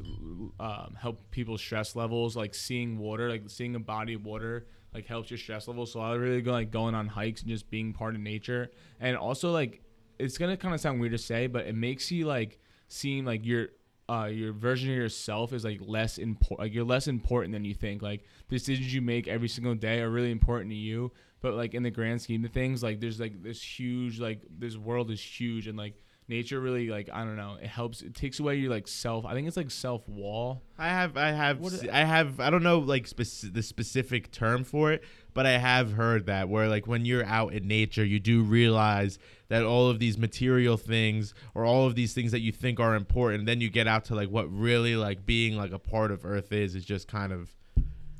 um, 0.59 0.97
help 0.99 1.31
people's 1.31 1.61
stress 1.61 1.95
levels. 1.95 2.35
Like 2.35 2.53
seeing 2.55 2.97
water 2.97 3.29
like 3.29 3.43
seeing 3.47 3.75
a 3.75 3.79
body 3.79 4.15
of 4.15 4.25
water 4.25 4.65
like 4.93 5.05
helps 5.05 5.31
your 5.31 5.37
stress 5.37 5.69
levels 5.69 5.93
so 5.93 6.01
i 6.01 6.13
really 6.15 6.41
go 6.41 6.51
like 6.51 6.69
going 6.69 6.93
on 6.93 7.07
hikes 7.07 7.39
and 7.41 7.49
just 7.49 7.69
being 7.69 7.93
part 7.93 8.15
of 8.15 8.21
nature. 8.21 8.71
And 8.99 9.15
also 9.15 9.51
like 9.51 9.81
it's 10.21 10.37
gonna 10.37 10.57
kind 10.57 10.73
of 10.73 10.79
sound 10.79 10.99
weird 10.99 11.11
to 11.11 11.17
say 11.17 11.47
but 11.47 11.65
it 11.65 11.75
makes 11.75 12.11
you 12.11 12.25
like 12.25 12.59
seem 12.87 13.25
like 13.25 13.45
you're 13.45 13.69
uh, 14.11 14.25
your 14.25 14.51
version 14.51 14.89
of 14.89 14.97
yourself 14.97 15.53
is 15.53 15.63
like 15.63 15.79
less 15.81 16.17
important. 16.17 16.59
Like 16.59 16.73
you're 16.73 16.83
less 16.83 17.07
important 17.07 17.53
than 17.53 17.63
you 17.63 17.73
think. 17.73 18.01
Like 18.01 18.25
decisions 18.49 18.93
you 18.93 19.01
make 19.01 19.29
every 19.29 19.47
single 19.47 19.73
day 19.73 20.01
are 20.01 20.09
really 20.09 20.31
important 20.31 20.69
to 20.71 20.75
you. 20.75 21.11
But 21.39 21.53
like 21.53 21.73
in 21.73 21.83
the 21.83 21.91
grand 21.91 22.21
scheme 22.21 22.43
of 22.43 22.51
things, 22.51 22.83
like 22.83 22.99
there's 22.99 23.21
like 23.21 23.41
this 23.41 23.61
huge 23.61 24.19
like 24.19 24.41
this 24.59 24.75
world 24.75 25.11
is 25.11 25.21
huge 25.21 25.67
and 25.67 25.77
like 25.77 25.93
nature 26.31 26.59
really 26.59 26.87
like 26.87 27.09
I 27.13 27.23
don't 27.23 27.35
know. 27.35 27.57
It 27.61 27.67
helps. 27.67 28.01
It 28.01 28.15
takes 28.15 28.39
away 28.39 28.55
your 28.55 28.71
like 28.71 28.87
self. 28.87 29.25
I 29.25 29.33
think 29.33 29.47
it's 29.47 29.57
like 29.57 29.69
self 29.69 30.07
wall. 30.09 30.63
I 30.79 30.87
have 30.87 31.17
I 31.17 31.31
have 31.31 31.63
I 31.91 32.03
have 32.03 32.39
I 32.39 32.49
don't 32.49 32.63
know 32.63 32.79
like 32.79 33.07
speci- 33.07 33.53
the 33.53 33.61
specific 33.61 34.31
term 34.31 34.63
for 34.63 34.91
it, 34.91 35.03
but 35.35 35.45
I 35.45 35.57
have 35.59 35.93
heard 35.93 36.25
that 36.25 36.49
where 36.49 36.67
like 36.67 36.87
when 36.87 37.05
you're 37.05 37.25
out 37.25 37.53
in 37.53 37.67
nature, 37.67 38.03
you 38.03 38.19
do 38.19 38.41
realize 38.41 39.19
that 39.49 39.63
all 39.63 39.89
of 39.89 39.99
these 39.99 40.17
material 40.17 40.77
things 40.77 41.35
or 41.53 41.65
all 41.65 41.85
of 41.85 41.93
these 41.93 42.13
things 42.13 42.31
that 42.31 42.39
you 42.39 42.53
think 42.53 42.79
are 42.79 42.95
important, 42.95 43.45
then 43.45 43.61
you 43.61 43.69
get 43.69 43.87
out 43.87 44.05
to 44.05 44.15
like 44.15 44.29
what 44.29 44.51
really 44.51 44.95
like 44.95 45.25
being 45.25 45.55
like 45.55 45.73
a 45.73 45.79
part 45.79 46.09
of 46.09 46.25
Earth 46.25 46.51
is 46.51 46.73
is 46.73 46.85
just 46.85 47.07
kind 47.07 47.31
of 47.31 47.53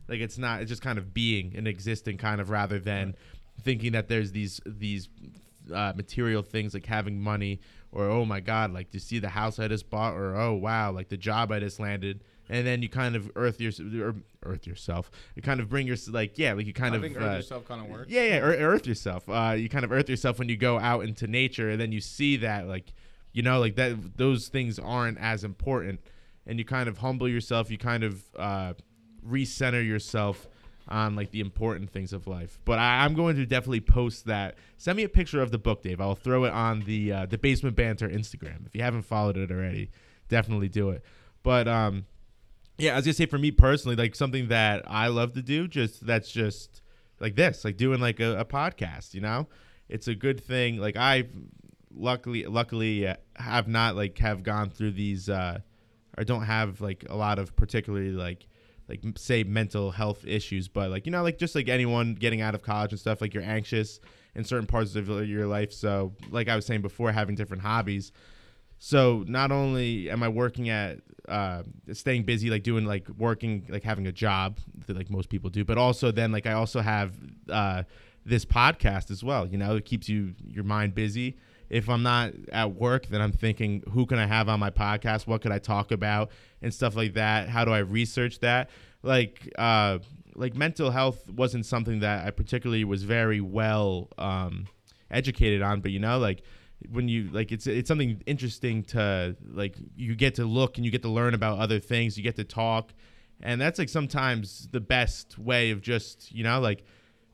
like 0.07 0.19
it's 0.19 0.37
not 0.37 0.61
it's 0.61 0.69
just 0.69 0.81
kind 0.81 0.99
of 0.99 1.13
being 1.13 1.53
and 1.55 1.67
existing 1.67 2.17
kind 2.17 2.41
of 2.41 2.49
rather 2.49 2.77
than 2.77 3.15
thinking 3.61 3.93
that 3.93 4.09
there's 4.09 4.31
these 4.31 4.59
these 4.65 5.07
uh, 5.73 5.93
material 5.95 6.41
things 6.41 6.73
like 6.73 6.85
having 6.85 7.19
money 7.19 7.59
or 7.91 8.05
oh 8.05 8.25
my 8.25 8.39
god 8.39 8.73
like 8.73 8.91
to 8.91 8.99
see 8.99 9.19
the 9.19 9.29
house 9.29 9.59
I 9.59 9.67
just 9.67 9.89
bought 9.89 10.13
or 10.13 10.35
oh 10.35 10.53
wow 10.53 10.91
like 10.91 11.09
the 11.09 11.17
job 11.17 11.51
I 11.51 11.59
just 11.59 11.79
landed 11.79 12.23
and 12.51 12.67
then 12.67 12.81
you 12.81 12.89
kind 12.89 13.15
of 13.15 13.31
earth 13.35 13.61
your 13.61 13.71
or 14.03 14.15
earth 14.43 14.67
yourself. 14.67 15.09
You 15.35 15.41
kind 15.41 15.61
of 15.61 15.69
bring 15.69 15.87
your 15.87 15.95
like 16.09 16.37
yeah, 16.37 16.53
like 16.53 16.67
you 16.67 16.73
kind 16.73 16.93
I 16.93 16.97
of 16.97 17.01
think 17.01 17.15
earth 17.15 17.23
uh, 17.23 17.35
yourself 17.37 17.67
kind 17.67 17.81
of 17.81 17.87
works. 17.87 18.11
Yeah, 18.11 18.23
yeah, 18.23 18.39
earth 18.39 18.85
yourself. 18.85 19.27
Uh, 19.27 19.55
you 19.57 19.69
kind 19.69 19.85
of 19.85 19.91
earth 19.91 20.09
yourself 20.09 20.37
when 20.37 20.49
you 20.49 20.57
go 20.57 20.77
out 20.77 21.05
into 21.05 21.27
nature, 21.27 21.69
and 21.69 21.79
then 21.79 21.93
you 21.93 22.01
see 22.01 22.37
that 22.37 22.67
like 22.67 22.93
you 23.31 23.41
know 23.41 23.59
like 23.59 23.77
that 23.77 24.17
those 24.17 24.49
things 24.49 24.77
aren't 24.77 25.17
as 25.17 25.45
important, 25.45 26.01
and 26.45 26.59
you 26.59 26.65
kind 26.65 26.89
of 26.89 26.97
humble 26.97 27.27
yourself. 27.27 27.71
You 27.71 27.77
kind 27.77 28.03
of 28.03 28.21
uh, 28.37 28.73
recenter 29.25 29.85
yourself 29.85 30.45
on 30.91 31.15
like 31.15 31.31
the 31.31 31.39
important 31.39 31.89
things 31.89 32.13
of 32.13 32.27
life. 32.27 32.59
But 32.65 32.79
I, 32.79 33.05
am 33.05 33.13
going 33.13 33.35
to 33.37 33.45
definitely 33.45 33.81
post 33.81 34.25
that. 34.25 34.55
Send 34.77 34.97
me 34.97 35.03
a 35.03 35.09
picture 35.09 35.41
of 35.41 35.51
the 35.51 35.57
book, 35.57 35.81
Dave. 35.81 36.01
I'll 36.01 36.15
throw 36.15 36.43
it 36.43 36.51
on 36.51 36.81
the 36.81 37.11
uh, 37.11 37.25
the 37.25 37.37
Basement 37.37 37.75
Banter 37.75 38.09
Instagram. 38.09 38.65
If 38.65 38.75
you 38.75 38.81
haven't 38.81 39.03
followed 39.03 39.37
it 39.37 39.51
already, 39.51 39.89
definitely 40.29 40.69
do 40.69 40.89
it. 40.89 41.03
But 41.43 41.67
um, 41.67 42.05
yeah, 42.77 42.93
I 42.93 42.95
was 42.97 43.05
gonna 43.05 43.13
say 43.13 43.25
for 43.25 43.37
me 43.37 43.51
personally, 43.51 43.95
like 43.95 44.15
something 44.15 44.49
that 44.49 44.83
I 44.85 45.07
love 45.07 45.33
to 45.33 45.41
do, 45.41 45.67
just 45.67 46.05
that's 46.05 46.31
just 46.31 46.81
like 47.19 47.35
this, 47.35 47.63
like 47.65 47.77
doing 47.77 47.99
like 47.99 48.19
a, 48.19 48.39
a 48.39 48.45
podcast. 48.45 49.13
You 49.13 49.21
know, 49.21 49.47
it's 49.89 50.07
a 50.07 50.15
good 50.15 50.43
thing. 50.43 50.77
Like 50.77 50.97
I, 50.97 51.25
luckily, 51.93 52.45
luckily 52.45 53.07
uh, 53.07 53.15
have 53.37 53.67
not 53.67 53.95
like 53.95 54.17
have 54.19 54.43
gone 54.43 54.69
through 54.69 54.91
these. 54.91 55.29
uh 55.29 55.59
I 56.17 56.25
don't 56.25 56.43
have 56.43 56.81
like 56.81 57.05
a 57.09 57.15
lot 57.15 57.39
of 57.39 57.55
particularly 57.55 58.11
like 58.11 58.45
like 58.91 59.17
say 59.17 59.43
mental 59.43 59.91
health 59.91 60.25
issues, 60.25 60.67
but 60.67 60.91
like 60.91 61.05
you 61.05 61.11
know, 61.11 61.23
like 61.23 61.37
just 61.37 61.55
like 61.55 61.69
anyone 61.69 62.13
getting 62.13 62.41
out 62.41 62.53
of 62.53 62.61
college 62.61 62.91
and 62.91 62.99
stuff, 62.99 63.21
like 63.21 63.33
you're 63.33 63.43
anxious 63.43 64.01
in 64.35 64.43
certain 64.43 64.67
parts 64.67 64.95
of 64.95 65.07
your 65.07 65.47
life. 65.47 65.71
So 65.71 66.13
like 66.29 66.49
I 66.49 66.55
was 66.57 66.65
saying 66.65 66.81
before, 66.81 67.11
having 67.11 67.35
different 67.35 67.63
hobbies. 67.63 68.11
So 68.77 69.23
not 69.27 69.51
only 69.51 70.09
am 70.09 70.23
I 70.23 70.27
working 70.27 70.69
at 70.69 70.99
uh, 71.29 71.63
staying 71.93 72.23
busy, 72.23 72.49
like 72.49 72.63
doing 72.63 72.85
like 72.85 73.07
working, 73.17 73.65
like 73.69 73.83
having 73.83 74.07
a 74.07 74.11
job 74.11 74.57
that 74.87 74.97
like 74.97 75.09
most 75.09 75.29
people 75.29 75.49
do, 75.49 75.63
but 75.63 75.77
also 75.77 76.11
then 76.11 76.33
like 76.33 76.45
I 76.45 76.53
also 76.53 76.81
have 76.81 77.13
uh, 77.49 77.83
this 78.25 78.43
podcast 78.43 79.09
as 79.09 79.23
well. 79.23 79.47
You 79.47 79.57
know, 79.57 79.77
it 79.77 79.85
keeps 79.85 80.09
you 80.09 80.35
your 80.45 80.65
mind 80.65 80.95
busy 80.95 81.37
if 81.71 81.89
I'm 81.89 82.03
not 82.03 82.33
at 82.51 82.75
work, 82.75 83.07
then 83.07 83.21
I'm 83.21 83.31
thinking, 83.31 83.81
who 83.93 84.05
can 84.05 84.19
I 84.19 84.25
have 84.25 84.49
on 84.49 84.59
my 84.59 84.69
podcast? 84.69 85.25
What 85.25 85.41
could 85.41 85.53
I 85.53 85.57
talk 85.57 85.91
about 85.91 86.29
and 86.61 86.73
stuff 86.73 86.97
like 86.97 87.13
that? 87.13 87.47
How 87.47 87.63
do 87.63 87.71
I 87.71 87.79
research 87.79 88.41
that? 88.41 88.69
Like, 89.03 89.49
uh, 89.57 89.99
like 90.35 90.53
mental 90.53 90.91
health 90.91 91.29
wasn't 91.29 91.65
something 91.65 92.01
that 92.01 92.27
I 92.27 92.31
particularly 92.31 92.83
was 92.83 93.03
very 93.03 93.39
well 93.39 94.09
um, 94.17 94.67
educated 95.09 95.61
on, 95.61 95.79
but 95.79 95.91
you 95.91 95.99
know, 95.99 96.19
like 96.19 96.43
when 96.89 97.07
you 97.07 97.29
like 97.31 97.53
it's 97.53 97.67
it's 97.67 97.87
something 97.87 98.21
interesting 98.25 98.83
to 98.83 99.37
like 99.53 99.77
you 99.95 100.15
get 100.15 100.35
to 100.35 100.45
look 100.45 100.77
and 100.77 100.83
you 100.83 100.91
get 100.91 101.03
to 101.03 101.09
learn 101.09 101.33
about 101.33 101.59
other 101.59 101.79
things, 101.79 102.17
you 102.17 102.23
get 102.23 102.35
to 102.35 102.43
talk, 102.43 102.93
and 103.41 103.61
that's 103.61 103.79
like 103.79 103.89
sometimes 103.89 104.67
the 104.71 104.81
best 104.81 105.37
way 105.37 105.71
of 105.71 105.81
just 105.81 106.33
you 106.33 106.43
know 106.43 106.59
like 106.59 106.83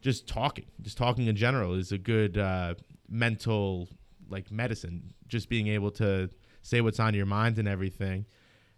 just 0.02 0.28
talking, 0.28 0.66
just 0.82 0.96
talking 0.98 1.26
in 1.26 1.36
general 1.36 1.74
is 1.74 1.92
a 1.92 1.98
good 1.98 2.38
uh, 2.38 2.76
mental 3.10 3.90
like 4.30 4.52
medicine. 4.52 5.14
Just 5.28 5.50
being 5.50 5.68
able 5.68 5.92
to 5.92 6.30
say 6.62 6.82
what's 6.82 7.00
on 7.00 7.14
your 7.14 7.26
mind 7.26 7.60
and 7.60 7.68
everything 7.68 8.26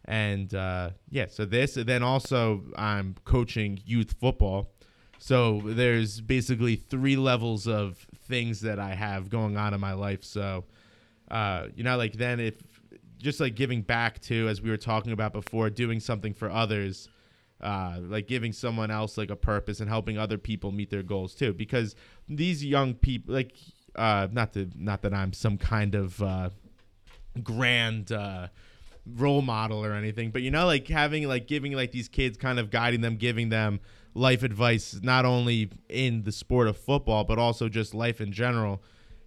and 0.05 0.53
uh, 0.55 0.89
yeah, 1.09 1.27
so 1.29 1.45
this, 1.45 1.77
and 1.77 1.85
then 1.85 2.01
also 2.03 2.63
I'm 2.75 3.15
coaching 3.25 3.79
youth 3.85 4.15
football. 4.19 4.71
So 5.19 5.61
there's 5.63 6.21
basically 6.21 6.77
three 6.77 7.15
levels 7.15 7.67
of 7.67 7.97
things 8.27 8.61
that 8.61 8.79
I 8.79 8.95
have 8.95 9.29
going 9.29 9.55
on 9.55 9.73
in 9.73 9.79
my 9.79 9.93
life. 9.93 10.23
So, 10.23 10.63
uh, 11.29 11.67
you 11.75 11.83
know, 11.83 11.97
like 11.97 12.13
then 12.13 12.39
if 12.39 12.55
just 13.17 13.39
like 13.39 13.55
giving 13.55 13.81
back 13.81 14.19
to, 14.21 14.47
as 14.47 14.61
we 14.61 14.69
were 14.69 14.77
talking 14.77 15.11
about 15.11 15.33
before, 15.33 15.69
doing 15.69 15.99
something 15.99 16.33
for 16.33 16.49
others, 16.49 17.09
uh, 17.61 17.97
like 18.01 18.27
giving 18.27 18.53
someone 18.53 18.89
else 18.89 19.17
like 19.17 19.29
a 19.29 19.35
purpose 19.35 19.81
and 19.81 19.89
helping 19.89 20.17
other 20.17 20.37
people 20.37 20.71
meet 20.71 20.89
their 20.89 21.03
goals 21.03 21.35
too. 21.35 21.53
Because 21.53 21.95
these 22.29 22.63
young 22.63 22.93
people, 22.95 23.35
like, 23.35 23.51
uh, 23.95 24.27
not 24.31 24.53
to, 24.53 24.69
not 24.75 25.01
that 25.01 25.13
I'm 25.13 25.33
some 25.33 25.57
kind 25.57 25.95
of 25.95 26.21
uh, 26.21 26.49
grand 27.43 28.11
uh, 28.11 28.47
role 29.15 29.41
model 29.41 29.83
or 29.83 29.93
anything, 29.93 30.31
but 30.31 30.41
you 30.41 30.51
know, 30.51 30.65
like 30.65 30.87
having 30.87 31.27
like 31.27 31.47
giving 31.47 31.73
like 31.73 31.91
these 31.91 32.07
kids 32.07 32.37
kind 32.37 32.59
of 32.59 32.69
guiding 32.69 33.01
them, 33.01 33.15
giving 33.15 33.49
them 33.49 33.79
life 34.13 34.43
advice, 34.43 34.99
not 35.01 35.25
only 35.25 35.71
in 35.87 36.23
the 36.23 36.31
sport 36.31 36.67
of 36.67 36.77
football, 36.77 37.23
but 37.23 37.39
also 37.39 37.69
just 37.69 37.93
life 37.93 38.21
in 38.21 38.31
general, 38.31 38.81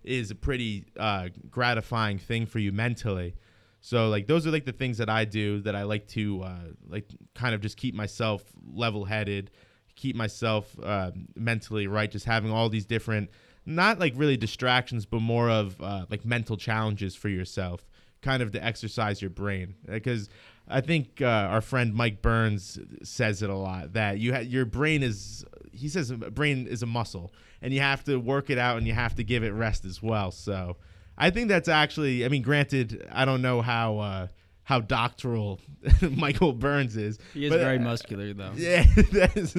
is 0.04 0.30
a 0.30 0.34
pretty 0.34 0.84
uh, 0.98 1.28
gratifying 1.50 2.18
thing 2.18 2.46
for 2.46 2.58
you 2.58 2.72
mentally. 2.72 3.34
So 3.80 4.08
like 4.08 4.26
those 4.26 4.46
are 4.46 4.50
like 4.50 4.64
the 4.64 4.72
things 4.72 4.98
that 4.98 5.10
I 5.10 5.24
do 5.24 5.60
that 5.62 5.74
I 5.74 5.82
like 5.82 6.06
to 6.08 6.42
uh, 6.42 6.58
like 6.88 7.06
kind 7.34 7.54
of 7.54 7.60
just 7.60 7.76
keep 7.76 7.94
myself 7.94 8.44
level 8.72 9.04
headed, 9.04 9.50
keep 9.96 10.14
myself 10.14 10.76
uh, 10.82 11.10
mentally 11.34 11.88
right. 11.88 12.10
Just 12.10 12.24
having 12.24 12.52
all 12.52 12.68
these 12.68 12.86
different, 12.86 13.30
not 13.64 13.98
like 13.98 14.12
really 14.16 14.36
distractions, 14.36 15.06
but 15.06 15.20
more 15.20 15.50
of 15.50 15.80
uh, 15.80 16.06
like 16.10 16.24
mental 16.24 16.56
challenges 16.56 17.14
for 17.14 17.28
yourself 17.28 17.86
kind 18.22 18.42
of 18.42 18.52
to 18.52 18.64
exercise 18.64 19.20
your 19.20 19.30
brain 19.30 19.74
because 19.86 20.28
I 20.68 20.80
think 20.80 21.20
uh, 21.20 21.26
our 21.26 21.60
friend 21.60 21.92
Mike 21.92 22.22
Burns 22.22 22.78
says 23.02 23.42
it 23.42 23.50
a 23.50 23.54
lot 23.56 23.94
that 23.94 24.18
you 24.18 24.32
ha- 24.32 24.40
your 24.40 24.64
brain 24.64 25.02
is 25.02 25.44
he 25.72 25.88
says 25.88 26.12
brain 26.12 26.66
is 26.66 26.82
a 26.82 26.86
muscle 26.86 27.32
and 27.60 27.74
you 27.74 27.80
have 27.80 28.04
to 28.04 28.16
work 28.18 28.48
it 28.48 28.58
out 28.58 28.78
and 28.78 28.86
you 28.86 28.92
have 28.92 29.14
to 29.16 29.24
give 29.24 29.42
it 29.42 29.50
rest 29.50 29.84
as 29.84 30.02
well. 30.02 30.30
So 30.30 30.76
I 31.18 31.30
think 31.30 31.48
that's 31.48 31.68
actually 31.68 32.24
I 32.24 32.28
mean 32.28 32.42
granted 32.42 33.06
I 33.10 33.24
don't 33.24 33.42
know 33.42 33.60
how 33.60 33.98
uh, 33.98 34.26
how 34.64 34.80
doctoral 34.80 35.60
Michael 36.16 36.52
Burns 36.52 36.96
is. 36.96 37.18
He 37.34 37.46
is 37.46 37.50
but, 37.50 37.60
very 37.60 37.78
uh, 37.78 37.82
muscular 37.82 38.32
though. 38.32 38.52
Yeah, 38.56 38.84
that's, 39.12 39.56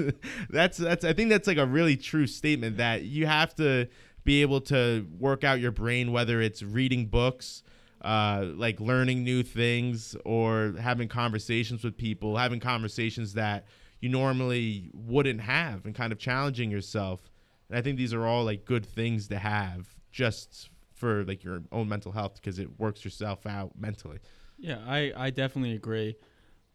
that's 0.50 0.78
that's 0.78 1.06
I 1.06 1.14
think 1.14 1.30
that's 1.30 1.48
like 1.48 1.58
a 1.58 1.66
really 1.66 1.98
true 1.98 2.28
statement 2.28 2.78
that 2.78 3.04
you 3.04 3.26
have 3.26 3.56
to 3.56 3.88
be 4.24 4.42
able 4.42 4.62
to 4.62 5.06
work 5.20 5.44
out 5.44 5.60
your 5.60 5.72
brain 5.72 6.14
whether 6.14 6.42
it's 6.42 6.64
reading 6.64 7.08
books 7.08 7.62
uh, 8.04 8.48
like 8.56 8.80
learning 8.80 9.24
new 9.24 9.44
things 9.44 10.16
or 10.26 10.76
having 10.80 11.08
conversations 11.08 11.84
with 11.84 11.98
people, 11.98 12.38
having 12.38 12.60
conversations 12.60 13.34
that 13.34 13.66
you 14.02 14.10
normally 14.10 14.92
wouldn't 14.94 15.40
have, 15.42 15.86
and 15.86 15.96
kind 15.96 16.12
of 16.12 16.20
challenging 16.20 16.70
yourself. 16.70 17.32
And 17.70 17.78
I 17.78 17.82
think 17.82 17.98
these 17.98 18.14
are 18.14 18.26
all 18.26 18.44
like 18.44 18.66
good 18.66 18.86
things 18.86 19.30
to 19.30 19.40
have 19.40 19.96
just 20.12 20.70
for 20.94 21.24
like 21.24 21.44
your 21.44 21.64
own 21.72 21.88
mental 21.88 22.12
health 22.12 22.36
because 22.36 22.60
it 22.60 22.78
works 22.78 23.06
yourself 23.06 23.46
out 23.46 23.72
mentally. 23.80 24.20
Yeah, 24.64 24.80
I, 24.88 25.12
I 25.16 25.30
definitely 25.30 25.74
agree. 25.76 26.16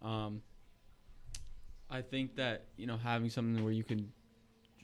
Um, 0.03 0.43
I 1.91 2.03
think 2.03 2.37
that 2.37 2.67
you 2.77 2.87
know 2.87 2.97
having 2.97 3.31
something 3.31 3.65
where 3.65 3.73
you 3.73 3.85
can 3.85 4.13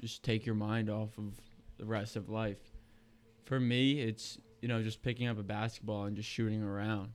just 0.01 0.23
take 0.25 0.47
your 0.47 0.57
mind 0.57 0.91
off 0.91 1.19
of 1.19 1.35
the 1.79 1.87
rest 1.87 2.17
of 2.17 2.31
life. 2.31 2.61
For 3.45 3.61
me, 3.61 4.01
it's 4.03 4.39
you 4.63 4.69
know 4.69 4.83
just 4.83 5.03
picking 5.03 5.29
up 5.29 5.39
a 5.39 5.45
basketball 5.45 6.05
and 6.05 6.17
just 6.17 6.29
shooting 6.29 6.63
around, 6.63 7.13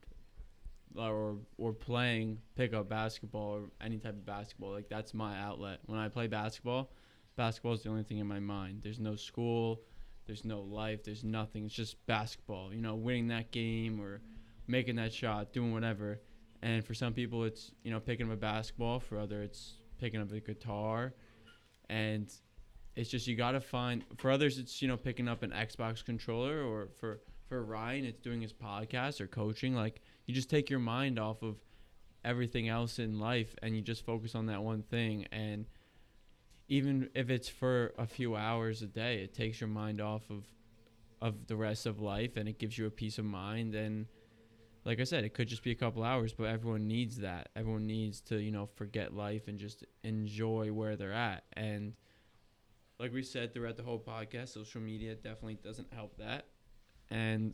or 0.97 1.37
or 1.57 1.73
playing 1.73 2.39
pickup 2.55 2.89
basketball 2.89 3.51
or 3.57 3.61
any 3.81 3.97
type 3.97 4.13
of 4.13 4.25
basketball. 4.25 4.71
Like 4.71 4.89
that's 4.89 5.13
my 5.13 5.39
outlet. 5.39 5.79
When 5.87 5.99
I 5.99 6.09
play 6.09 6.27
basketball, 6.27 6.91
basketball 7.35 7.73
is 7.73 7.83
the 7.83 7.89
only 7.89 8.03
thing 8.03 8.19
in 8.19 8.27
my 8.27 8.39
mind. 8.39 8.81
There's 8.83 8.99
no 8.99 9.15
school, 9.15 9.81
there's 10.27 10.45
no 10.45 10.61
life, 10.61 11.03
there's 11.03 11.23
nothing. 11.23 11.65
It's 11.65 11.75
just 11.75 12.05
basketball. 12.07 12.73
You 12.73 12.81
know, 12.81 12.95
winning 12.95 13.27
that 13.29 13.51
game 13.51 14.01
or 14.01 14.21
making 14.69 14.95
that 14.97 15.11
shot, 15.11 15.51
doing 15.51 15.73
whatever. 15.73 16.21
And 16.61 16.85
for 16.85 16.93
some 16.93 17.13
people, 17.13 17.43
it's 17.43 17.71
you 17.83 17.91
know 17.91 17.99
picking 17.99 18.27
up 18.27 18.33
a 18.33 18.37
basketball. 18.37 18.99
For 18.99 19.17
other, 19.17 19.41
it's 19.41 19.79
picking 19.99 20.21
up 20.21 20.31
a 20.31 20.39
guitar, 20.39 21.13
and 21.89 22.31
it's 22.95 23.09
just 23.09 23.27
you 23.27 23.35
gotta 23.35 23.61
find. 23.61 24.03
For 24.17 24.29
others, 24.29 24.57
it's 24.57 24.81
you 24.81 24.87
know 24.87 24.97
picking 24.97 25.27
up 25.27 25.43
an 25.43 25.51
Xbox 25.51 26.03
controller, 26.03 26.61
or 26.63 26.89
for 26.99 27.21
for 27.47 27.63
Ryan, 27.63 28.05
it's 28.05 28.19
doing 28.19 28.41
his 28.41 28.53
podcast 28.53 29.19
or 29.19 29.27
coaching. 29.27 29.73
Like 29.73 30.01
you 30.25 30.33
just 30.33 30.49
take 30.49 30.69
your 30.69 30.79
mind 30.79 31.17
off 31.17 31.41
of 31.41 31.55
everything 32.23 32.67
else 32.67 32.99
in 32.99 33.19
life, 33.19 33.55
and 33.63 33.75
you 33.75 33.81
just 33.81 34.05
focus 34.05 34.35
on 34.35 34.45
that 34.47 34.61
one 34.61 34.83
thing. 34.83 35.25
And 35.31 35.65
even 36.67 37.09
if 37.15 37.29
it's 37.29 37.49
for 37.49 37.93
a 37.97 38.05
few 38.05 38.35
hours 38.35 38.81
a 38.81 38.87
day, 38.87 39.23
it 39.23 39.33
takes 39.33 39.61
your 39.61 39.69
mind 39.69 40.01
off 40.01 40.29
of 40.29 40.45
of 41.21 41.47
the 41.47 41.55
rest 41.55 41.85
of 41.85 42.01
life, 42.01 42.35
and 42.35 42.49
it 42.49 42.59
gives 42.59 42.77
you 42.77 42.85
a 42.85 42.91
peace 42.91 43.17
of 43.17 43.25
mind 43.25 43.75
and 43.75 44.07
like 44.85 44.99
I 44.99 45.03
said, 45.03 45.23
it 45.23 45.33
could 45.33 45.47
just 45.47 45.63
be 45.63 45.71
a 45.71 45.75
couple 45.75 46.03
hours, 46.03 46.33
but 46.33 46.45
everyone 46.45 46.87
needs 46.87 47.17
that. 47.17 47.49
Everyone 47.55 47.85
needs 47.85 48.21
to, 48.21 48.39
you 48.39 48.51
know, 48.51 48.67
forget 48.75 49.13
life 49.13 49.47
and 49.47 49.59
just 49.59 49.83
enjoy 50.03 50.71
where 50.71 50.95
they're 50.95 51.13
at. 51.13 51.43
And 51.53 51.93
like 52.99 53.13
we 53.13 53.23
said 53.23 53.53
throughout 53.53 53.77
the 53.77 53.83
whole 53.83 53.99
podcast, 53.99 54.49
social 54.49 54.81
media 54.81 55.15
definitely 55.15 55.57
doesn't 55.63 55.93
help 55.93 56.17
that. 56.17 56.45
And 57.09 57.53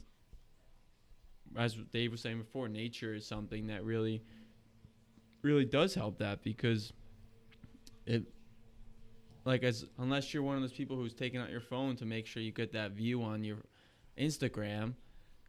as 1.57 1.75
Dave 1.93 2.11
was 2.11 2.21
saying 2.21 2.37
before, 2.37 2.67
nature 2.67 3.13
is 3.13 3.25
something 3.25 3.67
that 3.67 3.83
really, 3.83 4.21
really 5.41 5.65
does 5.65 5.95
help 5.95 6.19
that 6.19 6.43
because 6.43 6.93
it, 8.05 8.23
like, 9.45 9.63
as 9.63 9.85
unless 9.99 10.33
you're 10.33 10.43
one 10.43 10.55
of 10.55 10.61
those 10.61 10.73
people 10.73 10.95
who's 10.95 11.13
taking 11.13 11.39
out 11.39 11.49
your 11.49 11.61
phone 11.61 11.95
to 11.97 12.05
make 12.05 12.27
sure 12.27 12.41
you 12.41 12.51
get 12.51 12.73
that 12.73 12.91
view 12.91 13.23
on 13.23 13.43
your 13.43 13.57
Instagram 14.17 14.93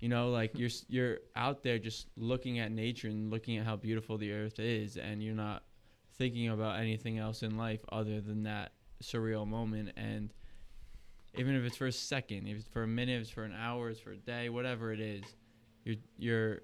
you 0.01 0.09
know, 0.09 0.31
like 0.31 0.59
you're 0.59 0.71
you're 0.89 1.19
out 1.35 1.63
there 1.63 1.79
just 1.79 2.07
looking 2.17 2.59
at 2.59 2.71
nature 2.71 3.09
and 3.09 3.31
looking 3.31 3.57
at 3.57 3.65
how 3.65 3.77
beautiful 3.77 4.19
the 4.19 4.33
earth 4.33 4.59
is, 4.59 4.97
and 4.97 5.23
you're 5.23 5.35
not 5.35 5.63
thinking 6.19 6.49
about 6.49 6.79
anything 6.79 7.19
else 7.19 7.43
in 7.43 7.57
life 7.57 7.81
other 7.91 8.21
than 8.21 8.43
that 8.45 8.73
surreal 9.03 9.47
moment. 9.47 9.93
And 9.97 10.33
even 11.35 11.55
if 11.55 11.65
it's 11.65 11.77
for 11.77 11.87
a 11.87 11.93
second, 11.93 12.47
if 12.47 12.59
it's 12.59 12.69
for 12.69 12.83
a 12.83 12.87
minute, 12.89 13.17
if 13.17 13.23
it's 13.23 13.31
for 13.31 13.45
an 13.45 13.55
hour, 13.55 13.91
it's 13.91 14.01
for 14.01 14.13
a 14.13 14.17
day, 14.17 14.49
whatever 14.49 14.93
it 14.93 15.01
is, 15.01 15.25
you're 15.85 15.97
you're 16.19 16.61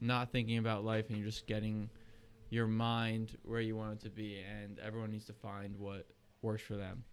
not 0.00 0.30
thinking 0.30 0.58
about 0.58 0.84
life, 0.84 1.08
and 1.08 1.16
you're 1.16 1.26
just 1.26 1.46
getting 1.46 1.88
your 2.50 2.66
mind 2.66 3.38
where 3.42 3.60
you 3.60 3.74
want 3.74 3.92
it 3.92 4.00
to 4.04 4.10
be. 4.10 4.38
And 4.62 4.78
everyone 4.80 5.10
needs 5.10 5.24
to 5.26 5.32
find 5.32 5.76
what 5.78 6.06
works 6.42 6.62
for 6.62 6.76
them. 6.76 7.04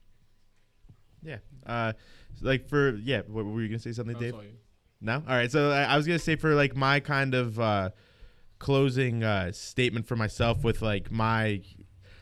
Yeah. 1.24 1.38
Uh, 1.66 1.94
like 2.42 2.68
for 2.68 2.96
yeah, 2.96 3.22
what, 3.28 3.46
were 3.46 3.62
you 3.62 3.70
gonna 3.70 3.80
say 3.80 3.94
something, 3.94 4.18
That 4.18 4.34
was 4.34 4.44
Dave? 4.44 4.52
No. 5.02 5.16
All 5.16 5.36
right. 5.36 5.52
So 5.52 5.72
I, 5.72 5.84
I 5.84 5.98
was 5.98 6.06
gonna 6.06 6.20
say 6.20 6.36
for 6.36 6.54
like 6.54 6.76
my 6.76 7.00
kind 7.00 7.34
of 7.34 7.60
uh, 7.60 7.90
closing 8.60 9.24
uh, 9.24 9.52
statement 9.52 10.08
for 10.08 10.16
myself 10.16 10.64
with 10.64 10.82
like 10.82 11.12
my, 11.12 11.62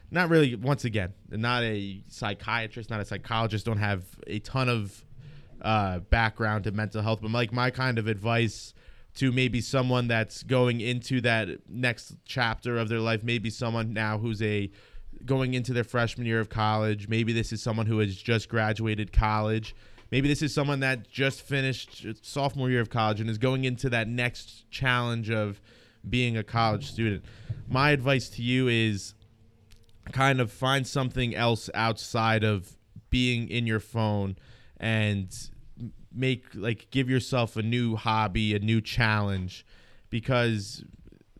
not 0.09 0.29
really. 0.29 0.55
Once 0.55 0.85
again, 0.85 1.13
not 1.29 1.63
a 1.63 2.01
psychiatrist, 2.07 2.89
not 2.89 3.01
a 3.01 3.05
psychologist. 3.05 3.65
Don't 3.65 3.77
have 3.77 4.03
a 4.27 4.39
ton 4.39 4.69
of 4.69 5.03
uh, 5.61 5.99
background 5.99 6.65
in 6.67 6.75
mental 6.75 7.01
health, 7.01 7.19
but 7.21 7.31
like 7.31 7.51
my 7.51 7.69
kind 7.69 7.99
of 7.99 8.07
advice 8.07 8.73
to 9.15 9.31
maybe 9.31 9.59
someone 9.59 10.07
that's 10.07 10.43
going 10.43 10.79
into 10.79 11.19
that 11.21 11.49
next 11.67 12.15
chapter 12.25 12.77
of 12.77 12.87
their 12.87 12.99
life, 12.99 13.23
maybe 13.23 13.49
someone 13.49 13.91
now 13.91 14.17
who's 14.17 14.41
a 14.41 14.71
going 15.25 15.53
into 15.53 15.73
their 15.73 15.83
freshman 15.83 16.25
year 16.25 16.39
of 16.39 16.47
college. 16.49 17.09
Maybe 17.09 17.33
this 17.33 17.51
is 17.51 17.61
someone 17.61 17.85
who 17.85 17.99
has 17.99 18.15
just 18.15 18.47
graduated 18.47 19.11
college. 19.11 19.75
Maybe 20.11 20.27
this 20.27 20.41
is 20.41 20.53
someone 20.53 20.79
that 20.79 21.09
just 21.09 21.41
finished 21.41 22.05
sophomore 22.23 22.69
year 22.69 22.81
of 22.81 22.89
college 22.89 23.21
and 23.21 23.29
is 23.29 23.37
going 23.37 23.65
into 23.65 23.89
that 23.89 24.07
next 24.07 24.69
challenge 24.71 25.29
of 25.29 25.61
being 26.07 26.37
a 26.37 26.43
college 26.43 26.89
student. 26.89 27.23
My 27.67 27.91
advice 27.91 28.29
to 28.29 28.41
you 28.41 28.67
is 28.67 29.13
kind 30.11 30.41
of 30.41 30.51
find 30.51 30.87
something 30.87 31.35
else 31.35 31.69
outside 31.73 32.43
of 32.43 32.75
being 33.09 33.47
in 33.49 33.67
your 33.67 33.79
phone 33.79 34.37
and 34.77 35.35
make 36.11 36.45
like 36.55 36.87
give 36.89 37.09
yourself 37.09 37.55
a 37.55 37.61
new 37.61 37.95
hobby, 37.95 38.55
a 38.55 38.59
new 38.59 38.81
challenge 38.81 39.65
because 40.09 40.83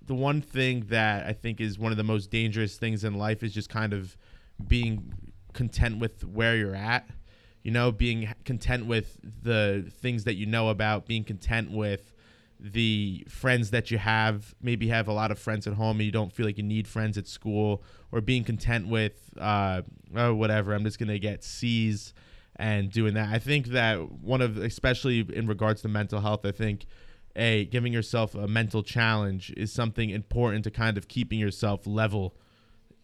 the 0.06 0.14
one 0.14 0.42
thing 0.42 0.86
that 0.90 1.26
I 1.26 1.34
think 1.34 1.62
is 1.62 1.78
one 1.78 1.92
of 1.92 1.98
the 1.98 2.04
most 2.04 2.32
dangerous 2.32 2.78
things 2.78 3.04
in 3.04 3.16
life 3.16 3.44
is 3.44 3.54
just 3.54 3.70
kind 3.70 3.94
of 3.94 4.18
being 4.68 5.14
content 5.54 6.00
with 6.00 6.24
where 6.24 6.56
you're 6.56 6.76
at. 6.76 7.08
You 7.70 7.74
know, 7.74 7.92
being 7.92 8.34
content 8.46 8.88
with 8.88 9.20
the 9.44 9.92
things 10.02 10.24
that 10.24 10.34
you 10.34 10.48
know 10.48 10.70
about, 10.70 11.06
being 11.06 11.24
content 11.24 11.70
with 11.70 12.16
the 12.60 13.24
friends 13.30 13.70
that 13.70 13.92
you 13.92 14.00
have. 14.00 14.56
Maybe 14.60 14.88
have 14.88 15.08
a 15.08 15.14
lot 15.14 15.30
of 15.30 15.38
friends 15.38 15.68
at 15.68 15.76
home 15.76 15.98
and 15.98 16.06
you 16.08 16.12
don't 16.12 16.34
feel 16.34 16.48
like 16.48 16.58
you 16.58 16.64
need 16.64 16.88
friends 16.88 17.16
at 17.16 17.28
school, 17.28 17.84
or 18.12 18.22
being 18.22 18.44
content 18.44 18.88
with, 18.88 19.36
uh, 19.40 19.84
oh, 20.16 20.34
whatever, 20.34 20.74
I'm 20.74 20.84
just 20.84 20.98
going 20.98 21.10
to 21.10 21.20
get 21.20 21.44
C's 21.44 22.16
and 22.56 22.92
doing 22.92 23.14
that. 23.14 23.30
I 23.30 23.38
think 23.38 23.68
that 23.68 23.98
one 24.14 24.42
of, 24.42 24.58
especially 24.58 25.20
in 25.32 25.46
regards 25.46 25.84
to 25.84 25.90
mental 25.90 26.22
health, 26.22 26.48
I 26.48 26.52
think 26.52 26.88
a 27.36 27.66
giving 27.66 27.94
yourself 27.94 28.34
a 28.34 28.48
mental 28.48 28.82
challenge 28.82 29.54
is 29.56 29.72
something 29.72 30.10
important 30.10 30.64
to 30.64 30.72
kind 30.72 30.98
of 30.98 31.08
keeping 31.08 31.38
yourself 31.38 31.86
level 31.86 32.36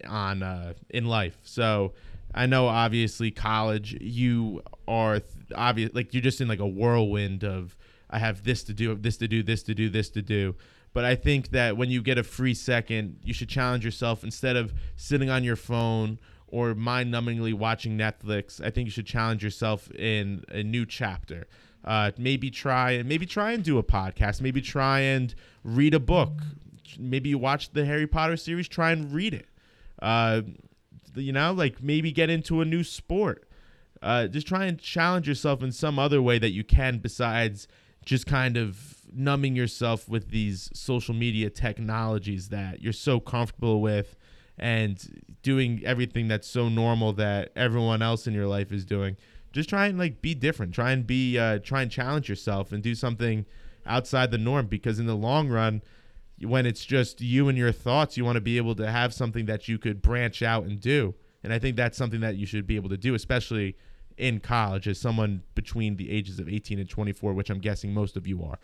on 0.07 0.41
uh, 0.41 0.73
in 0.89 1.05
life. 1.05 1.37
So 1.43 1.93
I 2.35 2.45
know 2.45 2.67
obviously 2.67 3.31
college 3.31 3.97
you 4.01 4.61
are 4.87 5.19
th- 5.21 5.31
obvious 5.55 5.91
like 5.93 6.13
you're 6.13 6.21
just 6.21 6.41
in 6.41 6.47
like 6.47 6.59
a 6.59 6.67
whirlwind 6.67 7.43
of 7.43 7.75
I 8.09 8.19
have 8.19 8.43
this 8.43 8.63
to 8.65 8.73
do, 8.73 8.93
this 8.95 9.17
to 9.17 9.27
do, 9.27 9.41
this 9.41 9.63
to 9.63 9.73
do, 9.73 9.89
this 9.89 10.09
to 10.11 10.21
do. 10.21 10.55
But 10.93 11.05
I 11.05 11.15
think 11.15 11.49
that 11.49 11.75
when 11.75 11.89
you 11.89 12.01
get 12.01 12.17
a 12.17 12.23
free 12.23 12.53
second, 12.53 13.19
you 13.23 13.33
should 13.33 13.49
challenge 13.49 13.83
yourself 13.83 14.23
instead 14.23 14.55
of 14.55 14.73
sitting 14.95 15.29
on 15.29 15.43
your 15.43 15.55
phone 15.55 16.19
or 16.47 16.73
mind-numbingly 16.75 17.53
watching 17.53 17.97
Netflix. 17.97 18.63
I 18.63 18.69
think 18.69 18.85
you 18.85 18.91
should 18.91 19.05
challenge 19.07 19.43
yourself 19.43 19.91
in 19.91 20.45
a 20.49 20.63
new 20.63 20.85
chapter. 20.85 21.47
Uh, 21.83 22.11
maybe 22.17 22.49
try 22.49 22.91
and 22.91 23.09
maybe 23.09 23.25
try 23.25 23.51
and 23.51 23.63
do 23.63 23.77
a 23.77 23.83
podcast. 23.83 24.39
Maybe 24.41 24.61
try 24.61 24.99
and 25.01 25.35
read 25.63 25.93
a 25.93 25.99
book. 25.99 26.31
Maybe 26.97 27.29
you 27.29 27.37
watch 27.37 27.73
the 27.73 27.85
Harry 27.85 28.07
Potter 28.07 28.37
series. 28.37 28.67
Try 28.67 28.91
and 28.91 29.11
read 29.11 29.33
it. 29.33 29.47
Uh, 30.01 30.41
you 31.23 31.33
know, 31.33 31.51
like 31.53 31.81
maybe 31.81 32.11
get 32.11 32.29
into 32.29 32.61
a 32.61 32.65
new 32.65 32.83
sport. 32.83 33.47
Uh, 34.01 34.27
just 34.27 34.47
try 34.47 34.65
and 34.65 34.79
challenge 34.79 35.27
yourself 35.27 35.63
in 35.63 35.71
some 35.71 35.97
other 35.97 36.21
way 36.21 36.37
that 36.37 36.51
you 36.51 36.63
can 36.63 36.99
besides 36.99 37.67
just 38.05 38.27
kind 38.27 38.55
of 38.55 38.95
numbing 39.11 39.55
yourself 39.55 40.07
with 40.07 40.29
these 40.29 40.69
social 40.73 41.13
media 41.13 41.49
technologies 41.49 42.49
that 42.49 42.81
you're 42.81 42.93
so 42.93 43.19
comfortable 43.19 43.81
with 43.81 44.15
and 44.57 45.21
doing 45.41 45.81
everything 45.85 46.27
that's 46.27 46.47
so 46.47 46.69
normal 46.69 47.13
that 47.13 47.51
everyone 47.55 48.01
else 48.01 48.27
in 48.27 48.33
your 48.33 48.47
life 48.47 48.71
is 48.71 48.85
doing 48.85 49.17
just 49.51 49.69
try 49.69 49.87
and 49.87 49.97
like 49.97 50.21
be 50.21 50.33
different 50.33 50.73
try 50.73 50.91
and 50.91 51.07
be 51.07 51.37
uh, 51.37 51.59
try 51.59 51.81
and 51.81 51.91
challenge 51.91 52.29
yourself 52.29 52.71
and 52.71 52.83
do 52.83 52.93
something 52.95 53.45
outside 53.85 54.31
the 54.31 54.37
norm 54.37 54.67
because 54.67 54.99
in 54.99 55.07
the 55.07 55.15
long 55.15 55.49
run 55.49 55.81
when 56.41 56.65
it's 56.65 56.85
just 56.85 57.21
you 57.21 57.47
and 57.47 57.57
your 57.57 57.71
thoughts 57.71 58.17
you 58.17 58.25
want 58.25 58.35
to 58.35 58.41
be 58.41 58.57
able 58.57 58.75
to 58.75 58.89
have 58.89 59.13
something 59.13 59.45
that 59.45 59.67
you 59.67 59.77
could 59.77 60.01
branch 60.01 60.41
out 60.41 60.63
and 60.65 60.81
do 60.81 61.13
and 61.43 61.53
i 61.53 61.59
think 61.59 61.75
that's 61.75 61.97
something 61.97 62.21
that 62.21 62.35
you 62.35 62.45
should 62.45 62.67
be 62.67 62.75
able 62.75 62.89
to 62.89 62.97
do 62.97 63.15
especially 63.15 63.75
in 64.17 64.39
college 64.39 64.87
as 64.87 64.99
someone 64.99 65.43
between 65.55 65.97
the 65.97 66.11
ages 66.11 66.39
of 66.39 66.49
18 66.49 66.79
and 66.79 66.89
24 66.89 67.33
which 67.33 67.49
i'm 67.49 67.59
guessing 67.59 67.93
most 67.93 68.17
of 68.17 68.27
you 68.27 68.43
are 68.43 68.59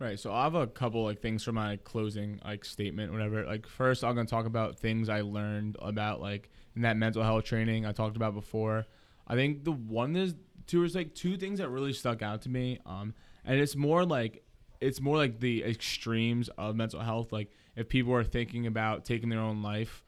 Right. 0.00 0.18
So 0.18 0.32
I 0.32 0.44
have 0.44 0.54
a 0.54 0.66
couple 0.66 1.02
like 1.02 1.20
things 1.20 1.42
for 1.42 1.50
my 1.50 1.76
closing 1.78 2.40
like 2.44 2.64
statement, 2.64 3.12
whatever. 3.12 3.44
Like 3.44 3.66
first, 3.66 4.04
I'm 4.04 4.14
gonna 4.14 4.28
talk 4.28 4.46
about 4.46 4.78
things 4.78 5.08
I 5.08 5.22
learned 5.22 5.76
about 5.80 6.20
like 6.20 6.50
in 6.76 6.82
that 6.82 6.96
mental 6.96 7.22
health 7.24 7.44
training 7.44 7.84
I 7.84 7.90
talked 7.90 8.14
about 8.14 8.32
before. 8.32 8.86
I 9.26 9.34
think 9.34 9.64
the 9.64 9.72
one 9.72 10.14
is 10.14 10.36
two 10.68 10.84
is 10.84 10.94
like 10.94 11.14
two 11.14 11.36
things 11.36 11.58
that 11.58 11.68
really 11.68 11.92
stuck 11.92 12.22
out 12.22 12.42
to 12.42 12.48
me. 12.48 12.78
Um, 12.86 13.12
and 13.44 13.58
it's 13.58 13.74
more 13.74 14.04
like 14.04 14.44
it's 14.80 15.00
more 15.00 15.16
like 15.16 15.40
the 15.40 15.64
extremes 15.64 16.48
of 16.58 16.76
mental 16.76 17.00
health. 17.00 17.32
Like 17.32 17.50
if 17.76 17.88
people 17.88 18.14
are 18.14 18.24
thinking 18.24 18.66
about 18.66 19.04
taking 19.04 19.28
their 19.28 19.40
own 19.40 19.62
life. 19.62 20.02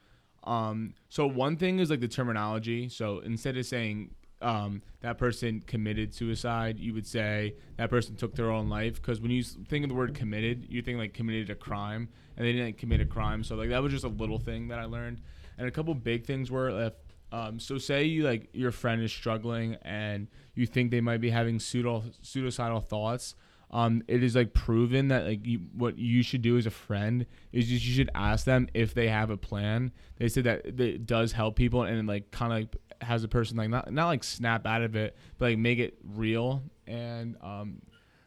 Um, 0.45 0.95
so 1.09 1.27
one 1.27 1.57
thing 1.57 1.79
is 1.79 1.91
like 1.91 2.01
the 2.01 2.09
terminology. 2.09 2.89
So 2.89 3.21
instead 3.21 3.57
of 3.57 3.67
saying 3.67 4.15
um, 4.43 4.83
that 5.01 5.19
person 5.19 5.63
committed 5.67 6.15
suicide, 6.15 6.79
you 6.79 6.95
would 6.95 7.07
say 7.07 7.55
that 7.77 7.91
person 7.91 8.17
took 8.17 8.35
their 8.35 8.51
own 8.51 8.69
life. 8.69 8.95
Because 8.95 9.21
when 9.21 9.31
you 9.31 9.43
think 9.43 9.85
of 9.85 9.89
the 9.89 9.95
word 9.95 10.15
committed, 10.15 10.67
you 10.69 10.83
think 10.83 10.99
like 10.99 11.15
committed 11.15 11.51
a 11.51 11.55
crime, 11.55 12.09
and 12.37 12.47
they 12.47 12.53
didn't 12.53 12.79
commit 12.79 13.01
a 13.01 13.07
crime. 13.07 13.45
So 13.45 13.55
like 13.57 13.69
that 13.69 13.83
was 13.83 13.93
just 13.93 14.05
a 14.05 14.09
little 14.09 14.39
thing 14.39 14.69
that 14.69 14.79
I 14.79 14.85
learned. 14.85 15.21
And 15.59 15.69
a 15.69 15.71
couple 15.71 15.95
big 15.95 16.25
things 16.25 16.51
were 16.51 16.87
if 16.87 16.95
um, 17.33 17.61
so 17.61 17.79
say 17.79 18.05
you 18.05 18.25
like 18.25 18.49
your 18.53 18.73
friend 18.73 19.03
is 19.03 19.13
struggling 19.13 19.77
and 19.83 20.27
you 20.55 20.67
think 20.67 20.91
they 20.91 21.01
might 21.01 21.21
be 21.21 21.31
having 21.31 21.61
pseudo 21.61 22.03
suicidal 22.23 22.81
thoughts. 22.81 23.35
Um, 23.73 24.03
it 24.09 24.23
is 24.23 24.35
like 24.35 24.53
proven 24.53 25.09
that 25.09 25.27
like 25.27 25.47
you, 25.47 25.61
what 25.75 25.97
you 25.97 26.23
should 26.23 26.43
do 26.43 26.59
as 26.59 26.67
a 26.67 26.71
friend 26.71 27.25
is 27.53 27.69
just 27.69 27.85
you 27.85 27.95
should 27.95 28.11
ask 28.15 28.45
them 28.45 28.69
if 28.75 28.95
they 28.95 29.09
have 29.09 29.31
a 29.31 29.37
plan. 29.37 29.93
They 30.19 30.29
said 30.29 30.45
that 30.45 30.67
it 30.81 31.07
does 31.07 31.33
help 31.33 31.55
people 31.57 31.83
and 31.85 32.09
like 32.09 32.31
kind 32.33 32.53
of 32.53 32.59
like 32.59 32.77
has 33.03 33.23
a 33.25 33.29
person 33.29 33.57
like 33.57 33.71
not 33.71 33.93
not 33.93 34.07
like 34.09 34.25
snap 34.25 34.67
out 34.67 34.83
of 34.83 34.97
it, 34.97 35.17
but 35.39 35.51
like 35.51 35.59
make 35.59 35.79
it 35.79 35.99
real. 36.03 36.63
And 36.87 37.37
um, 37.41 37.81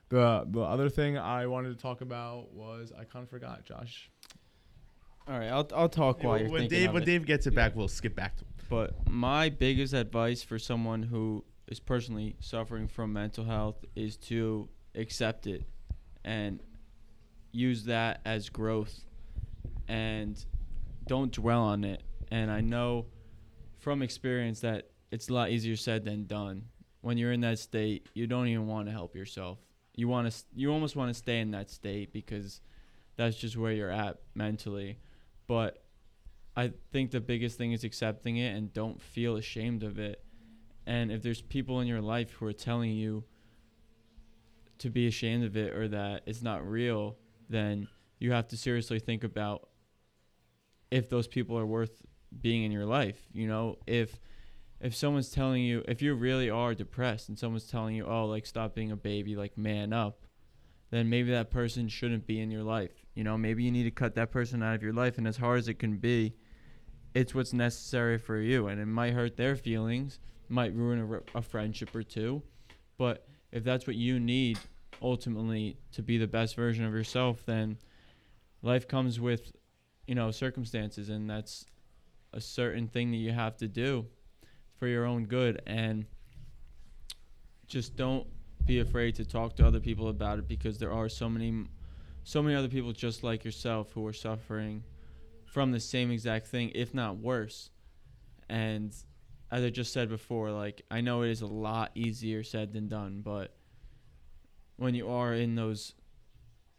the 0.09 0.45
the 0.49 0.61
other 0.61 0.89
thing 0.89 1.17
I 1.17 1.47
wanted 1.47 1.75
to 1.75 1.81
talk 1.81 2.01
about 2.01 2.53
was 2.53 2.93
I 2.97 3.03
kind 3.03 3.23
of 3.23 3.29
forgot, 3.29 3.65
Josh. 3.65 4.09
All 5.27 5.37
right, 5.37 5.47
I'll 5.49 5.67
I'll 5.75 5.89
talk 5.89 6.23
while 6.23 6.37
you're 6.37 6.49
when 6.49 6.61
thinking 6.63 6.79
dave 6.79 6.89
of 6.89 6.93
when 6.95 7.03
it. 7.03 7.05
dave 7.05 7.25
gets 7.25 7.47
it 7.47 7.55
back 7.55 7.75
we'll 7.75 7.87
skip 7.87 8.15
back 8.15 8.35
to 8.37 8.45
But 8.69 9.09
my 9.09 9.49
biggest 9.49 9.93
advice 9.93 10.41
for 10.41 10.57
someone 10.59 11.03
who 11.03 11.43
is 11.67 11.79
personally 11.79 12.35
suffering 12.39 12.87
from 12.87 13.13
mental 13.13 13.45
health 13.45 13.83
is 13.95 14.17
to 14.17 14.67
accept 14.95 15.47
it 15.47 15.63
and 16.23 16.59
use 17.51 17.85
that 17.85 18.21
as 18.25 18.49
growth 18.49 19.01
and 19.87 20.43
don't 21.07 21.31
dwell 21.31 21.61
on 21.61 21.83
it. 21.83 22.03
And 22.31 22.49
I 22.49 22.61
know 22.61 23.05
from 23.79 24.01
experience 24.01 24.61
that 24.61 24.89
it's 25.11 25.29
a 25.29 25.33
lot 25.33 25.49
easier 25.49 25.75
said 25.75 26.05
than 26.05 26.25
done. 26.25 26.63
When 27.01 27.17
you're 27.17 27.33
in 27.33 27.41
that 27.41 27.59
state, 27.59 28.07
you 28.13 28.27
don't 28.27 28.47
even 28.47 28.67
want 28.67 28.87
to 28.87 28.91
help 28.91 29.15
yourself. 29.15 29.59
You 29.95 30.07
want 30.07 30.31
to 30.31 30.43
you 30.55 30.71
almost 30.71 30.95
want 30.95 31.09
to 31.09 31.13
stay 31.13 31.39
in 31.39 31.51
that 31.51 31.69
state 31.69 32.13
because 32.13 32.61
that's 33.15 33.35
just 33.35 33.57
where 33.57 33.73
you're 33.73 33.91
at 33.91 34.17
mentally. 34.33 34.97
But 35.47 35.83
I 36.55 36.71
think 36.91 37.11
the 37.11 37.19
biggest 37.19 37.57
thing 37.57 37.73
is 37.73 37.83
accepting 37.83 38.37
it 38.37 38.55
and 38.55 38.73
don't 38.73 39.01
feel 39.01 39.35
ashamed 39.35 39.83
of 39.83 39.99
it. 39.99 40.23
And 40.85 41.11
if 41.11 41.21
there's 41.21 41.41
people 41.41 41.81
in 41.81 41.87
your 41.87 42.01
life 42.01 42.31
who 42.31 42.45
are 42.45 42.53
telling 42.53 42.91
you 42.91 43.23
to 44.84 44.89
be 44.89 45.07
ashamed 45.07 45.43
of 45.43 45.57
it 45.57 45.73
or 45.73 45.88
that 45.89 46.23
it's 46.26 46.41
not 46.41 46.65
real, 46.65 47.18
then 47.49 47.88
you 48.19 48.31
have 48.31 48.47
to 48.49 48.57
seriously 48.57 48.99
think 48.99 49.23
about 49.23 49.69
if 50.91 51.10
those 51.10 51.27
people 51.27 51.57
are 51.57 51.65
worth 51.65 52.03
being 52.41 52.64
in 52.64 52.72
your 52.72 52.85
life. 52.85 53.19
You 53.34 53.47
know, 53.47 53.77
if 53.88 54.19
if 54.80 54.95
someone's 54.95 55.30
telling 55.30 55.64
you 55.64 55.84
if 55.88 56.01
you 56.01 56.14
really 56.14 56.49
are 56.49 56.73
depressed 56.73 57.30
and 57.30 57.38
someone's 57.38 57.68
telling 57.68 57.95
you, 57.95 58.05
"Oh, 58.05 58.26
like 58.26 58.45
stop 58.45 58.76
being 58.76 58.91
a 58.91 58.95
baby, 58.95 59.35
like 59.35 59.57
man 59.57 59.91
up." 59.91 60.26
Then 60.91 61.10
maybe 61.10 61.31
that 61.31 61.49
person 61.49 61.88
shouldn't 61.88 62.27
be 62.27 62.39
in 62.39 62.51
your 62.51 62.61
life. 62.61 63.05
You 63.15 63.23
know, 63.23 63.35
maybe 63.35 63.64
you 63.64 63.72
need 63.72 63.84
to 63.84 63.91
cut 63.91 64.14
that 64.15 64.31
person 64.31 64.61
out 64.61 64.76
of 64.76 64.84
your 64.84 64.93
life 64.93 65.18
and 65.18 65.27
as 65.27 65.38
hard 65.38 65.57
as 65.57 65.68
it 65.68 65.80
can 65.80 65.97
be, 65.97 66.35
it's 67.14 67.34
what's 67.35 67.53
necessary 67.53 68.18
for 68.18 68.39
you 68.39 68.68
and 68.68 68.80
it 68.80 68.85
might 68.85 69.14
hurt 69.14 69.38
their 69.38 69.55
feelings 69.55 70.19
might 70.49 70.73
ruin 70.76 71.22
a, 71.35 71.38
a 71.38 71.41
friendship 71.41 71.93
or 71.95 72.03
two 72.03 72.41
but 72.97 73.27
if 73.51 73.64
that's 73.64 73.88
what 73.88 73.95
you 73.95 74.19
need 74.19 74.57
ultimately 75.03 75.77
to 75.91 76.01
be 76.01 76.17
the 76.17 76.27
best 76.27 76.55
version 76.55 76.85
of 76.85 76.93
yourself 76.93 77.43
then 77.45 77.77
life 78.61 78.88
comes 78.88 79.19
with 79.19 79.51
you 80.07 80.15
know 80.15 80.31
circumstances 80.31 81.09
and 81.09 81.30
that's 81.30 81.65
a 82.34 82.41
certain 82.41 82.88
thing 82.88 83.11
that 83.11 83.17
you 83.17 83.31
have 83.31 83.55
to 83.57 83.67
do 83.67 84.05
for 84.80 84.88
your 84.88 85.05
own 85.05 85.25
good 85.25 85.61
and 85.67 86.05
just 87.67 87.95
don't 87.95 88.25
be 88.65 88.80
afraid 88.80 89.15
to 89.15 89.25
talk 89.25 89.55
to 89.55 89.65
other 89.65 89.80
people 89.80 90.07
about 90.07 90.39
it 90.39 90.47
because 90.47 90.77
there 90.77 90.91
are 90.91 91.09
so 91.09 91.30
many 91.30 91.65
so 92.23 92.41
many 92.41 92.55
other 92.55 92.69
people 92.69 92.91
just 92.93 93.23
like 93.23 93.43
yourself 93.43 93.91
who 93.91 94.05
are 94.07 94.13
suffering 94.13 94.84
from 95.45 95.71
the 95.71 95.80
same 95.80 96.09
exact 96.09 96.47
thing, 96.47 96.71
if 96.73 96.93
not 96.93 97.17
worse. 97.17 97.69
And 98.49 98.91
as 99.51 99.63
I 99.63 99.69
just 99.69 99.93
said 99.93 100.09
before, 100.09 100.51
like 100.51 100.81
I 100.89 101.01
know 101.01 101.21
it 101.21 101.30
is 101.30 101.41
a 101.41 101.47
lot 101.47 101.91
easier 101.95 102.43
said 102.43 102.73
than 102.73 102.88
done, 102.88 103.21
but 103.23 103.55
when 104.77 104.95
you 104.95 105.09
are 105.09 105.33
in 105.33 105.55
those 105.55 105.93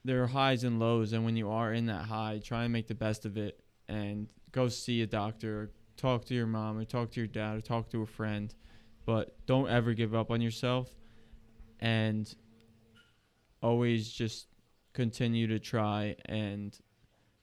there 0.04 0.22
are 0.22 0.26
highs 0.26 0.64
and 0.64 0.78
lows 0.78 1.12
and 1.12 1.24
when 1.24 1.36
you 1.36 1.50
are 1.50 1.72
in 1.72 1.86
that 1.86 2.04
high, 2.04 2.40
try 2.44 2.64
and 2.64 2.72
make 2.72 2.86
the 2.88 2.94
best 2.94 3.24
of 3.24 3.38
it 3.38 3.60
and 3.88 4.28
go 4.52 4.68
see 4.68 5.00
a 5.00 5.06
doctor 5.06 5.62
or 5.62 5.70
talk 5.96 6.26
to 6.26 6.34
your 6.34 6.46
mom 6.46 6.76
or 6.76 6.84
talk 6.84 7.10
to 7.12 7.20
your 7.20 7.26
dad 7.26 7.56
or 7.56 7.60
talk 7.60 7.88
to 7.90 8.02
a 8.02 8.06
friend. 8.06 8.54
But 9.06 9.34
don't 9.46 9.68
ever 9.68 9.94
give 9.94 10.14
up 10.14 10.30
on 10.30 10.40
yourself 10.40 10.90
and 11.80 12.32
always 13.62 14.10
just 14.10 14.46
continue 14.92 15.46
to 15.46 15.58
try 15.58 16.16
and 16.26 16.78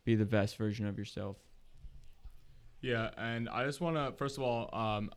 be 0.06 0.16
the 0.16 0.26
best 0.26 0.58
version 0.58 0.86
of 0.86 0.98
yourself. 0.98 1.38
Yeah, 2.82 3.10
and 3.18 3.50
I 3.50 3.66
just 3.66 3.82
want 3.82 3.96
to 3.96 4.12
first 4.18 4.38
of 4.38 4.44
all, 4.44 4.70
um, 4.74 5.12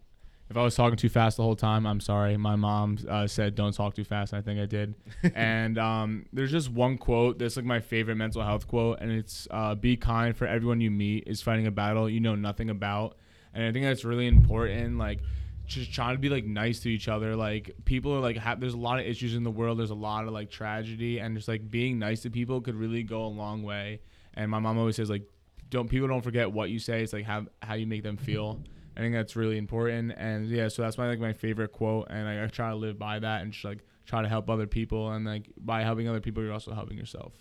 if 0.50 0.56
I 0.56 0.62
was 0.62 0.74
talking 0.74 0.96
too 0.96 1.08
fast 1.08 1.38
the 1.38 1.42
whole 1.42 1.56
time, 1.56 1.86
I'm 1.86 2.00
sorry. 2.00 2.36
My 2.36 2.54
mom 2.54 2.98
uh, 3.08 3.26
said 3.26 3.54
don't 3.54 3.72
talk 3.72 3.94
too 3.94 4.04
fast. 4.04 4.34
I 4.34 4.42
think 4.42 4.60
I 4.60 4.66
did. 4.66 4.94
and 5.34 5.78
um, 5.78 6.26
there's 6.32 6.50
just 6.50 6.70
one 6.70 6.98
quote 6.98 7.38
that's 7.38 7.56
like 7.56 7.64
my 7.64 7.80
favorite 7.80 8.16
mental 8.16 8.42
health 8.42 8.68
quote, 8.68 9.00
and 9.00 9.10
it's 9.10 9.48
uh, 9.50 9.74
"Be 9.74 9.96
kind, 9.96 10.36
for 10.36 10.46
everyone 10.46 10.80
you 10.80 10.90
meet 10.90 11.24
is 11.26 11.40
fighting 11.40 11.66
a 11.66 11.70
battle 11.70 12.08
you 12.10 12.20
know 12.20 12.34
nothing 12.34 12.68
about." 12.70 13.16
And 13.54 13.64
I 13.64 13.72
think 13.72 13.84
that's 13.84 14.04
really 14.04 14.26
important. 14.26 14.98
Like 14.98 15.20
just 15.66 15.92
trying 15.92 16.14
to 16.14 16.20
be 16.20 16.28
like 16.28 16.44
nice 16.44 16.80
to 16.80 16.90
each 16.90 17.08
other. 17.08 17.34
Like 17.36 17.74
people 17.84 18.12
are 18.14 18.20
like 18.20 18.36
ha- 18.36 18.56
there's 18.56 18.74
a 18.74 18.78
lot 18.78 19.00
of 19.00 19.06
issues 19.06 19.34
in 19.34 19.44
the 19.44 19.50
world. 19.50 19.78
There's 19.78 19.90
a 19.90 19.94
lot 19.94 20.26
of 20.26 20.32
like 20.32 20.50
tragedy, 20.50 21.20
and 21.20 21.34
just 21.36 21.48
like 21.48 21.70
being 21.70 21.98
nice 21.98 22.20
to 22.22 22.30
people 22.30 22.60
could 22.60 22.74
really 22.74 23.02
go 23.02 23.24
a 23.24 23.28
long 23.28 23.62
way. 23.62 24.00
And 24.34 24.50
my 24.50 24.58
mom 24.58 24.78
always 24.78 24.96
says 24.96 25.08
like, 25.08 25.22
don't 25.70 25.88
people 25.88 26.08
don't 26.08 26.22
forget 26.22 26.52
what 26.52 26.68
you 26.70 26.78
say. 26.78 27.02
It's 27.02 27.12
like 27.12 27.24
how 27.24 27.46
how 27.62 27.74
you 27.74 27.86
make 27.86 28.02
them 28.02 28.16
feel. 28.18 28.60
I 28.96 29.00
think 29.00 29.14
that's 29.14 29.36
really 29.36 29.58
important. 29.58 30.12
And 30.16 30.48
yeah, 30.48 30.68
so 30.68 30.82
that's 30.82 30.98
my 30.98 31.08
like 31.08 31.18
my 31.18 31.32
favorite 31.32 31.72
quote, 31.72 32.06
and 32.10 32.28
I, 32.28 32.44
I 32.44 32.46
try 32.46 32.70
to 32.70 32.76
live 32.76 32.98
by 32.98 33.18
that 33.18 33.42
and 33.42 33.52
just 33.52 33.64
like 33.64 33.78
try 34.06 34.22
to 34.22 34.28
help 34.28 34.48
other 34.48 34.66
people. 34.66 35.10
And 35.10 35.24
like 35.24 35.50
by 35.56 35.82
helping 35.82 36.08
other 36.08 36.20
people, 36.20 36.42
you're 36.42 36.52
also 36.52 36.72
helping 36.72 36.96
yourself. 36.96 37.32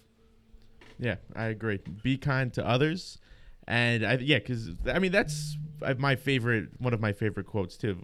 Yeah, 1.00 1.16
I 1.36 1.46
agree. 1.46 1.80
Be 2.02 2.18
kind 2.18 2.54
to 2.54 2.66
others, 2.66 3.20
and 3.68 4.06
I, 4.06 4.14
yeah, 4.16 4.40
because 4.40 4.70
I 4.92 5.00
mean 5.00 5.12
that's 5.12 5.58
uh, 5.84 5.94
my 5.98 6.16
favorite, 6.16 6.70
one 6.80 6.94
of 6.94 7.02
my 7.02 7.14
favorite 7.14 7.46
quotes 7.46 7.78
too. 7.78 7.98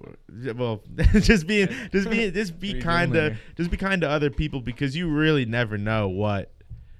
Well, 0.56 0.84
just 1.20 1.48
being, 1.48 1.70
just 1.92 2.10
being, 2.10 2.34
just 2.34 2.60
be 2.60 2.80
kind 2.80 3.14
to, 3.14 3.36
just 3.56 3.72
be 3.72 3.78
kind 3.78 4.02
to 4.02 4.10
other 4.10 4.30
people 4.30 4.62
because 4.62 4.96
you 4.96 5.10
really 5.10 5.46
never 5.46 5.78
know 5.78 6.08
what 6.10 6.52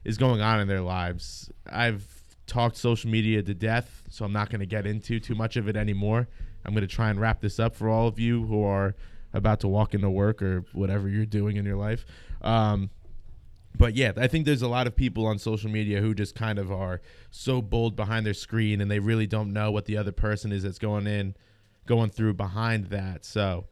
is 0.04 0.18
going 0.18 0.42
on 0.42 0.60
in 0.60 0.68
their 0.68 0.82
lives. 0.82 1.52
I've 1.68 2.19
talked 2.50 2.76
social 2.76 3.10
media 3.10 3.42
to 3.42 3.54
death, 3.54 4.04
so 4.10 4.26
I'm 4.26 4.34
not 4.34 4.50
going 4.50 4.60
to 4.60 4.66
get 4.66 4.86
into 4.86 5.20
too 5.20 5.36
much 5.36 5.56
of 5.56 5.70
it 5.70 5.78
anymore. 5.78 6.28
I'm 6.66 6.74
going 6.74 6.88
to 6.88 6.94
try 6.94 7.10
and 7.10 7.20
wrap 7.20 7.40
this 7.40 7.60
up 7.60 7.76
for 7.76 7.88
all 7.88 8.08
of 8.08 8.20
you 8.20 8.46
who 8.46 8.64
are 8.64 8.96
about 9.34 9.62
to 9.62 9.68
walk 9.68 9.94
into 9.94 10.10
work 10.10 10.42
or 10.42 10.66
whatever 10.74 11.08
you're 11.08 11.26
doing 11.26 11.56
in 11.56 11.66
your 11.66 11.78
life. 11.78 12.06
Um, 12.42 12.90
but 13.78 13.96
yeah, 13.96 14.12
I 14.18 14.28
think 14.28 14.46
there's 14.46 14.64
a 14.64 14.68
lot 14.68 14.88
of 14.88 14.96
people 14.96 15.26
on 15.26 15.38
social 15.38 15.70
media 15.70 16.02
who 16.02 16.14
just 16.14 16.36
kind 16.36 16.60
of 16.60 16.72
are 16.72 17.02
so 17.32 17.62
bold 17.62 17.96
behind 17.96 18.26
their 18.26 18.34
screen 18.34 18.82
and 18.82 18.90
they 18.90 19.00
really 19.00 19.28
don't 19.28 19.54
know 19.54 19.72
what 19.72 19.86
the 19.86 19.96
other 19.96 20.12
person 20.12 20.52
is 20.52 20.64
that's 20.64 20.80
going 20.80 21.08
in, 21.08 21.36
going 21.86 22.10
through 22.10 22.34
behind 22.34 22.88
that. 22.88 23.24
So 23.24 23.68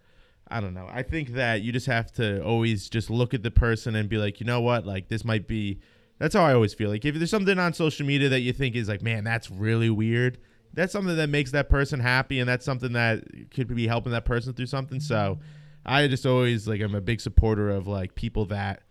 I 0.47 0.61
don't 0.61 0.73
know. 0.73 0.87
I 0.89 1.03
think 1.03 1.33
that 1.33 1.61
you 1.61 1.71
just 1.71 1.87
have 1.87 2.11
to 2.13 2.41
always 2.43 2.87
just 2.89 3.09
look 3.09 3.33
at 3.33 3.43
the 3.43 3.51
person 3.51 3.95
and 3.95 4.07
be 4.07 4.17
like, 4.17 4.39
you 4.39 4.45
know 4.45 4.61
what? 4.61 4.85
Like 4.85 5.09
this 5.09 5.25
might 5.25 5.47
be. 5.47 5.79
That's 6.19 6.35
how 6.35 6.43
I 6.43 6.53
always 6.53 6.73
feel. 6.73 6.89
Like 6.89 7.05
if 7.05 7.15
there's 7.15 7.29
something 7.29 7.59
on 7.59 7.73
social 7.73 8.05
media 8.05 8.29
that 8.29 8.41
you 8.41 8.53
think 8.53 8.75
is 8.75 8.89
like, 8.89 9.01
man, 9.01 9.23
that's 9.23 9.51
really 9.51 9.89
weird. 9.89 10.39
That's 10.73 10.91
something 10.91 11.15
that 11.15 11.29
makes 11.29 11.51
that 11.51 11.69
person 11.69 11.99
happy, 11.99 12.39
and 12.39 12.47
that's 12.47 12.65
something 12.65 12.93
that 12.93 13.23
could 13.51 13.73
be 13.73 13.87
helping 13.87 14.11
that 14.11 14.25
person 14.25 14.53
through 14.53 14.65
something. 14.67 14.99
So, 14.99 15.39
I 15.87 16.07
just 16.07 16.25
always 16.25 16.67
like 16.67 16.81
I'm 16.81 16.93
a 16.93 17.01
big 17.01 17.21
supporter 17.21 17.69
of 17.69 17.87
like 17.87 18.13
people 18.13 18.45
that 18.47 18.81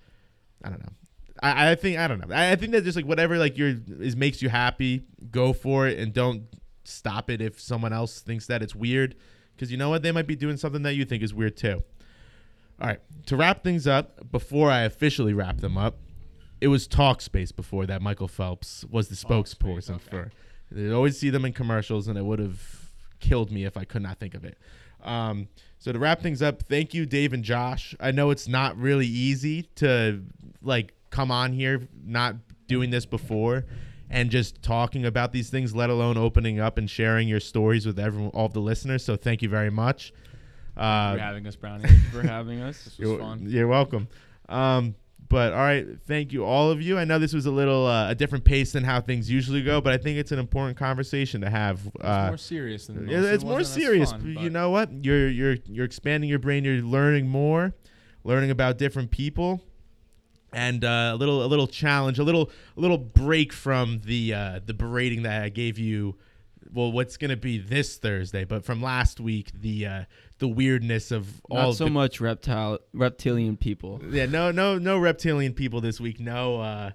I 0.64 0.70
don't 0.70 0.80
know. 0.80 0.92
I, 1.42 1.72
I 1.72 1.74
think 1.74 1.98
I 1.98 2.08
don't 2.08 2.26
know. 2.26 2.34
I, 2.34 2.52
I 2.52 2.56
think 2.56 2.72
that 2.72 2.84
just 2.84 2.96
like 2.96 3.04
whatever 3.04 3.36
like 3.38 3.58
your 3.58 3.74
is 4.00 4.16
makes 4.16 4.40
you 4.40 4.48
happy, 4.48 5.04
go 5.30 5.52
for 5.52 5.86
it 5.86 5.98
and 5.98 6.12
don't 6.12 6.44
stop 6.84 7.28
it 7.28 7.42
if 7.42 7.60
someone 7.60 7.92
else 7.92 8.20
thinks 8.20 8.46
that 8.46 8.62
it's 8.62 8.74
weird. 8.74 9.14
Because 9.54 9.70
you 9.70 9.76
know 9.76 9.90
what, 9.90 10.02
they 10.02 10.12
might 10.12 10.26
be 10.26 10.36
doing 10.36 10.56
something 10.56 10.82
that 10.82 10.94
you 10.94 11.04
think 11.04 11.22
is 11.22 11.34
weird 11.34 11.56
too. 11.56 11.82
All 12.80 12.88
right, 12.88 13.00
to 13.26 13.36
wrap 13.36 13.62
things 13.62 13.86
up 13.86 14.30
before 14.30 14.70
I 14.70 14.80
officially 14.80 15.32
wrap 15.32 15.58
them 15.58 15.78
up, 15.78 15.98
it 16.60 16.68
was 16.68 16.88
Talkspace 16.88 17.54
before 17.54 17.86
that. 17.86 18.02
Michael 18.02 18.28
Phelps 18.28 18.84
was 18.90 19.08
the 19.08 19.14
spokesperson 19.14 19.96
okay. 19.96 20.04
for. 20.10 20.30
They 20.70 20.90
always 20.90 21.18
see 21.18 21.30
them 21.30 21.44
in 21.44 21.52
commercials, 21.52 22.08
and 22.08 22.18
it 22.18 22.24
would 22.24 22.38
have 22.38 22.90
killed 23.20 23.50
me 23.50 23.64
if 23.64 23.76
I 23.76 23.84
could 23.84 24.02
not 24.02 24.18
think 24.18 24.34
of 24.34 24.44
it. 24.44 24.58
Um, 25.02 25.48
so 25.78 25.92
to 25.92 25.98
wrap 25.98 26.20
things 26.20 26.42
up, 26.42 26.62
thank 26.62 26.94
you, 26.94 27.06
Dave 27.06 27.32
and 27.32 27.44
Josh. 27.44 27.94
I 28.00 28.10
know 28.10 28.30
it's 28.30 28.48
not 28.48 28.76
really 28.76 29.06
easy 29.06 29.62
to 29.76 30.22
like 30.62 30.92
come 31.10 31.30
on 31.30 31.52
here, 31.52 31.86
not 32.04 32.34
doing 32.66 32.90
this 32.90 33.06
before, 33.06 33.64
and 34.10 34.30
just 34.30 34.62
talking 34.62 35.04
about 35.04 35.32
these 35.32 35.50
things, 35.50 35.74
let 35.74 35.90
alone 35.90 36.16
opening 36.16 36.58
up 36.58 36.78
and 36.78 36.90
sharing 36.90 37.28
your 37.28 37.40
stories 37.40 37.86
with 37.86 37.98
everyone, 37.98 38.30
all 38.30 38.48
the 38.48 38.60
listeners. 38.60 39.04
So 39.04 39.14
thank 39.16 39.42
you 39.42 39.48
very 39.48 39.70
much. 39.70 40.12
for 40.74 40.80
Uh, 40.80 41.16
having 41.18 41.46
us, 41.46 41.54
Brownie. 41.56 41.88
for 42.12 42.22
having 42.26 42.60
us. 42.60 42.82
This 42.84 42.98
was 42.98 43.08
you're, 43.08 43.18
fun. 43.18 43.46
you're 43.46 43.68
welcome. 43.68 44.08
Um, 44.48 44.94
but 45.28 45.52
all 45.52 45.58
right, 45.60 45.86
thank 46.06 46.32
you 46.32 46.44
all 46.44 46.70
of 46.70 46.80
you. 46.82 46.98
I 46.98 47.04
know 47.04 47.18
this 47.18 47.32
was 47.32 47.46
a 47.46 47.50
little 47.50 47.86
uh, 47.86 48.10
a 48.10 48.14
different 48.14 48.44
pace 48.44 48.72
than 48.72 48.84
how 48.84 49.00
things 49.00 49.30
usually 49.30 49.62
go, 49.62 49.80
but 49.80 49.92
I 49.92 49.96
think 49.98 50.18
it's 50.18 50.32
an 50.32 50.38
important 50.38 50.76
conversation 50.76 51.40
to 51.40 51.50
have. 51.50 51.86
It's 51.86 52.04
Uh, 52.04 52.26
more 52.28 52.36
serious 52.36 52.86
than 52.86 53.08
yeah, 53.08 53.18
most. 53.20 53.26
It 53.26 53.34
it's 53.34 53.44
more 53.44 53.64
serious. 53.64 54.12
fun, 54.12 54.36
you 54.40 54.50
know 54.50 54.70
what? 54.70 54.90
You're 55.04 55.28
you're 55.28 55.56
you're 55.66 55.84
expanding 55.84 56.28
your 56.30 56.38
brain. 56.38 56.64
You're 56.64 56.82
learning 56.82 57.28
more, 57.28 57.74
learning 58.24 58.50
about 58.50 58.78
different 58.78 59.10
people, 59.10 59.62
and 60.52 60.84
uh, 60.84 61.12
a 61.14 61.16
little 61.16 61.44
a 61.44 61.48
little 61.48 61.66
challenge, 61.66 62.18
a 62.18 62.24
little 62.24 62.50
a 62.76 62.80
little 62.80 62.98
break 62.98 63.52
from 63.52 64.00
the 64.04 64.34
uh, 64.34 64.60
the 64.64 64.74
berating 64.74 65.22
that 65.22 65.42
I 65.42 65.48
gave 65.48 65.78
you. 65.78 66.16
Well, 66.76 66.92
what's 66.92 67.16
gonna 67.16 67.38
be 67.38 67.56
this 67.56 67.96
Thursday? 67.96 68.44
But 68.44 68.62
from 68.64 68.82
last 68.82 69.18
week, 69.18 69.50
the 69.58 69.86
uh, 69.86 70.04
the 70.38 70.46
weirdness 70.46 71.10
of 71.10 71.40
all 71.48 71.56
Not 71.56 71.68
of 71.70 71.76
so 71.76 71.84
the 71.86 71.90
much 71.90 72.20
reptile 72.20 72.80
reptilian 72.92 73.56
people. 73.56 73.98
yeah, 74.10 74.26
no, 74.26 74.50
no, 74.50 74.76
no 74.76 74.98
reptilian 74.98 75.54
people 75.54 75.80
this 75.80 75.98
week. 75.98 76.20
No, 76.20 76.60
uh, 76.60 76.90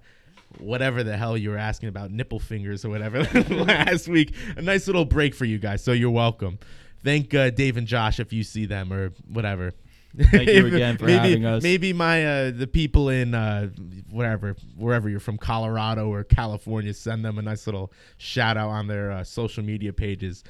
whatever 0.60 1.02
the 1.02 1.18
hell 1.18 1.36
you 1.36 1.50
were 1.50 1.58
asking 1.58 1.90
about, 1.90 2.12
nipple 2.12 2.40
fingers 2.40 2.86
or 2.86 2.90
whatever 2.90 3.24
last 3.50 4.08
week. 4.08 4.36
A 4.56 4.62
nice 4.62 4.86
little 4.86 5.04
break 5.06 5.34
for 5.34 5.46
you 5.46 5.58
guys. 5.58 5.84
So 5.84 5.94
you're 5.94 6.12
welcome. 6.12 6.60
Thank 7.04 7.34
uh, 7.34 7.50
Dave 7.50 7.76
and 7.78 7.88
Josh 7.88 8.20
if 8.20 8.32
you 8.32 8.44
see 8.44 8.66
them 8.68 8.94
or 8.94 9.14
whatever. 9.28 9.72
Thank 10.18 10.50
you 10.50 10.66
again 10.68 10.98
for 10.98 11.06
maybe, 11.06 11.30
having 11.30 11.46
us. 11.46 11.64
Maybe 11.64 11.94
my 11.94 12.26
uh, 12.26 12.52
the 12.52 12.68
people 12.68 13.10
in 13.10 13.34
uh, 13.34 13.70
whatever 14.10 14.56
wherever 14.76 15.10
you're 15.10 15.20
from, 15.20 15.38
Colorado 15.38 16.10
or 16.10 16.24
California, 16.24 16.94
send 16.94 17.24
them 17.24 17.38
a 17.38 17.42
nice 17.42 17.66
little 17.68 17.92
shout 18.18 18.58
out 18.58 18.70
on 18.70 18.88
their 18.88 19.12
uh, 19.12 19.24
social 19.24 19.64
media 19.64 19.94
pages. 19.94 20.44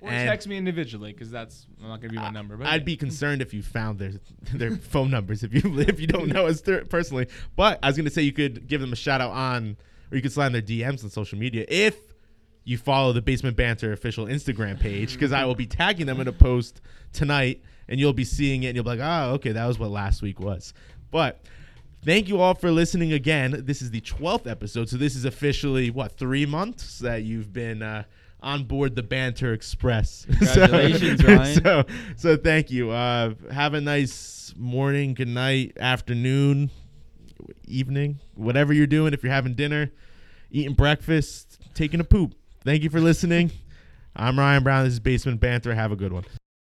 Or 0.00 0.10
And- 0.10 0.28
text 0.28 0.46
me 0.46 0.56
individually 0.56 1.12
because 1.12 1.30
that's 1.30 1.66
I'm 1.82 1.88
not 1.88 2.00
gonna 2.00 2.12
be 2.12 2.18
my 2.18 2.30
number. 2.30 2.56
But 2.56 2.68
I'd 2.68 2.82
yeah. 2.82 2.84
be 2.84 2.96
concerned 3.06 3.42
if 3.42 3.52
you 3.52 3.62
found 3.62 3.98
their 3.98 4.12
their 4.54 4.76
phone 4.76 5.10
numbers 5.10 5.42
if 5.42 5.52
you 5.52 5.80
if 5.80 6.00
you 6.00 6.06
don't 6.06 6.28
know 6.28 6.46
us 6.46 6.62
personally. 6.88 7.26
But 7.56 7.80
I 7.82 7.88
was 7.88 7.96
gonna 7.96 8.10
say 8.10 8.22
you 8.22 8.32
could 8.32 8.68
give 8.68 8.80
them 8.80 8.92
a 8.92 8.96
shout 8.96 9.20
out 9.20 9.32
on, 9.32 9.76
or 10.12 10.16
you 10.16 10.22
could 10.22 10.32
slide 10.32 10.46
in 10.46 10.52
their 10.52 10.62
DMs 10.62 11.02
on 11.02 11.10
social 11.10 11.38
media 11.38 11.64
if 11.68 11.96
you 12.68 12.76
follow 12.76 13.14
the 13.14 13.22
Basement 13.22 13.56
Banter 13.56 13.92
official 13.92 14.26
Instagram 14.26 14.78
page 14.78 15.14
because 15.14 15.32
I 15.32 15.46
will 15.46 15.54
be 15.54 15.66
tagging 15.66 16.04
them 16.04 16.20
in 16.20 16.28
a 16.28 16.32
post 16.32 16.82
tonight, 17.14 17.62
and 17.88 17.98
you'll 17.98 18.12
be 18.12 18.24
seeing 18.24 18.62
it, 18.62 18.68
and 18.68 18.76
you'll 18.76 18.84
be 18.84 18.90
like, 18.90 19.00
oh, 19.00 19.34
okay, 19.34 19.52
that 19.52 19.66
was 19.66 19.78
what 19.78 19.90
last 19.90 20.22
week 20.22 20.40
was. 20.40 20.74
But 21.10 21.40
thank 22.04 22.28
you 22.28 22.40
all 22.40 22.54
for 22.54 22.70
listening 22.70 23.12
again. 23.12 23.62
This 23.64 23.82
is 23.82 23.90
the 23.90 24.00
twelfth 24.00 24.46
episode, 24.46 24.88
so 24.88 24.96
this 24.96 25.16
is 25.16 25.24
officially 25.24 25.90
what 25.90 26.12
three 26.12 26.46
months 26.46 26.98
that 27.00 27.22
you've 27.24 27.52
been. 27.52 27.82
Uh, 27.82 28.04
on 28.40 28.64
board 28.64 28.94
the 28.94 29.02
Banter 29.02 29.52
Express. 29.52 30.24
Congratulations, 30.38 31.20
so, 31.24 31.26
Ryan. 31.26 31.64
So, 31.64 31.84
so 32.16 32.36
thank 32.36 32.70
you. 32.70 32.90
Uh, 32.90 33.34
have 33.50 33.74
a 33.74 33.80
nice 33.80 34.54
morning, 34.56 35.14
good 35.14 35.28
night, 35.28 35.76
afternoon, 35.80 36.70
evening, 37.66 38.20
whatever 38.34 38.72
you're 38.72 38.86
doing. 38.86 39.12
If 39.12 39.22
you're 39.22 39.32
having 39.32 39.54
dinner, 39.54 39.90
eating 40.50 40.74
breakfast, 40.74 41.58
taking 41.74 42.00
a 42.00 42.04
poop. 42.04 42.34
Thank 42.64 42.82
you 42.82 42.90
for 42.90 43.00
listening. 43.00 43.50
I'm 44.14 44.38
Ryan 44.38 44.62
Brown. 44.62 44.84
This 44.84 44.94
is 44.94 45.00
Basement 45.00 45.40
Banter. 45.40 45.74
Have 45.74 45.92
a 45.92 45.96
good 45.96 46.12
one. 46.12 46.24